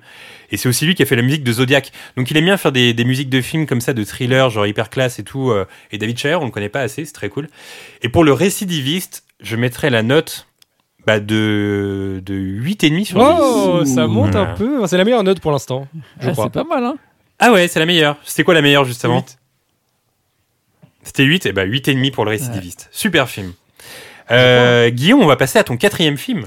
Et 0.50 0.56
c'est 0.56 0.68
aussi 0.68 0.86
lui 0.86 0.94
qui 0.94 1.02
a 1.02 1.06
fait 1.06 1.16
la 1.16 1.20
musique 1.22 1.44
de 1.44 1.52
Zodiac. 1.52 1.92
Donc 2.16 2.30
il 2.30 2.36
aime 2.38 2.44
bien 2.46 2.56
faire 2.56 2.72
des, 2.72 2.94
des 2.94 3.04
musiques 3.04 3.28
de 3.28 3.40
films 3.42 3.66
comme 3.66 3.82
ça, 3.82 3.92
de 3.92 4.02
thrillers, 4.04 4.48
genre 4.48 4.66
hyper 4.66 4.88
classe 4.88 5.18
et 5.18 5.24
tout. 5.24 5.52
et 5.90 5.98
David 5.98 6.18
Shire, 6.18 6.40
on 6.40 6.46
le 6.46 6.50
connaît 6.52 6.70
pas 6.70 6.80
assez, 6.80 7.04
c'est 7.04 7.12
très 7.12 7.28
cool. 7.28 7.48
Et 8.02 8.08
pour 8.08 8.24
le 8.24 8.32
récidiviste, 8.32 9.24
je 9.40 9.56
mettrais 9.56 9.90
la 9.90 10.02
note 10.02 10.46
bah, 11.06 11.20
de, 11.20 12.20
de 12.24 12.34
8,5 12.34 13.04
sur 13.04 13.18
10. 13.18 13.24
Oh, 13.40 13.84
ça 13.84 14.06
monte 14.06 14.34
un 14.36 14.46
peu. 14.54 14.86
C'est 14.86 14.96
la 14.98 15.04
meilleure 15.04 15.22
note 15.24 15.40
pour 15.40 15.52
l'instant, 15.52 15.86
je 16.20 16.28
Ah, 16.28 16.32
crois. 16.32 16.44
c'est 16.44 16.52
pas 16.52 16.64
mal, 16.64 16.84
hein. 16.84 16.96
Ah 17.38 17.52
ouais, 17.52 17.68
c'est 17.68 17.78
la 17.78 17.86
meilleure. 17.86 18.16
C'était 18.24 18.44
quoi 18.44 18.54
la 18.54 18.62
meilleure 18.62 18.84
justement 18.84 19.16
Huit. 19.18 19.38
C'était 21.02 21.22
8, 21.24 21.46
et 21.46 21.52
bah 21.52 21.66
8,5 21.66 22.10
pour 22.10 22.24
le 22.24 22.30
récidiviste. 22.30 22.88
Super 22.90 23.28
film. 23.28 23.52
Euh, 24.32 24.90
Guillaume, 24.90 25.20
on 25.22 25.26
va 25.26 25.36
passer 25.36 25.58
à 25.58 25.64
ton 25.64 25.76
quatrième 25.76 26.16
film. 26.16 26.44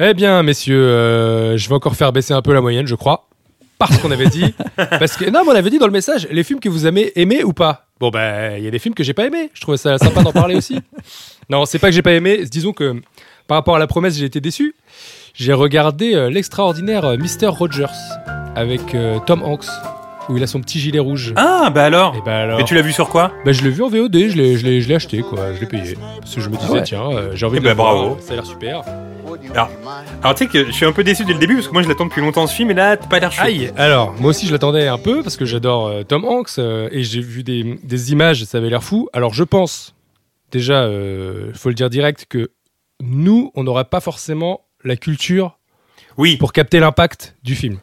Eh 0.00 0.12
bien, 0.14 0.42
messieurs, 0.42 0.76
euh, 0.82 1.56
je 1.56 1.68
vais 1.68 1.74
encore 1.74 1.94
faire 1.94 2.12
baisser 2.12 2.34
un 2.34 2.42
peu 2.42 2.52
la 2.52 2.60
moyenne, 2.60 2.86
je 2.86 2.94
crois. 2.96 3.28
Parce 3.78 3.98
qu'on 3.98 4.10
avait 4.10 4.26
dit. 4.26 4.54
parce 4.76 5.16
que, 5.16 5.26
non, 5.30 5.42
mais 5.44 5.52
on 5.52 5.54
avait 5.54 5.70
dit 5.70 5.78
dans 5.78 5.86
le 5.86 5.92
message 5.92 6.26
les 6.30 6.42
films 6.42 6.60
que 6.60 6.68
vous 6.68 6.86
aimez, 6.86 7.12
aimez 7.14 7.44
ou 7.44 7.52
pas. 7.52 7.86
Bon, 8.00 8.10
bah, 8.10 8.58
il 8.58 8.64
y 8.64 8.66
a 8.66 8.70
des 8.70 8.78
films 8.78 8.94
que 8.94 9.04
j'ai 9.04 9.14
pas 9.14 9.26
aimés. 9.26 9.50
Je 9.54 9.60
trouvais 9.60 9.76
ça 9.76 9.98
sympa 9.98 10.22
d'en 10.22 10.32
parler 10.32 10.56
aussi. 10.56 10.80
Non, 11.50 11.64
c'est 11.64 11.78
pas 11.78 11.88
que 11.88 11.94
j'ai 11.94 12.02
pas 12.02 12.12
aimé. 12.12 12.44
Disons 12.50 12.72
que 12.72 12.94
par 13.46 13.56
rapport 13.56 13.76
à 13.76 13.78
la 13.78 13.86
promesse, 13.86 14.16
j'ai 14.16 14.24
été 14.24 14.40
déçu. 14.40 14.74
J'ai 15.34 15.52
regardé 15.52 16.14
euh, 16.14 16.30
l'extraordinaire 16.30 17.04
euh, 17.04 17.16
Mr. 17.16 17.48
Rogers 17.48 17.86
avec 18.56 18.94
euh, 18.94 19.18
Tom 19.26 19.42
Hanks, 19.42 19.66
où 20.28 20.36
il 20.36 20.42
a 20.42 20.46
son 20.46 20.60
petit 20.60 20.80
gilet 20.80 20.98
rouge. 20.98 21.32
Ah, 21.36 21.70
bah 21.72 21.84
alors 21.84 22.14
Et 22.16 22.22
bah 22.24 22.38
alors, 22.38 22.58
Et 22.58 22.64
tu 22.64 22.74
l'as 22.74 22.80
vu 22.82 22.90
sur 22.92 23.08
quoi? 23.10 23.32
Bah, 23.44 23.52
je 23.52 23.62
l'ai 23.62 23.70
vu 23.70 23.82
en 23.82 23.88
VOD, 23.88 24.14
je 24.28 24.36
l'ai, 24.36 24.56
je 24.56 24.64
l'ai, 24.64 24.80
je 24.80 24.88
l'ai 24.88 24.94
acheté, 24.94 25.20
quoi. 25.20 25.52
Je 25.54 25.60
l'ai 25.60 25.66
payé. 25.66 25.96
Parce 26.20 26.34
que 26.34 26.40
je 26.40 26.48
me 26.48 26.56
disais, 26.56 26.72
ouais. 26.72 26.82
tiens, 26.82 27.10
euh, 27.12 27.30
j'ai 27.34 27.44
envie 27.46 27.58
Eh 27.58 27.60
de 27.60 27.64
bah, 27.64 27.70
le 27.70 27.76
voir, 27.76 27.94
bravo. 27.94 28.16
Ça 28.20 28.32
a 28.32 28.36
l'air 28.36 28.46
super. 28.46 28.82
Alors 30.22 30.34
tu 30.34 30.44
sais 30.44 30.50
que 30.50 30.66
je 30.66 30.70
suis 30.70 30.86
un 30.86 30.92
peu 30.92 31.04
déçu 31.04 31.24
dès 31.24 31.32
le 31.32 31.38
début 31.38 31.56
parce 31.56 31.68
que 31.68 31.72
moi 31.72 31.82
je 31.82 31.88
l'attends 31.88 32.06
depuis 32.06 32.20
longtemps 32.20 32.46
ce 32.46 32.54
film 32.54 32.70
et 32.70 32.74
là 32.74 32.96
t'as 32.96 33.06
pas 33.06 33.18
l'air 33.18 33.32
chaud. 33.32 33.42
Aïe 33.44 33.70
Alors, 33.76 34.14
moi 34.18 34.30
aussi, 34.30 34.46
je 34.46 34.52
l'attendais 34.52 34.86
un 34.88 34.98
peu 34.98 35.22
parce 35.22 35.36
que 35.36 35.44
j'adore 35.44 35.86
euh, 35.88 36.02
Tom 36.04 36.24
Hanks 36.24 36.58
euh, 36.58 36.88
et 36.92 37.02
j'ai 37.02 37.20
vu 37.20 37.42
des, 37.42 37.78
des 37.82 38.12
images, 38.12 38.44
ça 38.44 38.58
avait 38.58 38.70
l'air 38.70 38.82
fou. 38.82 39.08
Alors, 39.12 39.34
je 39.34 39.44
pense, 39.44 39.94
déjà, 40.52 40.88
il 40.88 41.54
faut 41.54 41.68
le 41.68 41.74
dire 41.74 41.90
direct, 41.90 42.26
que 42.28 42.50
nous, 43.02 43.50
on 43.54 43.64
n'aurait 43.64 43.84
pas 43.84 44.00
forcément 44.00 44.62
la 44.84 44.96
culture 44.96 45.58
Oui, 46.16 46.36
pour 46.36 46.52
capter 46.52 46.80
l'impact 46.80 47.36
du 47.44 47.54
film. 47.54 47.78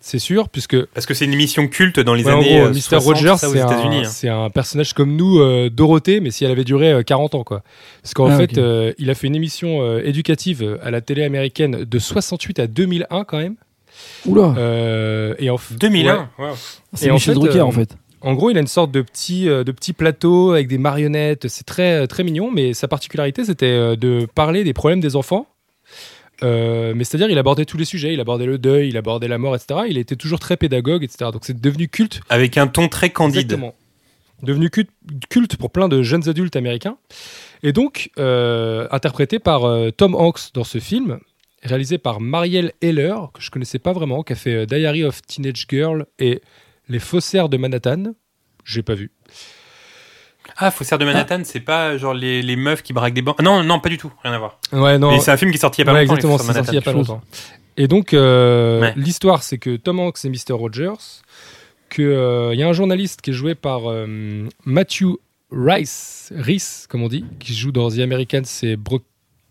C'est 0.00 0.20
sûr, 0.20 0.48
puisque 0.48 0.80
parce 0.86 1.06
que 1.06 1.12
c'est 1.12 1.24
une 1.24 1.32
émission 1.32 1.66
culte 1.66 1.98
dans 2.00 2.14
les 2.14 2.24
ouais, 2.24 2.32
en 2.32 2.38
années 2.38 2.58
gros, 2.58 2.66
euh, 2.68 2.70
Mr. 2.70 2.80
60, 3.00 3.02
Rogers, 3.04 3.34
c'est 3.38 3.50
États-Unis. 3.58 3.96
un, 3.98 4.00
hein. 4.02 4.04
c'est 4.04 4.28
un 4.28 4.48
personnage 4.48 4.92
comme 4.94 5.16
nous, 5.16 5.40
euh, 5.40 5.70
Dorothée, 5.70 6.20
mais 6.20 6.30
si 6.30 6.44
elle 6.44 6.52
avait 6.52 6.64
duré 6.64 6.92
euh, 6.92 7.02
40 7.02 7.34
ans. 7.34 7.44
quoi. 7.44 7.62
Parce 8.02 8.14
qu'en 8.14 8.30
Ah, 8.30 8.36
fait, 8.36 8.58
euh, 8.58 8.92
il 8.98 9.10
a 9.10 9.14
fait 9.14 9.26
une 9.26 9.34
émission 9.34 9.82
euh, 9.82 10.00
éducative 10.04 10.62
euh, 10.62 10.78
à 10.82 10.90
la 10.92 11.00
télé 11.00 11.24
américaine 11.24 11.84
de 11.84 11.98
68 11.98 12.58
à 12.60 12.66
2001 12.68 13.24
quand 13.24 13.38
même. 13.38 13.56
Oula, 14.24 14.54
Euh, 14.56 15.34
et 15.40 15.50
en 15.50 15.56
f- 15.56 15.76
2001. 15.78 16.30
ouais. 16.38 16.46
wow. 16.46 16.54
c'est 16.94 17.06
et 17.06 17.10
en 17.10 17.14
Michel 17.14 17.34
fait, 17.34 17.40
Drucker 17.40 17.58
euh, 17.58 17.64
en 17.64 17.72
fait. 17.72 17.96
En 18.28 18.34
gros, 18.34 18.50
il 18.50 18.58
a 18.58 18.60
une 18.60 18.66
sorte 18.66 18.90
de 18.90 19.00
petit, 19.00 19.48
euh, 19.48 19.64
de 19.64 19.72
petit 19.72 19.94
plateau 19.94 20.50
avec 20.50 20.68
des 20.68 20.76
marionnettes. 20.76 21.48
C'est 21.48 21.64
très, 21.64 22.06
très 22.06 22.24
mignon, 22.24 22.50
mais 22.50 22.74
sa 22.74 22.86
particularité, 22.86 23.42
c'était 23.42 23.64
euh, 23.64 23.96
de 23.96 24.28
parler 24.34 24.64
des 24.64 24.74
problèmes 24.74 25.00
des 25.00 25.16
enfants. 25.16 25.46
Euh, 26.42 26.92
mais 26.94 27.04
c'est-à-dire, 27.04 27.30
il 27.30 27.38
abordait 27.38 27.64
tous 27.64 27.78
les 27.78 27.86
sujets. 27.86 28.12
Il 28.12 28.20
abordait 28.20 28.44
le 28.44 28.58
deuil, 28.58 28.90
il 28.90 28.98
abordait 28.98 29.28
la 29.28 29.38
mort, 29.38 29.56
etc. 29.56 29.80
Il 29.88 29.96
était 29.96 30.14
toujours 30.14 30.40
très 30.40 30.58
pédagogue, 30.58 31.04
etc. 31.04 31.30
Donc, 31.32 31.46
c'est 31.46 31.58
devenu 31.58 31.88
culte. 31.88 32.20
Avec 32.28 32.58
un 32.58 32.66
ton 32.66 32.90
très 32.90 33.08
candide. 33.08 33.44
Exactement. 33.44 33.74
Devenu 34.42 34.68
culte, 34.68 35.56
pour 35.56 35.70
plein 35.70 35.88
de 35.88 36.02
jeunes 36.02 36.28
adultes 36.28 36.54
américains. 36.54 36.98
Et 37.62 37.72
donc, 37.72 38.10
euh, 38.18 38.88
interprété 38.90 39.38
par 39.38 39.64
euh, 39.64 39.90
Tom 39.90 40.14
Hanks 40.14 40.52
dans 40.52 40.64
ce 40.64 40.80
film, 40.80 41.18
réalisé 41.62 41.96
par 41.96 42.20
Marielle 42.20 42.74
Heller, 42.82 43.30
que 43.32 43.40
je 43.40 43.50
connaissais 43.50 43.78
pas 43.78 43.94
vraiment, 43.94 44.22
qui 44.22 44.34
a 44.34 44.36
fait 44.36 44.54
euh, 44.54 44.66
Diary 44.66 45.02
of 45.02 45.22
Teenage 45.22 45.64
Girl 45.70 46.04
et 46.18 46.42
Les 46.88 46.98
Faussaires 46.98 47.48
de 47.48 47.56
Manhattan. 47.56 48.12
J'ai 48.64 48.82
pas 48.82 48.94
vu. 48.94 49.10
Ah, 50.56 50.70
Faussaire 50.70 50.98
de 50.98 51.04
Manhattan, 51.04 51.42
c'est 51.44 51.60
pas 51.60 51.96
genre 51.98 52.14
les, 52.14 52.42
les 52.42 52.56
meufs 52.56 52.82
qui 52.82 52.92
braquent 52.92 53.14
des 53.14 53.22
banques. 53.22 53.40
Non, 53.42 53.62
non, 53.62 53.80
pas 53.80 53.88
du 53.90 53.98
tout, 53.98 54.10
rien 54.24 54.32
à 54.32 54.38
voir. 54.38 54.58
Ouais, 54.72 54.98
non. 54.98 55.18
C'est 55.20 55.30
un 55.30 55.36
film 55.36 55.50
qui 55.50 55.56
est 55.56 55.60
sorti 55.60 55.82
il 55.82 55.84
y 55.84 55.88
a 55.88 55.92
pas 55.92 55.98
Ouais, 55.98 56.00
longtemps. 56.06 56.14
exactement, 56.14 56.38
c'est 56.38 56.52
sorti 56.54 56.70
il 56.72 56.74
y 56.74 56.78
a 56.78 56.82
pas 56.82 56.92
longtemps. 56.92 57.20
Et 57.76 57.86
donc, 57.86 58.12
euh, 58.12 58.80
Ouais. 58.80 58.92
l'histoire, 58.96 59.42
c'est 59.42 59.58
que 59.58 59.76
Tom 59.76 60.00
Hanks 60.00 60.24
et 60.24 60.28
Mr. 60.30 60.52
Rogers, 60.54 60.94
qu'il 61.90 62.04
y 62.10 62.62
a 62.62 62.68
un 62.68 62.72
journaliste 62.72 63.20
qui 63.20 63.30
est 63.30 63.34
joué 63.34 63.54
par 63.54 63.82
euh, 63.90 64.48
Matthew 64.64 65.16
Rice, 65.52 66.32
Rice, 66.36 66.86
comme 66.90 67.02
on 67.02 67.08
dit, 67.08 67.24
qui 67.38 67.54
joue 67.54 67.70
dans 67.72 67.88
The 67.90 67.98
Americans, 68.00 68.44
c'est 68.44 68.76
Bro- 68.76 69.00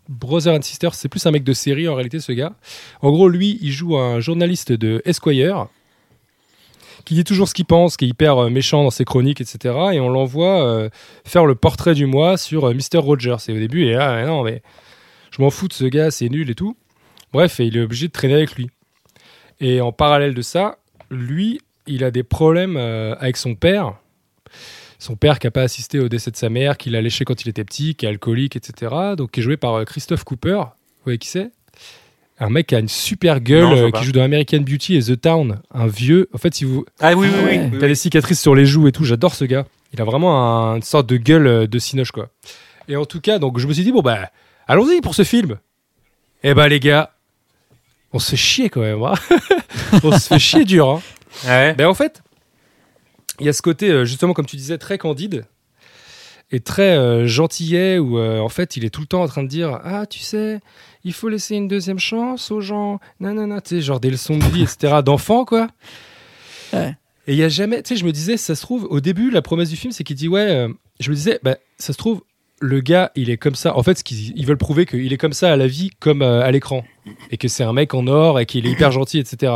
Brother 0.08 0.54
and 0.54 0.62
Sister, 0.62 0.90
c'est 0.92 1.08
plus 1.08 1.24
un 1.26 1.30
mec 1.30 1.42
de 1.44 1.52
série 1.52 1.88
en 1.88 1.94
réalité, 1.94 2.20
ce 2.20 2.32
gars. 2.32 2.52
En 3.02 3.10
gros, 3.10 3.28
lui, 3.28 3.58
il 3.62 3.72
joue 3.72 3.96
un 3.96 4.20
journaliste 4.20 4.72
de 4.72 5.00
Esquire 5.04 5.68
qui 7.08 7.14
dit 7.14 7.24
toujours 7.24 7.48
ce 7.48 7.54
qu'il 7.54 7.64
pense, 7.64 7.96
qui 7.96 8.04
est 8.04 8.08
hyper 8.08 8.36
euh, 8.36 8.50
méchant 8.50 8.84
dans 8.84 8.90
ses 8.90 9.06
chroniques, 9.06 9.40
etc. 9.40 9.74
Et 9.94 10.00
on 10.00 10.10
l'envoie 10.10 10.62
euh, 10.62 10.90
faire 11.24 11.46
le 11.46 11.54
portrait 11.54 11.94
du 11.94 12.04
mois 12.04 12.36
sur 12.36 12.68
euh, 12.68 12.74
Mr. 12.74 12.98
Rogers. 12.98 13.36
Et 13.48 13.52
au 13.52 13.58
début, 13.58 13.80
il 13.80 13.88
est 13.88 13.94
là, 13.94 14.26
non, 14.26 14.42
mais 14.42 14.60
je 15.30 15.40
m'en 15.40 15.48
fous 15.48 15.68
de 15.68 15.72
ce 15.72 15.84
gars, 15.84 16.10
c'est 16.10 16.28
nul 16.28 16.50
et 16.50 16.54
tout. 16.54 16.76
Bref, 17.32 17.60
et 17.60 17.64
il 17.64 17.78
est 17.78 17.80
obligé 17.80 18.08
de 18.08 18.12
traîner 18.12 18.34
avec 18.34 18.56
lui. 18.56 18.68
Et 19.58 19.80
en 19.80 19.90
parallèle 19.90 20.34
de 20.34 20.42
ça, 20.42 20.76
lui, 21.10 21.62
il 21.86 22.04
a 22.04 22.10
des 22.10 22.24
problèmes 22.24 22.76
avec 22.76 23.38
son 23.38 23.54
père. 23.54 23.94
Son 24.98 25.16
père 25.16 25.38
qui 25.38 25.46
n'a 25.46 25.50
pas 25.50 25.62
assisté 25.62 26.00
au 26.00 26.10
décès 26.10 26.30
de 26.30 26.36
sa 26.36 26.50
mère, 26.50 26.76
qui 26.76 26.90
l'a 26.90 27.00
léché 27.00 27.24
quand 27.24 27.42
il 27.42 27.48
était 27.48 27.64
petit, 27.64 27.94
qui 27.94 28.04
est 28.04 28.08
alcoolique, 28.10 28.54
etc. 28.54 28.94
Donc, 29.16 29.30
qui 29.30 29.40
est 29.40 29.42
joué 29.42 29.56
par 29.56 29.82
Christophe 29.86 30.24
Cooper. 30.24 30.60
Vous 30.60 31.04
voyez 31.04 31.18
qui 31.18 31.28
c'est? 31.28 31.52
Un 32.40 32.50
mec 32.50 32.68
qui 32.68 32.74
a 32.76 32.78
une 32.78 32.88
super 32.88 33.40
gueule, 33.40 33.64
Non, 33.64 33.76
euh, 33.76 33.90
qui 33.90 34.04
joue 34.04 34.12
dans 34.12 34.22
American 34.22 34.58
Beauty 34.60 34.96
et 34.96 35.02
The 35.02 35.20
Town. 35.20 35.60
Un 35.74 35.86
vieux. 35.88 36.28
En 36.32 36.38
fait, 36.38 36.54
si 36.54 36.64
vous, 36.64 36.84
Ah 37.00 37.14
oui, 37.16 37.28
oui, 37.28 37.34
oui. 37.36 37.44
ouais. 37.44 37.58
oui, 37.64 37.70
T'as 37.78 37.82
oui. 37.86 37.88
des 37.88 37.94
cicatrices 37.96 38.40
sur 38.40 38.54
les 38.54 38.64
joues 38.64 38.86
et 38.86 38.92
tout, 38.92 39.04
j'adore 39.04 39.34
ce 39.34 39.44
gars. 39.44 39.66
Il 39.92 40.00
a 40.00 40.04
vraiment 40.04 40.70
un- 40.72 40.76
une 40.76 40.82
sorte 40.82 41.08
de 41.08 41.16
gueule 41.16 41.46
euh, 41.46 41.66
de 41.66 41.78
cinoche, 41.78 42.12
quoi. 42.12 42.28
Et 42.88 42.96
en 42.96 43.04
tout 43.06 43.20
cas, 43.20 43.38
donc 43.38 43.58
je 43.58 43.66
me 43.66 43.72
suis 43.72 43.82
dit, 43.82 43.90
bon, 43.92 44.02
bah, 44.02 44.30
allons-y 44.68 45.00
pour 45.00 45.14
ce 45.14 45.24
film. 45.24 45.58
Eh 46.44 46.54
bah, 46.54 46.68
les 46.68 46.78
gars, 46.78 47.10
on 48.12 48.18
se 48.20 48.30
fait 48.30 48.36
chier 48.36 48.68
quand 48.70 48.82
même, 48.82 49.02
hein. 49.02 49.14
on 50.04 50.12
se 50.16 50.28
fait 50.28 50.38
chier 50.38 50.64
dur, 50.64 50.88
hein. 50.88 51.02
Ah 51.44 51.48
ouais. 51.58 51.74
Ben, 51.74 51.86
en 51.88 51.94
fait, 51.94 52.22
il 53.40 53.46
y 53.46 53.48
a 53.48 53.52
ce 53.52 53.62
côté, 53.62 53.90
euh, 53.90 54.04
justement, 54.04 54.32
comme 54.32 54.46
tu 54.46 54.56
disais, 54.56 54.78
très 54.78 54.96
candide 54.98 55.44
et 56.50 56.60
très 56.60 56.96
euh, 56.96 57.26
gentillet, 57.26 57.98
où 57.98 58.18
euh, 58.18 58.38
en 58.40 58.48
fait, 58.48 58.76
il 58.76 58.84
est 58.84 58.90
tout 58.90 59.00
le 59.02 59.06
temps 59.06 59.22
en 59.22 59.28
train 59.28 59.42
de 59.42 59.48
dire 59.48 59.80
Ah, 59.84 60.06
tu 60.06 60.20
sais, 60.20 60.60
il 61.04 61.12
faut 61.12 61.28
laisser 61.28 61.56
une 61.56 61.68
deuxième 61.68 61.98
chance 61.98 62.50
aux 62.50 62.60
gens, 62.60 63.00
nanana, 63.20 63.60
tu 63.60 63.76
sais, 63.76 63.80
genre 63.80 64.00
des 64.00 64.10
leçons 64.10 64.38
de 64.38 64.44
vie, 64.44 64.62
etc., 64.62 65.00
d'enfants, 65.04 65.44
quoi. 65.44 65.68
Ouais. 66.72 66.96
Et 67.26 67.32
il 67.32 67.38
y 67.38 67.44
a 67.44 67.48
jamais, 67.48 67.82
tu 67.82 67.90
sais, 67.90 67.96
je 67.96 68.04
me 68.04 68.12
disais, 68.12 68.36
ça 68.36 68.54
se 68.54 68.62
trouve, 68.62 68.86
au 68.90 69.00
début, 69.00 69.30
la 69.30 69.42
promesse 69.42 69.68
du 69.68 69.76
film, 69.76 69.92
c'est 69.92 70.04
qu'il 70.04 70.16
dit 70.16 70.28
Ouais, 70.28 70.48
euh, 70.48 70.68
je 70.98 71.10
me 71.10 71.14
disais, 71.14 71.38
bah, 71.42 71.58
ça 71.78 71.92
se 71.92 71.98
trouve, 71.98 72.22
le 72.60 72.80
gars, 72.80 73.12
il 73.14 73.30
est 73.30 73.36
comme 73.36 73.54
ça. 73.54 73.76
En 73.76 73.82
fait, 73.82 73.98
ce 73.98 74.02
ils 74.14 74.46
veulent 74.46 74.58
prouver 74.58 74.86
qu'il 74.86 75.12
est 75.12 75.18
comme 75.18 75.32
ça 75.32 75.52
à 75.52 75.56
la 75.56 75.66
vie, 75.66 75.90
comme 76.00 76.22
euh, 76.22 76.42
à 76.42 76.50
l'écran. 76.50 76.84
Et 77.30 77.36
que 77.36 77.48
c'est 77.48 77.64
un 77.64 77.72
mec 77.72 77.94
en 77.94 78.06
or 78.06 78.40
et 78.40 78.46
qu'il 78.46 78.66
est 78.66 78.70
hyper 78.70 78.90
gentil, 78.90 79.18
etc. 79.18 79.52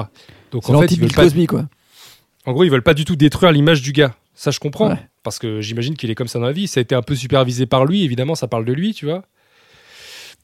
Donc, 0.51 0.69
en 0.69 0.81
fait, 0.81 0.93
ils 0.93 1.01
veulent 1.01 1.11
pas 1.11 1.23
Cosby 1.23 1.47
quoi. 1.47 1.67
en 2.47 2.53
gros, 2.53 2.65
ils 2.65 2.71
veulent 2.71 2.83
pas 2.83 2.95
du 2.95 3.05
tout 3.05 3.17
détruire 3.17 3.53
l'image 3.53 3.83
du 3.83 3.93
gars. 3.93 4.15
Ça, 4.35 4.51
je 4.51 4.61
comprends. 4.61 4.91
Ouais. 4.91 4.99
Parce 5.23 5.39
que 5.39 5.61
j'imagine 5.61 5.97
qu'il 5.97 6.11
est 6.11 6.15
comme 6.15 6.29
ça 6.29 6.39
dans 6.39 6.47
la 6.47 6.53
vie. 6.53 6.67
Ça 6.67 6.81
a 6.81 6.83
été 6.83 6.95
un 6.95 7.03
peu 7.03 7.15
supervisé 7.15 7.67
par 7.67 7.85
lui, 7.85 8.05
évidemment, 8.05 8.35
ça 8.35 8.49
parle 8.49 8.65
de 8.65 8.73
lui, 8.73 8.95
tu 8.95 9.07
vois. 9.07 9.25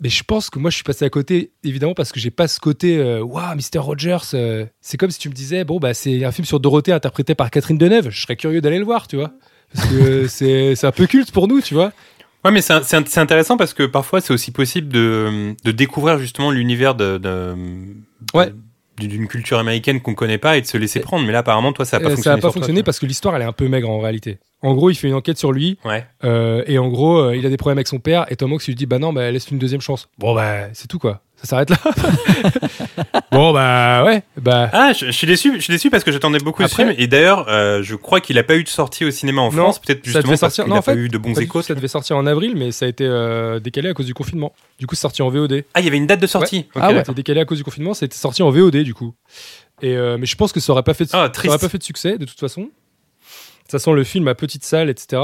Mais 0.01 0.09
je 0.09 0.23
pense 0.23 0.49
que 0.51 0.59
moi, 0.59 0.71
je 0.71 0.77
suis 0.77 0.85
passé 0.85 1.05
à 1.05 1.11
côté, 1.11 1.51
évidemment, 1.65 1.95
parce 1.95 2.13
que 2.13 2.21
j'ai 2.21 2.31
pas 2.31 2.47
ce 2.47 2.61
côté 2.61 2.99
euh, 2.99 3.21
Waouh, 3.23 3.57
Mr. 3.57 3.79
Rogers. 3.81 4.19
euh, 4.35 4.65
c'est 4.81 4.97
comme 4.97 5.11
si 5.11 5.19
tu 5.19 5.29
me 5.29 5.35
disais 5.35 5.65
Bon, 5.65 5.79
bah, 5.81 5.93
c'est 5.95 6.25
un 6.25 6.31
film 6.33 6.45
sur 6.45 6.61
Dorothée 6.61 6.93
interprété 6.93 7.35
par 7.35 7.51
Catherine 7.51 7.79
Deneuve. 7.79 8.11
Je 8.11 8.21
serais 8.21 8.37
curieux 8.37 8.61
d'aller 8.61 8.79
le 8.79 8.85
voir, 8.85 9.09
tu 9.09 9.17
vois. 9.17 9.33
Parce 9.75 9.89
que 9.89 10.27
c'est 10.29 10.85
un 10.85 10.93
peu 10.93 11.07
culte 11.07 11.33
pour 11.33 11.49
nous, 11.49 11.61
tu 11.61 11.75
vois. 11.75 11.93
Ouais, 12.45 12.53
mais 12.53 12.61
c'est 12.61 13.19
intéressant 13.19 13.57
parce 13.57 13.75
que 13.75 13.83
parfois 13.83 14.21
c'est 14.21 14.33
aussi 14.33 14.53
possible 14.53 14.89
de, 14.89 15.55
de 15.65 15.73
découvrir 15.73 16.19
justement 16.19 16.53
l'univers 16.53 16.95
de, 16.95 17.19
de- 17.19 17.55
Ouais. 18.33 18.53
D'une 18.99 19.29
culture 19.29 19.59
américaine 19.59 20.01
qu'on 20.01 20.15
connaît 20.15 20.39
pas 20.39 20.57
et 20.57 20.61
de 20.61 20.67
se 20.67 20.77
laisser 20.77 21.01
prendre. 21.01 21.25
Mais 21.27 21.33
là, 21.33 21.39
apparemment, 21.41 21.73
toi, 21.73 21.85
ça 21.85 21.99
a 21.99 22.01
pas 22.01 22.07
Euh, 22.07 22.11
fonctionné. 22.11 22.25
ça 22.25 22.33
a 22.33 22.37
pas 22.37 22.41
toi, 22.41 22.53
fonctionné 22.53 22.83
parce 22.83 22.99
que 22.99 23.07
l'histoire, 23.07 23.37
elle 23.37 23.43
est 23.43 23.47
un 23.47 23.53
peu 23.53 23.69
maigre 23.69 23.89
en 23.91 24.01
réalité. 24.01 24.39
En 24.63 24.75
gros, 24.75 24.91
il 24.91 24.97
fait 24.97 25.07
une 25.09 25.15
enquête 25.15 25.39
sur 25.39 25.53
lui. 25.53 25.79
Ouais. 25.85 26.05
Euh, 26.25 26.65
et 26.67 26.79
en 26.79 26.89
gros, 26.89 27.19
euh, 27.19 27.37
il 27.37 27.47
a 27.47 27.49
des 27.49 27.57
problèmes 27.57 27.79
avec 27.79 27.87
son 27.89 28.01
père. 28.01 28.27
Et 28.31 28.37
Tom 28.37 28.53
Hanks 28.53 28.67
lui 28.67 28.75
dit 28.75 28.87
Bah 28.87 28.99
non, 28.99 29.13
bah, 29.13 29.31
laisse 29.31 29.49
une 29.51 29.59
deuxième 29.59 29.81
chance. 29.81 30.09
Bon, 30.19 30.35
bah, 30.35 30.69
c'est 30.73 30.89
tout 30.89 30.99
quoi. 30.99 31.21
Ça 31.43 31.47
s'arrête 31.51 31.71
là. 31.71 31.77
bon, 33.33 33.53
bah, 33.53 34.03
ouais. 34.05 34.23
Bah, 34.41 34.69
Ah, 34.73 34.93
je, 34.93 35.07
je 35.07 35.11
suis 35.13 35.27
déçu. 35.27 35.55
Je 35.57 35.61
suis 35.61 35.73
déçu 35.73 35.89
parce 35.89 36.03
que 36.03 36.11
j'attendais 36.11 36.39
beaucoup 36.41 36.63
Après- 36.65 36.71
ce 36.85 36.89
film. 36.89 36.95
Et 36.99 37.07
d'ailleurs, 37.07 37.49
euh, 37.49 37.81
je 37.83 37.95
crois 37.95 38.21
qu'il 38.21 38.37
a 38.39 38.43
pas 38.43 38.57
eu 38.57 38.65
de 38.65 38.69
sortie 38.69 39.05
au 39.05 39.11
cinéma 39.13 39.43
en 39.43 39.53
Non, 39.53 39.63
France. 39.65 39.79
Peut-être 39.79 39.99
ça 40.05 40.05
justement 40.05 40.23
devait 40.23 40.31
parce 40.33 40.41
sortir- 40.55 40.65
qu'il 40.65 40.71
non, 40.71 40.77
a 40.77 40.79
en 40.81 40.83
pas 40.83 40.93
fait, 40.95 40.99
eu 40.99 41.09
de 41.09 41.19
bons 41.19 41.39
échos. 41.39 41.63
ça 41.63 41.75
devait 41.77 41.87
sortir 41.89 42.17
en 42.17 42.27
avril, 42.27 42.55
mais 42.57 42.73
ça 42.73 42.87
a 42.87 42.89
été 42.89 43.05
euh, 43.07 43.61
décalé 43.61 43.89
à 43.91 43.95
cause 43.95 44.07
du 44.07 44.15
confinement. 44.15 44.53
Du 44.81 44.87
coup, 44.89 44.97
c'est 44.97 45.03
sorti 45.03 45.23
en 45.23 45.29
VOD. 45.31 45.65
Ah, 45.75 45.81
il 45.81 45.85
y 45.85 45.89
avait 45.89 45.97
une 45.97 46.07
date 46.09 46.21
de 46.21 46.27
sortie. 46.27 46.67
Ok, 46.75 46.83
Ah 46.85 46.91
ouais. 46.93 47.03
C'est 47.07 47.15
décalé 47.15 47.41
à 47.41 47.45
cause 47.45 47.59
du 47.59 47.65
confinement, 47.65 47.95
ça 47.95 48.05
a 48.05 48.07
été 48.07 48.17
sorti 48.17 48.43
en 48.43 48.51
VOD 48.51 48.79
du 48.79 48.95
coup. 48.95 49.15
Et 49.81 49.97
euh, 49.97 50.17
mais 50.19 50.27
je 50.27 50.35
pense 50.35 50.51
que 50.53 50.59
ça 50.59 50.73
aurait 50.73 50.83
pas 50.83 50.95
fait 50.95 51.05
de, 51.05 51.11
Ah, 51.13 51.31
ça 51.33 51.49
aurait 51.49 51.59
pas 51.59 51.69
fait 51.69 51.79
de 51.79 51.85
succès 51.85 52.19
de 52.19 52.25
toute 52.25 52.41
façon. 52.41 52.69
Ça 53.71 53.79
sent 53.79 53.93
le 53.93 54.03
film 54.03 54.27
à 54.29 54.35
petite 54.35 54.65
salle, 54.65 54.89
etc. 54.91 55.23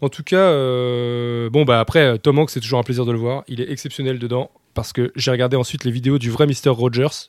En 0.00 0.08
tout 0.08 0.22
cas, 0.22 0.36
euh, 0.36 1.50
bon 1.50 1.64
bah 1.64 1.80
après 1.80 2.18
Tom 2.18 2.38
Hanks 2.38 2.50
c'est 2.50 2.60
toujours 2.60 2.78
un 2.78 2.82
plaisir 2.84 3.04
de 3.04 3.12
le 3.12 3.18
voir. 3.18 3.42
Il 3.48 3.60
est 3.60 3.70
exceptionnel 3.70 4.18
dedans 4.18 4.50
parce 4.74 4.92
que 4.92 5.12
j'ai 5.16 5.30
regardé 5.30 5.56
ensuite 5.56 5.84
les 5.84 5.90
vidéos 5.90 6.18
du 6.18 6.30
vrai 6.30 6.46
Mr 6.46 6.70
Rogers. 6.70 7.28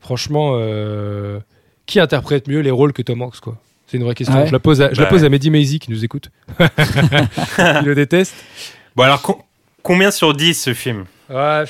Franchement, 0.00 0.54
euh, 0.56 1.40
qui 1.86 2.00
interprète 2.00 2.48
mieux 2.48 2.60
les 2.60 2.70
rôles 2.70 2.92
que 2.92 3.02
Tom 3.02 3.22
Hanks 3.22 3.40
quoi? 3.40 3.56
C'est 3.86 3.98
une 3.98 4.04
vraie 4.04 4.14
question. 4.14 4.36
Ouais 4.38 4.46
je 4.46 4.52
la 4.52 4.58
pose 4.58 4.80
à, 4.80 4.92
je 4.92 5.00
la 5.02 5.10
Bah 5.10 5.16
à 5.24 5.28
Mehdi 5.28 5.50
Maizi 5.50 5.78
qui 5.78 5.90
nous 5.90 6.04
écoute. 6.04 6.30
il 6.58 7.84
le 7.84 7.94
déteste. 7.94 8.34
Bon, 8.96 9.04
alors, 9.04 9.22
co- 9.22 9.40
combien 9.82 10.10
sur 10.10 10.34
10 10.34 10.54
ce 10.54 10.74
film? 10.74 11.04
Ouais, 11.30 11.64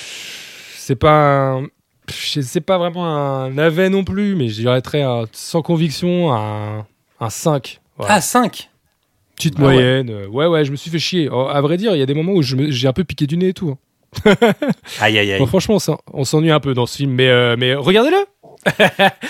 c'est 0.77 0.97
pas 0.97 1.51
un... 1.57 1.67
C'est 2.09 2.61
pas 2.61 2.79
vraiment 2.79 3.07
un 3.07 3.51
navet 3.51 3.89
non 3.89 4.05
plus, 4.05 4.35
mais 4.35 4.49
je 4.49 4.61
dirais 4.61 4.83
très 4.83 5.03
un- 5.03 5.25
sans 5.33 5.63
conviction 5.63 6.33
un, 6.35 6.85
un 7.21 7.31
5. 7.31 7.81
Voilà. 7.97 8.15
Ah, 8.15 8.21
5 8.21 8.69
Petite 9.37 9.55
ah 9.59 9.61
moyenne. 9.63 10.11
euh, 10.11 10.27
Ouais. 10.27 10.47
ouais, 10.47 10.65
je 10.65 10.71
me 10.73 10.77
suis 10.77 10.91
fait 10.91 10.99
chier. 10.99 11.29
Oh, 11.31 11.47
à 11.49 11.61
vrai 11.61 11.77
dire, 11.77 11.95
il 11.95 11.99
y 11.99 12.03
a 12.03 12.07
des 12.07 12.15
moments 12.15 12.33
où 12.33 12.43
j'ai 12.43 12.87
un 12.89 12.93
peu 12.93 13.05
piqué 13.05 13.27
du 13.27 13.37
nez 13.37 13.49
et 13.49 13.55
tout. 13.55 13.71
hein. 13.71 13.79
Aïe, 15.01 15.19
aïe, 15.19 15.33
aïe. 15.33 15.39
Bon, 15.39 15.47
franchement, 15.47 15.77
on 15.77 15.79
s'en- 15.81 15.99
on 16.13 16.25
s'ennuie 16.25 16.51
un 16.51 16.61
peu 16.61 16.75
dans 16.75 16.87
ce 16.87 16.97
film, 16.97 17.13
mais, 17.13 17.29
euh, 17.29 17.57
mais 17.59 17.75
regardez-le 17.75 18.17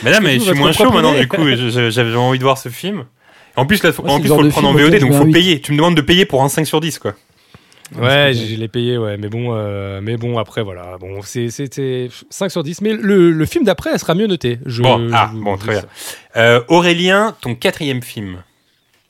Mais 0.03 0.11
là, 0.11 0.21
mais 0.21 0.35
je 0.39 0.41
suis 0.45 0.53
moins 0.55 0.73
chaud 0.73 0.91
maintenant, 0.91 1.15
du 1.19 1.29
coup. 1.29 1.43
J'avais 1.91 2.15
envie 2.17 2.39
de 2.39 2.45
voir 2.45 2.59
ce 2.59 2.69
film. 2.69 3.05
En 3.57 3.67
plus, 3.67 3.83
là, 3.83 3.93
faut, 3.93 4.03
en 4.09 4.19
plus, 4.19 4.29
le 4.29 4.35
faut 4.35 4.49
prendre 4.49 4.69
en 4.69 4.73
VOD, 4.73 4.91
donc 4.99 5.01
je 5.01 5.07
mets 5.19 5.25
faut 5.27 5.31
payer. 5.33 5.61
Tu 5.61 5.73
me 5.73 5.77
demandes 5.77 5.95
de 5.95 6.01
payer 6.01 6.25
pour 6.25 6.43
un 6.43 6.49
5 6.49 6.67
sur 6.67 6.81
10, 6.81 6.99
quoi. 6.99 7.15
Ouais, 8.01 8.33
je 8.33 8.57
l'ai 8.57 8.69
payé, 8.69 8.97
ouais. 8.97 9.19
Mais 9.19 9.29
bon, 9.29 9.49
euh, 9.55 10.01
mais 10.03 10.17
bon 10.17 10.39
après, 10.39 10.63
voilà. 10.63 10.97
Bon, 10.99 11.21
c'était 11.23 12.09
5 12.31 12.51
sur 12.51 12.63
10. 12.63 12.81
Mais 12.81 12.95
le, 12.95 13.31
le 13.31 13.45
film 13.47 13.65
d'après, 13.65 13.91
elle 13.93 13.99
sera 13.99 14.15
mieux 14.15 14.27
noté. 14.27 14.59
Je, 14.65 14.83
Bon, 14.83 15.11
ah, 15.13 15.31
je 15.35 15.39
bon, 15.39 15.57
très 15.59 15.73
bien. 15.73 15.83
Euh, 16.37 16.63
Aurélien, 16.69 17.37
ton 17.43 17.55
quatrième 17.55 18.03
film. 18.03 18.43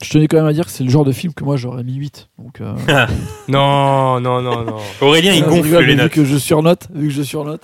Je 0.03 0.09
tenais 0.09 0.27
quand 0.27 0.37
même 0.37 0.45
à 0.45 0.53
dire 0.53 0.65
que 0.65 0.71
c'est 0.71 0.83
le 0.83 0.89
genre 0.89 1.05
de 1.05 1.11
film 1.11 1.33
que 1.33 1.43
moi 1.43 1.55
j'aurais 1.57 1.83
mis 1.83 1.95
8. 1.95 2.29
Donc, 2.37 2.61
euh. 2.61 2.75
Non, 3.47 4.19
non, 4.19 4.41
non, 4.41 4.63
non. 4.63 4.75
Aurélien, 5.01 5.33
il 5.33 5.43
je 5.43 5.49
gonfle 5.49 5.77
les 5.79 5.85
vu 5.93 5.95
notes. 5.95 6.11
que 6.11 6.25
je 6.25 6.37
surnote, 6.37 6.87
vu 6.93 7.07
que 7.07 7.13
je 7.13 7.23
surnote. 7.23 7.61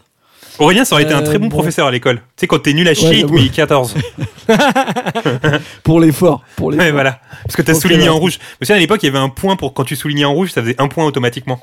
Aurélien, 0.57 0.83
ça 0.83 0.95
aurait 0.95 1.03
été 1.03 1.13
un 1.13 1.19
Euh, 1.21 1.25
très 1.25 1.37
bon 1.37 1.45
bon. 1.45 1.49
professeur 1.51 1.87
à 1.87 1.91
l'école. 1.91 2.17
Tu 2.17 2.21
sais, 2.41 2.47
quand 2.47 2.59
t'es 2.59 2.73
nul 2.73 2.87
à 2.87 2.93
chier, 2.93 3.19
il 3.19 3.25
te 3.25 3.31
met 3.31 3.47
14. 3.47 3.95
Pour 5.83 5.99
l'effort. 5.99 6.43
Pour 6.55 6.71
l'effort. 6.71 6.85
Ouais, 6.85 6.91
voilà. 6.91 7.19
Parce 7.43 7.55
que 7.55 7.61
t'as 7.61 7.73
Ok, 7.73 7.81
souligné 7.81 8.03
ouais. 8.03 8.09
en 8.09 8.17
rouge. 8.19 8.39
Savez, 8.61 8.77
à 8.77 8.81
l'époque, 8.81 9.01
il 9.03 9.07
y 9.07 9.09
avait 9.09 9.17
un 9.19 9.29
point 9.29 9.55
pour 9.55 9.73
quand 9.73 9.83
tu 9.83 9.95
soulignais 9.95 10.25
en 10.25 10.33
rouge, 10.33 10.51
ça 10.51 10.61
faisait 10.61 10.79
un 10.81 10.87
point 10.87 11.05
automatiquement. 11.05 11.61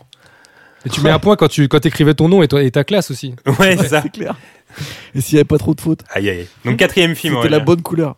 Et 0.85 0.89
tu 0.89 1.01
mets 1.01 1.11
un 1.11 1.18
point 1.18 1.37
quand 1.37 1.49
tu 1.49 1.66
quand 1.68 1.85
écrivais 1.85 2.14
ton 2.14 2.29
nom 2.29 2.43
et, 2.43 2.49
toi, 2.49 2.62
et 2.62 2.70
ta 2.70 2.85
classe 2.85 3.11
aussi. 3.11 3.35
Ouais, 3.59 3.77
c'est 3.77 3.89
ça. 3.89 4.03
C'est 4.03 4.11
clair. 4.12 4.35
Et 5.14 5.20
s'il 5.20 5.35
n'y 5.35 5.41
avait 5.41 5.45
pas 5.45 5.59
trop 5.59 5.74
de 5.74 5.81
fautes, 5.81 6.01
Aïe, 6.14 6.29
aïe. 6.31 6.47
Donc, 6.64 6.77
quatrième 6.77 7.14
film, 7.14 7.35
c'était 7.37 7.49
la 7.49 7.59
bonne 7.61 7.83
couleur. 7.83 8.16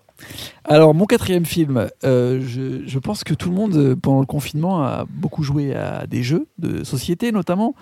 Alors, 0.64 0.94
mon 0.94 1.06
quatrième 1.06 1.46
film, 1.46 1.88
euh, 2.04 2.40
je, 2.46 2.86
je 2.86 2.98
pense 2.98 3.24
que 3.24 3.34
tout 3.34 3.48
le 3.50 3.54
monde, 3.56 3.74
euh, 3.76 3.96
pendant 3.96 4.20
le 4.20 4.26
confinement, 4.26 4.82
a 4.82 5.06
beaucoup 5.08 5.42
joué 5.42 5.74
à 5.74 6.06
des 6.06 6.22
jeux 6.22 6.46
de 6.58 6.84
société, 6.84 7.32
notamment. 7.32 7.74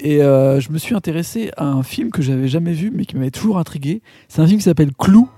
Et 0.00 0.22
euh, 0.22 0.60
je 0.60 0.70
me 0.70 0.78
suis 0.78 0.94
intéressé 0.94 1.50
à 1.56 1.66
un 1.66 1.82
film 1.82 2.10
que 2.10 2.22
j'avais 2.22 2.48
jamais 2.48 2.72
vu, 2.72 2.90
mais 2.94 3.04
qui 3.04 3.16
m'avait 3.16 3.30
toujours 3.30 3.58
intrigué. 3.58 4.00
C'est 4.28 4.40
un 4.40 4.46
film 4.46 4.58
qui 4.58 4.64
s'appelle 4.64 4.92
Clou, 4.96 5.28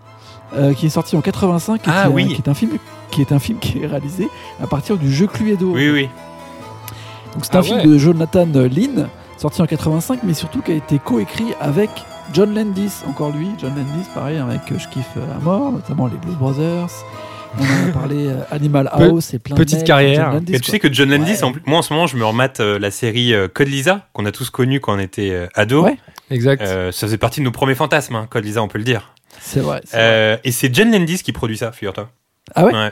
euh, 0.56 0.72
qui 0.74 0.86
est 0.86 0.90
sorti 0.90 1.16
en 1.16 1.20
85, 1.20 1.76
et 1.76 1.90
Ah 1.90 2.04
qui, 2.04 2.10
est- 2.10 2.14
oui. 2.14 2.26
qui 2.28 2.42
est 2.42 2.48
un 2.48 2.54
film 2.54 2.70
qui 3.10 3.20
est 3.20 3.32
un 3.32 3.38
film 3.38 3.58
qui 3.60 3.78
est 3.78 3.86
réalisé 3.86 4.28
à 4.60 4.66
partir 4.66 4.96
du 4.96 5.12
jeu 5.12 5.26
Cluedo. 5.28 5.72
Oui, 5.72 5.88
oui. 5.90 6.08
Donc 7.34 7.44
c'est 7.44 7.54
un 7.54 7.60
Ah 7.60 7.62
film 7.62 7.82
de 7.92 7.96
Jonathan 7.98 8.44
Lynn, 8.46 9.08
sorti 9.38 9.62
en 9.62 9.66
85, 9.66 10.20
mais 10.24 10.34
surtout 10.34 10.62
qui 10.62 10.72
a 10.72 10.74
été 10.74 10.98
coécrit 10.98 11.46
avec 11.60 11.90
John 12.34 12.54
Landis, 12.54 12.92
encore 13.08 13.30
lui. 13.30 13.48
John 13.60 13.70
Landis, 13.76 14.06
pareil, 14.14 14.38
un 14.38 14.46
mec 14.46 14.64
que 14.66 14.78
je 14.78 14.88
kiffe 14.88 15.06
à 15.16 15.38
mort, 15.42 15.70
notamment 15.72 16.06
les 16.08 16.16
Blues 16.16 16.34
Brothers. 16.36 16.88
On 17.56 17.62
en 17.62 17.88
a 17.88 17.92
parlé 17.92 18.26
euh, 18.26 18.38
Animal 18.50 18.90
Pe- 18.96 19.02
House 19.04 19.32
et 19.34 19.38
plein 19.38 19.54
de 19.54 19.60
petite 19.60 19.78
mecs, 19.78 19.86
carrière. 19.86 20.24
John 20.24 20.34
Landis, 20.34 20.52
Mais 20.52 20.58
tu 20.58 20.64
quoi. 20.64 20.70
sais 20.72 20.78
que 20.80 20.92
John 20.92 21.08
Landis, 21.10 21.30
Ouais. 21.34 21.44
en 21.44 21.52
plus- 21.52 21.62
moi 21.66 21.78
en 21.78 21.82
ce 21.82 21.92
moment, 21.92 22.08
je 22.08 22.16
me 22.16 22.24
remate 22.24 22.58
euh, 22.58 22.78
la 22.80 22.90
série 22.90 23.32
euh, 23.32 23.46
Code 23.46 23.68
Lisa, 23.68 24.08
qu'on 24.12 24.26
a 24.26 24.32
tous 24.32 24.50
connu 24.50 24.80
quand 24.80 24.96
on 24.96 24.98
était 24.98 25.30
euh, 25.30 25.46
ado. 25.54 25.84
Ouais. 25.84 25.96
Exact. 26.30 26.62
Euh, 26.62 26.90
ça 26.90 27.06
faisait 27.06 27.18
partie 27.18 27.38
de 27.40 27.44
nos 27.44 27.52
premiers 27.52 27.76
fantasmes, 27.76 28.16
hein, 28.16 28.26
Code 28.28 28.44
Lisa, 28.44 28.60
on 28.62 28.66
peut 28.68 28.78
le 28.78 28.84
dire. 28.84 29.12
C'est 29.40 29.60
vrai. 29.60 29.80
vrai. 29.92 30.40
Et 30.42 30.50
c'est 30.50 30.74
John 30.74 30.90
Landis 30.90 31.18
qui 31.22 31.30
produit 31.32 31.56
ça, 31.58 31.70
figure-toi. 31.70 32.08
Ah 32.56 32.64
ouais, 32.64 32.72
ouais. 32.72 32.90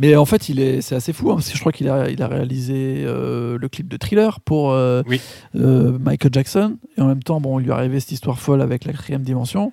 Mais 0.00 0.16
en 0.16 0.24
fait, 0.24 0.48
il 0.48 0.58
est, 0.60 0.80
c'est 0.80 0.94
assez 0.96 1.12
fou, 1.12 1.30
hein, 1.30 1.34
parce 1.34 1.50
que 1.50 1.54
je 1.54 1.60
crois 1.60 1.72
qu'il 1.72 1.88
a, 1.88 2.08
il 2.10 2.22
a 2.22 2.26
réalisé 2.26 3.04
euh, 3.06 3.58
le 3.60 3.68
clip 3.68 3.86
de 3.86 3.96
Thriller 3.98 4.40
pour 4.40 4.72
euh, 4.72 5.02
Oui. 5.06 5.20
euh, 5.56 5.98
Michael 6.00 6.32
Jackson. 6.32 6.78
Et 6.96 7.02
en 7.02 7.06
même 7.06 7.22
temps, 7.22 7.40
bon, 7.40 7.60
il 7.60 7.64
lui 7.64 7.70
est 7.70 7.74
arrivé 7.74 8.00
cette 8.00 8.12
histoire 8.12 8.38
folle 8.40 8.62
avec 8.62 8.84
la 8.86 8.92
quatrième 8.92 9.22
dimension. 9.22 9.72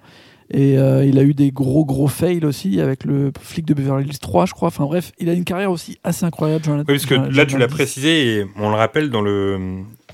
Et 0.50 0.74
il 0.76 1.20
a 1.20 1.24
eu 1.24 1.34
des 1.34 1.52
gros 1.52 1.84
gros 1.84 2.08
fails 2.08 2.46
aussi 2.46 2.80
avec 2.80 3.04
le 3.04 3.34
flic 3.42 3.66
de 3.66 3.74
Beverly 3.74 4.06
Hills 4.06 4.20
3, 4.20 4.46
je 4.46 4.54
crois. 4.54 4.70
Enfin 4.70 4.86
bref, 4.86 5.12
il 5.20 5.28
a 5.30 5.34
une 5.34 5.44
carrière 5.44 5.72
aussi 5.72 5.98
assez 6.06 6.26
incroyable. 6.26 6.64
Jonathan- 6.64 6.86
Oui, 6.88 6.96
parce 6.98 7.06
que 7.06 7.16
Jonathan 7.16 7.36
là, 7.36 7.46
tu 7.46 7.58
l'as 7.58 7.68
précisé, 7.68 8.38
et 8.40 8.46
on 8.58 8.70
le 8.70 8.76
rappelle, 8.76 9.10
dans, 9.10 9.20
le, 9.22 9.58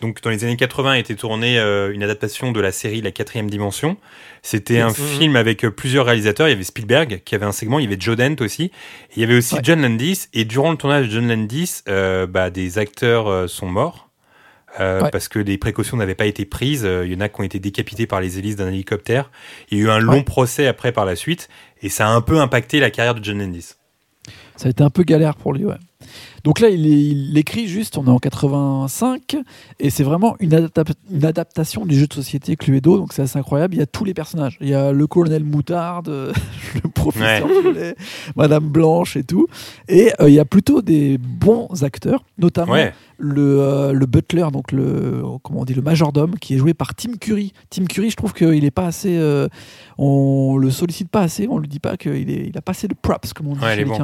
donc, 0.04 0.22
dans 0.22 0.30
les 0.30 0.43
années 0.43 0.58
80 0.58 0.91
a 0.91 0.97
été 0.99 1.16
tournée 1.16 1.58
euh, 1.58 1.93
une 1.93 2.04
adaptation 2.04 2.51
de 2.51 2.60
la 2.60 2.72
série 2.74 3.01
La 3.01 3.12
quatrième 3.12 3.49
dimension. 3.49 3.95
C'était 4.41 4.82
un 4.82 4.89
Mhm. 4.89 4.93
film 4.93 5.36
avec 5.38 5.64
euh, 5.64 5.72
plusieurs 5.72 6.06
réalisateurs. 6.06 6.47
Il 6.49 6.51
y 6.51 6.54
avait 6.54 6.64
Spielberg 6.66 7.22
qui 7.24 7.36
avait 7.36 7.45
un 7.45 7.54
segment, 7.54 7.80
il 7.80 7.86
y 7.86 7.88
avait 7.88 7.99
Joe 7.99 8.18
Dante 8.18 8.41
aussi. 8.41 8.64
Et 8.66 8.72
il 9.16 9.22
y 9.22 9.24
avait 9.24 9.38
aussi 9.38 9.56
Ouais. 9.56 9.62
John 9.64 9.82
Landis. 9.82 10.28
Et 10.34 10.43
durant 10.43 10.72
le 10.72 10.78
tournage 10.78 11.08
de 11.08 11.12
John 11.14 11.28
Landis, 11.30 11.82
euh, 11.88 12.28
bah, 12.28 12.49
des 12.49 12.78
acteurs 12.78 13.28
euh, 13.30 13.47
sont 13.47 13.68
morts. 13.68 14.10
euh, 14.82 15.01
Ouais. 15.04 15.10
Parce 15.12 15.28
que 15.30 15.39
les 15.39 15.58
précautions 15.58 15.95
n'avaient 15.97 16.16
pas 16.16 16.26
été 16.26 16.43
prises. 16.45 16.86
Il 17.06 17.12
y 17.14 17.16
en 17.16 17.22
a 17.22 17.30
qui 17.30 17.39
ont 17.39 17.43
été 17.45 17.60
décapités 17.60 18.06
par 18.08 18.20
les 18.20 18.39
hélices 18.39 18.56
d'un 18.58 18.68
hélicoptère. 18.70 19.32
Il 19.72 19.78
y 19.78 19.82
a 19.82 19.84
eu 19.86 19.89
un 19.89 19.99
long 19.99 20.14
Ouais. 20.16 20.24
procès 20.24 20.68
après 20.68 20.91
par 20.91 21.06
la 21.06 21.16
suite. 21.16 21.47
Et 21.82 21.89
ça 21.89 22.08
a 22.08 22.12
un 22.12 22.22
peu 22.22 22.39
impacté 22.41 22.80
la 22.82 22.89
carrière 22.89 23.16
de 23.16 23.24
John 23.24 23.39
Landis. 23.39 23.76
Ça 24.58 24.68
a 24.68 24.70
été 24.72 24.84
un 24.84 24.89
peu 24.89 25.04
galère 25.04 25.36
pour 25.36 25.54
lui, 25.54 25.64
ouais. 25.66 25.76
Donc 26.43 26.59
là, 26.59 26.70
il, 26.70 26.86
il 26.86 27.38
écrit 27.38 27.68
juste, 27.68 27.97
on 27.97 28.05
est 28.05 28.09
en 28.09 28.20
85, 28.20 29.38
et 29.80 29.89
c'est 29.89 30.03
vraiment 30.03 30.36
une, 30.39 30.51
adap- 30.53 30.93
une 31.11 31.26
adaptation 31.26 31.86
du 31.86 31.97
jeu 31.97 32.07
de 32.07 32.14
société 32.14 32.55
Cluedo, 32.55 32.97
donc 32.97 33.14
c'est 33.14 33.22
assez 33.22 33.39
incroyable. 33.39 33.76
Il 33.76 33.80
y 33.80 33.82
a 33.84 33.86
tous 33.86 34.03
les 34.05 34.14
personnages. 34.14 34.57
Il 34.61 34.68
y 34.70 34.74
a 34.74 34.91
le 34.91 35.07
colonel 35.07 35.43
Moutarde, 35.43 36.07
le 36.84 36.89
professeur 36.89 37.47
Violet, 37.47 37.95
Madame 38.36 38.68
Blanche 38.68 39.16
et 39.18 39.24
tout. 39.24 39.47
Et 39.88 40.11
euh, 40.20 40.30
il 40.30 40.36
y 40.36 40.39
a 40.39 40.45
plutôt 40.45 40.82
des 40.82 41.18
bons 41.18 41.84
acteurs, 41.84 42.24
notamment 42.38 42.74
Ouais. 42.74 42.93
le, 43.18 43.59
euh, 43.61 43.93
le 43.93 44.05
butler, 44.05 44.47
donc 44.51 44.72
le, 44.72 45.22
comment 45.43 45.61
on 45.61 45.66
dit, 45.66 45.74
le 45.74 45.82
majordome, 45.82 46.36
qui 46.39 46.55
est 46.55 46.57
joué 46.57 46.74
par 46.74 46.95
Tim 46.95 47.14
Curry. 47.20 47.53
Tim 47.70 47.86
Curry, 47.86 48.09
je 48.09 48.16
trouve 48.16 48.34
qu'il 48.34 48.66
est 48.66 48.72
pas 48.72 48.88
assez. 48.88 49.16
euh, 49.18 49.47
on 49.97 50.57
le 50.57 50.72
sollicite 50.72 51.09
pas 51.09 51.22
assez, 51.22 51.47
on 51.49 51.57
lui 51.59 51.68
dit 51.68 51.80
pas 51.80 51.97
qu'il 51.97 52.30
il 52.30 52.57
a 52.57 52.61
pas 52.61 52.72
assez 52.72 52.88
de 52.88 52.95
props, 52.99 53.32
comme 53.34 53.47
on 53.47 53.53
dit 53.53 53.61
Ouais, 53.64 53.72
chez 53.72 53.76
les 53.78 53.86
bon. 53.86 53.95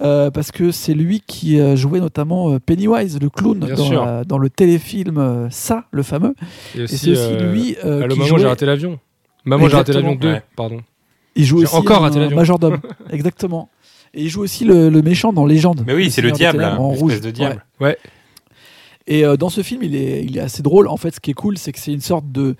Euh, 0.00 0.30
parce 0.30 0.52
que 0.52 0.70
c'est 0.70 0.94
lui 0.94 1.22
qui 1.26 1.58
euh, 1.58 1.74
jouait 1.74 1.98
notamment 2.00 2.52
euh, 2.52 2.58
Pennywise, 2.60 3.18
le 3.20 3.28
clown, 3.30 3.58
dans, 3.58 3.76
sûr. 3.76 4.04
la- 4.04 4.22
dans 4.24 4.38
le 4.38 4.48
téléfilm 4.48 5.48
Ça, 5.50 5.84
le 5.90 6.02
fameux. 6.04 6.34
Et 6.76 6.82
Et 6.82 6.86
c'est 6.86 7.10
aussi 7.10 7.20
euh, 7.20 7.52
lui 7.52 7.76
euh, 7.84 8.02
Allô, 8.02 8.12
qui 8.14 8.18
maman, 8.20 8.28
jouait, 8.28 8.38
j'ai 8.40 8.46
raté 8.46 8.66
l'avion. 8.66 8.98
Maman, 9.44 9.68
j'ai 9.68 9.76
raté 9.76 9.92
l'avion 9.92 10.14
2, 10.14 10.28
Ouais. 10.28 10.42
pardon. 10.56 10.80
il 11.34 11.44
joue 11.44 11.62
aussi 11.62 11.74
encore 11.74 11.98
un 11.98 12.08
raté 12.08 12.20
l'avion. 12.20 12.36
majordome. 12.36 12.78
Exactement. 13.10 13.70
Et 14.14 14.22
il 14.22 14.28
joue 14.28 14.42
aussi 14.42 14.64
le, 14.64 14.88
le 14.88 15.02
méchant 15.02 15.32
dans 15.32 15.44
Légende. 15.46 15.82
Mais 15.86 15.94
oui, 15.94 16.10
c'est 16.10 16.22
le 16.22 16.30
diable, 16.32 16.58
là, 16.60 16.80
en 16.80 16.90
rouge. 16.90 17.20
de 17.20 17.30
diable. 17.30 17.64
Ouais. 17.80 17.98
Et 19.06 19.24
euh, 19.24 19.36
dans 19.36 19.48
ce 19.48 19.62
film, 19.62 19.82
il 19.82 19.96
est, 19.96 20.22
il 20.24 20.36
est 20.36 20.40
assez 20.40 20.62
drôle. 20.62 20.86
En 20.86 20.96
fait, 20.96 21.14
ce 21.14 21.20
qui 21.20 21.30
est 21.30 21.34
cool, 21.34 21.58
c'est 21.58 21.72
que 21.72 21.78
c'est 21.78 21.92
une 21.92 22.00
sorte 22.00 22.30
de, 22.30 22.56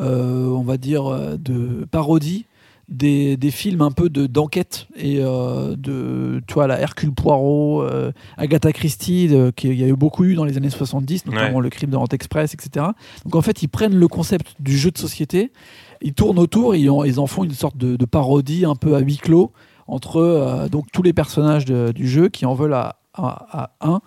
euh, 0.00 0.46
on 0.46 0.62
va 0.62 0.76
dire, 0.76 1.36
de 1.38 1.86
parodie 1.90 2.46
des, 2.88 3.36
des 3.36 3.50
films 3.50 3.82
un 3.82 3.90
peu 3.90 4.08
de 4.08 4.26
d'enquête 4.26 4.86
et 4.96 5.18
euh, 5.20 5.76
de, 5.76 6.40
tu 6.46 6.54
vois, 6.54 6.66
la 6.66 6.80
Hercule 6.80 7.12
Poirot, 7.12 7.82
euh, 7.82 8.12
Agatha 8.38 8.72
Christie, 8.72 9.28
de- 9.28 9.50
qui 9.54 9.68
il 9.68 9.74
y 9.78 9.84
a 9.84 9.88
eu 9.88 9.94
beaucoup 9.96 10.24
eu 10.24 10.34
dans 10.34 10.44
les 10.44 10.56
années 10.56 10.70
70, 10.70 11.26
notamment 11.26 11.58
Ouais. 11.58 11.62
le 11.62 11.68
crime 11.70 11.90
de 11.90 11.96
Rente 11.96 12.14
Express, 12.14 12.54
etc. 12.54 12.86
Donc 13.24 13.34
en 13.34 13.42
fait, 13.42 13.62
ils 13.62 13.68
prennent 13.68 13.94
le 13.94 14.08
concept 14.08 14.54
du 14.58 14.76
jeu 14.78 14.90
de 14.90 14.98
société, 14.98 15.52
ils 16.00 16.14
tournent 16.14 16.38
autour, 16.38 16.74
ils 16.76 16.88
en, 16.88 17.04
ils 17.04 17.20
en 17.20 17.26
font 17.26 17.44
une 17.44 17.52
sorte 17.52 17.76
de, 17.76 17.96
de 17.96 18.04
parodie 18.06 18.64
un 18.64 18.74
peu 18.76 18.94
à 18.94 19.00
huis 19.00 19.18
clos 19.18 19.52
entre 19.86 20.16
euh, 20.18 20.68
donc 20.68 20.86
tous 20.92 21.02
les 21.02 21.12
personnages 21.12 21.64
de- 21.66 21.92
du 21.92 22.08
jeu 22.08 22.28
qui 22.30 22.46
en 22.46 22.54
veulent 22.54 22.74
à, 22.74 22.96
à- 23.14 23.70
à 23.80 23.88
un 23.88 24.00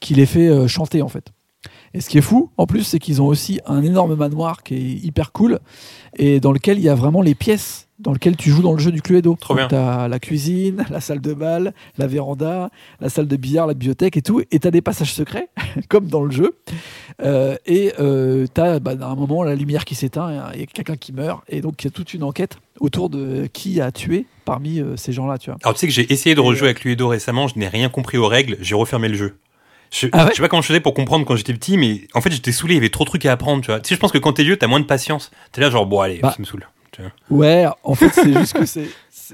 qui 0.00 0.12
les 0.14 0.26
fait 0.26 0.68
chanter 0.68 1.00
en 1.00 1.08
fait. 1.08 1.32
Et 1.94 2.00
ce 2.02 2.10
qui 2.10 2.18
est 2.18 2.22
fou, 2.22 2.50
en 2.58 2.66
plus, 2.66 2.82
c'est 2.82 2.98
qu'ils 2.98 3.22
ont 3.22 3.26
aussi 3.26 3.60
un 3.66 3.82
énorme 3.82 4.14
manoir 4.14 4.62
qui 4.62 4.74
est 4.74 5.04
hyper 5.06 5.32
cool 5.32 5.58
et 6.18 6.38
dans 6.40 6.52
lequel 6.52 6.76
il 6.78 6.84
y 6.84 6.88
a 6.90 6.94
vraiment 6.94 7.22
les 7.22 7.34
pièces 7.34 7.85
dans 7.98 8.12
lesquelles 8.12 8.36
tu 8.36 8.50
joues 8.50 8.62
dans 8.62 8.72
le 8.72 8.78
jeu 8.78 8.92
du 8.92 9.02
Cluedo. 9.02 9.36
Trop 9.40 9.54
bien. 9.54 9.68
Tu 9.68 9.74
as 9.74 10.08
la 10.08 10.18
cuisine, 10.18 10.84
la 10.90 11.00
salle 11.00 11.20
de 11.20 11.34
bal, 11.34 11.74
la 11.98 12.06
véranda, 12.06 12.70
la 13.00 13.08
salle 13.08 13.26
de 13.26 13.36
billard, 13.36 13.66
la 13.66 13.74
bibliothèque 13.74 14.16
et 14.16 14.22
tout. 14.22 14.42
Et 14.50 14.58
tu 14.58 14.66
as 14.68 14.70
des 14.70 14.82
passages 14.82 15.12
secrets, 15.12 15.48
comme 15.88 16.06
dans 16.06 16.22
le 16.22 16.30
jeu. 16.30 16.56
Euh, 17.22 17.56
et 17.66 17.92
tu 17.96 18.60
as 18.60 18.74
à 18.74 19.06
un 19.06 19.14
moment 19.14 19.42
la 19.42 19.54
lumière 19.54 19.84
qui 19.84 19.94
s'éteint, 19.94 20.52
et 20.54 20.60
y 20.60 20.62
a 20.62 20.66
quelqu'un 20.66 20.96
qui 20.96 21.12
meurt. 21.12 21.42
Et 21.48 21.60
donc 21.60 21.82
il 21.82 21.86
y 21.86 21.88
a 21.88 21.90
toute 21.90 22.14
une 22.14 22.22
enquête 22.22 22.58
autour 22.80 23.10
de 23.10 23.48
qui 23.52 23.80
a 23.80 23.90
tué 23.92 24.26
parmi 24.44 24.80
euh, 24.80 24.96
ces 24.96 25.12
gens-là. 25.12 25.38
Tu 25.38 25.50
vois. 25.50 25.58
Alors 25.62 25.74
tu 25.74 25.80
sais 25.80 25.86
que 25.86 25.92
j'ai 25.92 26.10
essayé 26.12 26.34
de 26.34 26.40
Et, 26.40 26.44
rejouer 26.44 26.68
avec 26.68 26.80
Cluedo 26.80 27.08
récemment, 27.08 27.48
je 27.48 27.58
n'ai 27.58 27.68
rien 27.68 27.88
compris 27.88 28.18
aux 28.18 28.28
règles, 28.28 28.56
j'ai 28.60 28.74
refermé 28.74 29.08
le 29.08 29.16
jeu. 29.16 29.38
Je, 29.92 30.08
Ah 30.12 30.24
ouais 30.24 30.30
je 30.30 30.36
sais 30.36 30.42
pas 30.42 30.48
comment 30.48 30.62
je 30.62 30.66
faisais 30.66 30.80
pour 30.80 30.94
comprendre 30.94 31.24
quand 31.24 31.36
j'étais 31.36 31.52
petit, 31.52 31.76
mais 31.76 32.02
en 32.14 32.20
fait 32.20 32.30
j'étais 32.30 32.52
saoulé, 32.52 32.74
il 32.74 32.78
y 32.78 32.80
avait 32.80 32.88
trop 32.88 33.04
de 33.04 33.08
trucs 33.08 33.24
à 33.26 33.32
apprendre, 33.32 33.62
tu 33.62 33.70
vois. 33.70 33.80
Tu 33.80 33.88
sais, 33.88 33.94
je 33.94 34.00
pense 34.00 34.12
que 34.12 34.18
quand 34.18 34.32
t'es 34.32 34.42
vieux, 34.44 34.56
t'as 34.56 34.66
moins 34.66 34.80
de 34.80 34.84
patience. 34.84 35.30
T'es 35.52 35.60
là 35.60 35.70
genre, 35.70 35.86
bon 35.86 36.00
allez, 36.00 36.18
Bah. 36.18 36.32
ça 36.32 36.36
me 36.38 36.44
saoule. 36.44 36.66
Tu 36.96 37.02
vois. 37.02 37.38
Ouais, 37.38 37.66
en 37.84 37.94
fait, 37.94 38.10
c'est 38.12 38.32
juste 38.32 38.52
que 38.54 38.66
c'est 38.66 38.88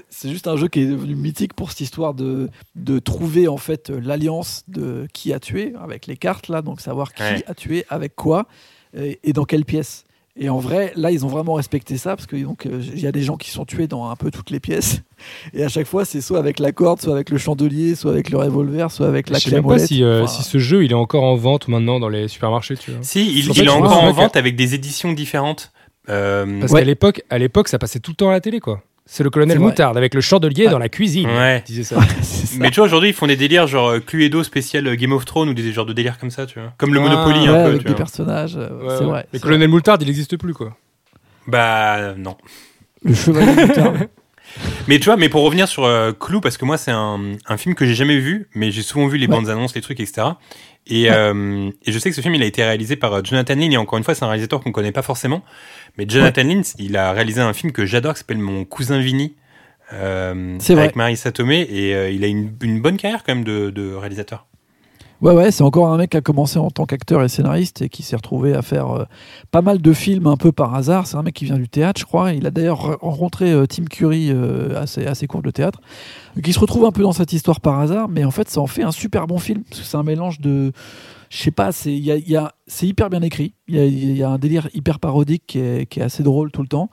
c'est- 0.08 0.30
juste 0.30 0.48
un 0.48 0.56
jeu 0.56 0.68
qui 0.68 0.80
est 0.80 0.86
devenu 0.86 1.14
mythique 1.14 1.52
pour 1.54 1.70
cette 1.70 1.80
histoire 1.82 2.14
de, 2.14 2.48
de 2.76 2.98
trouver 2.98 3.46
en 3.48 3.58
fait 3.58 3.90
l'alliance 3.90 4.64
de 4.68 5.06
qui 5.12 5.32
a 5.32 5.38
tué 5.40 5.74
avec 5.82 6.06
les 6.06 6.16
cartes 6.16 6.48
là, 6.48 6.62
donc 6.62 6.80
savoir 6.80 7.12
qui 7.12 7.22
Ouais. 7.22 7.44
a 7.46 7.54
tué 7.54 7.84
avec 7.90 8.14
quoi 8.16 8.46
et, 8.96 9.20
et 9.22 9.32
dans 9.32 9.44
quelle 9.44 9.64
pièce. 9.64 10.04
Et 10.34 10.48
en 10.48 10.58
vrai, 10.60 10.94
là, 10.96 11.10
ils 11.10 11.26
ont 11.26 11.28
vraiment 11.28 11.52
respecté 11.54 11.98
ça 11.98 12.16
parce 12.16 12.26
que 12.26 12.36
donc 12.36 12.64
euh, 12.64 12.80
il 12.94 13.00
y 13.00 13.06
a 13.06 13.12
des 13.12 13.20
gens 13.22 13.36
qui 13.36 13.50
sont 13.50 13.66
tués 13.66 13.86
dans 13.86 14.08
un 14.08 14.16
peu 14.16 14.30
toutes 14.30 14.48
les 14.48 14.60
pièces. 14.60 15.02
Et 15.52 15.62
à 15.62 15.68
chaque 15.68 15.86
fois, 15.86 16.06
c'est 16.06 16.22
soit 16.22 16.38
avec 16.38 16.58
la 16.58 16.72
corde, 16.72 17.02
soit 17.02 17.12
avec 17.12 17.28
le 17.28 17.36
chandelier, 17.36 17.94
soit 17.94 18.12
avec 18.12 18.30
le 18.30 18.38
revolver, 18.38 18.90
soit 18.90 19.06
avec 19.08 19.28
la 19.28 19.38
Je 19.38 19.44
sais 19.44 19.50
même 19.56 19.66
pas 19.66 19.78
si, 19.78 20.02
euh, 20.02 20.22
Enfin, 20.22 20.32
si 20.32 20.42
ce 20.42 20.56
jeu 20.58 20.84
il 20.84 20.90
est 20.92 20.94
encore 20.94 21.24
en 21.24 21.36
vente 21.36 21.68
maintenant 21.68 22.00
dans 22.00 22.08
les 22.08 22.28
supermarchés, 22.28 22.78
tu 22.78 22.92
vois. 22.92 23.00
Si, 23.02 23.30
il, 23.40 23.46
est 23.62 23.68
encore 23.68 24.02
en 24.04 24.12
vente 24.12 24.36
avec 24.36 24.56
des 24.56 24.74
éditions 24.74 25.12
différentes. 25.12 25.70
Euh, 26.08 26.60
Parce 26.60 26.72
Ouais. 26.72 26.80
qu'à 26.80 26.84
l'époque, 26.86 27.22
à 27.30 27.38
l'époque, 27.38 27.68
ça 27.68 27.78
passait 27.78 28.00
tout 28.00 28.10
le 28.12 28.16
temps 28.16 28.28
à 28.28 28.32
la 28.32 28.40
télé, 28.40 28.60
quoi. 28.60 28.82
C'est 29.04 29.24
le 29.24 29.30
colonel. 29.30 29.58
Moutarde 29.58 29.96
avec 29.96 30.14
le 30.14 30.20
chandelier 30.20 30.66
Ah. 30.68 30.70
dans 30.70 30.78
la 30.78 30.88
cuisine. 30.88 31.28
Ouais. 31.28 31.58
il 31.58 31.64
disait 31.64 31.82
ça. 31.82 31.96
c'est 32.22 32.46
ça. 32.46 32.56
mais 32.60 32.70
tu 32.70 32.76
vois, 32.76 32.84
aujourd'hui, 32.86 33.10
ils 33.10 33.14
font 33.14 33.26
des 33.26 33.36
délires 33.36 33.66
genre 33.66 33.88
euh, 33.90 34.00
Cluedo 34.00 34.42
spécial 34.44 34.86
euh, 34.86 34.94
Game 34.94 35.12
of 35.12 35.24
Thrones 35.24 35.48
ou 35.48 35.54
des 35.54 35.72
genres 35.72 35.86
de 35.86 35.92
délires 35.92 36.18
comme 36.18 36.30
ça, 36.30 36.46
tu 36.46 36.58
vois. 36.60 36.72
Comme 36.78 36.94
le 36.94 37.00
Ah, 37.00 37.02
Monopoly 37.02 37.40
Ouais, 37.40 37.48
un 37.48 37.52
peu, 37.54 37.58
avec 37.60 37.78
tu 37.78 37.84
des 37.84 37.90
vois. 37.90 37.96
personnages, 37.98 38.54
Ouais, 38.56 38.68
c'est 38.88 38.98
ouais. 39.00 39.04
vrai. 39.04 39.26
Mais 39.32 39.38
c'est 39.38 39.42
colonel 39.42 39.68
Moutarde, 39.68 40.02
il 40.02 40.06
n'existe 40.06 40.36
plus, 40.36 40.54
quoi. 40.54 40.76
Bah 41.48 42.14
non. 42.16 42.36
Le 43.04 43.14
chevalier 43.14 43.54
de 43.56 43.60
Moutarde. 43.66 44.08
Mais 44.86 44.98
tu 44.98 45.06
vois, 45.06 45.16
mais 45.16 45.28
pour 45.28 45.42
revenir 45.44 45.66
sur 45.66 45.84
euh, 45.84 46.12
Clou, 46.12 46.40
parce 46.40 46.56
que 46.58 46.64
moi 46.64 46.76
c'est 46.76 46.90
un, 46.90 47.18
un 47.46 47.56
film 47.56 47.74
que 47.74 47.86
j'ai 47.86 47.94
jamais 47.94 48.18
vu, 48.18 48.48
mais 48.54 48.70
j'ai 48.70 48.82
souvent 48.82 49.06
vu 49.06 49.16
les 49.16 49.26
Ouais. 49.26 49.32
bandes 49.32 49.48
annonces, 49.48 49.74
les 49.74 49.80
trucs, 49.80 49.98
etc. 49.98 50.26
Et, 50.88 51.10
euh, 51.10 51.70
et 51.86 51.92
je 51.92 51.98
sais 51.98 52.10
que 52.10 52.16
ce 52.16 52.20
film 52.20 52.34
il 52.34 52.42
a 52.42 52.46
été 52.46 52.62
réalisé 52.62 52.96
par 52.96 53.12
euh, 53.12 53.20
Jonathan 53.22 53.54
Lynn, 53.54 53.72
et 53.72 53.76
encore 53.76 53.98
une 53.98 54.04
fois 54.04 54.14
c'est 54.14 54.24
un 54.24 54.28
réalisateur 54.28 54.60
qu'on 54.60 54.72
connaît 54.72 54.90
pas 54.92 55.02
forcément. 55.02 55.42
Mais 55.96 56.06
Jonathan 56.08 56.42
Lynn, 56.42 56.62
il 56.78 56.96
a 56.96 57.12
réalisé 57.12 57.40
un 57.40 57.52
film 57.52 57.72
que 57.72 57.86
j'adore 57.86 58.14
qui 58.14 58.20
s'appelle 58.20 58.38
Mon 58.38 58.64
cousin 58.64 58.98
Vinny. 59.00 59.34
Euh, 59.92 60.56
C'est 60.58 60.72
vrai. 60.74 60.84
avec 60.84 60.96
Marissa 60.96 61.32
Tomei 61.32 61.68
et 61.70 61.94
euh, 61.94 62.10
il 62.10 62.24
a 62.24 62.26
une, 62.26 62.52
une 62.62 62.80
bonne 62.80 62.96
carrière 62.96 63.22
quand 63.24 63.34
même 63.34 63.44
de, 63.44 63.70
de 63.70 63.92
réalisateur. 63.92 64.46
Ouais, 65.22 65.32
ouais, 65.32 65.52
c'est 65.52 65.62
encore 65.62 65.86
un 65.86 65.96
mec 65.98 66.10
qui 66.10 66.16
a 66.16 66.20
commencé 66.20 66.58
en 66.58 66.68
tant 66.72 66.84
qu'acteur 66.84 67.22
et 67.22 67.28
scénariste 67.28 67.80
et 67.80 67.88
qui 67.88 68.02
s'est 68.02 68.16
retrouvé 68.16 68.54
à 68.54 68.62
faire 68.62 68.90
euh, 68.90 69.04
pas 69.52 69.62
mal 69.62 69.80
de 69.80 69.92
films 69.92 70.26
un 70.26 70.36
peu 70.36 70.50
par 70.50 70.74
hasard. 70.74 71.06
C'est 71.06 71.16
un 71.16 71.22
mec 71.22 71.32
qui 71.32 71.44
vient 71.44 71.58
du 71.58 71.68
théâtre, 71.68 72.00
je 72.00 72.04
crois. 72.04 72.32
Il 72.32 72.44
a 72.44 72.50
d'ailleurs 72.50 72.80
re- 72.80 72.98
rencontré 73.00 73.52
euh, 73.52 73.64
Tim 73.66 73.84
Curry 73.84 74.30
euh, 74.32 74.82
à, 74.82 74.86
ses, 75.14 75.26
cours 75.28 75.42
de 75.42 75.52
théâtre. 75.52 75.80
Il 76.44 76.52
se 76.52 76.58
retrouve 76.58 76.84
un 76.86 76.90
peu 76.90 77.02
dans 77.02 77.12
cette 77.12 77.32
histoire 77.32 77.60
par 77.60 77.78
hasard, 77.78 78.08
mais 78.08 78.24
en 78.24 78.32
fait, 78.32 78.50
ça 78.50 78.60
en 78.60 78.66
fait 78.66 78.82
un 78.82 78.90
super 78.90 79.28
bon 79.28 79.38
film. 79.38 79.62
Parce 79.62 79.82
que 79.82 79.86
c'est 79.86 79.96
un 79.96 80.02
mélange 80.02 80.40
de. 80.40 80.72
Je 81.30 81.38
sais 81.38 81.52
pas, 81.52 81.70
c'est 81.70 81.96
y 81.96 82.10
a- 82.10 82.16
y 82.16 82.36
hyper 82.82 83.08
bien 83.08 83.22
écrit. 83.22 83.54
Il 83.68 84.16
y 84.16 84.24
a, 84.24 84.28
un 84.28 84.38
délire 84.38 84.68
hyper 84.74 84.98
parodique 84.98 85.44
qui 85.46 85.60
est, 85.60 85.86
qui 85.86 86.00
est 86.00 86.02
assez 86.02 86.24
drôle 86.24 86.50
tout 86.50 86.62
le 86.62 86.68
temps. 86.68 86.90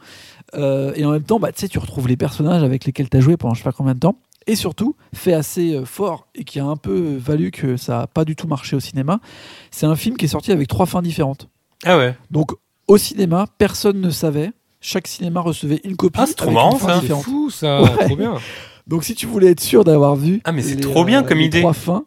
Euh, 0.53 0.93
et 0.95 1.03
en 1.03 1.11
même 1.11 1.23
temps, 1.23 1.39
bah, 1.39 1.51
tu 1.51 1.79
retrouves 1.79 2.07
les 2.07 2.15
personnages 2.15 2.61
avec 2.61 2.85
lesquels 2.85 3.09
tu 3.09 3.17
as 3.17 3.21
joué 3.21 3.37
pendant 3.37 3.55
je 3.55 3.61
sais 3.61 3.63
pas 3.63 3.71
combien 3.71 3.95
de 3.95 3.99
temps. 3.99 4.17
Et 4.49 4.55
surtout, 4.55 4.95
fait 5.13 5.33
assez 5.33 5.75
euh, 5.75 5.85
fort 5.85 6.25
et 6.33 6.43
qui 6.43 6.59
a 6.59 6.65
un 6.65 6.75
peu 6.75 7.17
valu 7.19 7.51
que 7.51 7.77
ça 7.77 7.99
n'a 7.99 8.07
pas 8.07 8.25
du 8.25 8.35
tout 8.35 8.47
marché 8.47 8.75
au 8.75 8.79
cinéma, 8.79 9.19
c'est 9.69 9.85
un 9.85 9.95
film 9.95 10.17
qui 10.17 10.25
est 10.25 10.29
sorti 10.29 10.51
avec 10.51 10.67
trois 10.67 10.87
fins 10.87 11.03
différentes. 11.03 11.49
Ah 11.85 11.99
ouais. 11.99 12.15
Donc, 12.31 12.53
au 12.87 12.97
cinéma, 12.97 13.45
personne 13.59 14.01
ne 14.01 14.09
savait. 14.09 14.49
Chaque 14.81 15.07
cinéma 15.07 15.41
recevait 15.41 15.81
une 15.83 15.95
copie. 15.95 16.19
Ah, 16.19 16.25
c'est 16.25 16.33
trop 16.33 16.49
marrant, 16.49 16.79
ça. 16.79 16.99
C'est 16.99 17.13
fou 17.13 17.51
ça, 17.51 17.83
Ouais. 17.83 18.05
trop 18.07 18.15
bien. 18.15 18.33
Donc, 18.87 19.03
si 19.03 19.13
tu 19.13 19.27
voulais 19.27 19.51
être 19.51 19.59
sûr 19.59 19.83
d'avoir 19.83 20.15
vu. 20.15 20.41
Ah, 20.45 20.51
mais 20.51 20.63
c'est 20.63 20.73
les, 20.73 20.81
trop 20.81 21.05
bien 21.05 21.21
comme 21.21 21.37
les 21.37 21.45
idée. 21.45 21.59
Trois 21.59 21.73
fins. 21.73 22.05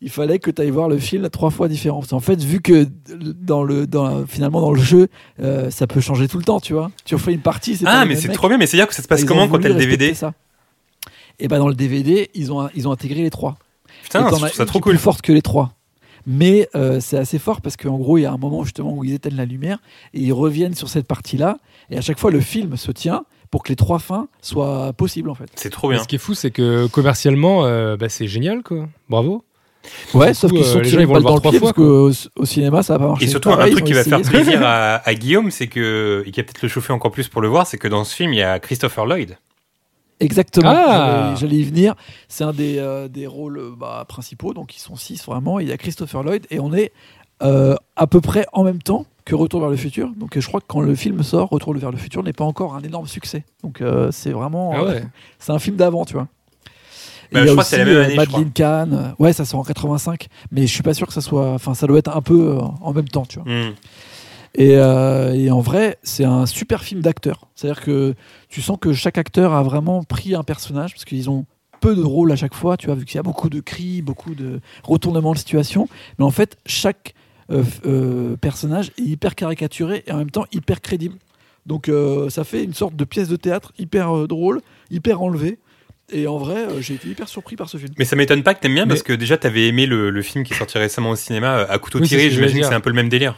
Il 0.00 0.10
fallait 0.10 0.40
que 0.40 0.50
tu 0.50 0.60
ailles 0.60 0.70
voir 0.70 0.88
le 0.88 0.98
film 0.98 1.24
à 1.24 1.30
trois 1.30 1.50
fois 1.50 1.68
différent. 1.68 2.00
Parce 2.00 2.10
qu'en 2.10 2.18
fait, 2.20 2.42
vu 2.42 2.60
que 2.60 2.88
dans 3.14 3.62
le, 3.62 3.86
dans, 3.86 4.26
finalement 4.26 4.60
dans 4.60 4.72
le 4.72 4.80
jeu, 4.80 5.06
euh, 5.40 5.70
ça 5.70 5.86
peut 5.86 6.00
changer 6.00 6.26
tout 6.26 6.38
le 6.38 6.44
temps, 6.44 6.58
tu 6.58 6.72
vois. 6.72 6.90
Tu 7.04 7.14
refais 7.14 7.32
une 7.32 7.40
partie, 7.40 7.78
Ah, 7.86 8.04
mais 8.06 8.16
c'est 8.16 8.28
trop 8.32 8.48
bien, 8.48 8.58
mais 8.58 8.66
c'est 8.66 8.76
à 8.76 8.80
dire 8.80 8.88
que 8.88 8.94
ça 8.94 9.02
se 9.02 9.08
passe 9.08 9.24
comment 9.24 9.46
quand 9.46 9.60
t'as 9.60 9.68
le 9.68 9.76
DVD 9.76 10.12
ça. 10.14 10.34
Et 11.38 11.48
ben 11.48 11.58
dans 11.58 11.68
le 11.68 11.74
DVD, 11.74 12.30
ils 12.34 12.52
ont, 12.52 12.68
ils 12.74 12.88
ont 12.88 12.92
intégré 12.92 13.22
les 13.22 13.30
trois. 13.30 13.56
Putain, 14.02 14.28
une 14.28 14.28
trop 14.28 14.46
est 14.62 14.66
plus 14.66 14.80
cool. 14.80 14.98
forte 14.98 15.22
que 15.22 15.32
les 15.32 15.42
trois. 15.42 15.72
Mais 16.26 16.68
euh, 16.74 16.98
c'est 17.00 17.16
assez 17.16 17.38
fort 17.38 17.60
parce 17.60 17.76
qu'en 17.76 17.98
gros, 17.98 18.18
il 18.18 18.22
y 18.22 18.26
a 18.26 18.32
un 18.32 18.36
moment 18.36 18.64
justement 18.64 18.92
où 18.94 19.04
ils 19.04 19.14
éteignent 19.14 19.36
la 19.36 19.44
lumière 19.44 19.78
et 20.12 20.20
ils 20.20 20.32
reviennent 20.32 20.74
sur 20.74 20.88
cette 20.88 21.06
partie-là. 21.06 21.58
Et 21.90 21.96
à 21.96 22.00
chaque 22.00 22.18
fois, 22.18 22.32
le 22.32 22.40
film 22.40 22.76
se 22.76 22.90
tient 22.90 23.24
pour 23.50 23.62
que 23.62 23.68
les 23.68 23.76
trois 23.76 24.00
fins 24.00 24.26
soient 24.42 24.92
possibles 24.92 25.30
en 25.30 25.34
fait. 25.34 25.48
C'est 25.54 25.70
trop 25.70 25.88
bien. 25.88 26.02
Ce 26.02 26.08
qui 26.08 26.16
est 26.16 26.18
fou, 26.18 26.34
c'est 26.34 26.50
que 26.50 26.88
commercialement, 26.88 27.64
euh, 27.64 27.96
bah, 27.96 28.08
c'est 28.08 28.26
génial 28.26 28.62
quoi. 28.64 28.88
Bravo. 29.08 29.44
Ouais, 30.14 30.34
sauf 30.34 30.50
qu'ils 30.50 30.64
sont 30.64 30.78
euh, 30.78 30.82
les 30.82 30.90
tirés 30.90 31.06
dans 31.06 31.20
voir 31.20 31.34
le 31.34 31.40
trois 31.40 31.52
pied 31.52 31.60
fois, 31.60 31.72
parce 31.72 31.76
qu'au 31.76 32.10
au 32.34 32.44
cinéma, 32.44 32.82
ça 32.82 32.94
va 32.94 32.98
pas 32.98 33.06
marché. 33.10 33.26
Et 33.26 33.28
surtout, 33.28 33.50
Pareil, 33.50 33.70
un 33.70 33.76
truc 33.76 33.86
qui 33.86 33.92
va 33.92 34.02
faire 34.02 34.20
plaisir 34.20 34.60
à, 34.64 34.96
à 34.96 35.14
Guillaume, 35.14 35.52
c'est 35.52 35.68
que, 35.68 36.24
et 36.26 36.32
qui 36.32 36.40
va 36.40 36.44
peut-être 36.44 36.62
le 36.62 36.68
chauffer 36.68 36.92
encore 36.92 37.12
plus 37.12 37.28
pour 37.28 37.40
le 37.40 37.46
voir, 37.46 37.68
c'est 37.68 37.78
que 37.78 37.86
dans 37.86 38.02
ce 38.02 38.12
film, 38.12 38.32
il 38.32 38.38
y 38.38 38.42
a 38.42 38.58
Christopher 38.58 39.06
Lloyd. 39.06 39.38
Exactement. 40.20 40.72
Ah. 40.74 41.34
J'allais- 41.36 41.56
y 41.56 41.62
venir. 41.62 41.94
C'est 42.28 42.44
un 42.44 42.52
des, 42.52 42.78
euh, 42.78 43.08
des 43.08 43.26
rôles 43.26 43.58
euh, 43.58 43.74
bah, 43.78 44.04
principaux, 44.08 44.54
donc 44.54 44.76
ils 44.76 44.80
sont 44.80 44.96
six 44.96 45.24
vraiment. 45.24 45.60
Il 45.60 45.68
y 45.68 45.72
a 45.72 45.76
Christopher 45.76 46.22
Lloyd 46.22 46.46
et 46.50 46.58
on 46.60 46.72
est 46.72 46.92
euh, 47.42 47.76
à 47.96 48.06
peu 48.06 48.20
près 48.20 48.46
en 48.52 48.64
même 48.64 48.80
temps 48.82 49.04
que 49.26 49.34
Retour 49.34 49.60
vers 49.60 49.70
le 49.70 49.76
futur. 49.76 50.10
Donc 50.16 50.38
je 50.38 50.46
crois 50.46 50.60
que 50.60 50.66
quand 50.68 50.80
le 50.80 50.94
film 50.94 51.22
sort, 51.22 51.48
Retour 51.50 51.74
vers 51.74 51.90
le 51.90 51.96
futur 51.98 52.22
n'est 52.22 52.32
pas 52.32 52.44
encore 52.44 52.74
un 52.76 52.82
énorme 52.82 53.06
succès. 53.06 53.44
Donc 53.62 53.80
euh, 53.80 54.10
c'est 54.12 54.30
vraiment, 54.30 54.72
Ah 54.74 54.80
euh, 54.80 54.94
ouais. 54.94 55.04
c'est 55.38 55.52
un 55.52 55.58
film 55.58 55.76
d'avant, 55.76 56.04
tu 56.04 56.14
vois. 56.14 56.28
Bah, 57.32 57.44
je 57.44 57.50
crois 57.50 57.64
que 57.64 57.68
c'est 57.68 57.78
la 57.78 57.84
même 57.84 57.96
année, 57.98 58.10
je 58.12 58.16
Madeleine 58.16 58.52
Kahn. 58.52 59.14
Ouais, 59.18 59.32
ça 59.32 59.44
sort 59.44 59.58
en 59.60 59.64
85, 59.64 60.28
mais 60.52 60.62
je 60.62 60.72
suis 60.72 60.84
pas 60.84 60.94
sûr 60.94 61.08
que 61.08 61.12
ça 61.12 61.20
soit. 61.20 61.50
Enfin, 61.52 61.74
ça 61.74 61.86
doit 61.88 61.98
être 61.98 62.16
un 62.16 62.22
peu 62.22 62.52
euh, 62.56 62.60
en 62.80 62.92
même 62.92 63.08
temps, 63.08 63.26
tu 63.26 63.40
vois. 63.40 63.52
Hmm. 63.52 63.72
Et, 64.58 64.76
euh, 64.76 65.34
et 65.34 65.50
en 65.50 65.60
vrai, 65.60 65.98
c'est 66.02 66.24
un 66.24 66.46
super 66.46 66.82
film 66.82 67.00
d'acteurs. 67.02 67.46
C'est-à-dire 67.54 67.82
que 67.82 68.14
tu 68.48 68.62
sens 68.62 68.78
que 68.80 68.92
chaque 68.92 69.18
acteur 69.18 69.52
a 69.52 69.62
vraiment 69.62 70.02
pris 70.02 70.34
un 70.34 70.42
personnage 70.42 70.92
parce 70.92 71.04
qu'ils 71.04 71.28
ont 71.30 71.44
peu 71.80 71.94
de 71.94 72.02
rôles 72.02 72.32
à 72.32 72.36
chaque 72.36 72.54
fois, 72.54 72.76
tu 72.78 72.86
vois, 72.86 72.94
vu 72.94 73.04
qu'il 73.04 73.16
y 73.16 73.18
a 73.18 73.22
beaucoup 73.22 73.50
de 73.50 73.60
cris, 73.60 74.00
beaucoup 74.00 74.34
de 74.34 74.60
retournements 74.82 75.32
de 75.34 75.38
situation. 75.38 75.88
Mais 76.18 76.24
en 76.24 76.30
fait, 76.30 76.56
chaque 76.64 77.12
euh, 77.50 77.62
euh, 77.84 78.36
personnage 78.36 78.92
est 78.98 79.02
hyper 79.02 79.34
caricaturé 79.34 80.02
et 80.06 80.12
en 80.12 80.16
même 80.16 80.30
temps 80.30 80.46
hyper 80.52 80.80
crédible. 80.80 81.16
Donc 81.66 81.88
euh, 81.88 82.30
ça 82.30 82.44
fait 82.44 82.64
une 82.64 82.72
sorte 82.74 82.96
de 82.96 83.04
pièce 83.04 83.28
de 83.28 83.36
théâtre 83.36 83.72
hyper 83.78 84.16
euh, 84.16 84.26
drôle, 84.26 84.62
hyper 84.90 85.20
enlevée. 85.20 85.58
Et 86.12 86.28
en 86.28 86.38
vrai, 86.38 86.56
euh, 86.68 86.80
j'ai 86.80 86.94
été 86.94 87.08
hyper 87.08 87.28
surpris 87.28 87.56
par 87.56 87.68
ce 87.68 87.76
film. 87.76 87.92
Mais 87.98 88.04
ça 88.04 88.14
m'étonne 88.16 88.42
pas 88.44 88.54
que 88.54 88.60
t'aimes 88.60 88.74
bien 88.74 88.84
Mais- 88.84 88.90
parce 88.90 89.02
que 89.02 89.12
déjà 89.12 89.36
t'avais 89.36 89.66
aimé 89.66 89.84
le, 89.86 90.08
le 90.10 90.22
film 90.22 90.44
qui 90.44 90.54
est 90.54 90.56
sorti 90.56 90.78
récemment 90.78 91.10
au 91.10 91.16
cinéma 91.16 91.58
euh, 91.58 91.66
à 91.68 91.78
couteau 91.78 91.98
Oui, 92.00 92.08
tiré. 92.08 92.30
J'imagine 92.30 92.60
que 92.60 92.66
c'est 92.66 92.74
un 92.74 92.80
peu 92.80 92.90
le 92.90 92.96
même 92.96 93.08
délire. 93.08 93.36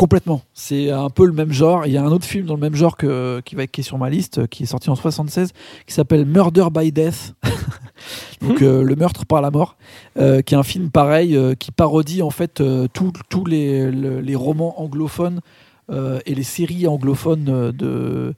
Complètement. 0.00 0.40
C'est 0.54 0.90
un 0.90 1.10
peu 1.10 1.26
le 1.26 1.32
même 1.34 1.52
genre. 1.52 1.84
Il 1.84 1.92
y 1.92 1.98
a 1.98 2.02
un 2.02 2.10
autre 2.10 2.24
film 2.24 2.46
dans 2.46 2.54
le 2.54 2.60
même 2.60 2.74
genre 2.74 2.96
qui, 2.96 3.06
va, 3.54 3.66
qui 3.66 3.82
est 3.82 3.84
sur 3.84 3.98
ma 3.98 4.08
liste, 4.08 4.46
qui 4.46 4.62
est 4.62 4.66
sorti 4.66 4.88
en 4.88 4.94
76, 4.94 5.52
qui 5.86 5.92
s'appelle 5.92 6.24
Murder 6.24 6.68
by 6.72 6.90
Death. 6.90 7.34
Donc 8.40 8.62
euh, 8.62 8.82
le 8.82 8.96
meurtre 8.96 9.26
par 9.26 9.42
la 9.42 9.50
mort, 9.50 9.76
euh, 10.18 10.40
qui 10.40 10.54
est 10.54 10.56
un 10.56 10.62
film 10.62 10.88
pareil, 10.90 11.36
euh, 11.36 11.54
qui 11.54 11.70
parodie 11.70 12.22
en 12.22 12.30
fait 12.30 12.62
tous 12.94 13.44
les, 13.44 13.90
le- 13.90 14.20
les 14.22 14.34
romans 14.34 14.80
anglophones 14.80 15.40
et 16.24 16.34
les 16.34 16.44
séries 16.44 16.86
anglophones 16.86 17.72
de, 17.72 18.34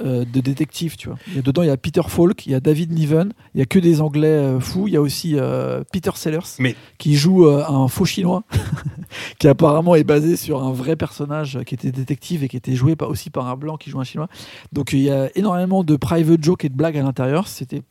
euh, 0.00 0.24
de 0.24 0.40
détectives. 0.40 0.96
Tu 0.96 1.08
vois. 1.08 1.18
Il 1.28 1.36
y 1.36 1.38
a, 1.38 1.42
dedans, 1.42 1.62
il 1.62 1.68
y 1.68 1.70
a 1.70 1.76
Peter 1.76 2.02
Falk, 2.06 2.46
il 2.46 2.52
y 2.52 2.54
a 2.54 2.60
David 2.60 2.92
Niven, 2.92 3.32
il 3.54 3.58
y 3.58 3.62
a 3.62 3.66
que 3.66 3.78
des 3.78 4.00
Anglais 4.00 4.28
euh, 4.28 4.60
fous. 4.60 4.86
Il 4.88 4.94
y 4.94 4.96
a 4.96 5.00
aussi 5.00 5.34
euh, 5.36 5.82
Peter 5.92 6.10
Sellers 6.14 6.38
Mais- 6.58 6.76
qui 6.98 7.16
joue 7.16 7.46
un 7.48 7.88
faux 7.88 8.04
chinois 8.04 8.44
qui 9.38 9.48
apparemment 9.48 9.94
est 9.94 10.04
basé 10.04 10.36
sur 10.36 10.62
un 10.62 10.72
vrai 10.72 10.96
personnage 10.96 11.58
qui 11.66 11.74
était 11.74 11.92
détective 11.92 12.44
et 12.44 12.48
qui 12.48 12.56
était 12.56 12.74
joué 12.74 12.94
aussi 13.00 13.30
par 13.30 13.48
un 13.48 13.56
blanc 13.56 13.76
qui 13.76 13.90
joue 13.90 14.00
un 14.00 14.04
chinois. 14.04 14.28
Donc 14.72 14.92
il 14.92 15.00
y 15.00 15.10
a 15.10 15.30
énormément 15.36 15.84
de 15.84 15.96
private 15.96 16.42
jokes 16.42 16.64
et 16.64 16.68
de 16.68 16.74
blagues 16.74 16.96
à 16.98 17.02
l'intérieur. 17.02 17.48
C'était 17.48 17.82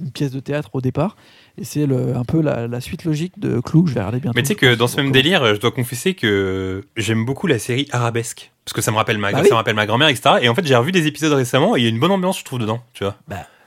une 0.00 0.10
pièce 0.10 0.30
de 0.32 0.40
théâtre 0.40 0.70
au 0.72 0.80
départ. 0.80 1.16
Et 1.58 1.64
c'est 1.64 1.86
le- 1.86 2.16
un 2.16 2.24
peu 2.24 2.40
la, 2.40 2.66
la 2.66 2.80
suite 2.80 3.04
logique 3.04 3.38
de 3.38 3.60
Clou 3.60 3.82
que 3.82 3.90
je 3.90 3.94
vais 3.94 4.00
regarder 4.00 4.20
bientôt. 4.20 4.34
Mais 4.36 4.42
tu 4.42 4.48
sais 4.48 4.54
que 4.54 4.74
dans 4.74 4.86
ce 4.88 4.96
même 4.96 5.06
Donc, 5.06 5.14
délire, 5.14 5.42
euh, 5.42 5.54
je 5.54 5.60
dois 5.60 5.70
confesser 5.70 6.14
que 6.14 6.84
j'aime 6.96 7.24
beaucoup 7.24 7.46
la 7.46 7.58
série 7.58 7.86
Arabesque. 7.92 8.50
Parce 8.64 8.72
que 8.74 8.80
ça 8.82 8.90
me 8.90 8.96
rappelle 8.96 9.18
ma, 9.18 9.32
Bah 9.32 9.38
ça 9.38 9.44
oui. 9.44 9.50
me 9.50 9.54
rappelle 9.56 9.74
ma 9.74 9.86
grand-mère, 9.86 10.08
etc. 10.08 10.36
Et 10.42 10.48
en 10.48 10.54
fait, 10.54 10.66
j'ai 10.66 10.76
revu 10.76 10.92
des 10.92 11.06
épisodes 11.06 11.32
récemment 11.32 11.76
et 11.76 11.80
il 11.80 11.82
y 11.82 11.86
a 11.86 11.90
une 11.90 11.98
bonne 12.00 12.10
ambiance, 12.12 12.38
je 12.38 12.44
trouve, 12.44 12.58
dedans. 12.60 12.80
Tu 12.94 13.04
vois. 13.04 13.16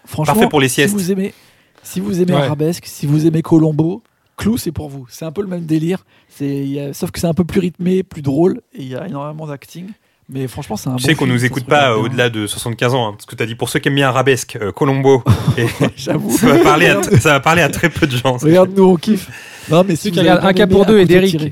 Franchement, 0.06 0.34
Parfait 0.34 0.50
pour 0.50 0.60
les 0.62 0.68
si 0.70 0.76
siestes. 0.76 0.94
vous 0.94 1.12
aimez, 1.12 1.34
si 1.82 2.00
vous 2.00 2.22
aimez 2.22 2.34
Ouais. 2.34 2.42
Arabesque, 2.42 2.86
si 2.86 3.06
vous 3.06 3.26
aimez 3.26 3.42
Colombo, 3.42 4.04
Clou, 4.38 4.58
c'est 4.58 4.72
pour 4.72 4.90
vous. 4.90 5.06
C'est 5.10 5.26
un 5.26 5.32
peu 5.32 5.42
le 5.42 5.48
même 5.48 5.66
délire. 5.66 6.04
C'est, 6.28 6.92
sauf 6.94 7.12
que 7.12 7.20
c'est 7.20 7.28
un 7.28 7.34
peu 7.34 7.44
plus 7.44 7.60
rythmé, 7.60 8.02
plus 8.04 8.22
drôle, 8.22 8.62
et 8.74 8.82
il 8.82 8.88
y 8.88 8.96
a 8.96 9.08
énormément 9.08 9.46
d'acting. 9.48 9.88
Mais 10.30 10.48
franchement, 10.48 10.78
c'est 10.78 10.90
un 10.90 10.96
Tu 10.96 11.04
bon 11.04 11.08
sais 11.10 11.16
qu'on 11.16 11.28
nous 11.28 11.44
écoute 11.46 11.66
pas 11.66 11.98
au-delà 11.98 12.30
de 12.30 12.48
75 12.48 12.94
ans. 12.94 13.08
hein, 13.08 13.12
parce 13.12 13.26
que 13.26 13.36
t'as 13.36 13.46
dit 13.46 13.56
pour 13.56 13.70
ceux 13.70 13.80
qui 13.80 13.90
aiment 13.90 13.96
bien 13.96 14.08
Arabesque, 14.08 14.58
euh, 14.62 14.72
Colombo. 14.72 15.24
et 15.58 15.68
J'avoue. 15.98 16.32
ça, 16.38 16.48
va 16.48 16.60
parler 16.60 16.88
à, 16.88 17.04
ça 17.04 17.34
va 17.34 17.40
parler 17.40 17.62
à 17.62 17.70
très 17.70 17.90
peu 17.90 18.08
de 18.08 18.16
gens. 18.16 18.38
Regarde-nous, 18.38 18.84
on 18.84 18.96
kiffe. 18.96 19.30
Non, 19.70 19.84
mais 19.88 19.96
si 19.96 20.04
Ceux 20.04 20.12
qui 20.12 20.20
regardent 20.20 20.46
un 20.46 20.54
cas 20.54 20.68
pour 20.68 20.86
deux 20.86 21.00
et 21.00 21.08
tiré, 21.08 21.52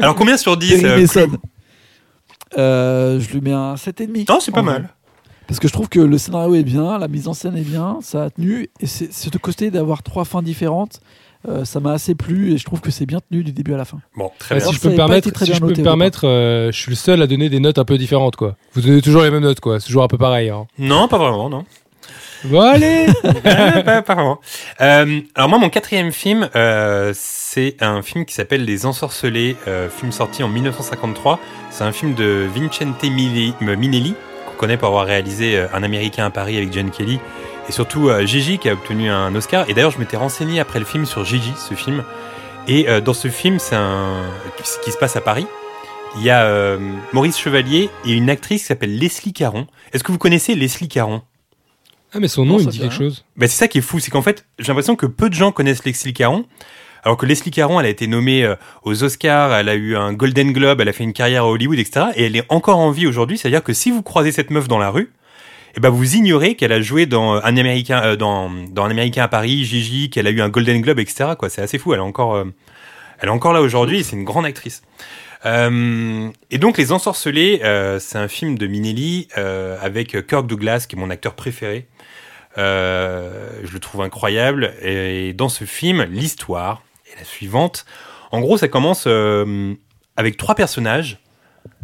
Alors 0.00 0.14
combien 0.14 0.36
sur 0.36 0.56
10 0.56 0.82
Perry 0.82 0.84
euh, 0.84 1.00
Mason. 1.00 1.30
Euh, 2.56 3.20
je 3.20 3.30
lui 3.32 3.40
mets 3.40 3.52
un 3.52 3.74
7,5. 3.74 4.26
Non, 4.28 4.40
c'est 4.40 4.52
pas 4.52 4.62
vrai. 4.62 4.72
mal. 4.72 4.88
Parce 5.46 5.60
que 5.60 5.68
je 5.68 5.72
trouve 5.72 5.88
que 5.88 6.00
le 6.00 6.18
scénario 6.18 6.54
est 6.54 6.62
bien, 6.62 6.98
la 6.98 7.08
mise 7.08 7.26
en 7.26 7.32
scène 7.32 7.56
est 7.56 7.62
bien, 7.62 7.98
ça 8.02 8.24
a 8.24 8.30
tenu. 8.30 8.68
Et 8.80 8.86
c'est 8.86 9.12
ce 9.12 9.30
côté 9.38 9.70
d'avoir 9.70 10.02
trois 10.02 10.26
fins 10.26 10.42
différentes, 10.42 11.00
euh, 11.46 11.64
ça 11.64 11.80
m'a 11.80 11.92
assez 11.92 12.14
plu 12.14 12.52
et 12.52 12.58
je 12.58 12.64
trouve 12.64 12.80
que 12.80 12.90
c'est 12.90 13.06
bien 13.06 13.20
tenu 13.30 13.44
du 13.44 13.52
début 13.52 13.74
à 13.74 13.76
la 13.76 13.84
fin. 13.84 13.98
Bon, 14.16 14.30
très 14.38 14.56
bien. 14.56 14.64
si 14.66 14.74
je 14.74 14.80
peux 14.80 14.90
me 14.90 14.96
permettre, 14.96 15.44
si 15.44 15.52
je 15.54 15.60
peux 15.60 15.66
me 15.68 15.82
permettre 15.82 16.26
euh, 16.26 16.72
je 16.72 16.76
suis 16.78 16.90
le 16.90 16.96
seul 16.96 17.22
à 17.22 17.26
donner 17.26 17.48
des 17.48 17.60
notes 17.60 17.78
un 17.78 17.84
peu 17.84 17.98
différentes 17.98 18.36
quoi. 18.36 18.56
Vous 18.72 18.80
donnez 18.80 19.02
toujours 19.02 19.22
les 19.22 19.30
mêmes 19.30 19.42
notes 19.42 19.60
quoi, 19.60 19.78
c'est 19.78 19.86
toujours 19.86 20.02
un 20.02 20.08
peu 20.08 20.18
pareil. 20.18 20.48
Hein. 20.50 20.66
Non, 20.78 21.06
pas 21.08 21.18
vraiment, 21.18 21.48
non. 21.48 21.64
Bon 22.44 22.60
allez 22.60 23.06
Ah, 23.44 23.82
pas, 23.82 24.02
pas 24.02 24.14
vraiment. 24.14 24.40
Euh, 24.80 25.20
alors 25.34 25.48
moi, 25.48 25.58
mon 25.58 25.70
quatrième 25.70 26.12
film, 26.12 26.48
euh, 26.54 27.12
c'est 27.14 27.76
un 27.80 28.00
film 28.02 28.24
qui 28.24 28.34
s'appelle 28.34 28.64
Les 28.64 28.86
Ensorcelés, 28.86 29.56
euh, 29.66 29.88
film 29.88 30.12
sorti 30.12 30.42
en 30.44 30.48
1953. 30.48 31.40
C'est 31.70 31.82
un 31.84 31.90
film 31.92 32.14
de 32.14 32.46
Vincente 32.54 33.02
euh, 33.04 33.76
Minelli, 33.76 34.14
qu'on 34.46 34.56
connaît 34.56 34.76
pour 34.76 34.88
avoir 34.88 35.04
réalisé 35.06 35.56
euh, 35.58 35.66
Un 35.74 35.82
Américain 35.82 36.26
à 36.26 36.30
Paris 36.30 36.56
avec 36.56 36.72
John 36.72 36.90
Kelly, 36.90 37.18
et 37.68 37.72
surtout 37.72 38.08
euh, 38.08 38.24
Gigi 38.26 38.58
qui 38.58 38.68
a 38.68 38.72
obtenu 38.72 39.10
un 39.10 39.34
Oscar. 39.34 39.68
Et 39.68 39.74
d'ailleurs, 39.74 39.90
je 39.90 39.98
m'étais 39.98 40.16
renseigné 40.16 40.60
après 40.60 40.78
le 40.78 40.84
film 40.84 41.06
sur 41.06 41.24
Gigi, 41.24 41.52
ce 41.56 41.74
film. 41.74 42.02
Et 42.66 42.88
euh, 42.88 43.00
dans 43.00 43.14
ce 43.14 43.28
film, 43.28 43.58
c'est 43.58 43.76
un 43.76 44.22
qui 44.56 44.64
qui 44.84 44.90
se 44.92 44.98
passe 44.98 45.16
à 45.16 45.20
Paris. 45.20 45.46
Il 46.16 46.22
y 46.22 46.30
a 46.30 46.42
euh, 46.44 46.78
Maurice 47.12 47.38
Chevalier 47.38 47.90
et 48.04 48.12
une 48.12 48.30
actrice 48.30 48.62
qui 48.62 48.66
s'appelle 48.68 48.98
Leslie 48.98 49.32
Caron. 49.32 49.66
Est-ce 49.92 50.02
que 50.02 50.12
vous 50.12 50.18
connaissez 50.18 50.54
Leslie 50.54 50.88
Caron? 50.88 51.22
Ah 52.14 52.20
mais 52.20 52.28
son 52.28 52.44
Non, 52.46 52.54
nom 52.54 52.58
il 52.60 52.66
me 52.66 52.70
dit 52.70 52.78
quelque 52.78 52.90
rien. 52.90 52.98
chose. 52.98 53.24
bah, 53.36 53.46
c'est 53.48 53.56
ça 53.58 53.68
qui 53.68 53.78
est 53.78 53.82
fou, 53.82 53.98
c'est 54.00 54.10
qu'en 54.10 54.22
fait, 54.22 54.46
j'ai 54.58 54.68
l'impression 54.68 54.96
que 54.96 55.04
peu 55.04 55.28
de 55.28 55.34
gens 55.34 55.52
connaissent 55.52 55.84
Leslie 55.84 56.14
Caron. 56.14 56.46
Alors 57.04 57.16
que 57.16 57.26
Leslie 57.26 57.50
Caron, 57.50 57.78
elle 57.78 57.86
a 57.86 57.90
été 57.90 58.06
nommée 58.06 58.42
euh, 58.44 58.56
aux 58.82 59.04
Oscars, 59.04 59.52
elle 59.52 59.68
a 59.68 59.74
eu 59.74 59.94
un 59.96 60.14
Golden 60.14 60.52
Globe, 60.52 60.80
elle 60.80 60.88
a 60.88 60.92
fait 60.92 61.04
une 61.04 61.12
carrière 61.12 61.44
à 61.44 61.48
Hollywood, 61.48 61.78
etc. 61.78 62.06
Et 62.16 62.24
elle 62.26 62.36
est 62.36 62.44
encore 62.48 62.78
en 62.78 62.90
vie 62.90 63.06
aujourd'hui. 63.06 63.36
C'est-à-dire 63.38 63.62
que 63.62 63.72
si 63.74 63.90
vous 63.90 64.02
croisez 64.02 64.32
cette 64.32 64.50
meuf 64.50 64.66
dans 64.66 64.78
la 64.78 64.90
rue, 64.90 65.12
et 65.76 65.80
ben 65.80 65.90
vous 65.90 66.16
ignorez 66.16 66.54
qu'elle 66.54 66.72
a 66.72 66.80
joué 66.80 67.06
dans 67.06 67.34
un 67.34 67.56
américain, 67.56 68.02
euh, 68.02 68.16
dans, 68.16 68.50
un 68.50 68.90
américain 68.90 69.24
à 69.24 69.28
Paris, 69.28 69.64
Gigi, 69.64 70.10
qu'elle 70.10 70.26
a 70.26 70.30
eu 70.30 70.40
un 70.40 70.48
Golden 70.48 70.80
Globe, 70.80 70.98
etc. 70.98 71.30
Quoi, 71.38 71.48
c'est 71.48 71.62
assez 71.62 71.78
fou. 71.78 71.92
Elle 71.92 72.00
est 72.00 72.02
encore, 72.02 72.34
euh, 72.34 72.44
elle 73.20 73.28
est 73.28 73.32
encore 73.32 73.52
là 73.52 73.60
aujourd'hui. 73.60 74.04
C'est 74.04 74.16
une 74.16 74.24
grande 74.24 74.46
actrice. 74.46 74.82
Euh, 75.46 76.30
et 76.50 76.58
donc 76.58 76.78
Les 76.78 76.90
Ensorcelés, 76.90 77.60
euh, 77.62 77.98
c'est 78.00 78.18
un 78.18 78.28
film 78.28 78.58
de 78.58 78.66
Minelli 78.66 79.28
euh, 79.38 79.76
avec 79.80 80.26
Kirk 80.26 80.46
Douglas, 80.46 80.86
qui 80.88 80.96
est 80.96 80.98
mon 80.98 81.10
acteur 81.10 81.34
préféré. 81.34 81.86
Euh, 82.58 83.50
je 83.62 83.72
le 83.72 83.78
trouve 83.78 84.02
incroyable. 84.02 84.74
Et 84.82 85.32
dans 85.32 85.48
ce 85.48 85.64
film, 85.64 86.02
l'histoire 86.10 86.82
est 87.12 87.18
la 87.18 87.24
suivante. 87.24 87.86
En 88.32 88.40
gros, 88.40 88.58
ça 88.58 88.68
commence 88.68 89.04
euh, 89.06 89.74
avec 90.16 90.36
trois 90.36 90.54
personnages, 90.54 91.18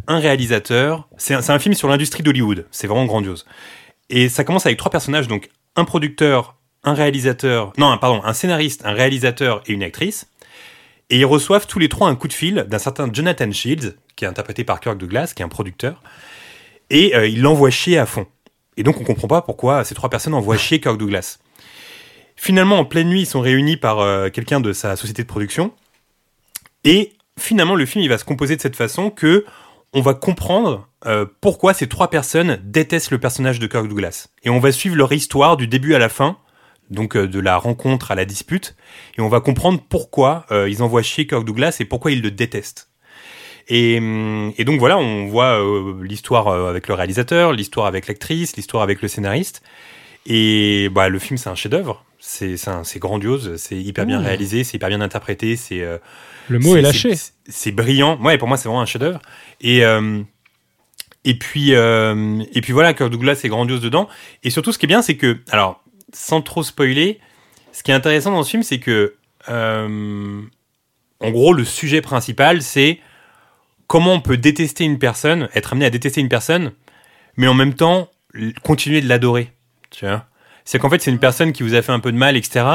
un 0.07 0.19
réalisateur. 0.19 1.07
C'est 1.17 1.33
un, 1.33 1.59
film 1.59 1.73
sur 1.73 1.87
l'industrie 1.87 2.23
d'Hollywood. 2.23 2.65
C'est 2.71 2.87
vraiment 2.87 3.05
grandiose. 3.05 3.45
Et 4.09 4.29
ça 4.29 4.43
commence 4.43 4.65
avec 4.65 4.77
trois 4.77 4.91
personnages, 4.91 5.27
donc 5.27 5.49
un 5.75 5.85
producteur, 5.85 6.55
un 6.83 6.93
réalisateur, 6.93 7.73
non, 7.77 7.97
pardon, 7.97 8.21
un 8.23 8.33
scénariste, 8.33 8.85
un 8.85 8.93
réalisateur 8.93 9.63
et 9.65 9.73
une 9.73 9.83
actrice. 9.83 10.27
Et 11.09 11.19
ils 11.19 11.25
reçoivent 11.25 11.67
tous 11.67 11.79
les 11.79 11.89
trois 11.89 12.09
un 12.09 12.15
coup 12.15 12.27
de 12.27 12.33
fil 12.33 12.65
d'un 12.67 12.79
certain 12.79 13.09
Jonathan 13.11 13.51
Shields, 13.51 13.95
qui 14.15 14.25
est 14.25 14.27
interprété 14.27 14.63
par 14.63 14.79
Kirk 14.79 14.97
Douglas, 14.97 15.33
qui 15.35 15.41
est 15.41 15.45
un 15.45 15.49
producteur, 15.49 16.01
et 16.89 17.15
euh, 17.15 17.27
il 17.27 17.41
l'envoie 17.41 17.69
chier 17.69 17.97
à 17.97 18.05
fond. 18.05 18.27
Et 18.77 18.83
donc 18.83 18.99
on 18.99 19.03
comprend 19.03 19.27
pas 19.27 19.41
pourquoi 19.41 19.83
ces 19.83 19.95
trois 19.95 20.09
personnes 20.09 20.33
envoient 20.33 20.57
chier 20.57 20.79
Kirk 20.79 20.97
Douglas. 20.97 21.39
Finalement, 22.35 22.79
en 22.79 22.85
pleine 22.85 23.07
nuit, 23.07 23.21
ils 23.21 23.27
sont 23.27 23.39
réunis 23.39 23.77
par 23.77 23.99
euh, 23.99 24.29
quelqu'un 24.29 24.59
de 24.59 24.73
sa 24.73 24.95
société 24.95 25.23
de 25.23 25.27
production, 25.27 25.73
et 26.83 27.13
finalement 27.37 27.75
le 27.75 27.85
film 27.85 28.03
il 28.03 28.07
va 28.07 28.17
se 28.17 28.23
composer 28.23 28.55
de 28.55 28.61
cette 28.61 28.75
façon 28.75 29.09
que 29.09 29.45
on 29.93 30.01
va 30.01 30.13
comprendre 30.13 30.87
euh, 31.05 31.25
pourquoi 31.41 31.73
ces 31.73 31.87
trois 31.87 32.09
personnes 32.09 32.59
détestent 32.63 33.11
le 33.11 33.19
personnage 33.19 33.59
de 33.59 33.67
Kirk 33.67 33.87
Douglas. 33.87 34.27
Et 34.43 34.49
on 34.49 34.59
va 34.59 34.71
suivre 34.71 34.95
leur 34.95 35.11
histoire 35.13 35.57
du 35.57 35.67
début 35.67 35.93
à 35.93 35.99
la 35.99 36.09
fin, 36.09 36.37
donc 36.89 37.15
euh, 37.15 37.27
de 37.27 37.39
la 37.39 37.57
rencontre 37.57 38.11
à 38.11 38.15
la 38.15 38.25
dispute, 38.25 38.75
et 39.17 39.21
on 39.21 39.29
va 39.29 39.39
comprendre 39.39 39.81
pourquoi 39.87 40.45
euh, 40.51 40.69
ils 40.69 40.83
envoient 40.83 41.01
chier 41.01 41.27
Kirk 41.27 41.45
Douglas 41.45 41.77
et 41.79 41.85
pourquoi 41.85 42.11
ils 42.11 42.21
le 42.21 42.31
détestent. 42.31 42.89
Et, 43.67 43.97
hum, 43.97 44.53
donc 44.59 44.79
voilà, 44.79 44.97
on 44.97 45.27
voit 45.27 45.59
l'histoire 46.01 46.47
avec 46.49 46.87
le 46.87 46.93
réalisateur, 46.93 47.51
l'histoire 47.51 47.87
avec 47.87 48.07
l'actrice, 48.07 48.55
l'histoire 48.57 48.83
avec 48.83 49.01
le 49.01 49.07
scénariste. 49.07 49.63
Et 50.27 50.89
bah, 50.89 51.09
le 51.09 51.17
film, 51.19 51.37
c'est 51.37 51.49
un 51.49 51.55
chef-d'œuvre. 51.55 52.03
C'est 52.27 52.99
grandiose, 52.99 53.55
c'est 53.57 53.77
hyper 53.77 54.05
bien 54.05 54.19
réalisé, 54.19 54.63
c'est 54.63 54.77
hyper 54.77 54.89
bien 54.89 55.01
interprété, 55.01 55.55
c'est 55.55 55.81
euh, 55.81 55.99
Le 56.49 56.59
mot 56.59 56.75
est 56.75 56.81
lâché. 56.81 57.15
c'est- 57.47 57.71
brillant. 57.71 58.19
Ouais, 58.21 58.37
pour 58.37 58.47
moi, 58.47 58.57
c'est 58.57 58.67
vraiment 58.67 58.81
un 58.81 58.85
chef-d'œuvre. 58.85 59.21
Et 59.61 59.85
euh, 59.85 60.21
et 61.23 61.37
puis 61.37 61.75
euh, 61.75 62.43
et 62.51 62.61
puis 62.61 62.73
voilà, 62.73 62.93
Kirk 62.93 63.11
Douglas 63.11 63.39
est 63.43 63.47
grandiose 63.47 63.81
dedans. 63.81 64.09
Et 64.43 64.49
surtout, 64.49 64.71
ce 64.71 64.79
qui 64.79 64.85
est 64.85 64.87
bien, 64.87 65.01
c'est 65.01 65.17
que 65.17 65.39
alors 65.51 65.83
sans 66.13 66.41
trop 66.41 66.63
spoiler, 66.63 67.19
ce 67.71 67.83
qui 67.83 67.91
est 67.91 67.95
intéressant 67.95 68.31
dans 68.31 68.43
ce 68.43 68.49
film, 68.49 68.63
c'est 68.63 68.79
que 68.79 69.15
en 69.47 71.31
gros, 71.31 71.53
le 71.53 71.63
sujet 71.63 72.01
principal, 72.01 72.61
c'est 72.61 72.99
comment 73.87 74.13
on 74.13 74.21
peut 74.21 74.37
détester 74.37 74.83
une 74.83 74.97
personne, 74.99 75.47
être 75.53 75.73
amené 75.73 75.85
à 75.85 75.89
détester 75.89 76.21
une 76.21 76.29
personne, 76.29 76.71
mais 77.37 77.47
en 77.47 77.53
même 77.53 77.75
temps 77.75 78.09
continuer 78.63 79.01
de 79.01 79.07
l'adorer. 79.07 79.51
Tu 79.91 80.05
vois? 80.05 80.25
C'est 80.65 80.79
qu'en 80.79 80.89
fait, 80.89 81.01
c'est 81.01 81.11
une 81.11 81.19
personne 81.19 81.53
qui 81.53 81.63
vous 81.63 81.73
a 81.75 81.81
fait 81.81 81.91
un 81.91 81.99
peu 81.99 82.11
de 82.11 82.17
mal, 82.17 82.35
etc. 82.35 82.65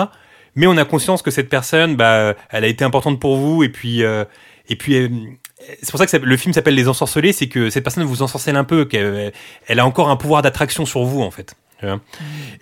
Mais 0.55 0.67
on 0.67 0.77
a 0.77 0.85
conscience 0.85 1.23
que 1.23 1.31
cette 1.31 1.49
personne, 1.49 1.97
bah, 1.97 2.35
elle 2.51 2.65
a 2.65 2.69
été 2.69 2.85
importante 2.85 3.21
pour 3.21 3.37
vous, 3.37 3.63
et 3.63 3.69
puis, 3.69 4.03
euh, 4.03 4.25
et 4.69 4.77
puis, 4.77 4.97
euh, 4.97 5.09
c'est 5.83 5.91
pour 5.91 5.99
ça 5.99 6.05
que 6.07 6.11
ça- 6.11 6.19
le 6.19 6.37
film 6.37 6.53
s'appelle 6.55 6.75
Les 6.75 6.89
Ensorcelés, 6.89 7.33
c'est 7.33 7.49
que 7.49 7.69
cette 7.71 7.85
personne 7.85 8.05
vous 8.05 8.23
ensorcelle 8.23 8.57
un 8.57 8.65
peu, 8.65 8.85
qu'elle 8.85 9.33
elle 9.67 9.79
a 9.81 9.87
encore 9.87 10.09
un 10.09 10.17
pouvoir 10.17 10.43
d'attraction 10.43 10.87
sur 10.87 11.03
vous, 11.05 11.21
en 11.23 11.31
fait. 11.31 11.55
Vois? 11.83 12.01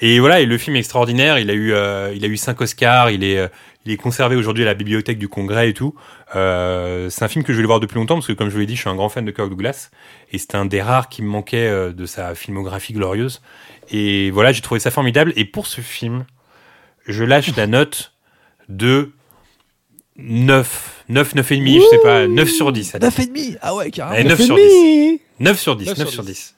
Et 0.01 0.21
voilà, 0.21 0.41
et 0.41 0.47
le 0.47 0.57
film 0.59 0.77
est 0.77 0.81
extraordinaire. 0.81 1.39
Il 1.39 1.51
a 1.51 1.55
eu, 1.55 1.73
euh, 1.73 2.13
il 2.15 2.25
a 2.25 2.29
eu 2.29 2.37
cinq 2.37 2.61
Oscars. 2.61 3.11
Il 3.11 3.25
est, 3.25 3.39
euh, 3.39 3.49
il 3.89 3.95
est 3.95 3.97
conservé 3.97 4.37
aujourd'hui 4.37 4.65
à 4.65 4.67
la 4.67 4.75
bibliothèque 4.75 5.19
du 5.19 5.29
Congrès 5.29 5.71
et 5.71 5.73
tout. 5.75 5.95
Euh, 6.37 7.09
c'est 7.09 7.25
un 7.25 7.29
film 7.29 7.43
que 7.45 7.53
je 7.53 7.57
voulais 7.57 7.67
voir 7.67 7.81
depuis 7.81 7.97
longtemps 7.97 8.17
parce 8.17 8.27
que, 8.27 8.33
comme 8.35 8.49
je 8.49 8.53
vous 8.55 8.61
l'ai 8.61 8.67
dit, 8.67 8.77
je 8.77 8.81
suis 8.83 8.91
un 8.91 8.95
grand 8.95 9.09
fan 9.09 9.25
de 9.25 9.31
Kirk 9.31 9.49
Douglas 9.49 9.91
et 10.31 10.39
c'était 10.39 10.57
un 10.57 10.67
des 10.67 10.83
rares 10.83 11.09
qui 11.09 11.23
me 11.23 11.29
manquait 11.29 11.67
euh, 11.67 11.93
de 11.93 12.05
sa 12.05 12.35
filmographie 12.35 12.93
glorieuse. 12.93 13.41
Et 13.91 14.31
voilà, 14.31 14.53
j'ai 14.53 14.61
trouvé 14.61 14.79
ça 14.79 14.91
formidable. 14.91 15.33
Et 15.37 15.47
pour 15.47 15.67
ce 15.67 15.81
film, 15.81 16.27
je 17.07 17.25
lâche 17.25 17.57
la 17.57 17.67
note 17.67 18.13
de 18.69 19.13
9, 20.19 21.05
9, 21.09 21.35
9,5, 21.35 21.81
je 21.81 21.87
sais 21.89 21.99
pas, 22.03 22.27
9 22.27 22.51
sur 22.51 22.73
10. 22.73 22.95
allez. 22.97 23.05
9 23.07 23.19
et 23.21 23.27
demi 23.27 23.57
Ah 23.63 23.75
ouais, 23.75 23.91
carrément. 23.91 24.17
Allez, 24.17 24.29
9 24.29 24.39
Neuf 24.39 24.47
sur 24.47 24.59
et 24.59 24.69
10. 24.69 24.69
demi 24.69 25.21
9 25.41 25.59
sur 25.59 25.77
10, 25.77 25.87
9 25.87 25.99
9 25.99 26.07
sur 26.09 26.15
sur 26.15 26.25
10. 26.25 26.33
10. 26.33 26.55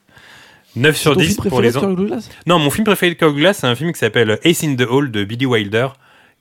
9 0.77 0.97
sur 0.97 1.15
Ton 1.15 1.21
10 1.21 1.27
film 1.27 1.37
pour 1.37 1.59
préféré 1.61 1.89
les 1.89 1.95
Douglas? 1.97 2.29
Non, 2.47 2.59
mon 2.59 2.71
film 2.71 2.85
préféré 2.85 3.13
de 3.15 3.19
Kirk 3.19 3.33
Douglas, 3.33 3.55
c'est 3.55 3.67
un 3.67 3.75
film 3.77 3.93
qui 3.93 3.99
s'appelle 3.99 4.39
Ace 4.45 4.65
in 4.65 4.75
the 4.75 4.87
Hole 4.89 5.11
de 5.13 5.25
Billy 5.25 5.47
Wilder, 5.47 5.89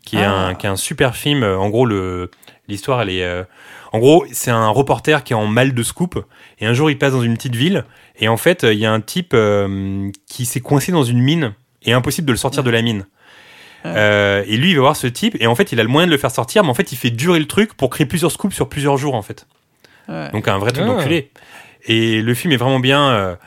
qui 0.05 0.17
est, 0.17 0.23
Ah. 0.23 0.47
un, 0.47 0.55
qui 0.55 0.65
est 0.65 0.69
un 0.69 0.75
super 0.75 1.15
film. 1.15 1.43
En 1.43 1.69
gros, 1.69 1.85
le 1.85 2.29
l'histoire, 2.67 3.01
elle 3.01 3.09
est. 3.09 3.23
euh, 3.23 3.43
en 3.91 3.97
gros, 3.99 4.23
c'est 4.31 4.51
un 4.51 4.69
reporter 4.69 5.23
qui 5.23 5.33
est 5.33 5.35
en 5.35 5.47
mal 5.47 5.73
de 5.73 5.81
scoop, 5.83 6.23
et 6.59 6.67
un 6.67 6.73
jour, 6.73 6.91
il 6.91 6.97
passe 6.99 7.13
dans 7.13 7.23
une 7.23 7.35
petite 7.35 7.55
ville, 7.55 7.83
et 8.19 8.27
en 8.27 8.37
fait, 8.37 8.61
il 8.63 8.77
y 8.77 8.85
a 8.85 8.91
un 8.91 9.01
type 9.01 9.31
euh, 9.33 10.11
qui 10.27 10.45
s'est 10.45 10.59
coincé 10.59 10.91
dans 10.91 11.03
une 11.03 11.19
mine, 11.19 11.53
et 11.81 11.93
impossible 11.93 12.27
de 12.27 12.31
le 12.33 12.37
sortir 12.37 12.61
de 12.63 12.69
la 12.69 12.83
mine. 12.83 13.07
Ouais. 13.85 13.91
Euh, 13.95 14.43
et 14.45 14.57
lui, 14.57 14.69
il 14.69 14.75
va 14.75 14.81
voir 14.81 14.95
ce 14.95 15.07
type, 15.07 15.35
et 15.39 15.47
en 15.47 15.55
fait, 15.55 15.71
il 15.71 15.79
a 15.79 15.83
le 15.83 15.89
moyen 15.89 16.05
de 16.05 16.11
le 16.11 16.17
faire 16.19 16.29
sortir, 16.29 16.63
mais 16.63 16.69
en 16.69 16.75
fait, 16.75 16.91
il 16.91 16.97
fait 16.97 17.09
durer 17.09 17.39
le 17.39 17.47
truc 17.47 17.73
pour 17.73 17.89
créer 17.89 18.05
plusieurs 18.05 18.31
scoops 18.31 18.53
sur 18.53 18.69
plusieurs 18.69 18.97
jours, 18.97 19.15
en 19.15 19.23
fait. 19.23 19.47
Ouais. 20.07 20.29
Donc 20.31 20.47
un 20.47 20.59
vrai 20.59 20.71
truc 20.71 20.85
Ah. 20.87 20.93
d'enculé. 20.93 21.31
Et 21.85 22.21
le 22.21 22.33
film 22.35 22.53
est 22.53 22.57
vraiment 22.57 22.79
bien. 22.79 23.37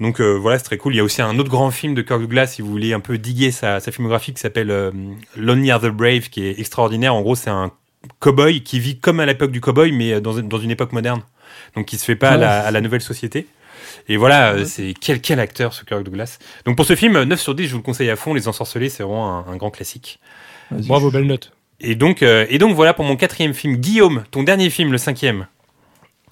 Euh, 0.00 0.04
donc 0.04 0.20
euh, 0.20 0.34
voilà, 0.34 0.58
c'est 0.58 0.64
très 0.64 0.78
cool. 0.78 0.94
Il 0.94 0.98
y 0.98 1.00
a 1.00 1.04
aussi 1.04 1.22
un 1.22 1.38
autre 1.38 1.50
grand 1.50 1.70
film 1.70 1.94
de 1.94 2.02
Kirk 2.02 2.20
Douglas, 2.20 2.48
si 2.48 2.62
vous 2.62 2.68
voulez 2.70 2.92
un 2.92 3.00
peu 3.00 3.18
diguer 3.18 3.50
sa, 3.50 3.80
sa 3.80 3.92
filmographie, 3.92 4.32
qui 4.34 4.40
s'appelle 4.40 4.70
euh, 4.70 4.90
Lonely 5.36 5.70
Are 5.70 5.80
the 5.80 5.86
Brave, 5.86 6.28
qui 6.30 6.44
est 6.44 6.58
extraordinaire. 6.58 7.14
En 7.14 7.22
gros, 7.22 7.34
c'est 7.34 7.50
un 7.50 7.72
cowboy 8.20 8.62
qui 8.62 8.78
vit 8.80 8.98
comme 8.98 9.20
à 9.20 9.26
l'époque 9.26 9.50
du 9.50 9.60
cowboy, 9.60 9.92
mais 9.92 10.20
dans, 10.20 10.34
dans 10.40 10.58
une 10.58 10.70
époque 10.70 10.92
moderne. 10.92 11.22
Donc 11.74 11.86
qui 11.86 11.98
se 11.98 12.04
fait 12.04 12.16
pas 12.16 12.30
à, 12.30 12.36
la, 12.36 12.60
à 12.66 12.70
la 12.70 12.80
nouvelle 12.80 13.00
société. 13.00 13.46
Et 14.08 14.16
voilà, 14.16 14.52
euh, 14.52 14.64
c'est 14.64 14.94
quel, 15.00 15.20
quel 15.20 15.40
acteur 15.40 15.72
ce 15.74 15.84
Kirk 15.84 16.02
Douglas. 16.04 16.38
Donc 16.64 16.76
pour 16.76 16.86
ce 16.86 16.94
film, 16.94 17.22
9 17.22 17.40
sur 17.40 17.54
10, 17.54 17.64
je 17.66 17.70
vous 17.72 17.78
le 17.78 17.82
conseille 17.82 18.10
à 18.10 18.16
fond. 18.16 18.34
Les 18.34 18.46
Ensorcelés, 18.48 18.88
c'est 18.88 19.02
vraiment 19.02 19.38
un, 19.48 19.52
un 19.52 19.56
grand 19.56 19.70
classique. 19.70 20.20
Bravo, 20.70 21.08
je- 21.08 21.12
belle 21.14 21.26
note. 21.26 21.52
Et 21.80 21.94
donc, 21.94 22.22
euh, 22.22 22.46
et 22.48 22.58
donc 22.58 22.74
voilà 22.74 22.94
pour 22.94 23.04
mon 23.04 23.16
quatrième 23.16 23.52
film. 23.52 23.76
Guillaume, 23.76 24.24
ton 24.30 24.42
dernier 24.42 24.70
film, 24.70 24.92
le 24.92 24.98
cinquième. 24.98 25.46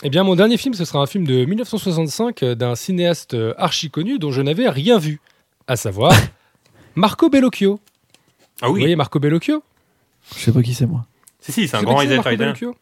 Eh 0.07 0.11
bien, 0.11 0.23
mon 0.23 0.35
dernier 0.37 0.59
film, 0.59 0.75
ce 0.75 0.85
sera 0.85 0.99
un 1.01 1.07
film 1.07 1.27
de 1.27 1.45
1965 1.47 2.43
euh, 2.43 2.55
d'un 2.55 2.75
cinéaste 2.75 3.33
euh, 3.35 3.55
archi 3.57 3.91
connu 3.91 4.19
dont 4.19 4.31
je 4.33 4.43
n'avais 4.43 4.69
rien 4.69 4.99
vu, 4.99 5.21
à 5.67 5.77
savoir 5.77 6.13
Marco 6.95 7.31
Bellocchio. 7.31 7.81
Ah 8.61 8.69
Vous 8.69 8.75
oui, 8.75 8.81
voyez 8.81 8.97
Marco 8.97 9.19
Bellocchio? 9.19 9.63
Je 10.37 10.41
sais 10.41 10.53
pas 10.53 10.63
qui 10.63 10.75
c'est 10.75 10.87
moi. 10.87 11.07
si, 11.41 11.53
si, 11.53 11.69
c'est 11.69 11.77
un 11.77 11.81
Vous 11.81 11.87
grand 11.87 11.97
réalisateur 11.97 12.33
italien. 12.33 12.53
Bellocchio? 12.53 12.77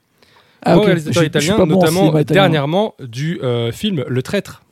Ah, 0.62 0.72
Grand 0.72 0.80
ok. 0.82 0.86
réalisateur 0.86 1.24
italien, 1.24 1.58
bon 1.58 1.66
notamment 1.66 2.06
italien. 2.18 2.24
dernièrement 2.42 2.94
du 3.00 3.40
euh, 3.42 3.70
film 3.72 4.04
Le 4.06 4.22
Traître, 4.22 4.62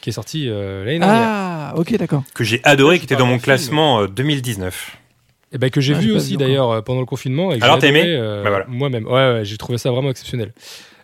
qui 0.00 0.08
est 0.10 0.12
sorti 0.14 0.48
euh, 0.48 0.84
l'année 0.84 0.98
dernière. 1.00 1.28
Ah, 1.28 1.72
ok, 1.76 1.96
d'accord. 1.98 2.22
que 2.34 2.44
j'ai 2.44 2.60
adoré, 2.64 2.98
qui 2.98 3.04
était 3.04 3.16
dans 3.16 3.26
mon 3.26 3.32
film. 3.34 3.42
classement 3.42 4.00
euh, 4.02 4.06
2019. 4.08 4.96
Et 5.52 5.58
ben 5.58 5.68
que 5.68 5.80
j'ai 5.80 5.94
Ah, 5.94 5.98
vu 5.98 6.12
aussi 6.12 6.36
d'ailleurs 6.36 6.82
pendant 6.84 7.00
le 7.00 7.06
confinement. 7.06 7.52
Et 7.52 7.58
que 7.58 7.64
Alors, 7.64 7.76
j'ai 7.76 7.80
t'as 7.82 7.86
aimé 7.88 8.04
euh, 8.06 8.42
Bah 8.44 8.50
voilà. 8.50 8.66
Moi-même. 8.68 9.04
Ouais, 9.06 9.12
ouais, 9.12 9.40
j'ai 9.44 9.56
trouvé 9.58 9.78
ça 9.78 9.90
vraiment 9.90 10.10
exceptionnel. 10.10 10.52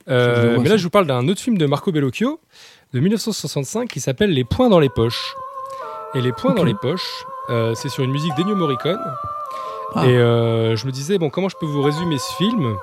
Euh, 0.09 0.59
mais 0.61 0.69
là, 0.69 0.77
je 0.77 0.85
vous 0.85 0.91
parle 0.91 1.07
d'un 1.07 1.27
autre 1.29 1.41
film 1.41 1.59
de 1.59 1.67
Marco 1.67 1.91
Bellocchio 1.93 2.41
de 2.93 3.01
1965 3.01 3.89
qui 3.89 4.01
s'appelle 4.01 4.31
Les 4.31 4.45
points 4.45 4.69
dans 4.69 4.79
les 4.79 4.89
poches. 4.89 5.35
Et 6.15 6.21
Les 6.21 6.33
points 6.33 6.55
dans 6.55 6.65
les 6.65 6.75
poches, 6.75 7.25
euh, 7.51 7.75
c'est 7.75 7.89
sur 7.89 8.05
une 8.05 8.13
musique 8.13 8.35
d'Ennio 8.37 8.55
Morricone. 8.55 9.01
Ah. 9.95 10.07
Et 10.07 10.17
euh, 10.17 10.77
je 10.77 10.87
me 10.87 10.93
disais, 10.93 11.19
bon, 11.19 11.31
comment 11.31 11.49
je 11.49 11.57
peux 11.59 11.67
vous 11.67 11.83
résumer 11.83 12.19
ce 12.19 12.33
film? 12.35 12.77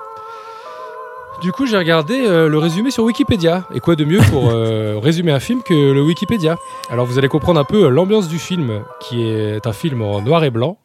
Du 1.42 1.52
coup, 1.52 1.66
j'ai 1.66 1.76
regardé 1.76 2.14
euh, 2.26 2.48
le 2.48 2.58
résumé 2.58 2.90
sur 2.90 3.04
Wikipédia. 3.04 3.66
Et 3.74 3.80
quoi 3.80 3.96
de 3.96 4.04
mieux 4.04 4.20
pour 4.30 4.50
euh, 4.50 4.98
résumer 5.02 5.32
un 5.32 5.40
film 5.40 5.62
que 5.62 5.92
le 5.92 6.02
Wikipédia? 6.02 6.56
Alors, 6.90 7.06
vous 7.06 7.18
allez 7.18 7.28
comprendre 7.28 7.60
un 7.60 7.64
peu 7.64 7.88
l'ambiance 7.88 8.28
du 8.28 8.38
film, 8.38 8.84
qui 9.00 9.22
est 9.22 9.66
un 9.66 9.72
film 9.72 10.00
en 10.02 10.22
noir 10.22 10.44
et 10.44 10.50
blanc. 10.50 10.78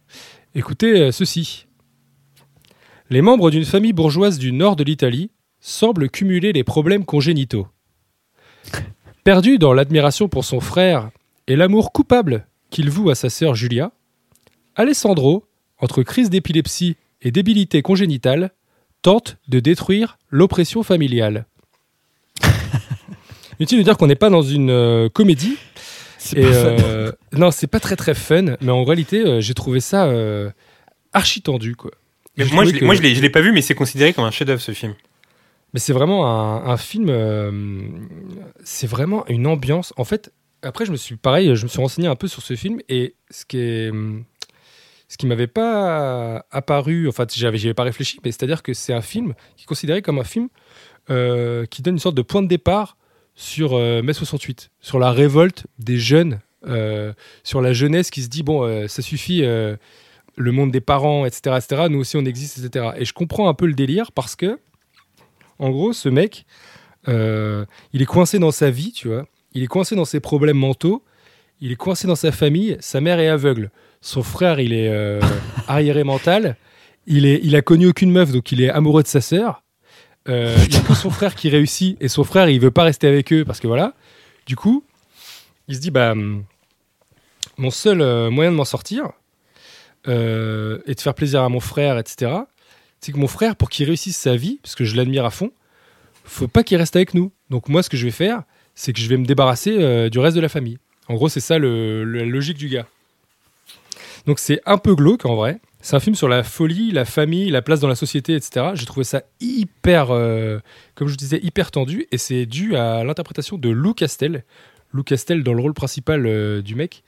Écoutez 0.55 0.99
euh, 0.99 1.11
ceci. 1.11 1.67
Les 3.09 3.21
membres 3.21 3.51
d'une 3.51 3.65
famille 3.65 3.93
bourgeoise 3.93 4.37
du 4.37 4.51
nord 4.51 4.75
de 4.75 4.83
l'Italie 4.83 5.31
semblent 5.59 6.09
cumuler 6.09 6.53
les 6.53 6.63
problèmes 6.63 7.05
congénitaux. 7.05 7.67
Perdu 9.23 9.57
dans 9.57 9.73
l'admiration 9.73 10.27
pour 10.29 10.45
son 10.45 10.59
frère 10.59 11.09
et 11.47 11.55
l'amour 11.55 11.91
coupable 11.91 12.45
qu'il 12.69 12.89
voue 12.89 13.09
à 13.09 13.15
sa 13.15 13.29
sœur 13.29 13.55
Julia, 13.55 13.91
Alessandro, 14.75 15.45
entre 15.79 16.03
crise 16.03 16.29
d'épilepsie 16.29 16.95
et 17.21 17.31
débilité 17.31 17.81
congénitale, 17.81 18.51
tente 19.01 19.37
de 19.47 19.59
détruire 19.59 20.17
l'oppression 20.29 20.83
familiale. 20.83 21.45
Inutile 23.59 23.79
de 23.79 23.83
dire 23.83 23.97
qu'on 23.97 24.07
n'est 24.07 24.15
pas 24.15 24.29
dans 24.29 24.41
une 24.41 24.69
euh, 24.69 25.09
comédie. 25.09 25.57
C'est 26.17 26.37
Et 26.39 26.43
pas 26.43 26.51
fun. 26.53 26.83
euh, 26.83 27.11
non, 27.33 27.51
c'est 27.51 27.67
pas 27.67 27.79
très 27.79 27.95
très 27.95 28.13
fun, 28.13 28.55
mais 28.61 28.71
en 28.71 28.83
réalité, 28.83 29.19
euh, 29.25 29.41
j'ai 29.41 29.53
trouvé 29.53 29.79
ça 29.79 30.05
euh, 30.05 30.49
archi 31.13 31.41
tendu, 31.41 31.75
quoi. 31.75 31.91
Mais 32.37 32.45
moi, 32.53 32.63
je 32.65 32.71
que- 32.71 32.85
moi, 32.85 32.95
je 32.95 33.01
l'ai 33.01 33.15
je 33.15 33.21
l'ai 33.21 33.29
pas 33.29 33.41
vu, 33.41 33.51
mais 33.51 33.61
c'est 33.61 33.75
considéré 33.75 34.13
comme 34.13 34.23
un 34.25 34.31
chef-d'œuvre 34.31 34.61
ce 34.61 34.71
film. 34.73 34.93
Mais 35.73 35.79
c'est 35.79 35.93
vraiment 35.93 36.25
un, 36.25 36.77
film. 36.77 37.07
euh, 37.09 37.51
c'est 38.63 38.87
vraiment 38.87 39.25
une 39.27 39.45
ambiance. 39.45 39.93
En 39.97 40.03
fait, 40.03 40.33
après, 40.61 40.85
je 40.85 40.91
me 40.91 40.97
suis 40.97 41.15
pareil, 41.15 41.55
je 41.55 41.63
me 41.63 41.69
suis 41.69 41.79
renseigné 41.79 42.07
un 42.07 42.15
peu 42.15 42.27
sur 42.27 42.41
ce 42.41 42.55
film 42.55 42.79
et 42.89 43.15
ce 43.29 43.45
qui 43.45 43.57
est, 43.59 43.91
ce 45.07 45.17
qui 45.17 45.25
m'avait 45.25 45.47
pas 45.47 46.45
apparu, 46.51 47.07
enfin, 47.07 47.25
j'avais, 47.33 47.57
j'y 47.57 47.67
avais 47.67 47.73
pas 47.73 47.83
réfléchi, 47.83 48.19
mais 48.23 48.31
c'est-à-dire 48.31 48.63
que 48.63 48.73
c'est 48.73 48.93
un 48.93 49.01
film 49.01 49.33
qui 49.57 49.63
est 49.63 49.67
considéré 49.67 50.01
comme 50.01 50.19
un 50.19 50.23
film 50.23 50.49
euh, 51.09 51.65
qui 51.65 51.81
donne 51.81 51.95
une 51.95 51.99
sorte 51.99 52.15
de 52.15 52.21
point 52.21 52.43
de 52.43 52.47
départ 52.47 52.95
sur 53.33 53.73
euh, 53.73 54.03
mai 54.03 54.13
68, 54.13 54.69
sur 54.79 54.99
la 54.99 55.11
révolte 55.11 55.65
des 55.79 55.97
jeunes, 55.97 56.39
euh, 56.67 57.13
sur 57.43 57.61
la 57.61 57.73
jeunesse 57.73 58.11
qui 58.11 58.21
se 58.21 58.27
dit 58.27 58.43
bon, 58.43 58.87
ça 58.87 59.01
suffit, 59.01 59.41
le 59.41 60.51
monde 60.51 60.71
des 60.71 60.81
parents, 60.81 61.25
etc., 61.25 61.57
etc. 61.57 61.87
Nous 61.89 61.99
aussi, 61.99 62.15
on 62.15 62.25
existe, 62.25 62.59
etc. 62.59 62.91
Et 62.97 63.05
je 63.05 63.13
comprends 63.13 63.49
un 63.49 63.55
peu 63.55 63.65
le 63.65 63.73
délire 63.73 64.11
parce 64.11 64.35
que, 64.35 64.59
en 65.59 65.69
gros, 65.69 65.93
ce 65.93 66.09
mec, 66.09 66.45
euh, 67.07 67.65
il 67.93 68.01
est 68.01 68.05
coincé 68.05 68.39
dans 68.39 68.51
sa 68.51 68.69
vie, 68.69 68.91
tu 68.91 69.07
vois. 69.07 69.25
Il 69.53 69.63
est 69.63 69.67
coincé 69.67 69.95
dans 69.95 70.05
ses 70.05 70.19
problèmes 70.19 70.57
mentaux. 70.57 71.03
Il 71.61 71.71
est 71.71 71.75
coincé 71.75 72.07
dans 72.07 72.15
sa 72.15 72.31
famille. 72.31 72.77
Sa 72.79 73.01
mère 73.01 73.19
est 73.19 73.27
aveugle. 73.27 73.71
Son 74.01 74.23
frère, 74.23 74.59
il 74.59 74.73
est 74.73 74.89
euh, 74.89 75.19
arriéré 75.67 76.03
mental. 76.03 76.55
Il, 77.07 77.25
est, 77.25 77.39
il 77.43 77.55
a 77.55 77.61
connu 77.61 77.87
aucune 77.87 78.11
meuf, 78.11 78.31
donc 78.31 78.51
il 78.51 78.61
est 78.61 78.69
amoureux 78.69 79.03
de 79.03 79.07
sa 79.07 79.21
sœur. 79.21 79.63
Euh, 80.27 80.55
il 80.63 80.69
n'y 80.69 80.77
a 80.77 80.81
que 80.81 80.93
son 80.93 81.09
frère 81.09 81.35
qui 81.35 81.49
réussit 81.49 81.97
et 82.01 82.07
son 82.07 82.23
frère, 82.23 82.49
il 82.49 82.59
veut 82.59 82.71
pas 82.71 82.83
rester 82.83 83.07
avec 83.07 83.33
eux 83.33 83.45
parce 83.45 83.59
que 83.59 83.67
voilà. 83.67 83.93
Du 84.45 84.55
coup, 84.55 84.83
il 85.67 85.75
se 85.75 85.79
dit 85.79 85.91
bah 85.91 86.11
hum, 86.11 86.43
mon 87.57 87.71
seul 87.71 88.29
moyen 88.29 88.51
de 88.51 88.55
m'en 88.55 88.65
sortir 88.65 89.11
euh, 90.07 90.79
et 90.85 90.95
de 90.95 91.01
faire 91.01 91.13
plaisir 91.13 91.43
à 91.43 91.49
mon 91.49 91.59
frère, 91.59 91.97
etc. 91.97 92.31
C'est 93.01 93.11
que 93.11 93.17
mon 93.17 93.27
frère, 93.27 93.55
pour 93.55 93.69
qu'il 93.69 93.85
réussisse 93.85 94.17
sa 94.17 94.35
vie, 94.35 94.59
parce 94.61 94.75
que 94.75 94.83
je 94.83 94.95
l'admire 94.95 95.25
à 95.25 95.31
fond, 95.31 95.51
faut 96.25 96.47
pas 96.47 96.63
qu'il 96.63 96.77
reste 96.77 96.95
avec 96.95 97.13
nous. 97.13 97.31
Donc 97.49 97.69
moi, 97.69 97.83
ce 97.83 97.89
que 97.89 97.97
je 97.97 98.05
vais 98.05 98.11
faire, 98.11 98.43
c'est 98.75 98.93
que 98.93 98.99
je 98.99 99.07
vais 99.07 99.17
me 99.17 99.25
débarrasser 99.25 99.75
euh, 99.79 100.09
du 100.09 100.19
reste 100.19 100.35
de 100.35 100.41
la 100.41 100.49
famille. 100.49 100.77
En 101.07 101.15
gros, 101.15 101.29
c'est 101.29 101.39
ça 101.39 101.57
le, 101.57 102.03
la 102.03 102.23
logique 102.23 102.57
du 102.57 102.69
gars. 102.69 102.85
Donc 104.25 104.39
c'est 104.39 104.61
un 104.65 104.77
peu 104.77 104.95
glauque 104.95 105.25
en 105.25 105.35
vrai. 105.35 105.59
C'est 105.81 105.95
un 105.95 105.99
film 105.99 106.15
sur 106.15 106.27
la 106.27 106.43
folie, 106.43 106.91
la 106.91 107.05
famille, 107.05 107.49
la 107.49 107.61
place 107.61 107.79
dans 107.79 107.87
la 107.87 107.95
société, 107.95 108.35
etc. 108.35 108.67
J'ai 108.73 108.85
trouvé 108.85 109.05
ça 109.05 109.23
hyper, 109.39 110.11
euh, 110.11 110.59
comme 110.93 111.07
je 111.07 111.15
disais, 111.15 111.39
hyper 111.41 111.71
tendu. 111.71 112.05
Et 112.11 112.17
c'est 112.17 112.45
dû 112.45 112.75
à 112.75 113.03
l'interprétation 113.03 113.57
de 113.57 113.69
Lou 113.69 113.93
Castel. 113.93 114.43
Lou 114.91 115.03
Castel 115.03 115.41
dans 115.41 115.53
le 115.53 115.61
rôle 115.61 115.73
principal 115.73 116.25
euh, 116.25 116.61
du 116.61 116.75
mec, 116.75 117.03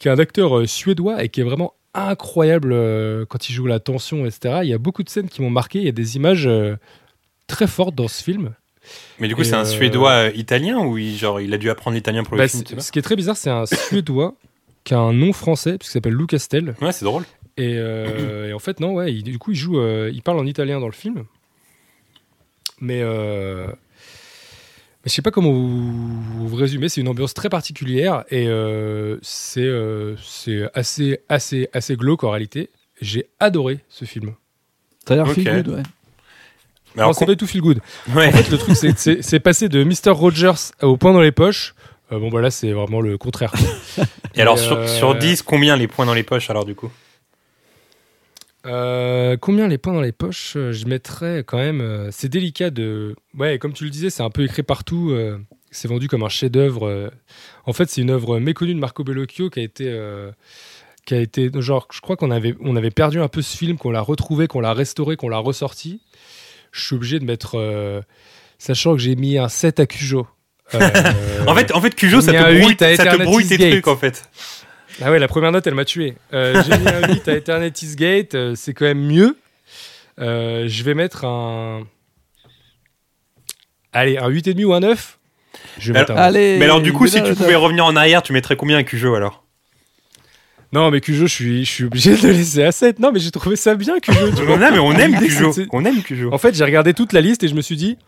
qui 0.00 0.08
est 0.08 0.10
un 0.10 0.18
acteur 0.18 0.68
suédois 0.68 1.22
et 1.22 1.28
qui 1.28 1.40
est 1.40 1.44
vraiment 1.44 1.74
incroyable 1.94 2.72
euh, 2.72 3.24
quand 3.26 3.48
il 3.48 3.52
joue 3.52 3.66
la 3.66 3.80
tension, 3.80 4.24
etc. 4.26 4.60
Il 4.62 4.68
y 4.68 4.72
a 4.74 4.78
beaucoup 4.78 5.02
de 5.02 5.08
scènes 5.08 5.28
qui 5.28 5.42
m'ont 5.42 5.50
marqué. 5.50 5.78
Il 5.80 5.84
y 5.84 5.88
a 5.88 5.92
des 5.92 6.16
images 6.16 6.46
euh, 6.46 6.76
très 7.46 7.66
fortes 7.66 7.94
dans 7.94 8.08
ce 8.08 8.22
film. 8.22 8.54
Mais 9.18 9.28
du 9.28 9.36
coup, 9.36 9.44
c'est 9.44 9.54
un 9.54 9.60
euh, 9.62 9.64
Suédois 9.64 10.28
italien 10.34 10.78
ou 10.80 10.96
il, 10.98 11.16
genre, 11.16 11.40
il 11.40 11.52
a 11.52 11.58
dû 11.58 11.68
apprendre 11.70 11.94
l'italien 11.96 12.24
pour 12.24 12.36
le 12.36 12.42
Bah, 12.42 12.48
film, 12.48 12.64
ce 12.80 12.90
qui 12.92 12.98
est 12.98 13.02
très 13.02 13.16
bizarre, 13.16 13.36
c'est 13.36 13.50
un 13.50 13.66
suédois 13.66 14.34
qui 14.84 14.94
a 14.94 14.98
un 14.98 15.12
nom 15.12 15.32
français, 15.32 15.76
puisqu'il 15.78 15.94
s'appelle 15.94 16.14
Lou 16.14 16.26
Castel. 16.26 16.74
Ouais, 16.80 16.92
c'est 16.92 17.04
drôle. 17.04 17.24
Et, 17.56 17.72
et 17.74 18.52
en 18.54 18.58
fait, 18.58 18.80
non, 18.80 18.94
ouais, 18.94 19.12
il- 19.12 19.22
du 19.22 19.38
coup, 19.38 19.50
il 19.52 19.56
joue, 19.56 19.78
il 20.08 20.22
parle 20.22 20.38
en 20.38 20.46
italien 20.46 20.80
dans 20.80 20.86
le 20.86 20.92
film. 20.92 21.24
Mais, 22.80 23.02
mais 25.04 25.08
je 25.08 25.14
sais 25.14 25.22
pas 25.22 25.30
comment 25.30 25.52
vous, 25.52 26.48
vous 26.48 26.56
résumer. 26.56 26.88
C'est 26.88 27.00
une 27.00 27.08
ambiance 27.08 27.34
très 27.34 27.48
particulière 27.48 28.24
et 28.30 28.46
euh, 28.48 29.16
c'est 29.22 29.60
euh, 29.62 30.14
c'est 30.22 30.62
assez, 30.74 31.20
assez, 31.28 31.68
assez 31.72 31.96
glauque 31.96 32.24
en 32.24 32.30
réalité. 32.30 32.70
J'ai 33.00 33.26
adoré 33.40 33.80
ce 33.88 34.04
film. 34.04 34.34
T'as 35.06 35.16
l'air 35.16 35.26
Ok. 35.28 35.34
feel 35.34 35.44
good, 35.62 35.68
ouais. 35.68 35.82
Mais 36.96 37.02
alors, 37.02 37.10
non, 37.10 37.12
c'est 37.14 37.24
pas 37.24 37.32
du 37.32 37.36
tout 37.38 37.46
feel 37.46 37.60
good. 37.62 37.80
ouais. 38.14 38.28
En 38.28 38.32
fait, 38.32 38.50
le 38.50 38.58
truc, 38.58 38.76
c'est- 38.76 38.98
c'est 38.98 39.22
c'est 39.22 39.40
passé 39.40 39.68
de 39.68 39.84
Mr. 39.84 40.10
Rogers 40.10 40.72
au 40.82 40.96
point 40.96 41.12
dans 41.12 41.20
les 41.20 41.32
poches. 41.32 41.74
Euh, 42.12 42.18
bon, 42.18 42.28
bah 42.30 42.40
là, 42.40 42.50
c'est 42.50 42.72
vraiment 42.72 43.00
le 43.00 43.16
contraire. 43.16 43.52
Et 44.34 44.40
alors, 44.42 44.58
sur, 44.58 44.76
euh, 44.76 44.86
sur 44.88 45.14
10, 45.14 45.42
combien 45.42 45.76
les 45.76 45.86
points 45.86 46.04
dans 46.06 46.14
les 46.14 46.24
poches 46.24 46.50
alors 46.50 46.64
du 46.64 46.74
coup? 46.74 46.90
Euh, 48.66 49.36
combien 49.38 49.68
les 49.68 49.78
points 49.78 49.94
dans 49.94 50.00
les 50.02 50.12
poches 50.12 50.54
euh, 50.56 50.72
Je 50.72 50.86
mettrais 50.86 51.44
quand 51.46 51.56
même. 51.58 51.80
euh, 51.80 52.08
c'est 52.10 52.28
délicat 52.28 52.70
de. 52.70 53.16
Ouais, 53.38 53.58
comme 53.58 53.72
tu 53.72 53.84
le 53.84 53.90
disais, 53.90 54.10
c'est 54.10 54.22
un 54.22 54.30
peu 54.30 54.44
écrit 54.44 54.62
partout. 54.62 55.10
euh, 55.10 55.38
c'est 55.70 55.88
vendu 55.88 56.08
comme 56.08 56.22
un 56.24 56.28
chef-d'œuvre. 56.28 57.10
En 57.64 57.72
fait, 57.72 57.88
c'est 57.88 58.00
une 58.00 58.10
œuvre 58.10 58.38
méconnue 58.40 58.74
de 58.74 58.80
Marco 58.80 59.04
Bellocchio 59.04 59.50
qui 59.50 59.60
a 59.60 59.62
été. 59.62 59.84
qui 61.06 61.14
a 61.14 61.20
été 61.20 61.48
genre, 61.60 61.86
je 61.92 62.00
crois 62.00 62.16
qu'on 62.16 62.30
avait, 62.32 62.54
on 62.60 62.74
avait 62.76 62.90
perdu 62.90 63.20
un 63.20 63.28
peu 63.28 63.40
ce 63.40 63.56
film, 63.56 63.78
qu'on 63.78 63.90
l'a 63.92 64.00
retrouvé, 64.00 64.48
qu'on 64.48 64.60
l'a 64.60 64.74
restauré, 64.74 65.16
qu'on 65.16 65.28
l'a 65.28 65.38
ressorti. 65.38 66.02
Je 66.72 66.84
suis 66.84 66.96
obligé 66.96 67.20
de 67.20 67.24
mettre, 67.24 68.02
sachant 68.58 68.94
que 68.94 68.98
j'ai 69.00 69.14
mis 69.14 69.38
un 69.38 69.48
7 69.48 69.78
à 69.80 69.86
Cujo. 69.86 70.26
En 71.46 71.54
fait, 71.54 71.72
en 71.72 71.80
fait 71.80 71.94
Cujo, 71.94 72.20
ça 72.20 72.32
te 72.32 72.36
un 72.36 72.58
brouille, 72.58 72.76
ça 72.78 73.06
te 73.16 73.22
brouille 73.22 73.46
tes 73.46 73.70
trucs 73.70 73.88
en 73.88 73.96
fait. 73.96 74.28
Ah 75.02 75.10
ouais, 75.10 75.18
la 75.18 75.28
première 75.28 75.52
note, 75.52 75.66
elle 75.66 75.74
m'a 75.74 75.84
tué. 75.84 76.14
Euh, 76.32 76.62
J'ai 76.68 76.78
mis 76.78 76.88
un 76.88 77.08
8 77.14 77.28
à 77.28 77.36
Eternity's 77.36 77.96
Gate, 77.96 78.34
euh, 78.34 78.54
c'est 78.54 78.74
quand 78.74 78.84
même 78.84 79.04
mieux. 79.04 79.36
Euh, 80.18 80.64
je 80.68 80.82
vais 80.84 80.94
mettre 80.94 81.24
un. 81.24 81.86
Allez, 83.92 84.18
un 84.18 84.28
8,5 84.28 84.64
ou 84.64 84.72
un 84.74 84.80
9 84.80 85.18
Je 85.78 85.92
vais 85.92 85.98
Alors- 85.98 86.10
mettre 86.10 86.20
un. 86.20 86.24
Allez. 86.24 86.58
Mais 86.58 86.64
alors, 86.64 86.80
du 86.80 86.92
coup, 86.92 87.06
si 87.06 87.22
tu 87.22 87.34
pouvais 87.34 87.54
revenir 87.54 87.84
en 87.84 87.96
arrière, 87.96 88.22
tu 88.22 88.32
mettrais 88.32 88.56
combien 88.56 88.78
à 88.78 88.82
Cujo 88.82 89.14
alors? 89.14 89.44
Non, 90.72 90.90
mais 90.92 91.00
Cujo, 91.00 91.26
je 91.26 91.32
suis, 91.34 91.64
je 91.64 91.70
suis 91.70 91.84
obligé 91.84 92.16
de 92.16 92.22
le 92.28 92.32
laisser 92.32 92.62
à 92.62 92.70
7. 92.70 93.00
Non, 93.00 93.10
mais 93.10 93.18
j'ai 93.18 93.32
trouvé 93.32 93.56
ça 93.56 93.74
bien, 93.74 93.98
Cujo. 93.98 94.30
tu 94.36 94.42
vois. 94.44 94.56
Non, 94.56 94.70
mais 94.70 94.78
on 94.78 94.92
aime 94.92 95.18
Cujo. 95.18 95.52
On 95.72 95.84
aime 95.84 96.02
Cujo. 96.02 96.32
En 96.32 96.38
fait, 96.38 96.54
j'ai 96.54 96.64
regardé 96.64 96.94
toute 96.94 97.12
la 97.12 97.20
liste 97.20 97.42
et 97.42 97.48
je 97.48 97.54
me 97.54 97.60
suis 97.62 97.76
dit. 97.76 97.98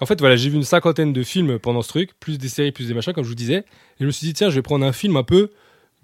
En 0.00 0.06
fait, 0.06 0.18
voilà, 0.20 0.36
j'ai 0.36 0.48
vu 0.50 0.56
une 0.56 0.64
cinquantaine 0.64 1.12
de 1.12 1.22
films 1.22 1.58
pendant 1.60 1.80
ce 1.82 1.88
truc, 1.88 2.10
plus 2.18 2.36
des 2.38 2.48
séries, 2.48 2.72
plus 2.72 2.88
des 2.88 2.94
machins, 2.94 3.12
comme 3.12 3.22
je 3.24 3.28
vous 3.28 3.34
disais. 3.36 3.58
Et 3.58 3.64
je 4.00 4.04
me 4.06 4.10
suis 4.10 4.26
dit, 4.26 4.34
tiens, 4.34 4.50
je 4.50 4.54
vais 4.56 4.62
prendre 4.62 4.84
un 4.84 4.92
film 4.92 5.16
un 5.16 5.22
peu 5.22 5.50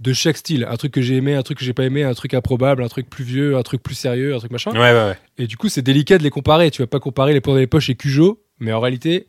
de 0.00 0.12
chaque 0.12 0.36
style. 0.36 0.66
Un 0.70 0.76
truc 0.76 0.92
que 0.92 1.00
j'ai 1.02 1.16
aimé, 1.16 1.34
un 1.34 1.42
truc 1.42 1.58
que 1.58 1.64
j'ai 1.64 1.72
pas 1.72 1.84
aimé, 1.84 2.04
un 2.04 2.14
truc 2.14 2.34
improbable, 2.34 2.82
un 2.82 2.88
truc 2.88 3.08
plus 3.10 3.24
vieux, 3.24 3.56
un 3.56 3.62
truc 3.62 3.82
plus 3.82 3.94
sérieux, 3.94 4.34
un 4.34 4.38
truc 4.38 4.50
machin. 4.52 4.70
Ouais, 4.72 4.78
ouais, 4.78 4.92
ouais. 4.92 5.18
Et 5.38 5.46
du 5.46 5.56
coup, 5.56 5.68
c'est 5.68 5.82
délicat 5.82 6.18
de 6.18 6.22
les 6.22 6.30
comparer. 6.30 6.70
Tu 6.70 6.82
vas 6.82 6.86
pas 6.86 7.00
comparer 7.00 7.32
Les 7.32 7.40
Points 7.40 7.54
dans 7.54 7.60
les 7.60 7.66
poches 7.66 7.90
et 7.90 7.94
Cujo, 7.96 8.40
mais 8.60 8.72
en 8.72 8.80
réalité, 8.80 9.26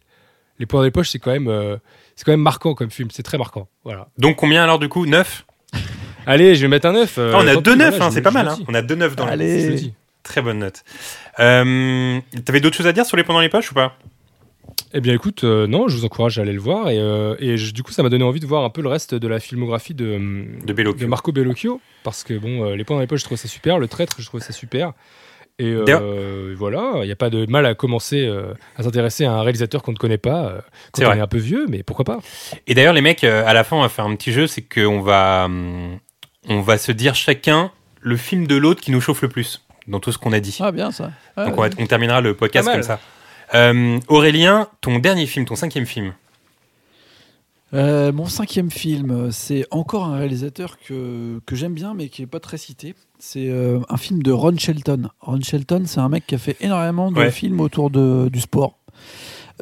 Les 0.59 0.65
Points 0.65 0.81
dans 0.81 0.85
les 0.85 0.91
poches, 0.91 1.09
c'est 1.09 1.19
quand 1.19 1.31
même, 1.31 1.47
euh, 1.47 1.77
c'est 2.15 2.23
quand 2.25 2.31
même 2.33 2.41
marquant 2.41 2.73
comme 2.75 2.91
film. 2.91 3.09
C'est 3.11 3.23
très 3.23 3.37
marquant. 3.37 3.67
Voilà. 3.83 4.09
Donc, 4.17 4.35
combien 4.35 4.61
alors 4.63 4.77
du 4.79 4.89
coup? 4.89 5.05
9 5.05 5.45
Allez, 6.25 6.55
je 6.55 6.61
vais 6.61 6.67
mettre 6.67 6.87
un 6.87 6.93
9. 6.93 7.15
euh, 7.17 7.31
Ah, 7.33 7.39
On 7.41 7.47
a 7.47 7.55
deux 7.55 7.71
pis, 7.73 7.77
9, 7.79 7.89
voilà, 7.89 8.05
hein, 8.05 8.09
je- 8.09 8.13
c'est 8.15 8.21
pas 8.21 8.31
mal. 8.31 8.47
Hein. 8.47 8.57
On 8.67 8.73
a 8.75 8.81
deux 8.81 8.95
9 8.95 9.15
dans 9.15 9.25
Allez. 9.25 9.69
Le. 9.69 9.89
Très 10.21 10.41
bonne 10.41 10.59
note. 10.59 10.83
Euh, 11.39 12.19
T'avais 12.45 12.59
d'autres 12.59 12.75
choses 12.77 12.85
à 12.87 12.91
dire 12.91 13.05
sur 13.05 13.17
les 13.17 13.23
points 13.23 13.33
dans 13.33 13.41
les 13.41 13.49
poches 13.49 13.71
ou 13.71 13.73
pas? 13.73 13.97
Eh 14.93 15.01
bien, 15.01 15.13
écoute, 15.13 15.43
euh, 15.43 15.67
non, 15.67 15.87
je 15.87 15.95
vous 15.95 16.05
encourage 16.05 16.39
à 16.39 16.41
aller 16.41 16.53
le 16.53 16.59
voir. 16.59 16.89
Et, 16.89 16.97
euh, 16.99 17.35
et 17.39 17.57
je- 17.57 17.73
du 17.73 17.83
coup, 17.83 17.91
ça 17.91 18.01
m'a 18.01 18.09
donné 18.09 18.23
envie 18.23 18.39
de 18.39 18.47
voir 18.47 18.63
un 18.63 18.69
peu 18.71 18.81
le 18.81 18.89
reste 18.89 19.13
de 19.13 19.27
la 19.27 19.39
filmographie 19.39 19.93
de, 19.93 20.19
De 20.65 20.73
Bellocchio. 20.73 20.99
de 21.01 21.05
Marco 21.05 21.31
Bellocchio. 21.31 21.79
Parce 22.03 22.23
que, 22.23 22.33
bon, 22.37 22.65
euh, 22.65 22.75
Les 22.75 22.83
Points 22.83 22.95
dans 22.95 23.01
les 23.01 23.07
poches, 23.07 23.19
je 23.19 23.25
trouve 23.25 23.37
ça 23.37 23.47
super. 23.47 23.77
Le 23.77 23.87
Traître, 23.87 24.15
je 24.19 24.25
trouve 24.25 24.41
ça 24.41 24.51
super. 24.51 24.93
Et 25.59 25.65
euh, 25.73 25.83
D'ailleurs- 25.83 26.57
voilà, 26.57 27.03
il 27.03 27.05
n'y 27.05 27.11
a 27.11 27.15
pas 27.17 27.29
de 27.29 27.45
mal 27.51 27.65
à 27.65 27.75
commencer 27.75 28.25
euh, 28.25 28.53
à 28.77 28.83
s'intéresser 28.83 29.25
à 29.25 29.33
un 29.33 29.41
réalisateur 29.41 29.83
qu'on 29.83 29.91
ne 29.91 29.97
connaît 29.97 30.17
pas 30.17 30.45
euh, 30.45 30.57
quand 30.93 31.01
C'est 31.01 31.05
on 31.05 31.09
vrai. 31.09 31.17
est 31.17 31.21
un 31.21 31.27
peu 31.27 31.37
vieux, 31.37 31.65
mais 31.69 31.83
pourquoi 31.83 32.05
pas 32.05 32.19
Et 32.65 32.73
d'ailleurs, 32.73 32.93
les 32.93 33.01
mecs, 33.01 33.23
euh, 33.25 33.43
à 33.45 33.53
la 33.53 33.63
fin, 33.65 33.75
on 33.75 33.81
va 33.81 33.89
faire 33.89 34.05
un 34.05 34.15
petit 34.15 34.31
jeu, 34.31 34.47
c'est 34.47 34.61
qu'on 34.61 35.01
va, 35.01 35.43
hum, 35.45 35.99
on 36.47 36.61
va 36.61 36.77
se 36.77 36.91
dire 36.93 37.13
chacun 37.13 37.71
le 37.99 38.15
film 38.15 38.47
de 38.47 38.55
l'autre 38.55 38.79
qui 38.81 38.91
nous 38.91 39.01
chauffe 39.01 39.21
le 39.21 39.27
plus 39.27 39.61
dans 39.87 39.99
tout 39.99 40.13
ce 40.13 40.17
qu'on 40.17 40.31
a 40.31 40.39
dit. 40.39 40.57
Ah, 40.61 40.71
bien 40.71 40.91
ça. 40.91 41.11
Ah, 41.35 41.45
Donc 41.45 41.57
on, 41.57 41.61
va- 41.61 41.69
on 41.77 41.85
terminera 41.87 42.21
le 42.21 42.33
podcast 42.35 42.69
comme 42.71 42.81
ça. 42.83 42.99
Euh, 43.55 43.99
Aurélien, 44.07 44.67
ton 44.81 44.99
dernier 44.99 45.25
film, 45.25 45.45
ton 45.45 45.55
cinquième 45.55 45.85
film. 45.85 46.13
Euh, 47.73 48.11
mon 48.11 48.25
cinquième 48.25 48.71
film, 48.71 49.31
c'est 49.31 49.65
encore 49.69 50.05
un 50.05 50.17
réalisateur 50.17 50.77
que, 50.79 51.39
que 51.45 51.55
j'aime 51.55 51.73
bien, 51.73 51.93
mais 51.93 52.09
qui 52.09 52.21
n'est 52.21 52.27
pas 52.27 52.39
très 52.39 52.57
cité. 52.57 52.95
C'est 53.19 53.49
euh, 53.49 53.79
un 53.89 53.97
film 53.97 54.23
de 54.23 54.31
Ron 54.31 54.57
Shelton. 54.57 55.09
Ron 55.19 55.41
Shelton, 55.41 55.83
c'est 55.85 55.99
un 55.99 56.09
mec 56.09 56.25
qui 56.25 56.35
a 56.35 56.39
fait 56.39 56.57
énormément 56.61 57.11
de 57.11 57.17
Ouais. 57.19 57.31
films 57.31 57.59
autour 57.59 57.89
de, 57.91 58.29
du 58.31 58.39
sport. 58.39 58.79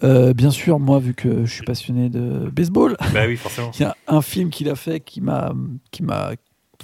Euh, 0.03 0.33
bien 0.33 0.51
sûr, 0.51 0.79
moi, 0.79 0.99
vu 0.99 1.15
que 1.15 1.45
je 1.45 1.51
suis 1.51 1.63
passionné 1.63 2.07
de 2.09 2.49
baseball, 2.51 2.95
bah 3.13 3.21
oui, 3.27 3.35
forcément. 3.35 3.71
il 3.79 3.81
y 3.81 3.85
a 3.85 3.97
un 4.07 4.21
film 4.21 4.51
qu'il 4.51 4.69
a 4.69 4.75
fait 4.75 4.99
qui 4.99 5.21
m'a 5.21 5.53
qui 5.91 6.03
m'a 6.03 6.31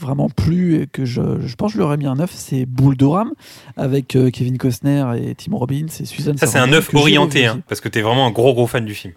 vraiment 0.02 0.30
plu 0.30 0.82
et 0.82 0.88
que 0.88 1.06
je, 1.06 1.22
je 1.45 1.56
pense 1.56 1.72
que 1.72 1.74
je 1.74 1.78
lui 1.78 1.86
aurais 1.86 1.98
mis 1.98 2.06
un 2.06 2.15
9, 2.15 2.32
c'est 2.34 2.65
Boule 2.65 2.98
d'Oram 2.98 3.32
avec 3.78 4.15
euh, 4.15 4.30
Kevin 4.30 4.57
Costner 4.57 5.06
et 5.18 5.36
Tim 5.36 5.56
Robbins 5.56 5.88
et 5.99 6.06
Susan 6.06 6.34
Ça, 6.38 6.48
c'est 6.48 6.57
un 6.57 6.61
Sarandon, 6.61 6.78
œuf 6.78 6.88
que 6.88 6.98
j'ai 6.98 7.02
orienté, 7.02 7.48
revu 7.48 7.60
hein, 7.60 7.64
parce 7.68 7.82
que 7.82 7.90
t'es 7.90 8.02
vraiment 8.02 8.26
un 8.28 8.32
gros 8.32 8.53
gros 8.53 8.68
fan 8.68 8.86
du 8.86 8.94
film. 8.94 9.14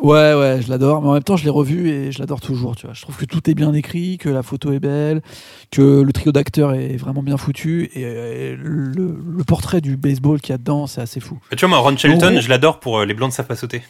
Ouais, 0.00 0.34
ouais, 0.34 0.60
je 0.60 0.68
l'adore, 0.68 1.00
mais 1.02 1.08
en 1.08 1.12
même 1.14 1.22
temps, 1.22 1.36
je 1.36 1.44
l'ai 1.44 1.50
revu 1.50 1.88
et 1.88 2.10
je 2.10 2.18
l'adore 2.18 2.40
toujours. 2.40 2.74
Tu 2.74 2.86
vois. 2.86 2.94
Je 2.94 3.02
trouve 3.02 3.16
que 3.16 3.24
tout 3.24 3.48
est 3.48 3.54
bien 3.54 3.72
écrit, 3.72 4.18
que 4.18 4.28
la 4.28 4.42
photo 4.42 4.72
est 4.72 4.80
belle, 4.80 5.22
que 5.70 6.02
le 6.02 6.12
trio 6.12 6.32
d'acteurs 6.32 6.74
est 6.74 6.96
vraiment 6.96 7.22
bien 7.22 7.36
foutu 7.36 7.90
et, 7.94 8.56
le, 8.56 9.16
le 9.36 9.44
portrait 9.44 9.80
du 9.80 9.96
baseball 9.96 10.40
qu'il 10.40 10.52
y 10.52 10.54
a 10.54 10.58
dedans, 10.58 10.86
c'est 10.86 11.00
assez 11.00 11.20
fou. 11.20 11.38
Tu 11.50 11.56
vois, 11.60 11.68
moi, 11.68 11.78
Ron 11.78 11.96
Shelton, 11.96 12.40
je 12.40 12.48
l'adore 12.48 12.80
pour 12.80 12.98
euh, 12.98 13.06
Les 13.06 13.14
Blancs 13.14 13.32
savent 13.32 13.46
pas 13.46 13.56
sauter. 13.56 13.82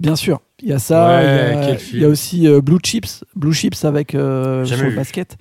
Bien 0.00 0.16
sûr, 0.16 0.40
il 0.62 0.68
y 0.70 0.72
a 0.72 0.78
ça. 0.78 1.18
Ouais, 1.18 1.76
il, 1.92 1.98
y 2.00 2.04
a, 2.04 2.08
y 2.08 2.10
aussi 2.10 2.48
euh, 2.48 2.60
Blue 2.62 2.78
Chips, 2.82 3.22
Blue 3.36 3.52
Chips 3.52 3.84
avec 3.84 4.14
euh, 4.14 4.64
sur 4.64 4.78
le 4.82 4.88
vu. 4.90 4.96
basket, 4.96 5.36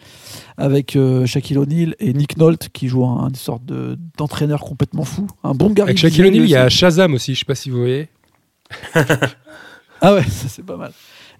avec 0.57 0.97
euh, 0.97 1.25
Shaquille 1.25 1.57
O'Neal 1.57 1.95
et 1.99 2.11
Nick 2.13 2.35
Nolte 2.35 2.67
qui 2.67 2.89
joue 2.89 3.05
un, 3.05 3.29
une 3.29 3.35
sorte 3.35 3.63
de- 3.65 3.97
d'entraîneur 4.17 4.59
complètement 4.61 5.05
fou, 5.05 5.27
un 5.45 5.53
bon 5.53 5.69
gars. 5.69 5.83
Avec 5.85 5.97
Shaquille 5.97 6.25
O'Neal, 6.25 6.43
il 6.43 6.49
y 6.49 6.55
a 6.57 6.67
Shazam 6.67 7.13
aussi, 7.13 7.35
je 7.35 7.39
sais 7.39 7.45
pas 7.45 7.55
si 7.55 7.69
vous 7.69 7.79
voyez. 7.79 8.09
Ah 10.01 10.13
ouais, 10.13 10.23
ça 10.23 10.47
c'est 10.47 10.63
pas 10.65 10.77
mal. 10.77 10.91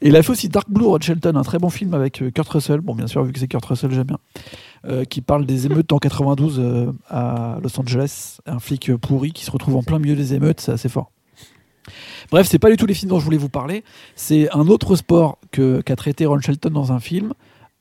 Et 0.02 0.10
il 0.10 0.16
a 0.18 0.24
fait 0.24 0.32
aussi 0.32 0.50
Dark 0.50 0.70
Blue 0.70 0.86
Rod 0.86 1.02
Shelton, 1.02 1.36
un 1.36 1.44
très 1.44 1.60
bon 1.60 1.70
film 1.70 1.94
avec 1.94 2.22
euh, 2.22 2.30
Kurt 2.30 2.50
Russell. 2.50 2.82
Bon, 2.82 2.94
bien 2.94 3.08
sûr, 3.08 3.24
vu 3.24 3.32
que 3.32 3.40
c'est 3.40 3.48
Kurt 3.48 3.64
Russell, 3.66 3.92
j'aime 3.92 4.04
bien. 4.04 4.20
Qui 5.10 5.20
parle 5.22 5.46
des 5.46 5.66
émeutes 5.66 5.92
en 5.92 5.98
92 5.98 6.58
euh, 6.60 6.92
à 7.10 7.58
Los 7.62 7.78
Angeles. 7.80 8.38
Un 8.46 8.60
flic 8.60 8.94
pourri 8.96 9.32
qui 9.34 9.44
se 9.46 9.52
retrouve 9.52 9.76
en 9.76 9.84
plein 9.84 10.00
milieu 10.00 10.16
des 10.16 10.34
émeutes, 10.34 10.60
c'est 10.62 10.72
assez 10.72 10.88
fort. 10.90 11.12
Bref, 12.32 12.48
c'est 12.50 12.60
pas 12.60 12.70
du 12.70 12.78
tout 12.78 12.86
les 12.86 12.94
films 12.94 13.10
dont 13.10 13.20
je 13.20 13.26
voulais 13.26 13.38
vous 13.38 13.50
parler. 13.50 13.84
C'est 14.16 14.50
un 14.52 14.68
autre 14.68 14.96
sport 14.96 15.38
qu'a 15.52 15.96
traité 15.96 16.26
Ron 16.26 16.40
Shelton 16.42 16.70
dans 16.70 16.92
un 16.92 17.00
film, 17.00 17.34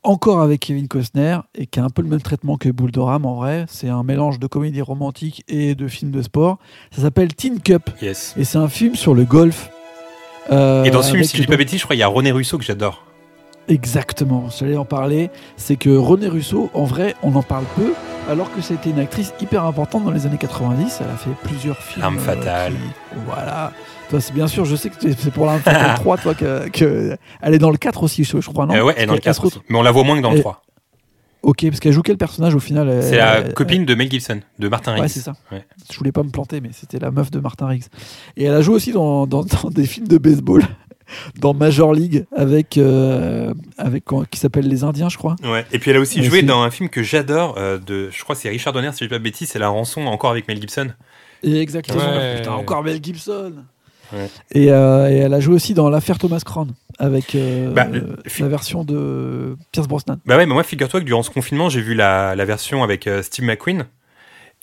encore 0.03 0.41
avec 0.41 0.61
Kevin 0.61 0.89
Costner, 0.89 1.39
et 1.55 1.67
qui 1.67 1.81
a 1.81 1.85
un 1.85 1.91
peu 1.91 2.03
le 2.03 2.09
même 2.09 2.23
traitement 2.23 2.57
que 2.57 2.69
Bull 2.69 2.91
Durham 2.93 3.27
en 3.27 3.35
vrai. 3.35 3.67
C'est 3.69 3.89
un 3.89 4.03
mélange 4.03 4.39
de 4.39 4.47
comédie 4.47 4.81
romantique 4.83 5.43
et 5.49 5.75
de 5.75 5.89
film 5.89 6.11
de 6.11 6.23
sport. 6.23 6.59
Ça 6.93 7.03
s'appelle 7.03 7.35
Teen 7.35 7.61
Cup, 7.61 7.91
Yes. 8.01 8.35
et 8.39 8.45
c'est 8.45 8.59
un 8.59 8.69
film 8.69 8.95
sur 8.95 9.15
le 9.15 9.25
golf. 9.25 9.71
Euh, 10.51 10.85
Et 10.85 10.91
dans 10.91 11.03
ce 11.03 11.11
film, 11.13 11.25
si 11.25 11.37
je 11.37 11.43
dis 11.43 11.49
pas 11.49 11.57
bêtise, 11.57 11.79
je 11.81 11.85
crois 11.85 11.95
qu'il 11.95 12.01
y 12.01 12.05
a 12.05 12.09
René 12.09 12.31
Russo 12.33 12.57
que 12.59 12.65
j'adore. 12.65 13.05
Exactement, 13.69 14.49
j'allais 14.49 14.79
en 14.79 14.87
parler. 14.87 15.31
C'est 15.59 15.77
que 15.77 15.91
René 15.95 16.29
Russo, 16.29 16.71
en 16.73 16.85
vrai, 16.85 17.15
on 17.23 17.35
en 17.35 17.43
parle 17.43 17.65
peu, 17.77 17.93
alors 18.31 18.51
que 18.55 18.63
c'était 18.63 18.89
une 18.89 18.99
actrice 18.99 19.35
hyper 19.43 19.65
importante 19.65 20.05
dans 20.07 20.11
les 20.11 20.25
années 20.25 20.39
90. 20.39 21.01
Elle 21.03 21.11
a 21.11 21.17
fait 21.19 21.29
plusieurs 21.45 21.77
films. 21.77 22.01
L'arme 22.01 22.19
fatale. 22.19 22.73
qui- 22.73 23.19
Voilà. 23.27 23.73
Toi, 24.11 24.21
c'est 24.21 24.33
bien 24.33 24.47
sûr, 24.47 24.65
je 24.65 24.75
sais 24.77 24.89
que 24.89 24.95
c'est 25.01 25.31
pour 25.31 25.51
fatale 25.61 25.95
3, 25.97 26.17
toi, 26.23 26.35
que, 26.35 26.69
que- 26.69 27.17
Elle 27.43 27.55
est 27.55 27.59
dans 27.59 27.71
le 27.71 27.77
4 27.77 28.03
aussi, 28.03 28.25
je, 28.25 28.39
crois, 28.39 28.65
non? 28.67 28.75
Euh, 28.75 28.83
ouais, 28.85 28.95
elle 28.97 29.03
est 29.05 29.07
dans 29.07 29.13
le 29.15 29.21
Parce 29.21 29.39
qu'elle 29.39 29.49
4 29.49 29.53
se 29.53 29.59
aussi. 29.59 29.67
Mais 29.69 29.79
on 29.79 29.83
la 29.83 29.91
voit 29.91 30.05
moins 30.05 30.17
que 30.17 30.23
dans 30.23 30.31
le 30.31 30.39
Et- 30.39 30.41
3. 30.41 30.63
Ok, 31.43 31.65
parce 31.69 31.79
qu'elle 31.79 31.93
joue 31.93 32.03
quel 32.03 32.17
personnage 32.19 32.55
au 32.57 32.59
final 32.59 32.89
elle- 32.89 33.03
C'est 33.03 33.17
la 33.17 33.39
elle- 33.39 33.55
copine 33.55 33.85
de 33.85 33.95
Mel 33.95 34.11
Gibson, 34.11 34.41
de 34.59 34.69
Martin 34.69 34.93
Riggs. 34.95 35.03
Ouais, 35.03 35.09
c'est 35.09 35.21
ça. 35.21 35.35
Ouais. 35.53 35.65
Je 35.91 35.97
voulais 35.97 36.11
pas 36.11 36.25
me 36.25 36.31
planter, 36.31 36.61
mais 36.61 36.71
c'était 36.73 36.99
la 36.99 37.13
meuf 37.13 37.31
de 37.31 37.39
Martin 37.39 37.69
Riggs. 37.69 37.85
Et 38.37 38.45
elle 38.45 38.55
a 38.55 38.61
joué 38.61 38.75
aussi 38.75 38.91
dans, 38.93 39.27
dans- 39.27 39.45
dans 39.45 39.71
des 39.71 39.87
films 39.87 40.09
de 40.09 40.19
baseball, 40.19 40.65
dans 41.39 41.55
Major 41.55 41.93
League, 41.95 42.25
avec, 42.35 42.77
euh, 42.77 43.55
avec 43.79 44.05
qui 44.31 44.41
s'appelle 44.41 44.67
Les 44.67 44.83
Indiens, 44.83 45.09
je 45.09 45.17
crois. 45.17 45.37
Ouais. 45.45 45.65
Et 45.71 45.79
puis 45.79 45.91
elle 45.93 45.99
a 45.99 46.01
aussi 46.01 46.25
joué 46.25 46.43
dans 46.43 46.61
un 46.63 46.71
film 46.71 46.89
que 46.89 47.05
j'adore, 47.05 47.55
euh, 47.57 47.79
de, 47.79 48.11
je 48.11 48.23
crois 48.25 48.35
que 48.35 48.43
c'est 48.43 48.49
Richard 48.49 48.73
Donner, 48.73 48.91
si 48.93 48.99
je 49.01 49.05
dis 49.05 49.09
pas 49.09 49.19
de 49.19 49.23
bêtise, 49.25 49.49
c'est 49.51 49.61
La 49.61 49.69
Rançon, 49.69 50.07
encore 50.07 50.31
avec 50.33 50.49
Mel 50.49 50.61
Gibson. 50.61 50.89
Et 51.45 51.61
exactement. 51.61 52.01
Ouais. 52.01 52.39
Putain, 52.39 52.53
encore 52.53 52.83
Mel 52.83 52.99
Gibson. 53.03 53.53
Ouais. 54.13 54.29
Et, 54.53 54.71
euh, 54.73 55.11
et 55.11 55.17
elle 55.17 55.35
a 55.35 55.41
joué 55.41 55.55
aussi 55.55 55.75
dans 55.75 55.91
l'affaire 55.91 56.19
Thomas 56.19 56.41
Crown 56.45 56.73
avec 56.99 57.35
euh, 57.35 57.71
Bah, 57.73 57.87
la 58.39 58.49
version 58.49 58.85
de 58.85 59.57
Pierce 59.73 59.87
Brosnan. 59.89 60.19
Bah 60.27 60.37
ouais, 60.37 60.47
mais 60.47 60.55
moi, 60.55 60.63
figure-toi 60.63 61.01
que 61.01 61.05
durant 61.05 61.23
ce 61.23 61.31
confinement, 61.31 61.69
j'ai 61.69 61.81
vu 61.81 61.95
la, 61.95 62.35
la 62.35 62.45
version 62.45 62.83
avec 62.83 63.07
euh, 63.07 63.23
Steve 63.23 63.45
McQueen. 63.45 63.87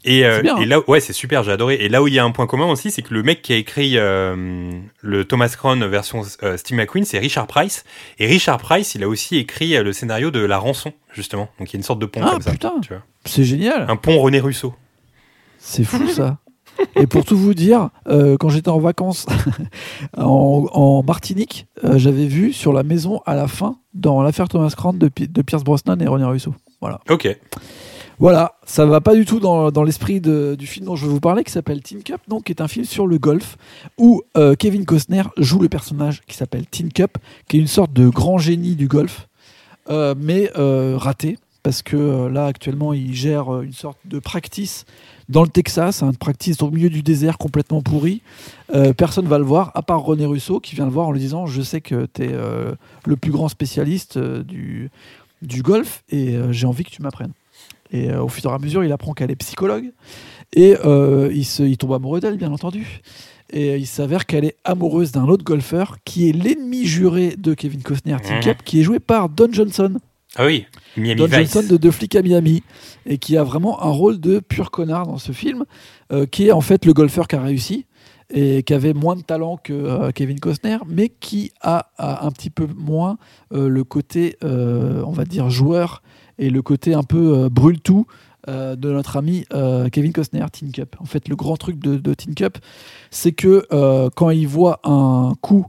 Et, 0.07 0.21
C'est 0.21 0.41
bien, 0.43 0.57
et 0.57 0.63
hein. 0.63 0.65
là, 0.67 0.79
ouais, 0.87 0.99
c'est 0.99 1.13
super, 1.13 1.41
j'ai 1.43 1.51
adoré. 1.51 1.75
Et 1.75 1.89
là 1.89 2.03
où 2.03 2.07
il 2.07 2.13
y 2.13 2.19
a 2.19 2.23
un 2.23 2.29
point 2.29 2.45
commun 2.45 2.67
aussi, 2.67 2.91
c'est 2.91 3.01
que 3.01 3.11
le 3.13 3.23
mec 3.23 3.41
qui 3.41 3.53
a 3.53 3.55
écrit 3.55 3.93
le 3.95 5.23
Thomas 5.27 5.49
Crown 5.57 5.83
version 5.87 6.21
Steve 6.23 6.77
McQueen, 6.77 7.05
c'est 7.05 7.17
Richard 7.17 7.47
Price. 7.47 7.83
Et 8.19 8.27
Richard 8.27 8.59
Price, 8.59 8.93
il 8.93 9.03
a 9.03 9.07
aussi 9.07 9.37
écrit 9.37 9.71
le 9.81 9.93
scénario 9.93 10.29
de 10.29 10.39
La 10.41 10.59
Rançon, 10.59 10.93
justement. 11.11 11.49
Donc 11.57 11.71
il 11.71 11.73
y 11.73 11.77
a 11.77 11.79
une 11.79 11.83
sorte 11.83 11.97
de 11.99 12.05
pont 12.05 12.21
Ah, 12.23 12.31
comme 12.33 12.41
ça. 12.41 12.51
putain. 12.51 12.73
C'est 13.25 13.43
génial. 13.45 13.87
Un 13.89 13.95
pont 13.95 14.19
René 14.19 14.39
Russo. 14.39 14.75
C'est 15.57 15.83
fou 15.83 16.07
ça. 16.07 16.37
Et 16.95 17.07
pour 17.07 17.23
tout 17.25 17.37
vous 17.37 17.53
dire, 17.53 17.89
euh, 18.07 18.37
quand 18.37 18.49
j'étais 18.49 18.69
en 18.69 18.79
vacances 18.79 19.25
en, 20.17 20.67
en 20.71 21.03
Martinique, 21.03 21.67
euh, 21.83 21.97
j'avais 21.97 22.27
vu 22.27 22.53
sur 22.53 22.73
la 22.73 22.83
maison 22.83 23.21
à 23.25 23.35
la 23.35 23.47
fin 23.47 23.77
dans 23.93 24.21
l'affaire 24.21 24.47
Thomas 24.49 24.73
Crown 24.75 24.97
de, 24.97 25.07
Pi- 25.07 25.27
de 25.27 25.41
Pierce 25.41 25.63
Brosnan 25.63 25.97
et 26.01 26.07
René 26.07 26.25
Russo. 26.25 26.53
Voilà. 26.81 26.99
Ok. 27.09 27.27
Voilà, 28.17 28.53
ça 28.65 28.85
va 28.85 29.01
pas 29.01 29.13
du 29.13 29.25
tout 29.25 29.41
dans, 29.41 29.71
dans 29.71 29.83
l'esprit 29.83 30.21
du 30.21 30.67
film 30.67 30.85
dont 30.85 30.95
je 30.95 31.05
vais 31.05 31.11
vous 31.11 31.19
parler, 31.19 31.43
qui 31.43 31.51
s'appelle 31.51 31.81
Teen 31.81 32.01
Cup, 32.01 32.21
donc 32.29 32.45
qui 32.45 32.53
est 32.53 32.61
un 32.61 32.69
film 32.69 32.85
sur 32.85 33.07
le 33.07 33.17
golf, 33.17 33.57
où 33.97 34.21
euh, 34.37 34.55
Kevin 34.55 34.85
Costner 34.85 35.23
joue 35.37 35.59
le 35.59 35.67
personnage 35.67 36.21
qui 36.25 36.37
s'appelle 36.37 36.65
Teen 36.65 36.93
Cup, 36.93 37.17
qui 37.49 37.57
est 37.57 37.59
une 37.59 37.67
sorte 37.67 37.91
de 37.91 38.07
grand 38.07 38.37
génie 38.37 38.75
du 38.75 38.87
golf, 38.87 39.27
mais 39.89 40.49
raté, 40.55 41.37
parce 41.61 41.81
que 41.81 42.27
là 42.27 42.45
actuellement 42.45 42.93
il 42.93 43.13
gère 43.13 43.61
une 43.61 43.73
sorte 43.73 43.97
de 44.05 44.19
practice 44.19 44.85
dans 45.29 45.43
le 45.43 45.49
Texas, 45.49 46.03
un 46.03 46.13
practice 46.13 46.61
au 46.61 46.69
milieu 46.71 46.89
du 46.89 47.01
désert 47.01 47.37
complètement 47.37 47.81
pourri. 47.81 48.21
Euh, 48.73 48.93
personne 48.93 49.27
va 49.27 49.37
le 49.37 49.43
voir, 49.45 49.71
à 49.75 49.81
part 49.81 50.01
René 50.01 50.25
Russo 50.25 50.59
qui 50.59 50.75
vient 50.75 50.85
le 50.85 50.91
voir 50.91 51.07
en 51.07 51.11
lui 51.11 51.19
disant 51.19 51.45
Je 51.45 51.61
sais 51.61 51.81
que 51.81 52.07
tu 52.13 52.23
es 52.23 52.31
le 53.05 53.15
plus 53.15 53.31
grand 53.31 53.47
spécialiste 53.49 54.17
euh, 54.17 54.43
du, 54.43 54.89
du 55.41 55.61
golf 55.61 56.03
et 56.09 56.35
euh, 56.35 56.51
j'ai 56.51 56.67
envie 56.67 56.83
que 56.83 56.89
tu 56.91 57.01
m'apprennes. 57.01 57.31
Et 57.91 58.09
euh, 58.09 58.23
au 58.23 58.27
fur 58.27 58.49
et 58.49 58.53
à 58.53 58.57
mesure, 58.57 58.83
il 58.83 58.91
apprend 58.91 59.13
qu'elle 59.13 59.31
est 59.31 59.35
psychologue. 59.35 59.91
Et 60.53 60.75
euh, 60.85 61.29
il, 61.33 61.45
se, 61.45 61.63
il 61.63 61.77
tombe 61.77 61.93
amoureux 61.93 62.19
d'elle, 62.19 62.37
bien 62.37 62.51
entendu. 62.51 63.01
Et 63.51 63.77
il 63.77 63.85
s'avère 63.87 64.25
qu'elle 64.25 64.43
est 64.45 64.55
amoureuse 64.63 65.11
d'un 65.11 65.25
autre 65.27 65.43
golfeur 65.43 65.97
qui 66.03 66.29
est 66.29 66.31
l'ennemi 66.31 66.85
juré 66.85 67.35
de 67.37 67.53
Kevin 67.53 67.83
Costner, 67.83 68.15
Mhm. 68.23 68.39
Cup, 68.41 68.57
qui 68.65 68.79
est 68.79 68.83
joué 68.83 68.99
par 68.99 69.29
Don 69.29 69.47
Johnson. 69.51 69.93
Ah 70.35 70.45
oui, 70.45 70.65
Miami 70.97 71.15
Don 71.15 71.25
Vice. 71.25 71.53
Johnson 71.53 71.63
de 71.69 71.77
Deux 71.77 71.91
flics 71.91 72.15
à 72.15 72.21
Miami. 72.21 72.63
Et 73.05 73.17
qui 73.17 73.37
a 73.37 73.43
vraiment 73.43 73.81
un 73.83 73.91
rôle 73.91 74.19
de 74.19 74.39
pur 74.39 74.71
connard 74.71 75.07
dans 75.07 75.17
ce 75.17 75.31
film, 75.31 75.65
euh, 76.11 76.25
qui 76.25 76.47
est 76.47 76.51
en 76.51 76.61
fait 76.61 76.85
le 76.85 76.93
golfeur 76.93 77.27
qui 77.27 77.35
a 77.35 77.41
réussi 77.41 77.85
et 78.31 78.63
qui 78.63 78.73
avait 78.73 78.93
moins 78.93 79.15
de 79.15 79.21
talent 79.21 79.57
que 79.57 79.73
euh, 79.73 80.11
Kevin 80.11 80.39
Costner, 80.39 80.77
mais 80.87 81.09
qui 81.09 81.51
a, 81.61 81.89
a 81.97 82.25
un 82.25 82.31
petit 82.31 82.49
peu 82.49 82.67
moins 82.75 83.17
euh, 83.53 83.67
le 83.69 83.83
côté, 83.83 84.37
on 84.41 85.11
va 85.11 85.25
dire, 85.25 85.49
joueur 85.49 86.01
et 86.37 86.49
le 86.49 86.61
côté 86.61 86.93
un 86.93 87.03
peu 87.03 87.47
brûle-tout 87.49 88.07
euh, 88.47 88.75
de 88.75 88.91
notre 88.91 89.17
ami 89.17 89.45
Kevin 89.91 90.11
Costner, 90.11 90.45
Teen 90.51 90.71
Cup. 90.71 90.95
En 90.99 91.05
fait, 91.05 91.29
le 91.29 91.35
grand 91.35 91.55
truc 91.55 91.79
de, 91.79 91.97
de 91.97 92.13
Teen 92.13 92.35
Cup, 92.35 92.57
c'est 93.11 93.31
que 93.31 93.65
quand 94.15 94.31
il 94.31 94.47
voit 94.47 94.79
un 94.83 95.33
coup 95.41 95.67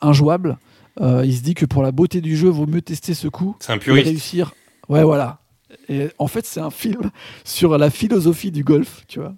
injouable, 0.00 0.56
euh, 1.00 1.22
il 1.24 1.36
se 1.36 1.42
dit 1.42 1.54
que 1.54 1.66
pour 1.66 1.82
la 1.82 1.92
beauté 1.92 2.20
du 2.20 2.36
jeu, 2.36 2.48
vaut 2.48 2.66
mieux 2.66 2.82
tester 2.82 3.14
ce 3.14 3.28
coup 3.28 3.56
C'est 3.60 3.72
un 3.72 3.78
et 3.78 4.02
réussir. 4.02 4.52
Ouais, 4.88 5.02
voilà. 5.02 5.40
Et 5.88 6.08
en 6.18 6.26
fait, 6.28 6.46
c'est 6.46 6.60
un 6.60 6.70
film 6.70 7.10
sur 7.44 7.76
la 7.78 7.90
philosophie 7.90 8.50
du 8.50 8.64
golf, 8.64 9.04
tu 9.08 9.20
vois. 9.20 9.34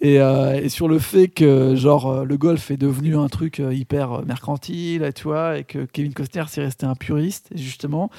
Et, 0.00 0.18
euh, 0.18 0.54
et 0.54 0.70
sur 0.70 0.88
le 0.88 0.98
fait 0.98 1.28
que 1.28 1.74
genre 1.76 2.10
euh, 2.10 2.24
le 2.24 2.38
golf 2.38 2.70
est 2.70 2.78
devenu 2.78 3.16
un 3.16 3.28
truc 3.28 3.60
hyper 3.70 4.24
mercantile, 4.24 5.10
tu 5.14 5.24
vois, 5.24 5.58
et 5.58 5.64
que 5.64 5.84
Kevin 5.84 6.14
Costner 6.14 6.44
s'est 6.48 6.62
resté 6.62 6.86
un 6.86 6.94
puriste. 6.94 7.50
Justement, 7.54 8.10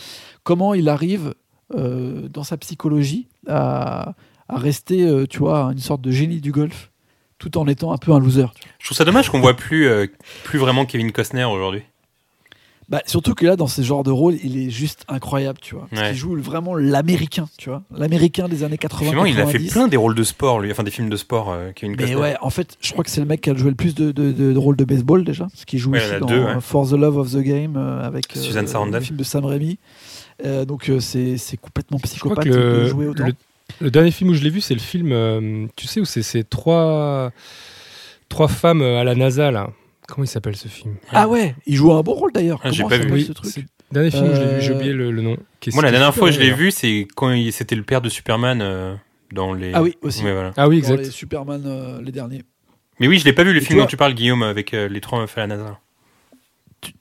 comment 0.43 0.73
il 0.75 0.89
arrive 0.89 1.33
euh, 1.75 2.27
dans 2.27 2.43
sa 2.43 2.57
psychologie 2.57 3.27
à, 3.47 4.13
à 4.49 4.57
rester, 4.57 5.03
euh, 5.03 5.25
tu 5.25 5.39
vois, 5.39 5.71
une 5.71 5.79
sorte 5.79 6.01
de 6.01 6.11
génie 6.11 6.41
du 6.41 6.51
golf, 6.51 6.91
tout 7.39 7.57
en 7.57 7.65
étant 7.67 7.93
un 7.93 7.97
peu 7.97 8.11
un 8.11 8.19
loser. 8.19 8.47
Je 8.79 8.85
trouve 8.85 8.97
ça 8.97 9.05
dommage 9.05 9.29
qu'on 9.29 9.39
voit 9.39 9.55
plus, 9.55 9.89
plus 10.43 10.59
vraiment 10.59 10.85
Kevin 10.85 11.11
Costner 11.11 11.45
aujourd'hui. 11.45 11.83
Bah, 12.91 13.01
surtout 13.05 13.33
que 13.35 13.45
là, 13.45 13.55
dans 13.55 13.67
ce 13.67 13.81
genre 13.81 14.03
de 14.03 14.11
rôle, 14.11 14.35
il 14.43 14.57
est 14.57 14.69
juste 14.69 15.05
incroyable, 15.07 15.57
tu 15.61 15.75
vois. 15.75 15.87
Parce 15.89 16.01
Ouais. 16.01 16.07
qu'il 16.09 16.17
joue 16.17 16.35
vraiment 16.41 16.75
l'américain, 16.75 17.47
tu 17.57 17.69
vois. 17.69 17.83
L'américain 17.95 18.49
des 18.49 18.63
années 18.65 18.77
80. 18.77 18.99
Finalement, 19.11 19.25
il 19.25 19.39
a 19.39 19.45
fait 19.45 19.53
90. 19.59 19.71
plein 19.71 19.87
des 19.87 19.95
rôles 19.97 20.13
de 20.13 20.23
sport, 20.23 20.59
lui, 20.59 20.69
enfin 20.71 20.83
des 20.83 20.91
films 20.91 21.09
de 21.09 21.15
sport, 21.15 21.51
euh, 21.51 21.71
Kevin 21.73 21.95
Mais 21.95 22.03
Costner. 22.03 22.15
ouais, 22.19 22.35
en 22.41 22.49
fait, 22.49 22.77
je 22.81 22.91
crois 22.91 23.05
que 23.05 23.09
c'est 23.09 23.21
le 23.21 23.27
mec 23.27 23.39
qui 23.39 23.49
a 23.49 23.55
joué 23.55 23.69
le 23.69 23.75
plus 23.77 23.95
de, 23.95 24.11
de, 24.11 24.33
de- 24.33 24.51
de 24.51 24.57
rôles 24.57 24.75
de 24.75 24.83
baseball 24.83 25.23
déjà, 25.23 25.45
parce 25.45 25.63
qu'il 25.63 25.79
joue 25.79 25.91
Ouais, 25.91 25.99
aussi 25.99 26.07
il 26.07 26.11
y 26.11 26.13
en 26.13 26.17
a 26.17 26.19
dans 26.19 26.25
deux, 26.27 26.43
ouais. 26.43 26.59
For 26.61 26.85
the 26.87 26.93
Love 26.93 27.17
of 27.17 27.31
the 27.31 27.37
Game 27.39 27.75
euh, 27.77 28.05
avec 28.05 28.35
euh, 28.35 28.39
Susan 28.41 28.67
Sarandon. 28.67 28.91
le 28.97 28.99
film 28.99 29.17
de 29.17 29.23
Sam 29.23 29.45
Raimi. 29.45 29.79
Euh, 30.45 30.65
donc 30.65 30.89
euh, 30.89 30.99
c'est 30.99 31.37
c'est 31.37 31.55
complètement 31.55 31.97
Je 32.03 32.19
crois 32.19 32.35
psychopathe 32.35 32.43
que 32.45 32.49
de 32.49 32.57
le, 32.81 32.85
jouer 32.87 33.07
autant. 33.07 33.25
le- 33.27 33.33
le 33.79 33.89
dernier 33.89 34.11
film 34.11 34.31
où 34.31 34.33
je 34.33 34.43
l'ai 34.43 34.49
vu, 34.49 34.59
c'est 34.59 34.73
le 34.73 34.81
film, 34.81 35.11
euh, 35.13 35.65
tu 35.77 35.87
sais, 35.87 36.01
où 36.01 36.05
c'est 36.05 36.23
ces 36.23 36.43
trois, 36.43 37.31
trois 38.27 38.49
femmes 38.49 38.81
à 38.81 39.05
la 39.05 39.15
NASA, 39.15 39.49
là. 39.49 39.69
Comment 40.13 40.25
il 40.25 40.27
s'appelle 40.27 40.55
ce 40.57 40.67
film? 40.67 40.95
Ah 41.11 41.27
ouais, 41.29 41.55
il 41.65 41.75
joue 41.75 41.93
un 41.93 42.01
bon 42.01 42.13
rôle 42.13 42.33
d'ailleurs. 42.33 42.59
Ah, 42.63 42.71
j'ai 42.71 42.83
Comment 42.83 42.89
pas 42.89 42.97
vu. 42.97 43.21
ce 43.21 43.31
truc? 43.31 43.65
Dernier 43.93 44.11
film 44.11 44.25
vu, 44.31 44.61
j'ai 44.61 44.71
Euh, 44.71 44.75
oublié 44.75 44.93
le, 44.93 45.09
le 45.11 45.21
nom. 45.21 45.37
Moi, 45.73 45.83
la 45.83 45.91
dernière 45.91 46.13
fois 46.13 46.27
que 46.29 46.35
je 46.35 46.39
l'ai 46.39 46.51
vu, 46.51 46.69
c'est 46.71 47.07
quand 47.15 47.31
il- 47.31 47.51
c'était 47.53 47.75
le 47.75 47.83
père 47.83 48.01
de 48.01 48.09
Superman 48.09 48.61
euh, 48.61 48.95
dans 49.33 49.53
les. 49.53 49.71
Ah 49.73 49.81
oui, 49.81 49.95
aussi. 50.01 50.23
Ouais, 50.23 50.33
voilà. 50.33 50.51
Ah 50.57 50.67
oui, 50.67 50.81
Dans 50.81 50.87
exact. 50.89 51.05
les 51.05 51.11
Superman, 51.11 51.63
euh, 51.65 52.01
les 52.01 52.11
derniers. 52.11 52.43
Mais 52.99 53.07
oui, 53.07 53.19
je 53.19 53.25
l'ai 53.25 53.33
pas 53.33 53.43
vu 53.43 53.51
le 53.53 53.57
Et 53.57 53.61
film 53.61 53.77
toi 53.77 53.85
dont 53.85 53.89
tu 53.89 53.97
parles, 53.97 54.13
Guillaume, 54.13 54.43
avec 54.43 54.73
euh, 54.73 54.87
les 54.89 54.99
trois 55.01 55.19
meufs 55.19 55.37
à 55.37 55.41
la 55.47 55.55
NASA. 55.57 55.79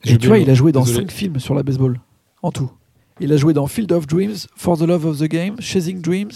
Et 0.04 0.16
tu 0.18 0.26
vois, 0.28 0.38
il 0.38 0.48
a 0.50 0.54
joué 0.54 0.72
dans 0.72 0.82
Désolé. 0.84 1.06
cinq 1.06 1.12
films 1.12 1.38
sur 1.40 1.54
la 1.54 1.62
baseball, 1.62 2.00
en 2.42 2.52
tout. 2.52 2.70
Il 3.20 3.32
a 3.32 3.36
joué 3.36 3.52
dans 3.52 3.66
Field 3.66 3.90
of 3.92 4.06
Dreams, 4.06 4.36
For 4.56 4.78
the 4.78 4.82
Love 4.82 5.04
of 5.06 5.18
the 5.18 5.24
Game, 5.28 5.56
Chasing 5.60 6.00
Dreams, 6.00 6.30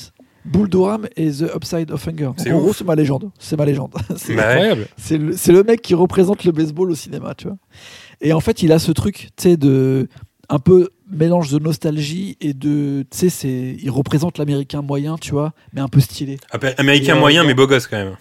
Bull 0.44 0.68
Durham 0.68 1.06
et 1.16 1.30
The 1.30 1.54
Upside 1.54 1.90
of 1.90 2.06
C'est 2.36 2.52
en 2.52 2.56
ouf. 2.56 2.62
gros, 2.62 2.72
c'est 2.72 2.84
ma 2.84 2.94
légende. 2.94 3.30
C'est 3.38 3.56
ma 3.56 3.64
légende. 3.64 3.92
C'est-. 4.16 4.38
Incroyable. 4.38 4.86
C'est 4.96 5.18
le, 5.18 5.62
mec 5.62 5.80
qui 5.80 5.94
représente 5.94 6.44
le 6.44 6.52
baseball 6.52 6.90
au 6.90 6.94
cinéma, 6.94 7.34
tu 7.34 7.46
vois. 7.46 7.56
Et 8.20 8.32
en 8.32 8.40
fait, 8.40 8.62
il 8.62 8.72
a 8.72 8.78
ce 8.78 8.92
truc, 8.92 9.28
tu 9.36 9.42
sais, 9.42 9.56
de 9.56 10.08
un 10.50 10.58
peu 10.58 10.90
mélange 11.10 11.50
de 11.50 11.58
nostalgie 11.58 12.36
et 12.40 12.52
de, 12.52 13.06
tu 13.10 13.18
sais, 13.18 13.28
c'est, 13.30 13.76
il 13.80 13.90
représente 13.90 14.36
l'américain 14.36 14.82
moyen, 14.82 15.16
tu 15.16 15.30
vois, 15.30 15.52
mais 15.72 15.80
un 15.80 15.88
peu 15.88 16.00
stylé. 16.00 16.38
Après, 16.50 16.74
Américain 16.78 17.14
Et, 17.14 17.16
euh, 17.16 17.20
moyen, 17.20 17.44
mais 17.44 17.54
beau 17.54 17.66
gosse 17.66 17.86
quand 17.86 17.96
même. 17.96 18.16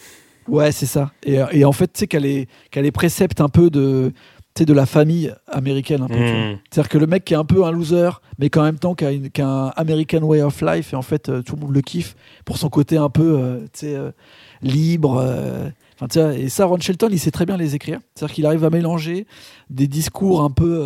Ouais, 0.48 0.72
c'est 0.72 0.86
ça. 0.86 1.12
Et, 1.26 1.40
et 1.52 1.66
en 1.66 1.72
fait, 1.74 1.88
tu 1.88 2.00
sais 2.00 2.08
qu'elle 2.08 2.26
est, 2.26 2.48
qu'elle 2.72 2.86
est 2.86 2.92
précepte 2.92 3.42
un 3.42 3.50
peu 3.50 3.70
de, 3.70 4.14
sais, 4.60 4.66
de 4.66 4.74
la 4.74 4.86
famille 4.86 5.34
américaine, 5.48 6.02
un 6.04 6.08
peu. 6.08 6.14
Mmh. 6.16 6.58
C'est-à-dire 6.70 6.90
que 6.90 6.98
le 6.98 7.08
mec 7.08 7.26
qui 7.26 7.34
est 7.34 7.38
un 7.38 7.46
peu 7.46 7.64
un 7.66 7.72
loser, 7.72 8.10
mais 8.40 8.50
qu'en 8.50 8.64
même 8.64 8.78
temps 8.78 8.94
qui 8.96 9.06
a, 9.06 9.12
une- 9.12 9.30
qui 9.30 9.42
a 9.42 9.48
un 9.48 9.68
American 9.76 10.22
way 10.24 10.42
of 10.42 10.62
life, 10.62 10.94
et 10.94 10.96
en 10.96 11.02
fait, 11.02 11.30
euh, 11.30 11.42
tout 11.42 11.56
le 11.56 11.62
monde 11.62 11.74
le 11.74 11.82
kiffe 11.82 12.16
pour 12.46 12.58
son 12.58 12.70
côté 12.70 12.98
un 12.98 13.10
peu, 13.10 13.38
euh, 13.40 13.60
tu 13.74 13.80
sais, 13.88 13.96
euh, 13.96 14.12
libre. 14.62 15.24
Enfin, 16.00 16.32
et 16.32 16.50
ça, 16.50 16.66
Ron 16.66 16.80
Shelton, 16.80 17.10
il 17.12 17.20
sait 17.20 17.32
très 17.32 17.46
bien 17.46 17.58
les 17.58 17.76
écrire. 17.76 18.00
C'est-à-dire 18.16 18.36
qu'il 18.36 18.46
arrive 18.46 18.64
à 18.66 18.70
mélanger 18.70 19.26
des 19.70 19.88
discours 19.88 20.42
un 20.42 20.50
peu 20.50 20.86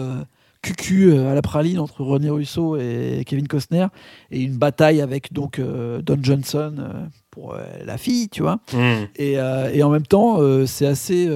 cucu 0.61 1.15
à 1.17 1.33
la 1.33 1.41
praline 1.41 1.79
entre 1.79 2.03
René 2.03 2.29
Russo 2.29 2.75
et 2.77 3.23
Kevin 3.25 3.47
Costner 3.47 3.87
et 4.31 4.41
une 4.41 4.57
bataille 4.57 4.99
avec 5.01 5.31
donc 5.31 5.61
Don 5.61 6.17
Johnson 6.21 6.73
pour 7.31 7.55
la 7.85 7.97
fille, 7.97 8.29
tu 8.29 8.41
vois. 8.41 8.59
Hmm. 8.73 9.05
Et, 9.15 9.33
et 9.73 9.83
en 9.83 9.89
même 9.89 10.05
temps, 10.07 10.39
c'est 10.65 10.87
assez, 10.87 11.29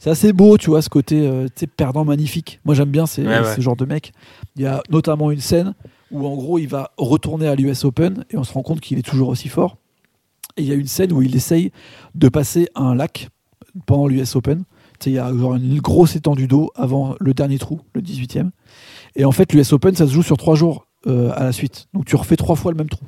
c'est 0.00 0.10
assez 0.10 0.32
beau, 0.32 0.56
tu 0.58 0.70
vois, 0.70 0.82
ce 0.82 0.88
côté 0.88 1.28
euh, 1.28 1.46
perdant 1.76 2.04
magnifique. 2.04 2.58
Moi, 2.64 2.74
j'aime 2.74 2.88
bien 2.90 3.06
ces, 3.06 3.22
Ouais, 3.22 3.38
ouais. 3.40 3.54
ce 3.54 3.60
genre 3.60 3.76
de 3.76 3.84
mec. 3.84 4.12
Il 4.56 4.62
y 4.62 4.66
a 4.66 4.82
notamment 4.90 5.30
une 5.30 5.40
scène 5.40 5.74
où, 6.10 6.26
en 6.26 6.34
gros, 6.34 6.58
il 6.58 6.66
va 6.66 6.90
retourner 6.96 7.46
à 7.46 7.54
l'US 7.54 7.84
Open 7.84 8.24
et 8.30 8.36
on 8.36 8.42
se 8.42 8.52
rend 8.52 8.62
compte 8.62 8.80
qu'il 8.80 8.98
est 8.98 9.02
toujours 9.08 9.28
aussi 9.28 9.48
fort. 9.48 9.76
Et 10.56 10.62
il 10.62 10.68
y 10.68 10.72
a 10.72 10.74
une 10.74 10.86
scène 10.88 11.12
où 11.12 11.22
il 11.22 11.36
essaye 11.36 11.70
de 12.14 12.28
passer 12.28 12.68
un 12.74 12.94
lac 12.94 13.28
pendant 13.86 14.06
l'US 14.08 14.34
Open. 14.34 14.64
Il 15.06 15.12
y 15.12 15.18
a 15.18 15.32
genre 15.36 15.54
une 15.54 15.78
grosse 15.80 16.16
étendue 16.16 16.46
d'eau 16.48 16.70
avant 16.74 17.14
le 17.20 17.32
dernier 17.32 17.58
trou, 17.58 17.80
le 17.94 18.02
18e. 18.02 18.50
Et 19.16 19.24
en 19.24 19.32
fait, 19.32 19.52
l'US 19.52 19.72
Open, 19.72 19.94
ça 19.94 20.06
se 20.06 20.12
joue 20.12 20.22
sur 20.22 20.36
trois 20.38 20.56
jours 20.56 20.86
euh, 21.06 21.30
à 21.34 21.44
la 21.44 21.52
suite. 21.52 21.88
Donc 21.94 22.06
tu 22.06 22.16
refais 22.16 22.36
trois 22.36 22.56
fois 22.56 22.72
le 22.72 22.78
même 22.78 22.88
trou. 22.88 23.04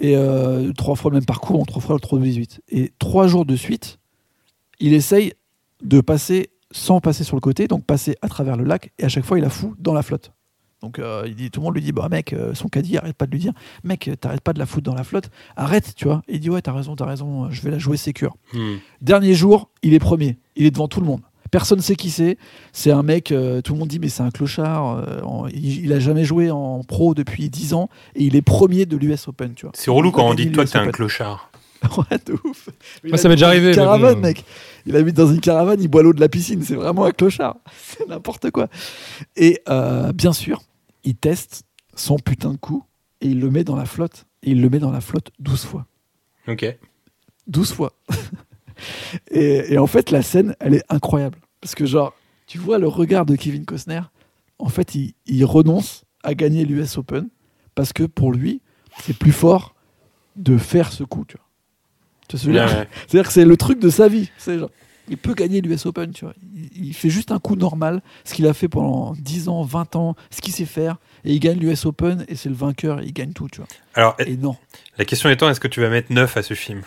Et 0.00 0.16
euh, 0.16 0.72
trois 0.72 0.94
fois 0.94 1.10
le 1.10 1.16
même 1.16 1.24
parcours, 1.24 1.60
en 1.60 1.64
trois 1.64 1.80
fois 1.82 1.94
le 1.94 2.00
trou 2.00 2.18
de 2.18 2.24
18. 2.24 2.60
Et 2.68 2.92
trois 2.98 3.26
jours 3.26 3.44
de 3.46 3.56
suite, 3.56 3.98
il 4.78 4.92
essaye 4.94 5.32
de 5.82 6.00
passer 6.00 6.50
sans 6.70 7.00
passer 7.00 7.24
sur 7.24 7.36
le 7.36 7.40
côté, 7.40 7.66
donc 7.66 7.84
passer 7.84 8.16
à 8.22 8.28
travers 8.28 8.56
le 8.56 8.64
lac, 8.64 8.92
et 8.98 9.04
à 9.04 9.08
chaque 9.08 9.24
fois, 9.24 9.38
il 9.38 9.42
la 9.42 9.48
fout 9.50 9.72
dans 9.78 9.94
la 9.94 10.02
flotte. 10.02 10.32
Donc 10.82 10.98
euh, 10.98 11.24
il 11.26 11.34
dit, 11.34 11.50
tout 11.50 11.60
le 11.60 11.64
monde 11.64 11.74
lui 11.74 11.82
dit, 11.82 11.90
bah 11.92 12.08
mec, 12.10 12.32
euh, 12.32 12.54
son 12.54 12.68
caddie 12.68 12.96
arrête 12.98 13.16
pas 13.16 13.26
de 13.26 13.32
lui 13.32 13.38
dire, 13.40 13.52
mec, 13.84 14.06
euh, 14.06 14.14
t'arrêtes 14.16 14.42
pas 14.42 14.52
de 14.52 14.58
la 14.60 14.66
foutre 14.66 14.84
dans 14.84 14.94
la 14.94 15.02
flotte, 15.02 15.30
arrête, 15.56 15.94
tu 15.96 16.04
vois. 16.04 16.22
Et 16.28 16.34
il 16.34 16.40
dit, 16.40 16.50
ouais, 16.50 16.60
t'as 16.62 16.72
raison, 16.72 16.94
t'as 16.94 17.06
raison, 17.06 17.50
je 17.50 17.62
vais 17.62 17.70
la 17.70 17.78
jouer 17.78 17.96
sécure. 17.96 18.36
Hmm. 18.52 18.76
Dernier 19.00 19.34
jour, 19.34 19.70
il 19.82 19.94
est 19.94 19.98
premier, 19.98 20.38
il 20.56 20.66
est 20.66 20.70
devant 20.70 20.86
tout 20.88 21.00
le 21.00 21.06
monde. 21.06 21.20
Personne 21.50 21.80
sait 21.80 21.96
qui 21.96 22.10
c'est. 22.10 22.36
C'est 22.72 22.90
un 22.90 23.02
mec, 23.02 23.32
euh, 23.32 23.62
tout 23.62 23.72
le 23.72 23.78
monde 23.78 23.88
dit, 23.88 23.98
mais 23.98 24.10
c'est 24.10 24.22
un 24.22 24.30
clochard. 24.30 24.98
euh, 24.98 25.20
en- 25.22 25.46
il, 25.48 25.84
il 25.86 25.92
a 25.94 25.98
jamais 25.98 26.24
joué 26.24 26.50
en 26.50 26.82
pro 26.84 27.14
depuis 27.14 27.48
10 27.48 27.72
ans 27.72 27.88
et 28.14 28.24
il 28.24 28.36
est 28.36 28.42
premier 28.42 28.84
de 28.84 28.96
l'US 28.98 29.26
Open, 29.28 29.54
tu 29.54 29.64
vois. 29.64 29.72
C'est 29.74 29.90
relou 29.90 30.10
quand 30.12 30.28
on 30.28 30.34
dit 30.34 30.52
toi 30.52 30.66
t'es 30.66 30.76
un 30.76 30.90
clochard. 30.90 31.50
Ouais, 31.96 32.18
de 32.26 32.32
ouf. 32.44 32.68
Mais 33.04 33.10
Moi, 33.10 33.18
ça 33.18 33.28
m'est 33.28 33.36
déjà 33.36 33.46
arrivé, 33.46 33.68
mais 33.68 33.74
caravane, 33.76 34.14
bon. 34.16 34.20
mec. 34.20 34.44
Il 34.88 34.96
habite 34.96 35.16
dans 35.16 35.30
une 35.30 35.40
caravane, 35.40 35.82
il 35.82 35.88
boit 35.88 36.02
l'eau 36.02 36.14
de 36.14 36.20
la 36.20 36.30
piscine. 36.30 36.62
C'est 36.62 36.74
vraiment 36.74 37.04
un 37.04 37.10
clochard. 37.10 37.58
C'est 37.76 38.08
n'importe 38.08 38.50
quoi. 38.50 38.68
Et 39.36 39.60
euh, 39.68 40.14
bien 40.14 40.32
sûr, 40.32 40.62
il 41.04 41.14
teste 41.14 41.64
son 41.94 42.16
putain 42.18 42.52
de 42.52 42.56
coup 42.56 42.84
et 43.20 43.26
il 43.26 43.38
le 43.38 43.50
met 43.50 43.64
dans 43.64 43.76
la 43.76 43.84
flotte. 43.84 44.24
Et 44.42 44.52
il 44.52 44.62
le 44.62 44.70
met 44.70 44.78
dans 44.78 44.90
la 44.90 45.02
flotte 45.02 45.30
12 45.40 45.64
fois. 45.66 45.86
Ok. 46.46 46.64
12 47.48 47.72
fois. 47.74 47.92
et, 49.30 49.74
et 49.74 49.76
en 49.76 49.86
fait, 49.86 50.10
la 50.10 50.22
scène, 50.22 50.56
elle 50.58 50.72
est 50.72 50.84
incroyable. 50.88 51.36
Parce 51.60 51.74
que, 51.74 51.84
genre, 51.84 52.14
tu 52.46 52.56
vois 52.56 52.78
le 52.78 52.88
regard 52.88 53.26
de 53.26 53.36
Kevin 53.36 53.66
Costner. 53.66 54.00
En 54.58 54.70
fait, 54.70 54.94
il, 54.94 55.12
il 55.26 55.44
renonce 55.44 56.04
à 56.22 56.34
gagner 56.34 56.64
l'US 56.64 56.96
Open 56.96 57.28
parce 57.74 57.92
que 57.92 58.04
pour 58.04 58.32
lui, 58.32 58.62
c'est 59.02 59.16
plus 59.16 59.32
fort 59.32 59.74
de 60.36 60.56
faire 60.56 60.92
ce 60.92 61.04
coup, 61.04 61.26
tu 61.28 61.36
vois. 61.36 61.47
Tu 62.28 62.36
vois 62.36 62.40
ce 62.40 62.46
que 62.46 62.52
je 62.52 62.58
veux 62.58 62.64
Ouais, 62.64 62.66
dire 62.70 62.78
ouais. 62.80 62.88
C'est-à-dire 63.08 63.26
que 63.26 63.32
c'est 63.32 63.44
le 63.44 63.56
truc 63.56 63.80
de 63.80 63.90
sa 63.90 64.08
vie. 64.08 64.30
C'est 64.38 64.58
genre, 64.58 64.70
il 65.08 65.16
peut 65.16 65.34
gagner 65.34 65.60
l'US 65.62 65.86
Open, 65.86 66.12
tu 66.12 66.24
vois. 66.26 66.34
Il, 66.54 66.88
il 66.88 66.94
fait 66.94 67.08
juste 67.10 67.32
un 67.32 67.38
coup 67.38 67.56
normal, 67.56 68.02
ce 68.24 68.34
qu'il 68.34 68.46
a 68.46 68.52
fait 68.54 68.68
pendant 68.68 69.14
10 69.18 69.48
ans, 69.48 69.62
20 69.62 69.96
ans, 69.96 70.14
ce 70.30 70.40
qu'il 70.42 70.52
sait 70.52 70.66
faire, 70.66 70.96
et 71.24 71.32
il 71.32 71.40
gagne 71.40 71.58
l'US 71.58 71.86
Open, 71.86 72.24
et 72.28 72.36
c'est 72.36 72.50
le 72.50 72.54
vainqueur, 72.54 73.00
et 73.00 73.04
il 73.06 73.12
gagne 73.14 73.32
tout, 73.32 73.48
tu 73.50 73.58
vois. 73.58 73.68
Alors, 73.94 74.14
Et 74.18 74.36
non. 74.36 74.56
la 74.98 75.04
question 75.06 75.30
étant, 75.30 75.48
est-ce 75.48 75.60
que 75.60 75.68
tu 75.68 75.80
vas 75.80 75.88
mettre 75.88 76.12
9 76.12 76.36
à 76.36 76.42
ce 76.42 76.52
film? 76.54 76.82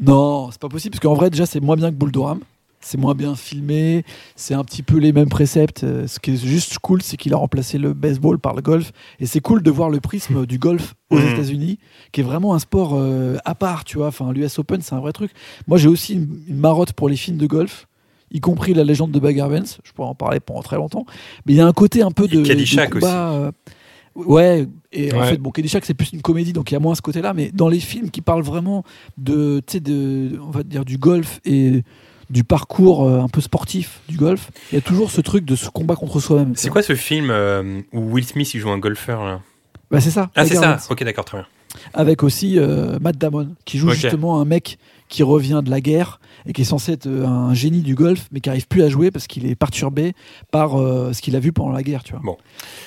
Non, 0.00 0.50
c'est 0.50 0.60
pas 0.60 0.68
possible, 0.68 0.92
parce 0.92 1.00
qu'en 1.02 1.14
vrai, 1.14 1.30
déjà, 1.30 1.46
c'est 1.46 1.60
moins 1.60 1.76
bien 1.76 1.90
que 1.90 1.96
Bull 1.96 2.12
Durham. 2.12 2.40
C'est 2.84 2.98
moins 2.98 3.14
bien 3.14 3.34
filmé, 3.34 4.04
c'est 4.36 4.54
un 4.54 4.62
petit 4.62 4.82
peu 4.82 4.98
les 4.98 5.12
mêmes 5.12 5.28
préceptes. 5.28 5.84
Euh, 5.84 6.06
Ce 6.06 6.18
qui 6.20 6.32
est 6.32 6.44
juste 6.46 6.78
cool, 6.80 7.00
c'est 7.02 7.16
qu'il 7.16 7.32
a 7.32 7.36
remplacé 7.36 7.78
le 7.78 7.94
baseball 7.94 8.38
par 8.38 8.54
le 8.54 8.62
golf. 8.62 8.92
Et 9.20 9.26
c'est 9.26 9.40
cool 9.40 9.62
de 9.62 9.70
voir 9.70 9.88
le 9.90 10.00
prisme 10.00 10.44
du 10.46 10.58
golf 10.58 10.94
aux 11.10 11.18
Mhm. 11.18 11.28
États-Unis, 11.32 11.78
qui 12.12 12.20
est 12.20 12.24
vraiment 12.24 12.54
un 12.54 12.58
sport 12.58 12.92
euh, 12.94 13.36
à 13.44 13.54
part, 13.54 13.84
tu 13.84 13.96
vois. 13.98 14.08
Enfin, 14.08 14.32
l'US 14.32 14.58
Open, 14.58 14.80
c'est 14.82 14.94
un 14.94 15.00
vrai 15.00 15.12
truc. 15.12 15.30
Moi, 15.66 15.78
j'ai 15.78 15.88
aussi 15.88 16.14
une, 16.14 16.28
une 16.46 16.58
marotte 16.58 16.92
pour 16.92 17.08
les 17.08 17.16
films 17.16 17.38
de 17.38 17.46
golf, 17.46 17.86
y 18.30 18.40
compris 18.40 18.74
la 18.74 18.84
légende 18.84 19.12
de 19.12 19.18
Bagger 19.18 19.46
Vance. 19.48 19.78
Je 19.84 19.92
pourrais 19.92 20.08
en 20.08 20.14
parler 20.14 20.40
pendant 20.40 20.62
très 20.62 20.76
longtemps. 20.76 21.06
Mais 21.46 21.54
il 21.54 21.56
y 21.56 21.60
a 21.60 21.66
un 21.66 21.72
côté 21.72 22.02
un 22.02 22.10
peu 22.10 22.24
Et 22.24 22.28
de. 22.28 22.42
de 22.42 22.90
combat, 22.90 23.30
euh, 23.32 23.50
Ouais, 24.16 24.68
et 24.92 25.12
en 25.12 25.22
fait, 25.24 25.38
bon, 25.38 25.50
Caddyshack, 25.50 25.84
c'est 25.84 25.92
plus 25.94 26.12
une 26.12 26.22
comédie, 26.22 26.52
donc 26.52 26.70
il 26.70 26.74
y 26.74 26.76
a 26.76 26.80
moins 26.80 26.94
ce 26.94 27.02
côté-là, 27.02 27.34
mais 27.34 27.50
dans 27.52 27.68
les 27.68 27.80
films 27.80 28.10
qui 28.10 28.20
parlent 28.20 28.44
vraiment 28.44 28.84
de, 29.18 29.60
tu 29.66 29.72
sais, 29.72 29.80
de, 29.80 30.38
on 30.40 30.50
va 30.50 30.62
dire, 30.62 30.84
du 30.84 30.98
golf 30.98 31.40
et 31.44 31.82
du 32.30 32.44
parcours 32.44 33.06
euh, 33.06 33.20
un 33.20 33.28
peu 33.28 33.40
sportif 33.40 34.00
du 34.08 34.16
golf, 34.16 34.50
il 34.72 34.76
y 34.76 34.78
a 34.78 34.80
toujours 34.80 35.10
ce 35.10 35.20
truc 35.20 35.44
de 35.44 35.56
ce 35.56 35.68
combat 35.68 35.96
contre 35.96 36.20
soi-même. 36.20 36.54
C'est 36.56 36.70
quoi 36.70 36.82
ce 36.82 36.94
film 36.94 37.28
euh, 37.30 37.80
où 37.92 38.00
Will 38.12 38.24
Smith 38.24 38.52
il 38.54 38.60
joue 38.60 38.70
un 38.70 38.78
golfeur 38.78 39.24
là? 39.24 39.40
Bah, 39.90 40.00
C'est 40.00 40.10
ça. 40.10 40.30
Ah, 40.34 40.46
c'est 40.46 40.56
ça. 40.56 40.78
Ok, 40.90 41.04
d'accord, 41.04 41.24
très 41.24 41.38
bien. 41.38 41.46
Avec 41.92 42.22
aussi 42.22 42.58
euh, 42.58 42.98
Matt 43.00 43.18
Damon, 43.18 43.54
qui 43.64 43.78
joue 43.78 43.90
justement 43.90 44.40
un 44.40 44.44
mec 44.44 44.78
qui 45.08 45.22
revient 45.22 45.60
de 45.64 45.70
la 45.70 45.80
guerre 45.80 46.20
et 46.46 46.52
qui 46.52 46.62
est 46.62 46.64
censé 46.64 46.92
être 46.92 47.08
un 47.08 47.52
génie 47.54 47.82
du 47.82 47.94
golf, 47.94 48.28
mais 48.32 48.40
qui 48.40 48.48
arrive 48.48 48.66
plus 48.66 48.82
à 48.82 48.88
jouer 48.88 49.10
parce 49.10 49.26
qu'il 49.26 49.46
est 49.46 49.54
perturbé 49.54 50.14
par 50.50 50.80
euh, 50.80 51.12
ce 51.12 51.20
qu'il 51.20 51.36
a 51.36 51.40
vu 51.40 51.52
pendant 51.52 51.72
la 51.72 51.82
guerre, 51.82 52.04
tu 52.04 52.12
vois. 52.12 52.22
Bon. 52.24 52.36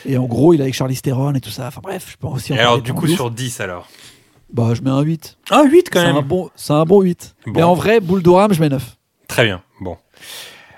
Et 0.05 0.17
en 0.17 0.25
gros, 0.25 0.53
il 0.53 0.59
est 0.59 0.63
avec 0.63 0.73
Charlie 0.73 0.99
Theron 0.99 1.33
et 1.33 1.41
tout 1.41 1.49
ça. 1.49 1.67
Enfin 1.67 1.81
bref, 1.83 2.07
je 2.11 2.17
peux 2.17 2.27
aussi 2.27 2.53
en 2.53 2.55
Et 2.55 2.59
alors, 2.59 2.81
du 2.81 2.93
coup, 2.93 3.07
sur 3.07 3.29
10 3.31 3.59
alors? 3.61 3.87
Bah, 4.51 4.73
je 4.73 4.81
mets 4.81 4.89
un 4.89 5.01
8. 5.01 5.37
Ah, 5.51 5.63
8 5.65 5.89
quand 5.91 5.99
C'est 5.99 6.05
un 6.05 6.13
même 6.13 6.23
bon, 6.23 6.49
c'est 6.55 6.73
un 6.73 6.85
bon 6.85 7.01
8. 7.01 7.35
Bon. 7.45 7.53
Mais 7.53 7.63
en 7.63 7.73
vrai, 7.73 7.99
Boule 7.99 8.23
d'Oram, 8.23 8.53
je 8.53 8.61
mets 8.61 8.69
9. 8.69 8.96
Très 9.27 9.45
bien, 9.45 9.61
bon. 9.81 9.97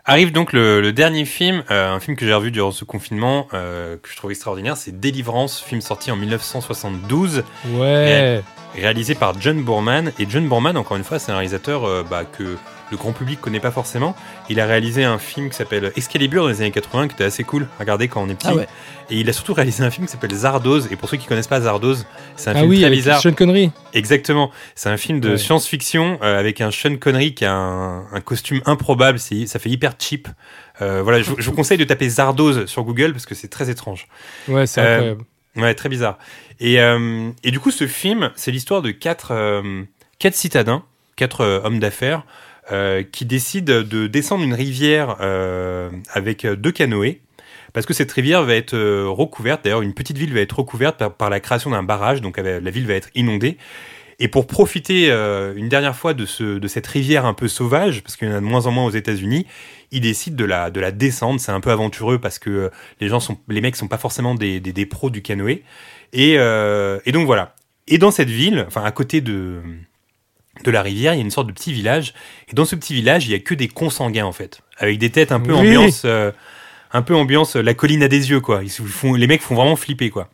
Arrive 0.06 0.32
donc 0.32 0.54
le, 0.54 0.82
le 0.82 0.92
dernier 0.92 1.24
film, 1.26 1.64
euh, 1.70 1.92
un 1.92 2.00
film 2.00 2.18
que 2.18 2.26
j'ai 2.26 2.34
revu 2.34 2.50
durant 2.50 2.72
ce 2.72 2.84
confinement, 2.84 3.48
euh, 3.54 3.96
que 3.98 4.10
je 4.10 4.16
trouve 4.16 4.32
extraordinaire, 4.32 4.76
c'est 4.76 5.00
Délivrance, 5.00 5.62
film 5.62 5.82
sorti 5.82 6.10
en 6.12 6.16
1972, 6.16 7.44
Ouais. 7.74 8.42
Réalisé 8.76 9.16
par 9.16 9.40
John 9.40 9.62
Boorman. 9.64 10.12
Et 10.20 10.28
John 10.30 10.48
Boorman, 10.48 10.78
encore 10.78 10.98
une 10.98 11.04
fois, 11.04 11.20
c'est 11.20 11.32
un 11.32 11.36
réalisateur 11.36 11.84
euh, 11.86 12.04
bah, 12.10 12.24
que 12.26 12.58
le 12.92 12.98
grand 12.98 13.12
public 13.14 13.40
connaît 13.40 13.60
pas 13.60 13.70
forcément. 13.72 14.16
Il 14.50 14.60
a 14.60 14.66
réalisé 14.66 15.04
un 15.04 15.20
film 15.20 15.50
qui 15.52 15.56
s'appelle 15.56 15.92
Excalibur 15.96 16.44
dans 16.44 16.50
les 16.50 16.62
années 16.62 16.72
80, 16.72 17.08
qui 17.10 17.14
était 17.14 17.24
assez 17.24 17.44
cool 17.44 17.68
à 17.78 17.82
regarder 17.84 18.08
quand 18.08 18.22
on 18.24 18.30
est 18.30 18.34
petit. 18.34 18.48
Ah 18.50 18.56
ouais. 18.56 18.68
Et 19.12 19.18
il 19.20 19.30
a 19.30 19.34
surtout 19.34 19.54
réalisé 19.54 19.84
un 19.84 19.92
film 19.92 20.08
qui 20.08 20.12
s'appelle 20.12 20.34
Zardoz. 20.34 20.88
Et 20.92 20.96
pour 20.96 21.08
ceux 21.08 21.18
qui 21.18 21.28
connaissent 21.28 21.48
pas 21.48 21.62
Zardoz, 21.62 22.06
c'est 22.36 22.50
un 22.50 22.54
Ah 22.54 22.60
film 22.60 22.70
oui, 22.70 22.78
très 22.78 22.86
avec 22.86 22.98
bizarre. 22.98 23.22
Sean 23.22 23.34
Connery. 23.34 23.72
Exactement. 23.94 24.50
C'est 24.76 24.90
un 24.90 24.98
film 24.98 25.20
de 25.20 25.32
Ouais. 25.32 25.38
science-fiction 25.38 26.18
euh, 26.24 26.40
avec 26.40 26.62
un 26.62 26.72
Sean 26.72 26.96
Connery 26.98 27.36
qui 27.36 27.46
a 27.46 27.54
un, 27.54 28.06
un 28.12 28.22
costume 28.22 28.62
improbable. 28.66 29.20
C'est, 29.20 29.46
ça 29.46 29.60
fait 29.60 29.70
hyper 29.70 29.94
cheap. 30.00 30.28
Euh, 30.82 31.02
voilà, 31.04 31.22
je, 31.22 31.32
je 31.38 31.50
vous 31.50 31.56
conseille 31.56 31.78
de 31.78 31.84
taper 31.84 32.10
Zardoz 32.10 32.66
sur 32.66 32.84
Google 32.84 33.12
parce 33.12 33.26
que 33.28 33.36
c'est 33.36 33.50
très 33.50 33.70
étrange. 33.70 34.08
Ouais, 34.48 34.66
c'est 34.66 34.82
Euh, 34.82 34.94
incroyable. 34.96 35.24
Ouais, 35.56 35.74
très 35.74 35.90
bizarre. 35.90 36.18
Et, 36.60 36.80
euh, 36.80 37.32
et 37.44 37.52
du 37.52 37.60
coup, 37.60 37.72
ce 37.72 37.88
film, 37.88 38.32
c'est 38.36 38.52
l'histoire 38.52 38.82
de 38.82 38.92
quatre, 38.92 39.32
euh, 39.32 39.84
quatre 40.20 40.36
citadins, 40.36 40.84
quatre 41.16 41.42
euh, 41.42 41.62
hommes 41.64 41.80
d'affaires, 41.80 42.24
qui 43.12 43.26
décident 43.26 43.82
de 43.82 44.06
descendre 44.06 44.44
une 44.44 44.54
rivière 44.54 45.18
avec 46.14 46.46
deux 46.46 46.72
canoës. 46.72 47.20
Parce 47.74 47.88
que 47.88 47.96
cette 47.96 48.12
rivière 48.12 48.44
va 48.44 48.54
être 48.54 48.78
recouverte, 49.08 49.64
d'ailleurs 49.64 49.82
une 49.82 49.96
petite 49.96 50.20
ville 50.20 50.32
va 50.36 50.42
être 50.42 50.60
recouverte 50.60 51.00
par, 51.00 51.16
par 51.16 51.30
la 51.32 51.40
création 51.40 51.72
d'un 51.72 51.82
barrage, 51.82 52.22
donc 52.22 52.38
la 52.38 52.60
ville 52.70 52.86
va 52.86 52.94
être 52.94 53.10
inondée. 53.16 53.58
Et 54.22 54.28
pour 54.28 54.48
profiter 54.48 55.10
euh, 55.12 55.54
une 55.56 55.70
dernière 55.70 55.96
fois 55.96 56.14
de, 56.14 56.26
ce, 56.26 56.60
de 56.60 56.68
cette 56.68 56.86
rivière 56.88 57.26
un 57.26 57.34
peu 57.34 57.48
sauvage, 57.48 58.04
parce 58.04 58.18
qu'il 58.18 58.28
y 58.28 58.32
en 58.32 58.36
a 58.36 58.40
de 58.42 58.46
moins 58.46 58.66
en 58.66 58.72
moins 58.72 58.86
aux 58.86 58.92
États-Unis, 58.92 59.46
ils 59.92 60.02
décident 60.02 60.36
de 60.36 60.44
la, 60.46 60.70
de 60.72 60.80
la 60.82 60.92
descendre. 60.92 61.40
C'est 61.40 61.52
un 61.54 61.62
peu 61.62 61.72
aventureux 61.72 62.20
parce 62.20 62.38
que 62.38 62.50
euh, 62.50 62.70
les 63.00 63.08
gens 63.08 63.20
sont, 63.22 63.38
les 63.48 63.62
mecs 63.62 63.76
sont 63.78 63.88
pas 63.88 63.98
forcément 63.98 64.36
des, 64.36 64.60
des, 64.60 64.74
des 64.74 64.86
pros 64.86 65.10
du 65.10 65.22
canoë. 65.22 65.64
Et, 66.12 66.36
euh, 66.38 67.00
et 67.06 67.12
donc 67.14 67.26
voilà. 67.26 67.56
Et 67.88 67.98
dans 67.98 68.12
cette 68.12 68.30
ville, 68.30 68.66
enfin 68.68 68.84
à 68.84 68.92
côté 68.92 69.22
de 69.22 69.62
de 70.66 70.72
la 70.72 70.82
rivière, 70.82 71.14
il 71.14 71.18
y 71.18 71.20
a 71.22 71.24
une 71.24 71.32
sorte 71.32 71.48
de 71.48 71.54
petit 71.54 71.72
village. 71.72 72.14
Et 72.52 72.54
dans 72.54 72.66
ce 72.66 72.76
petit 72.76 72.94
village, 72.94 73.26
il 73.28 73.32
y 73.32 73.36
a 73.36 73.40
que 73.40 73.54
des 73.56 73.70
consanguins 73.70 74.26
en 74.26 74.34
fait, 74.34 74.60
avec 74.78 74.98
des 74.98 75.10
têtes 75.10 75.32
un 75.32 75.40
peu 75.40 75.54
Oui. 75.54 75.60
ambiance, 75.60 76.02
euh, 76.04 76.32
un 76.92 77.02
peu 77.02 77.16
ambiance 77.16 77.56
euh, 77.56 77.62
la 77.62 77.74
colline 77.74 78.04
à 78.04 78.10
des 78.10 78.30
yeux 78.30 78.42
quoi. 78.42 78.62
Ils 78.64 78.70
font, 78.70 79.14
les 79.14 79.28
mecs 79.28 79.42
font 79.42 79.56
vraiment 79.56 79.78
flipper 79.78 80.10
quoi. 80.10 80.30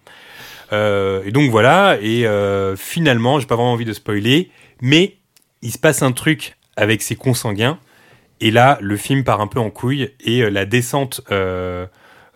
Euh, 0.75 1.23
et 1.25 1.31
donc 1.31 1.49
voilà. 1.49 1.97
Et 2.01 2.25
euh, 2.25 2.75
finalement, 2.75 3.39
j'ai 3.39 3.47
pas 3.47 3.55
vraiment 3.55 3.73
envie 3.73 3.85
de 3.85 3.93
spoiler, 3.93 4.51
mais 4.81 5.17
il 5.61 5.71
se 5.71 5.77
passe 5.77 6.01
un 6.01 6.11
truc 6.11 6.57
avec 6.75 7.01
ces 7.01 7.15
consanguins. 7.15 7.79
Et 8.41 8.51
là, 8.51 8.77
le 8.81 8.97
film 8.97 9.23
part 9.23 9.41
un 9.41 9.47
peu 9.47 9.59
en 9.59 9.69
couille 9.69 10.11
et 10.19 10.41
euh, 10.41 10.49
la 10.49 10.65
descente 10.65 11.21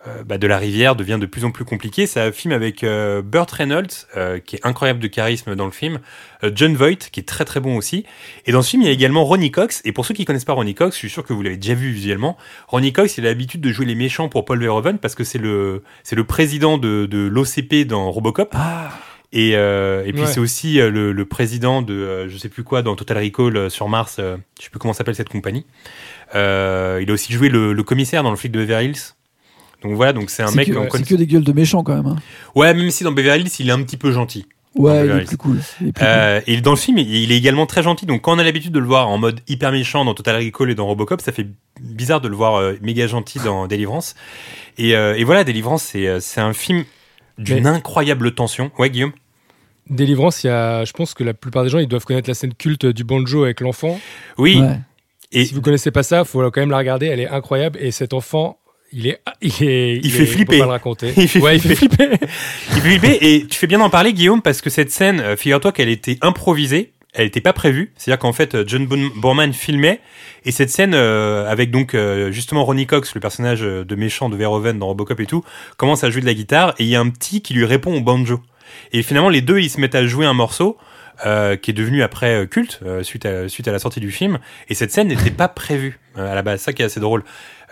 euh, 0.06 0.22
bah, 0.24 0.38
de 0.38 0.46
la 0.46 0.56
rivière 0.58 0.96
devient 0.96 1.18
de 1.20 1.26
plus 1.26 1.44
en 1.44 1.50
plus 1.50 1.64
compliquée. 1.64 2.06
C'est 2.06 2.20
un 2.20 2.32
film 2.32 2.52
avec 2.52 2.82
euh, 2.84 3.20
Burt 3.22 3.50
Reynolds, 3.50 3.88
euh, 4.16 4.38
qui 4.38 4.56
est 4.56 4.66
incroyable 4.66 4.98
de 5.00 5.08
charisme 5.08 5.54
dans 5.54 5.66
le 5.66 5.70
film, 5.72 5.98
euh, 6.42 6.50
John 6.54 6.74
Voight, 6.74 7.10
qui 7.12 7.20
est 7.20 7.28
très 7.28 7.44
très 7.44 7.60
bon 7.60 7.76
aussi. 7.76 8.04
Et 8.46 8.52
dans 8.52 8.62
ce 8.62 8.70
film, 8.70 8.82
il 8.82 8.86
y 8.86 8.88
a 8.88 8.92
également 8.92 9.24
Ronnie 9.24 9.50
Cox. 9.50 9.82
Et 9.84 9.92
pour 9.92 10.06
ceux 10.06 10.14
qui 10.14 10.24
connaissent 10.24 10.44
pas 10.46 10.54
Ronnie 10.54 10.74
Cox, 10.74 10.94
je 10.94 10.98
suis 10.98 11.10
sûr 11.10 11.24
que 11.24 11.32
vous 11.32 11.42
l'avez 11.42 11.56
déjà 11.58 11.74
vu 11.74 11.90
visuellement. 11.90 12.36
Ronnie 12.68 12.92
Cox, 12.92 13.18
il 13.18 13.26
a 13.26 13.28
l'habitude 13.28 13.60
de 13.60 13.72
jouer 13.72 13.84
les 13.86 13.94
méchants 13.94 14.28
pour 14.30 14.44
Paul 14.46 14.58
Verhoeven 14.60 14.98
parce 14.98 15.14
que 15.14 15.24
c'est 15.24 15.38
le 15.38 15.82
c'est 16.02 16.16
le 16.16 16.24
président 16.24 16.78
de, 16.78 17.06
de 17.06 17.18
l'OCP 17.26 17.86
dans 17.86 18.10
Robocop. 18.10 18.50
Ah, 18.54 18.90
Et, 19.32 19.54
euh, 19.54 20.02
et 20.06 20.12
puis 20.12 20.22
Ouais. 20.22 20.26
c'est 20.26 20.40
aussi 20.40 20.80
euh, 20.80 20.90
le, 20.90 21.12
le 21.12 21.24
président 21.26 21.82
de 21.82 21.94
euh, 21.94 22.28
je 22.28 22.36
sais 22.38 22.48
plus 22.48 22.64
quoi 22.64 22.82
dans 22.82 22.96
Total 22.96 23.18
Recall 23.18 23.70
sur 23.70 23.88
Mars, 23.88 24.16
euh, 24.18 24.36
je 24.58 24.64
sais 24.64 24.70
plus 24.70 24.78
comment 24.80 24.92
s'appelle 24.94 25.14
cette 25.14 25.28
compagnie. 25.28 25.66
Euh, 26.34 27.00
il 27.02 27.10
a 27.10 27.12
aussi 27.12 27.32
joué 27.32 27.48
le, 27.48 27.72
le 27.72 27.82
commissaire 27.82 28.22
dans 28.22 28.30
le 28.30 28.36
flic 28.36 28.50
de 28.52 28.58
Beverly 28.60 28.86
Hills. 28.86 29.14
Donc 29.82 29.94
voilà, 29.94 30.12
donc 30.12 30.30
c'est 30.30 30.42
un 30.42 30.50
mec 30.52 30.66
c'est 30.66 30.88
connaît. 30.88 31.04
que 31.04 31.14
des 31.14 31.26
gueules 31.26 31.44
de 31.44 31.52
méchants 31.52 31.82
quand 31.82 31.94
même. 31.96 32.06
hein. 32.06 32.16
Ouais, 32.54 32.72
même 32.74 32.90
si 32.90 33.02
dans 33.04 33.12
Beverly 33.12 33.42
Hills 33.44 33.50
il 33.60 33.68
est 33.68 33.72
un 33.72 33.82
petit 33.82 33.96
peu 33.96 34.12
gentil. 34.12 34.46
Ouais, 34.76 35.04
il 35.04 35.10
est 35.10 35.24
plus 35.24 35.36
cool. 35.36 35.58
Il 35.80 35.88
est 35.88 35.92
plus 35.92 36.04
Euh, 36.06 36.40
et 36.46 36.60
dans 36.60 36.70
le 36.70 36.76
film, 36.76 36.98
il 36.98 37.32
est 37.32 37.36
également 37.36 37.66
très 37.66 37.82
gentil. 37.82 38.06
Donc, 38.06 38.22
quand 38.22 38.36
on 38.36 38.38
a 38.38 38.44
l'habitude 38.44 38.70
de 38.72 38.78
le 38.78 38.86
voir 38.86 39.08
en 39.08 39.18
mode 39.18 39.40
hyper 39.48 39.72
méchant 39.72 40.04
dans 40.04 40.14
Total 40.14 40.36
Recall 40.36 40.70
et 40.70 40.76
dans 40.76 40.86
Robocop, 40.86 41.20
ça 41.22 41.32
fait 41.32 41.48
bizarre 41.80 42.20
de 42.20 42.28
le 42.28 42.36
voir 42.36 42.54
euh, 42.54 42.74
méga 42.80 43.08
gentil 43.08 43.40
dans 43.40 43.66
Délivrance. 43.66 44.14
Et, 44.78 44.94
euh, 44.94 45.16
et 45.16 45.24
voilà, 45.24 45.42
Délivrance, 45.42 45.82
c'est 45.82 46.20
c'est 46.20 46.40
un 46.40 46.52
film 46.52 46.84
d'une 47.36 47.64
Mais- 47.64 47.68
incroyable 47.70 48.32
tension. 48.32 48.70
Ouais, 48.78 48.90
Guillaume? 48.90 49.10
Délivrance, 49.88 50.44
il 50.44 50.48
y 50.48 50.50
a, 50.50 50.84
je 50.84 50.92
pense 50.92 51.14
que 51.14 51.24
la 51.24 51.34
plupart 51.34 51.64
des 51.64 51.68
gens 51.68 51.78
ils 51.80 51.88
doivent 51.88 52.04
connaître 52.04 52.28
la 52.30 52.34
scène 52.34 52.54
culte 52.54 52.86
du 52.86 53.02
banjo 53.02 53.42
avec 53.42 53.60
l'enfant. 53.60 53.98
Oui. 54.38 54.54
cool. 54.58 54.66
Ouais. 54.66 54.78
Et 55.32 55.44
Si 55.46 55.54
vous 55.54 55.62
connaissez 55.62 55.90
pas 55.90 56.04
ça, 56.04 56.24
faut 56.24 56.40
quand 56.52 56.60
même 56.60 56.70
la 56.70 56.78
regarder. 56.78 57.06
Elle 57.06 57.18
est 57.20 57.28
incroyable 57.28 57.76
et 57.82 57.90
cet 57.90 58.12
enfant, 58.12 58.58
il 58.92 59.06
est, 59.06 59.20
il 59.40 59.62
est, 59.68 59.96
Il 60.02 60.10
fait 60.12 60.22
est- 60.22 60.26
flipper. 60.26 60.58
Pas 60.58 60.64
le 60.64 60.70
raconter. 60.70 61.12
Il 61.16 61.28
fait 61.28 61.40
ouais, 61.40 61.56
il 61.56 61.62
fait 61.62 61.74
flipper. 61.74 62.08
il 62.12 62.74
fait 62.74 62.80
flipper. 62.80 63.18
Et 63.20 63.46
tu 63.46 63.58
fais 63.58 63.66
bien 63.66 63.78
d'en 63.78 63.90
parler, 63.90 64.12
Guillaume, 64.12 64.42
parce 64.42 64.60
que 64.60 64.70
cette 64.70 64.90
scène, 64.90 65.20
euh, 65.20 65.36
figure-toi 65.36 65.72
qu'elle 65.72 65.88
était 65.88 66.18
improvisée. 66.22 66.92
Elle 67.12 67.24
n'était 67.24 67.40
pas 67.40 67.52
prévue. 67.52 67.92
C'est-à-dire 67.96 68.20
qu'en 68.20 68.32
fait, 68.32 68.54
euh, 68.54 68.64
John 68.66 68.86
Boorman 68.86 69.52
filmait. 69.52 70.00
Et 70.44 70.52
cette 70.52 70.70
scène, 70.70 70.94
euh, 70.94 71.48
avec 71.50 71.70
donc 71.70 71.94
euh, 71.94 72.30
justement 72.30 72.64
Ronnie 72.64 72.86
Cox, 72.86 73.14
le 73.14 73.20
personnage 73.20 73.62
euh, 73.62 73.84
de 73.84 73.94
méchant 73.96 74.28
de 74.28 74.36
Verhoeven 74.36 74.78
dans 74.78 74.86
Robocop 74.86 75.18
et 75.20 75.26
tout, 75.26 75.44
commence 75.76 76.04
à 76.04 76.10
jouer 76.10 76.20
de 76.20 76.26
la 76.26 76.34
guitare. 76.34 76.74
Et 76.78 76.84
il 76.84 76.88
y 76.88 76.96
a 76.96 77.00
un 77.00 77.08
petit 77.10 77.42
qui 77.42 77.52
lui 77.54 77.64
répond 77.64 77.94
au 77.96 78.00
banjo. 78.00 78.40
Et 78.92 79.02
finalement, 79.02 79.28
les 79.28 79.40
deux, 79.40 79.58
ils 79.58 79.70
se 79.70 79.80
mettent 79.80 79.96
à 79.96 80.06
jouer 80.06 80.26
un 80.26 80.34
morceau. 80.34 80.76
euh, 81.26 81.56
qui 81.56 81.72
est 81.72 81.74
devenu 81.74 82.02
après 82.02 82.34
euh, 82.34 82.46
culte 82.46 82.80
euh, 82.86 83.02
suite 83.02 83.26
à 83.26 83.46
suite 83.48 83.68
à 83.68 83.72
la 83.72 83.78
sortie 83.78 84.00
du 84.00 84.10
film 84.10 84.38
et 84.70 84.74
cette 84.74 84.90
scène 84.90 85.08
n'était 85.08 85.30
pas 85.30 85.48
prévue 85.48 85.98
euh, 86.16 86.32
à 86.32 86.34
la 86.34 86.40
base 86.40 86.62
ça 86.62 86.72
qui 86.72 86.80
est 86.80 86.86
assez 86.86 86.98
drôle 87.00 87.24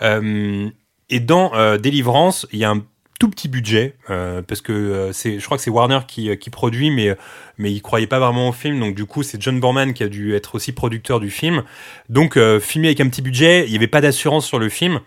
Euh, 0.03 0.69
et 1.09 1.19
dans 1.19 1.53
euh, 1.55 1.77
Délivrance 1.77 2.47
il 2.51 2.59
y 2.59 2.65
a 2.65 2.69
un 2.69 2.83
tout 3.19 3.29
petit 3.29 3.49
budget 3.49 3.95
euh, 4.09 4.41
parce 4.41 4.61
que 4.61 4.71
euh, 4.71 5.11
c'est 5.11 5.39
je 5.39 5.45
crois 5.45 5.57
que 5.57 5.63
c'est 5.63 5.69
Warner 5.69 5.99
qui, 6.07 6.29
euh, 6.29 6.35
qui 6.35 6.49
produit 6.49 6.89
mais 6.89 7.15
mais 7.57 7.71
il 7.71 7.81
croyait 7.81 8.07
pas 8.07 8.19
vraiment 8.19 8.49
au 8.49 8.53
film 8.53 8.79
donc 8.79 8.95
du 8.95 9.05
coup 9.05 9.23
c'est 9.23 9.41
John 9.41 9.59
Borman 9.59 9.93
qui 9.93 10.03
a 10.03 10.07
dû 10.07 10.35
être 10.35 10.55
aussi 10.55 10.71
producteur 10.71 11.19
du 11.19 11.29
film 11.29 11.63
donc 12.07 12.37
euh, 12.37 12.59
filmé 12.59 12.87
avec 12.87 13.01
un 13.01 13.09
petit 13.09 13.21
budget 13.21 13.65
il 13.65 13.73
y 13.73 13.75
avait 13.75 13.87
pas 13.87 14.01
d'assurance 14.01 14.45
sur 14.45 14.57
le 14.57 14.69
film 14.69 15.01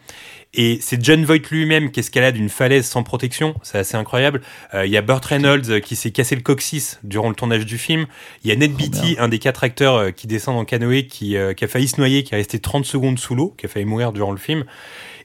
et 0.55 0.79
c'est 0.83 1.03
John 1.03 1.25
Voight 1.25 1.49
lui-même 1.51 1.91
qui 1.91 2.01
escalade 2.01 2.37
une 2.37 2.51
falaise 2.51 2.85
sans 2.87 3.03
protection, 3.03 3.55
c'est 3.63 3.79
assez 3.79 3.97
incroyable. 3.97 4.43
Euh, 4.75 4.85
Il 4.85 4.93
y 4.93 4.99
a 4.99 5.03
Burt 5.03 5.25
Reynolds 5.25 5.71
euh, 5.71 5.81
qui 5.81 5.97
s'est 5.97 6.11
cassé 6.11 6.35
le 6.37 6.43
coccyx 6.43 6.99
durant 7.05 7.31
le 7.31 7.35
tournage 7.35 7.65
du 7.65 7.79
film. 7.79 8.07
Il 8.45 8.51
y 8.51 8.53
a 8.53 8.57
Ned 8.57 8.75
Beatty, 8.75 9.17
un 9.19 9.29
des 9.29 9.39
quatre 9.39 9.65
acteurs 9.65 9.97
euh, 9.97 10.11
qui 10.11 10.27
descend 10.27 10.59
en 10.59 10.67
canoë, 10.67 11.07
qui, 11.07 11.37
euh, 11.39 11.55
qui 11.55 11.65
a 11.65 11.69
failli 11.69 11.89
se 11.89 11.99
noyer, 11.99 12.23
qui 12.23 12.35
est 12.35 12.37
resté 12.37 12.59
30 12.59 12.85
secondes 12.85 13.19
sous 13.19 13.35
l'eau, 13.35 13.55
qui 13.57 13.65
a 13.65 13.69
failli 13.71 13.87
mourir 13.87 14.13
durant 14.13 14.33
le 14.33 14.39
film. 14.39 14.65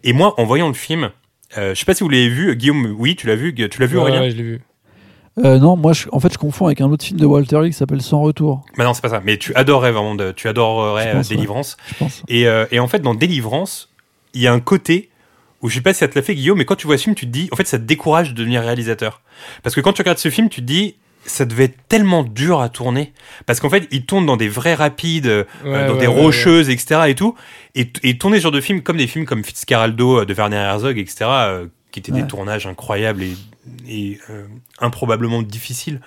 Et 0.04 0.14
moi, 0.14 0.34
en 0.40 0.46
voyant 0.46 0.68
le 0.68 0.74
film, 0.74 1.10
euh, 1.58 1.74
je 1.74 1.80
sais 1.80 1.86
pas 1.86 1.94
si 1.94 2.04
vous 2.04 2.10
l'avez 2.10 2.30
vu, 2.30 2.56
Guillaume, 2.56 2.96
oui, 2.98 3.16
tu 3.16 3.28
l'as 3.28 3.36
vu, 3.36 3.54
tu 3.54 3.80
l'as 3.80 3.86
vu 3.88 3.96
Ouais, 3.96 4.02
Aurélien 4.02 4.22
ouais, 4.22 4.32
je 4.32 4.36
l'ai 4.38 4.44
vu. 4.44 4.62
Euh, 5.46 5.60
non, 5.60 5.78
moi, 5.78 5.94
je- 5.94 6.08
en 6.12 6.20
fait, 6.20 6.34
je 6.34 6.38
confonds 6.40 6.66
avec 6.66 6.82
un 6.82 6.90
autre 6.90 7.06
film 7.06 7.20
de 7.20 7.26
Walter 7.26 7.58
Hill 7.64 7.68
qui 7.72 7.78
s'appelle 7.78 8.02
Sans 8.02 8.22
Retour, 8.22 8.66
Bah 8.76 8.86
non, 8.86 8.94
c'est 8.96 9.02
pas 9.04 9.10
ça, 9.10 9.22
mais 9.24 9.38
tu 9.38 9.54
adorerais 9.54 9.92
vraiment, 9.92 10.16
de, 10.16 10.32
tu 10.32 10.48
adorerais 10.48 11.10
Je 11.12 11.16
pense, 11.18 11.28
euh, 11.28 11.30
Délivrance. 11.36 11.78
je 11.90 11.94
pense. 11.94 12.24
Et, 12.28 12.48
euh, 12.48 12.66
et 12.72 12.80
en 12.80 12.88
fait, 12.88 13.00
dans 13.00 13.14
Délivrance, 13.14 13.94
il 14.34 14.42
y 14.42 14.48
a 14.48 14.54
un 14.54 14.60
côté 14.60 15.10
où 15.62 15.70
je 15.70 15.76
sais 15.76 15.82
pas 15.82 15.94
si 15.94 16.00
ça 16.00 16.08
te 16.08 16.16
l'a 16.18 16.24
fait, 16.24 16.34
Guillaume, 16.34 16.58
mais 16.58 16.66
quand 16.66 16.76
tu 16.76 16.88
vois 16.88 16.98
ce 16.98 17.04
film, 17.04 17.16
tu 17.16 17.26
te 17.28 17.32
dis, 17.32 17.50
en 17.52 17.56
fait, 17.56 17.68
ça 17.68 17.78
te 17.78 17.84
décourage 17.84 18.30
de 18.32 18.36
devenir 18.36 18.62
réalisateur. 18.62 19.22
Parce 19.62 19.76
que 19.76 19.82
quand 19.82 19.94
tu 19.94 20.02
regardes 20.02 20.18
ce 20.18 20.30
film, 20.30 20.50
tu 20.50 20.62
te 20.62 20.66
dis, 20.66 20.96
ça 21.28 21.46
devait 21.46 21.66
être 21.66 21.78
tellement 21.88 22.24
dur 22.24 22.60
à 22.62 22.70
tourner. 22.70 23.14
Parce 23.46 23.60
qu'en 23.60 23.70
fait, 23.70 23.88
il 23.92 24.06
tourne 24.06 24.26
dans 24.26 24.38
des 24.38 24.50
vrais 24.50 24.74
rapides, 24.74 25.28
euh, 25.28 25.44
dans 25.64 25.70
ouais, 25.94 26.00
des 26.00 26.08
ouais, 26.08 26.08
rocheuses, 26.08 26.70
etc. 26.70 27.02
et 27.08 27.16
tout. 27.16 27.36
Et, 27.76 27.92
et 28.04 28.18
tourner 28.18 28.40
sur 28.40 28.52
de 28.52 28.60
films 28.62 28.82
comme 28.82 28.98
des 28.98 29.08
films 29.08 29.26
comme 29.26 29.44
Fitzcarraldo 29.44 30.22
euh, 30.22 30.26
de 30.26 30.34
Werner 30.34 30.56
Herzog, 30.58 30.98
etc., 30.98 31.18
euh, 31.30 31.66
qui 31.92 32.00
étaient 32.00 32.12
des 32.12 32.26
tournages 32.28 32.66
incroyables 32.68 33.24
et, 33.24 33.34
et 33.88 34.20
euh, 34.30 34.46
improbablement 34.80 35.42
difficiles. 35.42 36.00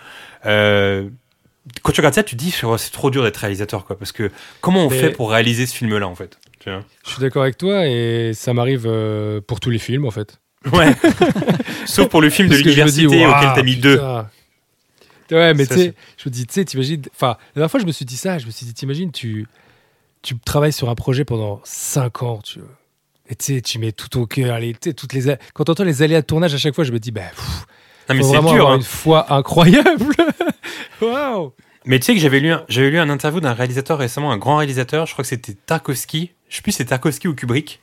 Quand 0.44 1.92
tu 1.92 2.00
regardes 2.00 2.14
ça, 2.14 2.22
tu 2.22 2.36
te 2.36 2.42
dis, 2.42 2.54
oh, 2.62 2.76
c'est 2.78 2.90
trop 2.90 3.10
dur 3.10 3.22
d'être 3.22 3.36
réalisateur, 3.36 3.84
quoi. 3.84 3.98
Parce 3.98 4.12
que 4.12 4.30
comment 4.60 4.86
on 4.86 4.90
Mais- 4.90 4.98
fait 4.98 5.10
pour 5.10 5.30
réaliser 5.30 5.66
ce 5.66 5.74
film-là, 5.76 6.06
en 6.06 6.14
fait 6.14 6.38
tu 6.60 6.68
vois? 6.70 6.80
Je 7.06 7.10
suis 7.12 7.20
d'accord 7.22 7.42
avec 7.42 7.56
toi 7.56 7.86
et 7.86 8.32
ça 8.34 8.52
m'arrive 8.52 8.82
pour 9.46 9.60
tous 9.60 9.70
les 9.70 9.78
films 9.78 10.04
en 10.04 10.10
fait. 10.10 10.40
Ouais. 10.70 10.92
Sauf 11.86 12.08
pour 12.08 12.20
le 12.20 12.28
film 12.28 12.48
de 12.48 12.54
l'université 12.56 13.06
auquel 13.06 13.50
t'as 13.54 13.62
mis 13.62 13.76
deux. 13.76 13.98
Ouais, 15.30 15.54
mais 15.54 15.66
tu 15.66 15.74
sais, 15.74 15.94
je 16.16 16.28
me 16.28 16.32
dis, 16.32 16.46
tu 16.46 16.54
sais, 16.54 16.64
t'imagines. 16.64 17.02
Enfin, 17.14 17.36
la 17.54 17.60
dernière 17.60 17.70
fois, 17.70 17.80
je 17.80 17.86
me 17.86 17.92
suis 17.92 18.04
dit 18.04 18.16
ça. 18.16 18.38
Je 18.38 18.46
me 18.46 18.50
suis 18.50 18.66
dit, 18.66 18.74
t'imagines, 18.74 19.12
tu, 19.12 19.46
tu 20.22 20.38
travailles 20.38 20.72
sur 20.72 20.88
un 20.90 20.94
projet 20.94 21.24
pendant 21.24 21.60
5 21.64 22.22
ans, 22.22 22.40
tu 22.42 22.58
vois. 22.60 22.68
Et 23.28 23.36
tu 23.36 23.54
sais, 23.54 23.60
tu 23.60 23.78
mets 23.78 23.92
tout 23.92 24.08
ton 24.08 24.26
cœur. 24.26 24.58
les- 24.58 24.74
toutes 24.74 25.12
les, 25.12 25.36
quand 25.54 25.64
t'entends 25.64 25.84
les 25.84 26.02
aléas 26.02 26.20
de 26.22 26.26
tournage, 26.26 26.52
à 26.54 26.58
chaque 26.58 26.74
fois, 26.74 26.84
je 26.84 26.92
me 26.92 26.98
dis, 26.98 27.12
bah, 27.12 27.20
pff, 27.34 27.66
Non, 28.08 28.14
mais 28.16 28.22
c'est 28.22 28.28
vraiment 28.28 28.52
dur. 28.52 28.68
hein. 28.70 28.76
une 28.76 28.82
foi 28.82 29.32
incroyable. 29.32 30.14
Waouh! 31.00 31.52
Mais 31.86 31.98
tu 31.98 32.06
sais 32.06 32.14
que 32.14 32.20
j'avais 32.20 32.40
lu, 32.40 32.52
j'avais 32.68 32.90
lu 32.90 32.98
un 32.98 33.08
interview 33.08 33.40
d'un 33.40 33.54
réalisateur 33.54 33.98
récemment, 33.98 34.32
un 34.32 34.36
grand 34.36 34.56
réalisateur, 34.56 35.06
je 35.06 35.12
crois 35.12 35.22
que 35.22 35.28
c'était 35.28 35.54
Tarkovsky, 35.54 36.32
je 36.50 36.56
sais 36.56 36.62
plus 36.62 36.72
si 36.72 36.78
c'est 36.78 36.84
Tarkovsky 36.86 37.26
ou 37.26 37.34
Kubrick, 37.34 37.80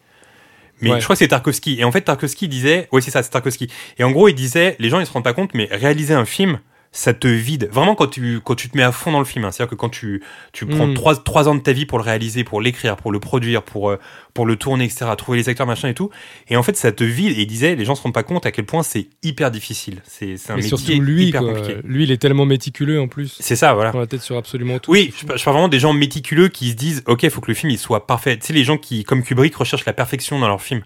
mais 0.81 0.91
Ouais. 0.91 0.99
je 0.99 1.03
crois 1.05 1.15
que 1.15 1.19
c'est 1.19 1.29
Tarkovsky. 1.29 1.77
Et 1.79 1.83
en 1.83 1.91
fait, 1.91 2.01
Tarkovsky 2.01 2.47
disait, 2.47 2.87
oui 2.91 3.01
c'est 3.01 3.09
ça, 3.09 3.23
c'est 3.23 3.31
Tarkovsky. 3.31 3.71
Et 3.97 4.03
en 4.03 4.11
gros, 4.11 4.27
il 4.27 4.35
disait, 4.35 4.75
les 4.77 4.89
gens 4.89 4.99
ils 4.99 5.07
se 5.07 5.11
rendent 5.11 5.23
pas 5.23 5.33
compte, 5.33 5.55
mais 5.55 5.67
réaliser 5.71 6.13
un 6.13 6.25
film, 6.25 6.59
ça 6.91 7.13
te 7.13 7.27
vide. 7.27 7.69
Vraiment 7.71 7.95
quand 7.95 8.07
tu, 8.07 8.39
quand 8.43 8.55
tu 8.55 8.69
te 8.69 8.77
mets 8.77 8.83
à 8.83 8.91
fond 8.91 9.11
dans 9.11 9.19
le 9.19 9.25
film, 9.25 9.45
hein. 9.45 9.51
c'est-à-dire 9.51 9.69
que 9.71 9.75
quand 9.75 9.89
tu, 9.89 10.23
tu 10.53 10.65
prends 10.65 10.87
Mm. 10.87 10.93
trois, 10.95 11.15
trois 11.15 11.47
ans 11.49 11.55
de 11.55 11.59
ta 11.59 11.71
vie 11.73 11.85
pour 11.85 11.97
le 11.99 12.03
réaliser, 12.03 12.43
pour 12.43 12.61
l'écrire, 12.61 12.95
pour 12.95 13.11
le 13.11 13.19
produire, 13.19 13.61
pour, 13.63 13.89
euh, 13.91 13.99
pour 14.33 14.45
le 14.45 14.55
tourner, 14.55 14.85
etc., 14.85 15.05
trouver 15.17 15.37
les 15.39 15.49
acteurs, 15.49 15.67
machin 15.67 15.89
et 15.89 15.93
tout, 15.93 16.09
et 16.49 16.55
en 16.57 16.63
fait 16.63 16.75
ça 16.77 16.91
te 16.91 17.03
vide. 17.03 17.37
Et 17.37 17.41
il 17.41 17.47
disait, 17.47 17.75
les 17.75 17.85
gens 17.85 17.95
se 17.95 18.01
rendent 18.01 18.13
pas 18.13 18.23
compte 18.23 18.45
à 18.45 18.51
quel 18.51 18.65
point 18.65 18.83
c'est 18.83 19.07
hyper 19.23 19.51
difficile. 19.51 20.01
C'est 20.07 20.37
c'est 20.37 20.51
un 20.51 20.55
Mais 20.55 20.61
métier 20.63 20.77
surtout 20.77 21.01
lui, 21.01 21.25
hyper 21.27 21.41
quoi. 21.41 21.53
compliqué. 21.53 21.79
Lui, 21.83 22.03
il 22.03 22.11
est 22.11 22.17
tellement 22.17 22.45
méticuleux 22.45 22.99
en 23.01 23.07
plus. 23.07 23.35
C'est 23.39 23.55
ça, 23.55 23.73
voilà. 23.73 23.91
Dans 23.91 23.99
la 23.99 24.07
tête 24.07 24.21
sur 24.21 24.37
absolument 24.37 24.79
tout. 24.79 24.91
Oui, 24.91 25.13
je, 25.15 25.21
je 25.21 25.43
parle 25.43 25.55
vraiment 25.55 25.67
des 25.67 25.79
gens 25.79 25.93
méticuleux 25.93 26.47
qui 26.47 26.69
se 26.71 26.75
disent 26.75 27.03
ok, 27.05 27.23
il 27.23 27.29
faut 27.29 27.41
que 27.41 27.51
le 27.51 27.55
film 27.55 27.71
il 27.71 27.77
soit 27.77 28.07
parfait. 28.07 28.37
Tu 28.37 28.47
sais, 28.47 28.53
les 28.53 28.63
gens 28.63 28.77
qui, 28.77 29.03
comme 29.03 29.23
Kubrick, 29.23 29.55
recherchent 29.55 29.85
la 29.85 29.93
perfection 29.93 30.39
dans 30.39 30.47
leur 30.47 30.61
film. 30.61 30.81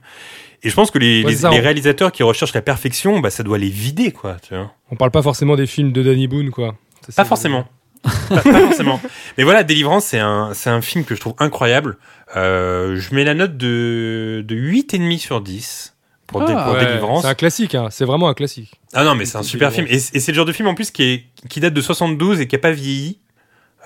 Et 0.64 0.70
je 0.70 0.76
pense 0.76 0.92
que 0.92 1.00
les, 1.00 1.24
Ouais, 1.24 1.32
les, 1.32 1.38
ça, 1.38 1.50
les 1.50 1.60
réalisateurs 1.60 2.12
qui 2.12 2.24
recherchent 2.24 2.54
la 2.54 2.62
perfection, 2.62 3.20
bah, 3.20 3.30
ça 3.30 3.44
doit 3.44 3.58
les 3.58 3.70
vider, 3.70 4.12
quoi. 4.12 4.38
Tu 4.48 4.54
vois. 4.56 4.72
On 4.92 4.96
parle 4.96 5.12
pas 5.12 5.22
forcément 5.24 5.56
des 5.56 5.66
films 5.68 5.92
de 5.92 6.04
Danny 6.04 6.28
Boone, 6.28 6.52
quoi. 6.52 6.76
Ça, 7.10 7.24
Pas 7.24 7.28
forcément. 7.28 7.66
pas, 8.30 8.42
pas 8.42 8.60
forcément. 8.62 9.00
Mais 9.38 9.44
voilà, 9.44 9.64
Délivrance, 9.64 10.06
c'est 10.06 10.20
un, 10.20 10.52
c'est 10.54 10.70
un 10.70 10.82
film 10.82 11.04
que 11.06 11.14
je 11.16 11.20
trouve 11.20 11.34
incroyable. 11.40 11.98
Euh, 12.36 12.96
je 12.96 13.14
mets 13.16 13.24
la 13.24 13.34
note 13.34 13.58
de, 13.58 14.44
de 14.48 14.56
8,5 14.56 15.18
sur 15.20 15.42
10 15.42 15.96
pour, 16.28 16.46
Dé- 16.46 16.54
Ah, 16.56 16.64
pour 16.64 16.74
Ouais, 16.74 16.86
Délivrance. 16.86 17.24
C'est 17.24 17.28
un 17.30 17.34
classique, 17.36 17.76
hein. 17.76 17.88
c'est 17.92 18.06
vraiment 18.06 18.28
un 18.30 18.34
classique. 18.34 18.80
Ah 18.94 19.04
non, 19.04 19.14
mais 19.16 19.26
c'est 19.26 19.38
un 19.38 19.44
super 19.44 19.72
film. 19.72 19.86
Et 19.90 20.00
c'est 20.00 20.32
le 20.32 20.36
genre 20.36 20.46
de 20.46 20.52
film 20.52 20.68
en 20.68 20.74
plus 20.76 20.90
qui, 20.92 21.04
est, 21.04 21.24
qui 21.50 21.60
date 21.60 21.74
de 21.74 21.82
72 21.82 22.40
et 22.42 22.48
qui 22.48 22.56
n'a 22.56 22.60
pas 22.60 22.72
vieilli. 22.72 23.20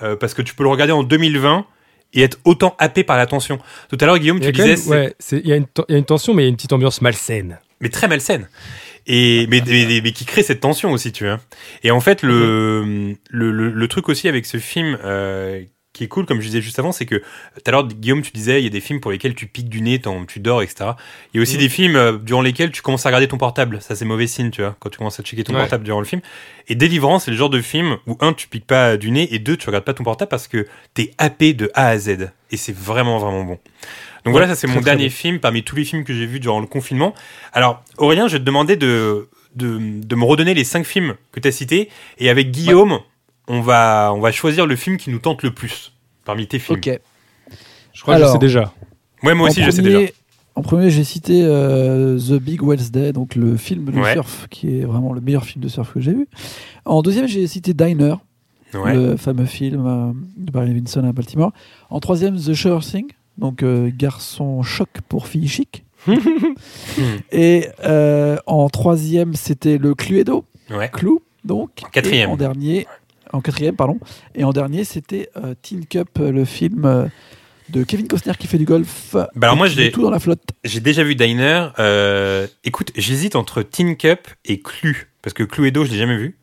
euh, 0.02 0.14
parce 0.16 0.32
que 0.34 0.42
tu 0.42 0.54
peux 0.54 0.62
le 0.62 0.70
regarder 0.70 0.92
en 0.92 1.02
2020 1.02 1.66
et 2.12 2.22
être 2.22 2.38
autant 2.44 2.74
happé 2.78 3.04
par 3.04 3.16
la 3.16 3.26
tension. 3.26 3.58
Tout 3.88 3.98
à 4.00 4.06
l'heure, 4.06 4.18
Guillaume, 4.18 4.38
Il 4.40 4.46
tu 4.46 4.52
disais, 4.52 4.76
c'est- 4.76 4.88
ouais, 4.90 5.14
il 5.32 5.46
y, 5.48 5.52
a 5.52 5.56
une 5.56 5.66
ten- 5.66 5.84
il 5.88 5.92
y 5.92 5.94
a 5.96 5.98
une 5.98 6.04
tension, 6.04 6.34
mais 6.34 6.42
il 6.42 6.46
y 6.46 6.48
a 6.48 6.50
une 6.50 6.56
petite 6.56 6.72
ambiance 6.72 7.00
malsaine. 7.02 7.58
mais 7.80 7.88
très 7.90 8.08
malsaine. 8.08 8.48
Et 9.06 9.46
mais, 9.48 9.62
mais, 9.66 9.84
mais- 9.86 10.00
mais 10.02 10.12
qui 10.12 10.24
crée 10.24 10.42
cette 10.42 10.60
tension 10.60 10.90
aussi, 10.92 11.12
tu 11.12 11.24
vois. 11.24 11.38
Et 11.84 11.90
en 11.90 12.00
fait, 12.00 12.22
le, 12.22 13.14
le, 13.30 13.50
le, 13.52 13.70
le 13.70 13.88
truc 13.88 14.08
aussi 14.08 14.28
avec 14.28 14.46
ce 14.46 14.56
film 14.56 14.98
euh, 15.04 15.62
qui 15.96 16.04
est 16.04 16.08
cool, 16.08 16.26
comme 16.26 16.40
je 16.40 16.46
disais 16.46 16.60
juste 16.60 16.78
avant, 16.78 16.92
c'est 16.92 17.06
que 17.06 17.16
tout 17.16 17.62
à 17.66 17.70
l'heure, 17.70 17.86
Guillaume, 17.88 18.22
tu 18.22 18.30
disais, 18.32 18.60
il 18.60 18.64
y 18.64 18.66
a 18.66 18.70
des 18.70 18.80
films 18.80 19.00
pour 19.00 19.10
lesquels 19.10 19.34
tu 19.34 19.46
piques 19.46 19.68
du 19.68 19.80
nez, 19.80 20.00
tu 20.28 20.40
dors, 20.40 20.62
etc. 20.62 20.90
Il 21.32 21.38
y 21.38 21.40
a 21.40 21.42
aussi 21.42 21.54
Mhm. 21.54 21.60
des 21.60 21.68
films 21.68 21.96
euh, 21.96 22.12
durant 22.18 22.42
lesquels 22.42 22.70
tu 22.70 22.82
commences 22.82 23.04
à 23.06 23.08
regarder 23.08 23.28
ton 23.28 23.38
portable. 23.38 23.80
Ça, 23.82 23.96
c'est 23.96 24.04
mauvais 24.04 24.26
signe, 24.26 24.50
tu 24.50 24.60
vois, 24.62 24.76
quand 24.78 24.90
tu 24.90 24.98
commences 24.98 25.18
à 25.18 25.22
checker 25.22 25.42
ton 25.44 25.54
Ouais. 25.54 25.60
portable 25.60 25.84
durant 25.84 25.98
le 26.00 26.06
film. 26.06 26.20
Et 26.68 26.74
Délivrance, 26.74 27.24
c'est 27.24 27.30
le 27.30 27.36
genre 27.36 27.50
de 27.50 27.60
film 27.60 27.96
où, 28.06 28.16
un, 28.20 28.32
tu 28.32 28.48
piques 28.48 28.66
pas 28.66 28.96
du 28.96 29.10
nez, 29.10 29.28
et 29.34 29.38
deux, 29.38 29.56
tu 29.56 29.66
regardes 29.66 29.84
pas 29.84 29.94
ton 29.94 30.04
portable 30.04 30.28
parce 30.28 30.48
que 30.48 30.66
t'es 30.94 31.12
happé 31.18 31.54
de 31.54 31.70
A 31.74 31.88
à 31.88 31.98
Z. 31.98 32.30
Et 32.50 32.56
c'est 32.56 32.74
vraiment, 32.76 33.18
vraiment 33.18 33.42
bon. 33.44 33.58
Donc 34.24 34.32
voilà, 34.32 34.48
ça 34.48 34.54
c'est 34.56 34.66
mon 34.66 34.80
dernier 34.80 35.04
bon. 35.06 35.10
film 35.14 35.38
parmi 35.40 35.62
tous 35.62 35.76
les 35.76 35.84
films 35.84 36.04
que 36.04 36.12
j'ai 36.12 36.26
vus 36.26 36.40
durant 36.40 36.60
le 36.60 36.66
confinement. 36.66 37.14
Alors, 37.52 37.82
Aurélien, 37.98 38.26
je 38.28 38.34
vais 38.34 38.38
te 38.40 38.44
demander 38.44 38.74
de, 38.76 39.28
de, 39.54 39.78
de 39.80 40.16
me 40.16 40.24
redonner 40.24 40.52
les 40.52 40.64
cinq 40.64 40.84
films 40.84 41.14
que 41.32 41.38
tu 41.40 41.46
as 41.48 41.52
cités. 41.52 41.88
Et 42.18 42.28
avec 42.28 42.50
Guillaume, 42.50 42.98
on, 43.48 43.60
va, 43.60 44.12
on 44.14 44.20
va 44.20 44.32
choisir 44.32 44.66
le 44.66 44.76
film 44.76 44.96
qui 44.96 45.10
nous 45.10 45.18
tente 45.18 45.42
le 45.42 45.52
plus 45.52 45.92
parmi 46.24 46.46
tes 46.46 46.58
films. 46.58 46.78
Ok. 46.78 47.00
Je 47.92 48.02
crois 48.02 48.14
Alors. 48.16 48.28
que 48.28 48.32
je 48.32 48.32
sais 48.34 48.38
déjà. 48.38 48.72
Ouais, 49.22 49.34
moi 49.34 49.48
aussi, 49.48 49.62
je 49.62 49.70
sais 49.70 49.82
déjà. 49.82 50.00
En 50.54 50.62
premier, 50.62 50.88
j'ai 50.90 51.04
cité 51.04 51.42
euh, 51.44 52.18
The 52.18 52.40
Big 52.40 52.62
Wednesday, 52.62 53.12
donc 53.12 53.34
le 53.34 53.56
film 53.58 53.84
de 53.90 53.98
Ouais. 54.00 54.14
surf, 54.14 54.46
qui 54.48 54.78
est 54.80 54.84
vraiment 54.84 55.12
le 55.12 55.20
meilleur 55.20 55.44
film 55.44 55.62
de 55.62 55.68
surf 55.68 55.92
que 55.92 56.00
j'ai 56.00 56.12
vu. 56.12 56.28
En 56.86 57.02
deuxième, 57.02 57.28
j'ai 57.28 57.46
cité 57.46 57.74
Diner, 57.74 58.14
Ouais. 58.74 58.94
le 58.94 59.16
fameux 59.16 59.44
film 59.46 59.86
euh, 59.86 60.12
de 60.36 60.50
Barry 60.50 60.68
Levinson 60.72 61.04
à 61.04 61.12
Baltimore. 61.12 61.52
En 61.90 62.00
troisième, 62.00 62.36
The 62.36 62.54
Sure 62.54 62.82
Thing, 62.84 63.06
donc 63.38 63.62
euh, 63.62 63.90
garçon 63.94 64.62
choc 64.62 64.88
pour 65.08 65.26
fille 65.26 65.46
chic. 65.48 65.84
Et 67.32 67.66
euh, 67.84 68.36
en 68.46 68.68
troisième, 68.68 69.34
c'était 69.34 69.78
le 69.78 69.94
Cluedo, 69.94 70.44
Ouais. 70.70 70.88
Clou, 70.92 71.22
Donc, 71.44 71.70
Quatrième. 71.92 72.30
et 72.30 72.32
en 72.32 72.36
dernier, 72.36 72.86
en 73.32 73.40
quatrième, 73.40 73.76
pardon. 73.76 73.98
Et 74.34 74.44
en 74.44 74.52
dernier, 74.52 74.84
c'était 74.84 75.28
euh, 75.36 75.54
Teen 75.62 75.86
Cup, 75.86 76.08
euh, 76.20 76.30
le 76.32 76.44
film 76.44 76.84
euh, 76.84 77.06
de 77.70 77.82
Kevin 77.84 78.06
Costner 78.08 78.32
qui 78.38 78.46
fait 78.46 78.58
du 78.58 78.64
golf. 78.64 79.10
Bah 79.12 79.28
alors 79.42 79.54
et 79.54 79.56
moi, 79.56 79.68
met 79.76 79.90
tout 79.90 80.02
dans 80.02 80.10
la 80.10 80.18
flotte. 80.20 80.42
J'ai 80.64 80.80
déjà 80.80 81.02
vu 81.02 81.14
Diner. 81.14 81.68
Euh, 81.78 82.46
écoute, 82.64 82.92
j'hésite 82.96 83.36
entre 83.36 83.62
Teen 83.62 83.96
Cup 83.96 84.28
et 84.44 84.60
Clue. 84.60 85.08
Parce 85.22 85.34
que 85.34 85.42
Cluedo, 85.42 85.84
je 85.84 85.90
l'ai 85.90 85.98
jamais 85.98 86.16
vu. 86.16 86.36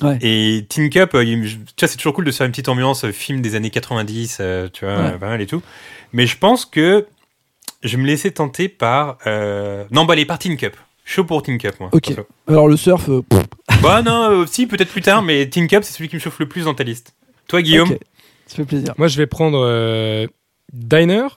Ouais. 0.00 0.18
Et 0.22 0.66
Teen 0.68 0.88
Cup, 0.90 1.10
tu 1.12 1.16
vois, 1.18 1.88
c'est 1.88 1.96
toujours 1.96 2.14
cool 2.14 2.24
de 2.24 2.30
faire 2.30 2.46
une 2.46 2.52
petite 2.52 2.68
ambiance 2.68 3.06
film 3.10 3.40
des 3.40 3.54
années 3.54 3.70
90, 3.70 4.38
euh, 4.40 4.68
tu 4.72 4.84
vois, 4.84 4.96
Ouais. 4.96 5.18
pas 5.18 5.28
mal 5.28 5.40
et 5.40 5.46
tout. 5.46 5.62
Mais 6.12 6.26
je 6.26 6.36
pense 6.38 6.64
que 6.66 7.06
je 7.82 7.96
me 7.96 8.06
laisser 8.06 8.30
tenter 8.30 8.68
par. 8.68 9.18
Non, 9.90 10.04
bah, 10.04 10.12
allez, 10.14 10.24
par 10.26 10.38
Teen 10.38 10.56
Cup. 10.56 10.76
Chaud 11.08 11.24
pour 11.24 11.42
Teen 11.42 11.56
Cup, 11.56 11.74
moi. 11.78 11.88
Ok. 11.92 12.12
Alors 12.48 12.66
le 12.68 12.76
surf, 12.76 13.08
euh, 13.08 13.22
Bah, 13.80 14.02
non, 14.02 14.30
euh, 14.42 14.46
si, 14.46 14.66
peut-être 14.66 14.90
plus 14.90 15.02
tard, 15.02 15.22
mais 15.22 15.48
Teen 15.48 15.68
Cup, 15.68 15.84
c'est 15.84 15.92
celui 15.94 16.08
qui 16.08 16.16
me 16.16 16.20
chauffe 16.20 16.38
le 16.40 16.48
plus 16.48 16.64
dans 16.64 16.74
ta 16.74 16.82
liste. 16.84 17.14
Toi, 17.48 17.62
Guillaume 17.62 17.92
ok. 17.92 17.98
ça 18.48 18.56
fait 18.56 18.64
plaisir. 18.64 18.92
Moi, 18.98 19.06
je 19.06 19.16
vais 19.16 19.26
prendre 19.26 19.58
euh, 19.64 20.26
Diner. 20.72 21.28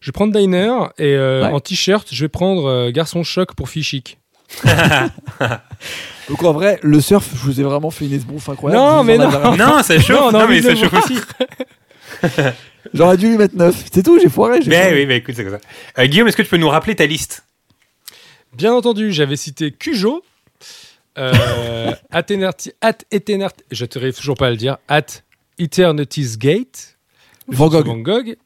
Je 0.00 0.08
vais 0.08 0.12
prendre 0.12 0.32
Diner 0.32 0.70
et 0.98 1.14
euh, 1.14 1.42
Ouais. 1.46 1.52
en 1.52 1.60
t-shirt, 1.60 2.08
je 2.10 2.24
vais 2.24 2.28
prendre 2.28 2.64
euh, 2.66 2.90
Garçon 2.90 3.22
Choc 3.22 3.54
pour 3.54 3.68
fille 3.68 3.82
chic. 3.82 4.18
Donc 6.28 6.42
en 6.42 6.52
vrai, 6.52 6.78
le 6.82 7.00
surf, 7.00 7.28
je 7.34 7.42
vous 7.42 7.60
ai 7.60 7.64
vraiment 7.64 7.90
fait 7.90 8.06
une 8.06 8.12
esbrouffe 8.12 8.48
incroyable. 8.48 8.82
Non, 8.82 9.04
mais 9.04 9.18
non. 9.18 9.56
Non, 9.56 9.82
ça 9.82 9.98
chauffe. 10.00 10.32
Non, 10.32 10.40
non, 10.40 10.48
mais 10.48 10.62
ça 10.62 10.74
chauffe 10.74 10.92
aussi. 10.94 11.18
J'aurais 12.94 13.16
dû 13.16 13.28
lui 13.28 13.36
mettre 13.36 13.56
9. 13.56 13.84
C'est 13.92 14.02
tout, 14.02 14.18
j'ai 14.20 14.28
foiré. 14.28 14.60
Mais 14.66 14.82
foiré. 14.82 14.94
oui, 14.94 15.06
bah, 15.06 15.14
écoute, 15.14 15.34
c'est 15.36 15.44
comme 15.44 15.54
ça. 15.58 15.60
Euh, 15.98 16.06
Guillaume, 16.06 16.28
est-ce 16.28 16.36
que 16.36 16.42
tu 16.42 16.48
peux 16.48 16.56
nous 16.56 16.68
rappeler 16.68 16.94
ta 16.94 17.06
liste? 17.06 17.44
Bien 18.56 18.72
entendu, 18.72 19.12
j'avais 19.12 19.36
cité 19.36 19.70
Cujo, 19.70 20.22
euh, 21.18 21.92
at, 22.10 22.20
Eternity- 22.22 22.72
at 22.80 22.98
Eternity- 23.10 23.64
je 23.70 23.84
ne 23.84 23.86
t'arrive 23.86 24.14
toujours 24.14 24.36
pas 24.36 24.46
à 24.46 24.50
le 24.50 24.56
dire, 24.56 24.78
at 24.88 25.04
Eternity's 25.58 26.38
Gate, 26.38 26.96
Van 27.48 27.68
Gogh. 27.68 27.86
Van 27.86 27.96
Gogh. 27.98 28.36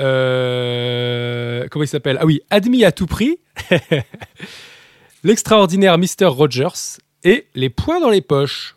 Euh, 0.00 1.66
comment 1.70 1.84
il 1.84 1.88
s'appelle? 1.88 2.18
Ah 2.20 2.26
oui, 2.26 2.40
Admis 2.50 2.84
à 2.84 2.92
tout 2.92 3.06
prix, 3.06 3.38
l'extraordinaire 5.24 5.96
Mr. 5.98 6.26
Rogers 6.26 6.98
et 7.24 7.46
les 7.54 7.70
points 7.70 8.00
dans 8.00 8.10
les 8.10 8.20
poches. 8.20 8.76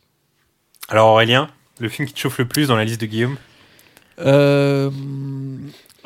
Alors, 0.88 1.10
Aurélien, 1.10 1.50
le 1.80 1.90
film 1.90 2.08
qui 2.08 2.14
te 2.14 2.20
chauffe 2.20 2.38
le 2.40 2.48
plus 2.48 2.68
dans 2.70 2.76
la 2.76 2.86
liste 2.86 3.02
de 3.02 3.06
Guillaume? 3.06 3.36
Euh, 4.20 4.90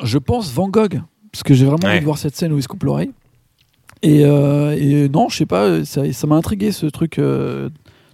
je 0.02 0.18
pense 0.18 0.50
Van 0.52 0.68
Gogh, 0.68 1.00
parce 1.32 1.42
que 1.42 1.54
j'ai 1.54 1.64
vraiment 1.64 1.78
Ouais. 1.84 1.90
envie 1.90 2.00
de 2.00 2.04
voir 2.04 2.18
cette 2.18 2.36
scène 2.36 2.52
où 2.52 2.58
il 2.58 2.62
se 2.62 2.68
coupe 2.68 2.82
l'oreille. 2.84 3.12
Et, 4.04 4.22
euh, 4.24 4.76
et 4.78 5.08
non, 5.08 5.28
je 5.30 5.36
sais 5.38 5.46
pas, 5.46 5.82
ça 5.84 6.02
ça 6.12 6.26
m'a 6.26 6.36
intrigué 6.36 6.72
ce 6.72 6.84
truc 6.86 7.18
euh, 7.18 7.70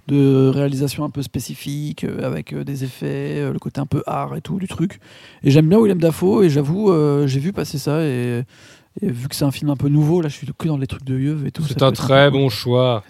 de 0.07 0.49
réalisation 0.49 1.05
un 1.05 1.11
peu 1.11 1.23
spécifique, 1.23 2.05
euh, 2.05 2.25
avec 2.25 2.53
euh, 2.53 2.63
des 2.65 2.85
effets, 2.85 3.39
euh, 3.41 3.53
le 3.53 3.59
côté 3.59 3.81
un 3.81 3.87
peu 3.87 4.03
art 4.07 4.37
et 4.37 4.41
tout 4.41 4.59
du 4.61 4.69
truc. 4.69 5.01
Et 5.43 5.51
j'aime 5.51 5.69
bien 5.69 5.81
Willem 5.81 5.99
Dafoe, 5.99 6.45
et 6.45 6.49
j'avoue, 6.51 6.93
euh, 6.93 7.27
j'ai 7.27 7.41
vu 7.41 7.53
passer 7.53 7.79
ça, 7.79 8.03
et, 8.03 8.45
et 9.03 9.11
vu 9.11 9.27
que 9.29 9.35
c'est 9.35 9.45
un 9.45 9.51
film 9.51 9.69
un 9.71 9.77
peu 9.77 9.89
nouveau, 9.89 10.21
là 10.21 10.29
je 10.29 10.35
suis 10.35 10.47
que 10.57 10.69
dans 10.69 10.79
les 10.79 10.87
trucs 10.87 11.05
de 11.05 11.19
Yeuve 11.19 11.47
et 11.47 11.51
tout. 11.51 11.65
C'est 11.67 11.83
un 11.83 11.93
très 11.93 12.31
cool. 12.31 12.41
bon 12.41 12.49
choix. 12.51 13.03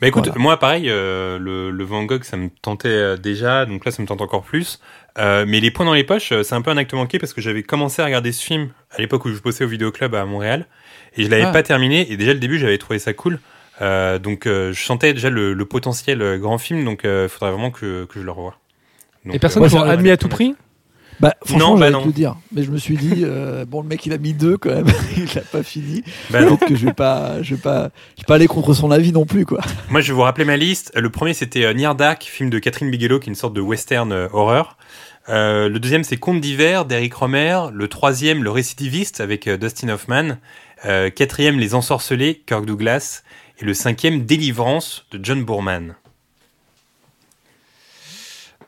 Bah 0.00 0.06
écoute, 0.06 0.26
Voilà. 0.26 0.40
moi 0.40 0.56
pareil, 0.58 0.84
euh, 0.88 1.38
le, 1.38 1.70
le 1.70 1.84
Van 1.84 2.04
Gogh, 2.04 2.22
ça 2.24 2.36
me 2.36 2.48
tentait 2.62 3.18
déjà, 3.18 3.66
donc 3.66 3.84
là 3.84 3.90
ça 3.90 4.00
me 4.02 4.06
tente 4.06 4.20
encore 4.22 4.44
plus. 4.44 4.80
Euh, 5.18 5.44
mais 5.48 5.60
les 5.60 5.70
points 5.70 5.84
dans 5.84 5.94
les 5.94 6.04
poches, 6.04 6.32
c'est 6.42 6.54
un 6.54 6.62
peu 6.62 6.70
un 6.70 6.76
acte 6.76 6.94
manqué 6.94 7.18
parce 7.18 7.32
que 7.34 7.40
j'avais 7.40 7.62
commencé 7.64 8.00
à 8.00 8.04
regarder 8.04 8.32
ce 8.32 8.42
film 8.44 8.68
à 8.90 9.00
l'époque 9.00 9.24
où 9.24 9.30
je 9.32 9.40
bossais 9.42 9.64
au 9.64 9.68
vidéoclub 9.68 10.14
à 10.14 10.24
Montréal 10.26 10.66
et 11.16 11.24
je 11.24 11.30
l'avais 11.30 11.44
Ah. 11.44 11.50
pas 11.52 11.62
terminé 11.62 12.10
et 12.12 12.16
déjà 12.16 12.32
le 12.32 12.38
début 12.40 12.58
j'avais 12.58 12.78
trouvé 12.78 12.98
ça 12.98 13.12
cool. 13.12 13.38
Euh, 13.82 14.18
donc 14.18 14.46
euh, 14.46 14.72
je 14.72 14.84
sentais 14.84 15.12
déjà 15.12 15.30
le, 15.30 15.52
le 15.52 15.64
potentiel 15.64 16.22
euh, 16.22 16.38
grand 16.38 16.58
film, 16.58 16.84
donc 16.84 17.00
il 17.04 17.28
faudrait 17.28 17.50
vraiment 17.50 17.70
que, 17.70 18.04
que 18.04 18.20
je 18.20 18.24
le 18.24 18.30
revoie. 18.30 18.58
Donc, 19.24 19.34
Et 19.34 19.38
personne 19.38 19.64
euh, 19.64 19.68
ça, 19.68 19.82
Admis 19.84 20.10
à 20.10 20.16
tout 20.16 20.28
prix 20.28 20.54
Bah, 21.18 21.34
franchement, 21.44 21.70
Non, 21.74 21.78
bah 21.78 21.90
non. 21.90 22.02
te 22.04 22.08
dire. 22.10 22.36
Mais 22.52 22.62
je 22.62 22.70
me 22.70 22.76
suis 22.76 22.96
dit, 22.96 23.22
euh, 23.24 23.64
bon, 23.64 23.80
le 23.82 23.88
mec, 23.88 24.04
il 24.04 24.12
a 24.12 24.18
mis 24.18 24.34
deux 24.34 24.58
quand 24.58 24.70
même. 24.70 24.86
il 25.16 25.24
l'a 25.34 25.40
pas 25.40 25.62
fini. 25.62 26.02
Bah 26.30 26.42
non. 26.42 26.56
Peut-être 26.56 26.68
que 26.68 26.76
je 26.76 26.84
vais 26.86 26.92
pas, 26.92 27.40
je 27.42 27.54
vais 27.54 27.60
pas, 27.60 27.90
je 28.16 28.22
vais 28.22 28.26
pas 28.26 28.34
aller 28.34 28.46
contre 28.48 28.74
son 28.74 28.90
avis 28.90 29.12
non 29.12 29.24
plus, 29.24 29.46
quoi. 29.46 29.60
Moi, 29.90 30.00
je 30.02 30.08
vais 30.08 30.14
vous 30.14 30.22
rappeler 30.22 30.44
ma 30.44 30.56
liste. 30.58 30.92
Le 30.94 31.08
premier, 31.10 31.32
c'était 31.34 31.72
Near 31.72 31.94
Dark, 31.94 32.22
film 32.24 32.50
de 32.50 32.58
Catherine 32.58 32.90
Bigelow, 32.90 33.18
qui 33.18 33.28
est 33.30 33.32
une 33.32 33.34
sorte 33.36 33.54
de 33.54 33.60
western 33.62 34.12
euh, 34.12 34.28
horreur. 34.32 34.76
Euh, 35.30 35.70
le 35.70 35.78
deuxième, 35.78 36.04
c'est 36.04 36.18
Conte 36.18 36.40
d'hiver 36.42 36.84
d'Eric 36.84 37.14
Romer. 37.14 37.58
Le 37.72 37.88
troisième, 37.88 38.44
Le 38.44 38.50
récidiviste, 38.50 39.20
avec 39.22 39.46
euh, 39.46 39.56
Dustin 39.56 39.88
Hoffman. 39.88 40.36
Euh, 40.86 41.10
quatrième, 41.10 41.58
Les 41.58 41.74
ensorcelés, 41.74 42.42
Kirk 42.46 42.66
Douglas. 42.66 43.22
Et 43.60 43.64
le 43.64 43.72
cinquième, 43.74 44.24
Délivrance, 44.24 45.06
de 45.12 45.24
John 45.24 45.44
Boorman. 45.44 45.94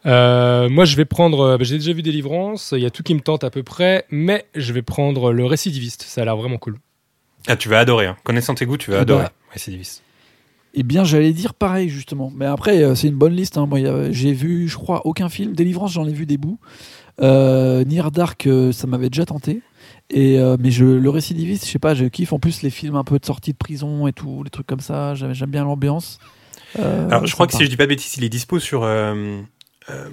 Euh, 0.06 0.68
moi, 0.68 0.84
je 0.84 0.96
vais 0.96 1.04
prendre. 1.04 1.40
euh, 1.40 1.58
bah, 1.58 1.64
J'ai 1.64 1.78
déjà 1.78 1.92
vu 1.92 2.02
Délivrance. 2.02 2.72
Il 2.76 2.82
y 2.82 2.86
a 2.86 2.90
tout 2.90 3.02
qui 3.02 3.14
me 3.14 3.20
tente 3.20 3.42
à 3.44 3.50
peu 3.50 3.62
près, 3.62 4.04
mais 4.10 4.46
je 4.54 4.72
vais 4.72 4.82
prendre 4.82 5.32
le 5.32 5.44
récidiviste. 5.44 6.02
Ça 6.02 6.22
a 6.22 6.24
l'air 6.24 6.36
vraiment 6.36 6.58
cool. 6.58 6.78
Ah, 7.48 7.56
tu 7.56 7.68
vas 7.68 7.80
adorer. 7.80 8.06
Hein. 8.06 8.16
Connaissant 8.24 8.54
tes 8.54 8.66
goûts, 8.66 8.76
tu 8.76 8.90
vas 8.90 8.98
Eh 8.98 9.00
adorer. 9.00 9.24
bah. 9.24 9.32
Récidiviste. 9.52 10.02
Eh 10.74 10.82
bien, 10.82 11.04
j'allais 11.04 11.32
dire 11.32 11.54
pareil, 11.54 11.88
justement. 11.88 12.30
Mais 12.34 12.46
après, 12.46 12.94
c'est 12.94 13.08
une 13.08 13.14
bonne 13.16 13.34
liste. 13.34 13.56
hein. 13.56 13.66
Moi, 13.66 13.80
j'ai 14.12 14.32
vu, 14.32 14.68
je 14.68 14.76
crois, 14.76 15.06
aucun 15.06 15.28
film. 15.28 15.54
Délivrance, 15.54 15.92
j'en 15.92 16.06
ai 16.06 16.12
vu 16.12 16.26
des 16.26 16.36
bouts. 16.36 16.58
Euh, 17.20 17.84
Near 17.84 18.10
Dark, 18.10 18.46
euh, 18.46 18.72
ça 18.72 18.86
m'avait 18.86 19.08
déjà 19.10 19.24
tenté. 19.26 19.62
Et, 20.10 20.38
euh, 20.38 20.56
mais 20.60 20.70
je, 20.70 20.84
le 20.84 21.10
récidiviste, 21.10 21.66
je 21.66 21.70
sais 21.70 21.78
pas, 21.78 21.94
je 21.94 22.04
kiffe 22.04 22.32
en 22.32 22.38
plus 22.38 22.62
les 22.62 22.70
films 22.70 22.96
un 22.96 23.04
peu 23.04 23.18
de 23.18 23.24
sortie 23.24 23.52
de 23.52 23.56
prison 23.56 24.06
et 24.06 24.12
tout, 24.12 24.42
les 24.44 24.50
trucs 24.50 24.66
comme 24.66 24.80
ça. 24.80 25.14
J'aime 25.14 25.32
bien 25.50 25.64
l'ambiance. 25.64 26.18
Euh, 26.78 27.06
Alors, 27.08 27.26
je 27.26 27.32
crois 27.32 27.46
que 27.46 27.54
si 27.54 27.64
je 27.64 27.68
dis 27.70 27.76
pas 27.76 27.84
de 27.84 27.88
bêtises, 27.90 28.16
il 28.16 28.24
est 28.24 28.28
dispo 28.28 28.58
sur. 28.58 28.82
euh, 28.84 29.38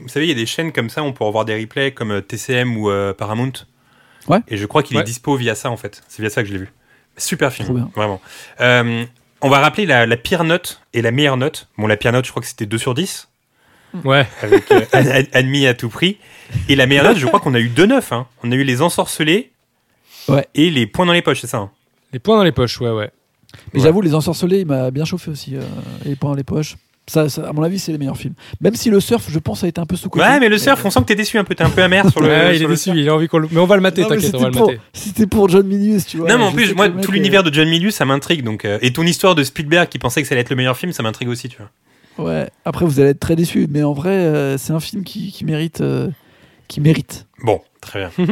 vous 0.01 0.07
savez, 0.07 0.25
il 0.25 0.29
y 0.29 0.31
a 0.31 0.35
des 0.35 0.45
chaînes 0.45 0.71
comme 0.71 0.89
ça, 0.89 1.03
on 1.03 1.13
peut 1.13 1.23
revoir 1.23 1.45
des 1.45 1.59
replays 1.59 1.91
comme 1.91 2.21
TCM 2.21 2.77
ou 2.77 2.89
Paramount. 3.17 3.51
Ouais. 4.27 4.39
Et 4.47 4.55
je 4.57 4.65
crois 4.65 4.83
qu'il 4.83 4.95
Ouais. 4.95 5.03
est 5.03 5.05
dispo 5.05 5.35
via 5.35 5.55
ça, 5.55 5.69
en 5.69 5.77
fait. 5.77 6.01
C'est 6.07 6.21
via 6.21 6.29
ça 6.29 6.41
que 6.43 6.47
je 6.47 6.53
l'ai 6.53 6.59
vu. 6.59 6.71
Super 7.17 7.51
film, 7.51 7.89
vraiment. 7.95 8.21
On 8.59 9.49
va 9.49 9.59
rappeler 9.59 9.85
la, 9.85 10.05
la 10.05 10.15
pire 10.15 10.45
note 10.45 10.81
et 10.93 11.01
la 11.01 11.11
meilleure 11.11 11.35
note. 11.35 11.67
Bon, 11.77 11.85
la 11.85 11.97
pire 11.97 12.13
note, 12.13 12.23
je 12.25 12.31
crois 12.31 12.41
que 12.41 12.47
c'était 12.47 12.65
2 12.65 12.77
sur 12.77 12.93
10, 12.93 13.27
Ouais. 14.03 14.27
avec 14.41 14.71
euh, 14.71 14.81
ad- 14.91 15.07
ad- 15.07 15.27
admis 15.33 15.67
à 15.67 15.73
tout 15.73 15.89
prix. 15.89 16.17
Et 16.69 16.75
la 16.75 16.85
meilleure 16.87 17.05
note, 17.05 17.17
je 17.17 17.25
crois 17.27 17.39
qu'on 17.39 17.53
a 17.53 17.59
eu 17.59 17.69
2 17.69 17.85
9. 17.85 18.11
Hein. 18.11 18.27
On 18.43 18.51
a 18.51 18.55
eu 18.55 18.63
les 18.63 18.81
ensorcelés 18.81 19.51
Ouais. 20.29 20.45
et 20.55 20.69
les 20.69 20.87
points 20.87 21.05
dans 21.05 21.13
les 21.13 21.21
poches, 21.21 21.41
c'est 21.41 21.47
ça 21.47 21.57
hein 21.57 21.71
Les 22.13 22.19
points 22.19 22.37
dans 22.37 22.43
les 22.43 22.51
poches, 22.53 22.79
ouais, 22.81 22.91
ouais. 22.91 23.11
Mais 23.73 23.79
Ouais. 23.79 23.85
j'avoue, 23.85 24.01
Les 24.01 24.15
Ensorcelés, 24.15 24.59
il 24.61 24.65
m'a 24.65 24.89
bien 24.89 25.05
chauffé 25.05 25.29
aussi. 25.29 25.55
euh, 25.55 25.61
et 26.05 26.09
les 26.09 26.15
points 26.15 26.31
dans 26.31 26.35
les 26.37 26.43
poches. 26.43 26.75
Ça, 27.05 27.27
ça, 27.27 27.49
à 27.49 27.51
mon 27.51 27.61
avis, 27.63 27.77
c'est 27.79 27.91
les 27.91 27.97
meilleurs 27.97 28.15
films. 28.17 28.33
Même 28.61 28.75
si 28.75 28.89
le 28.89 29.01
surf, 29.01 29.25
je 29.29 29.37
pense, 29.37 29.63
a 29.65 29.67
été 29.67 29.81
un 29.81 29.85
peu 29.85 29.97
sous-côté. 29.97 30.23
Ouais, 30.25 30.39
mais 30.39 30.47
le 30.47 30.57
surf, 30.57 30.83
on 30.85 30.89
sent 30.89 31.01
que 31.01 31.05
t'es 31.07 31.15
déçu 31.15 31.37
un 31.37 31.43
peu, 31.43 31.53
t'es 31.53 31.63
un 31.63 31.69
peu 31.69 31.83
amer 31.83 32.09
sur 32.09 32.21
le. 32.21 32.29
Ouais, 32.29 32.55
il 32.55 32.59
sur 32.59 32.67
est 32.69 32.73
déçu, 32.73 32.91
il 32.95 33.09
a 33.09 33.13
envie 33.13 33.27
qu'on 33.27 33.39
le. 33.39 33.49
Mais 33.51 33.59
on 33.59 33.65
va 33.65 33.75
le 33.75 33.81
mater, 33.81 34.07
t'inquiète, 34.07 34.33
on 34.35 34.45
le 34.45 34.51
pour, 34.51 34.67
mater. 34.67 34.79
c'était 34.93 35.27
pour 35.27 35.49
John 35.49 35.67
Milius, 35.67 36.05
tu 36.05 36.17
vois. 36.17 36.29
Non, 36.29 36.37
mais 36.37 36.43
en 36.45 36.51
plus, 36.53 36.73
moi, 36.73 36.87
tout 36.89 37.11
l'univers 37.11 37.43
de 37.43 37.53
John 37.53 37.67
Milius, 37.67 37.95
ça 37.95 38.05
m'intrigue. 38.05 38.41
Donc, 38.43 38.63
euh, 38.63 38.79
et 38.81 38.93
ton 38.93 39.03
histoire 39.03 39.35
de 39.35 39.43
Spielberg 39.43 39.89
qui 39.89 39.99
pensait 39.99 40.21
que 40.21 40.27
ça 40.29 40.33
allait 40.33 40.41
être 40.41 40.49
le 40.49 40.55
meilleur 40.55 40.77
film, 40.77 40.93
ça 40.93 41.03
m'intrigue 41.03 41.27
aussi, 41.27 41.49
tu 41.49 41.57
vois. 41.57 41.69
Ouais, 42.17 42.49
après, 42.65 42.85
vous 42.85 42.99
allez 42.99 43.09
être 43.09 43.19
très 43.19 43.35
déçus. 43.35 43.67
Mais 43.69 43.83
en 43.83 43.93
vrai, 43.93 44.11
euh, 44.11 44.57
c'est 44.57 44.73
un 44.73 44.79
film 44.79 45.03
qui, 45.03 45.31
qui 45.31 45.45
mérite. 45.45 45.81
euh, 45.81 46.09
qui 46.67 46.79
mérite. 46.81 47.27
Bon, 47.43 47.61
très 47.81 47.99
bien. 47.99 48.11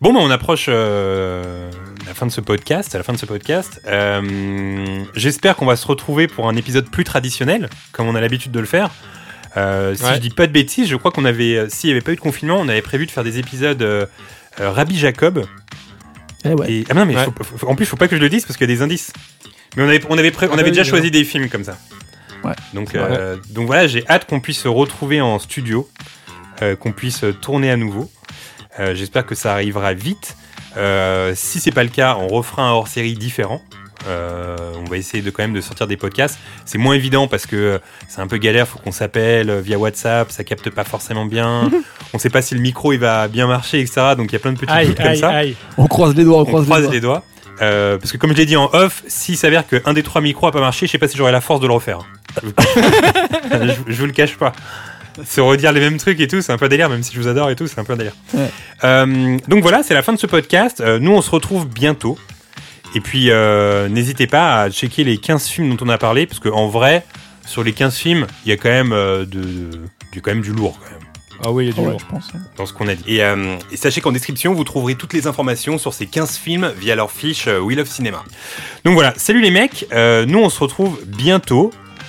bon, 0.00 0.12
bah, 0.12 0.20
on 0.22 0.30
approche 0.30 0.66
euh, 0.68 1.70
la 2.06 2.14
fin 2.14 2.26
de 2.26 2.32
ce 2.32 2.40
podcast, 2.40 2.94
à 2.94 2.98
la 2.98 3.04
fin 3.04 3.12
de 3.12 3.18
ce 3.18 3.26
podcast. 3.26 3.80
Euh, 3.86 5.02
J'espère 5.14 5.56
qu'on 5.56 5.66
va 5.66 5.76
se 5.76 5.86
retrouver 5.86 6.26
pour 6.28 6.48
un 6.48 6.56
épisode 6.56 6.88
plus 6.90 7.04
traditionnel, 7.04 7.68
comme 7.92 8.08
on 8.08 8.14
a 8.14 8.20
l'habitude 8.20 8.52
de 8.52 8.60
le 8.60 8.66
faire. 8.66 8.90
Euh, 9.56 9.94
si 9.94 10.02
Ouais. 10.02 10.14
je 10.16 10.18
dis 10.20 10.30
pas 10.30 10.46
de 10.48 10.52
bêtises, 10.52 10.88
je 10.88 10.96
crois 10.96 11.10
qu'on 11.12 11.24
avait, 11.24 11.56
euh, 11.56 11.66
s'il 11.68 11.88
n'y 11.88 11.92
avait 11.92 12.02
pas 12.02 12.12
eu 12.12 12.16
de 12.16 12.20
confinement, 12.20 12.58
on 12.60 12.68
avait 12.68 12.82
prévu 12.82 13.06
de 13.06 13.10
faire 13.12 13.24
des 13.24 13.38
épisodes 13.38 14.08
Rabbi 14.58 14.96
Jacob. 14.98 15.44
Eh 16.44 16.52
ouais. 16.54 16.70
Et, 16.72 16.84
ah 16.90 16.94
non, 16.94 17.06
mais 17.06 17.16
Ouais. 17.16 17.24
faut- 17.24 17.44
faut- 17.58 17.68
en 17.68 17.74
plus, 17.76 17.86
faut 17.86 17.96
pas 17.96 18.08
que 18.08 18.16
je 18.16 18.20
le 18.20 18.28
dise 18.28 18.44
parce 18.44 18.56
qu'il 18.58 18.68
y 18.68 18.72
a 18.72 18.74
des 18.76 18.82
indices. 18.82 19.12
Mais 19.76 19.82
on 19.84 19.88
avait, 19.88 20.00
on 20.10 20.18
avait, 20.18 20.30
pré- 20.30 20.48
on 20.48 20.56
Ah 20.56 20.60
avait 20.60 20.70
déjà 20.70 20.82
oui, 20.82 20.88
choisi 20.88 21.10
des 21.10 21.24
films 21.24 21.48
comme 21.48 21.64
ça. 21.64 21.78
Ouais. 22.44 22.52
Donc, 22.74 22.94
euh, 22.94 23.36
donc 23.50 23.66
voilà, 23.66 23.86
j'ai 23.86 24.06
hâte 24.08 24.26
qu'on 24.26 24.40
puisse 24.40 24.60
se 24.60 24.68
retrouver 24.68 25.20
en 25.20 25.38
studio, 25.38 25.88
euh, 26.62 26.76
qu'on 26.76 26.92
puisse 26.92 27.24
tourner 27.40 27.70
à 27.70 27.76
nouveau. 27.76 28.10
Euh, 28.78 28.94
J'espère 28.94 29.24
que 29.26 29.34
ça 29.34 29.52
arrivera 29.52 29.94
vite. 29.94 30.36
Euh, 30.76 31.32
si 31.34 31.60
c'est 31.60 31.70
pas 31.72 31.84
le 31.84 31.90
cas, 31.90 32.16
on 32.18 32.28
refera 32.28 32.62
un 32.62 32.72
hors-série 32.72 33.14
différent. 33.14 33.62
Euh, 34.06 34.56
on 34.78 34.84
va 34.84 34.98
essayer 34.98 35.22
de 35.22 35.30
quand 35.30 35.42
même 35.42 35.54
de 35.54 35.60
sortir 35.62 35.86
des 35.86 35.96
podcasts. 35.96 36.38
C'est 36.66 36.76
moins 36.76 36.94
évident 36.94 37.26
parce 37.26 37.46
que 37.46 37.80
c'est 38.08 38.20
un 38.20 38.26
peu 38.26 38.36
galère. 38.36 38.68
Faut 38.68 38.78
qu'on 38.78 38.92
s'appelle 38.92 39.60
via 39.60 39.78
WhatsApp, 39.78 40.30
ça 40.30 40.44
capte 40.44 40.68
pas 40.68 40.84
forcément 40.84 41.24
bien. 41.24 41.70
on 42.12 42.18
sait 42.18 42.28
pas 42.28 42.42
si 42.42 42.54
le 42.54 42.60
micro 42.60 42.92
il 42.92 42.98
va 42.98 43.28
bien 43.28 43.46
marcher, 43.46 43.80
etc. 43.80 44.14
Donc 44.16 44.30
il 44.30 44.32
y 44.34 44.36
a 44.36 44.40
plein 44.40 44.52
de 44.52 44.58
petits 44.58 44.70
Aïe, 44.70 44.86
trucs 44.86 44.98
comme 44.98 45.06
aïe, 45.06 45.18
ça 45.18 45.30
aïe. 45.30 45.56
On 45.78 45.86
croise 45.86 46.14
les 46.14 46.24
doigts, 46.24 46.38
on, 46.38 46.42
on 46.42 46.44
croise, 46.44 46.64
croise 46.64 46.82
les 46.82 46.86
doigts. 46.86 46.94
les 46.94 47.00
doigts. 47.00 47.24
Euh, 47.62 47.98
parce 47.98 48.12
que 48.12 48.16
comme 48.16 48.32
je 48.32 48.36
l'ai 48.36 48.46
dit 48.46 48.56
en 48.56 48.68
off, 48.72 49.04
s'il 49.06 49.36
s'avère 49.36 49.66
qu'un 49.66 49.92
des 49.92 50.02
trois 50.02 50.20
micros 50.20 50.48
a 50.48 50.52
pas 50.52 50.60
marché, 50.60 50.86
je 50.86 50.92
sais 50.92 50.98
pas 50.98 51.08
si 51.08 51.16
j'aurai 51.16 51.32
la 51.32 51.40
force 51.40 51.60
de 51.60 51.66
le 51.66 51.72
refaire. 51.72 52.00
Je, 52.42 53.92
je- 53.92 54.00
vous 54.00 54.06
le 54.06 54.12
cache 54.12 54.36
pas. 54.36 54.52
Se 55.24 55.40
redire 55.40 55.70
les 55.72 55.80
mêmes 55.80 55.96
trucs 55.98 56.18
et 56.20 56.26
tout, 56.26 56.42
c'est 56.42 56.52
un 56.52 56.58
peu 56.58 56.68
délire, 56.68 56.88
même 56.90 57.02
si 57.04 57.14
je 57.14 57.20
vous 57.20 57.28
adore 57.28 57.48
et 57.50 57.54
tout, 57.56 57.68
c'est 57.68 57.78
un 57.78 57.84
peu 57.84 57.94
délire. 57.96 58.14
Ouais. 58.34 58.50
Euh, 58.82 59.38
donc 59.46 59.62
voilà, 59.62 59.82
c'est 59.84 59.94
la 59.94 60.02
fin 60.02 60.12
de 60.12 60.18
ce 60.18 60.26
podcast. 60.26 60.80
Euh, 60.80 60.98
nous, 60.98 61.12
on 61.12 61.22
se 61.22 61.30
retrouve 61.30 61.68
bientôt. 61.68 62.18
Et 62.96 63.00
puis, 63.00 63.30
euh, 63.30 63.88
n'hésitez 63.88 64.26
pas 64.26 64.62
à 64.62 64.70
checker 64.70 65.04
les 65.04 65.18
15 65.18 65.46
films 65.46 65.76
dont 65.76 65.86
on 65.86 65.88
a 65.88 65.98
parlé, 65.98 66.26
parce 66.26 66.40
qu'en 66.40 66.66
vrai, 66.68 67.04
sur 67.46 67.62
les 67.62 67.72
15 67.72 67.96
films, 67.96 68.26
il 68.44 68.48
y 68.48 68.52
a 68.52 68.56
quand 68.56 68.68
même, 68.70 68.92
euh, 68.92 69.20
de, 69.24 69.40
de- 69.42 69.80
du, 70.12 70.20
quand 70.20 70.32
même 70.32 70.42
du 70.42 70.52
lourd 70.52 70.78
quand 70.82 70.90
même, 70.90 71.00
Ah 71.44 71.50
oui, 71.52 71.64
il 71.64 71.68
y 71.68 71.70
a 71.70 71.74
du 71.74 71.88
lourd. 71.88 71.98
je 72.00 72.06
pense. 72.06 72.30
dans 72.56 72.66
ce 72.66 72.72
qu'on 72.72 72.88
a 72.88 72.94
dit. 72.96 73.04
Et, 73.06 73.22
euh, 73.24 73.56
et 73.72 73.76
sachez 73.76 74.00
qu'en 74.00 74.12
description, 74.12 74.52
vous 74.54 74.64
trouverez 74.64 74.94
toutes 74.96 75.12
les 75.12 75.26
informations 75.28 75.78
sur 75.78 75.92
ces 75.94 76.06
15 76.06 76.36
films 76.38 76.72
via 76.76 76.94
leur 76.96 77.10
fiche 77.12 77.46
euh, 77.48 77.58
We 77.60 77.76
Love 77.76 77.86
Cinéma. 77.88 78.22
Donc 78.84 78.94
voilà, 78.94 79.12
salut 79.16 79.40
les 79.40 79.50
mecs, 79.50 79.86
euh, 79.92 80.24
nous 80.26 80.38
on 80.40 80.48
se 80.48 80.58
retrouve 80.60 80.98
bientôt. 81.06 81.72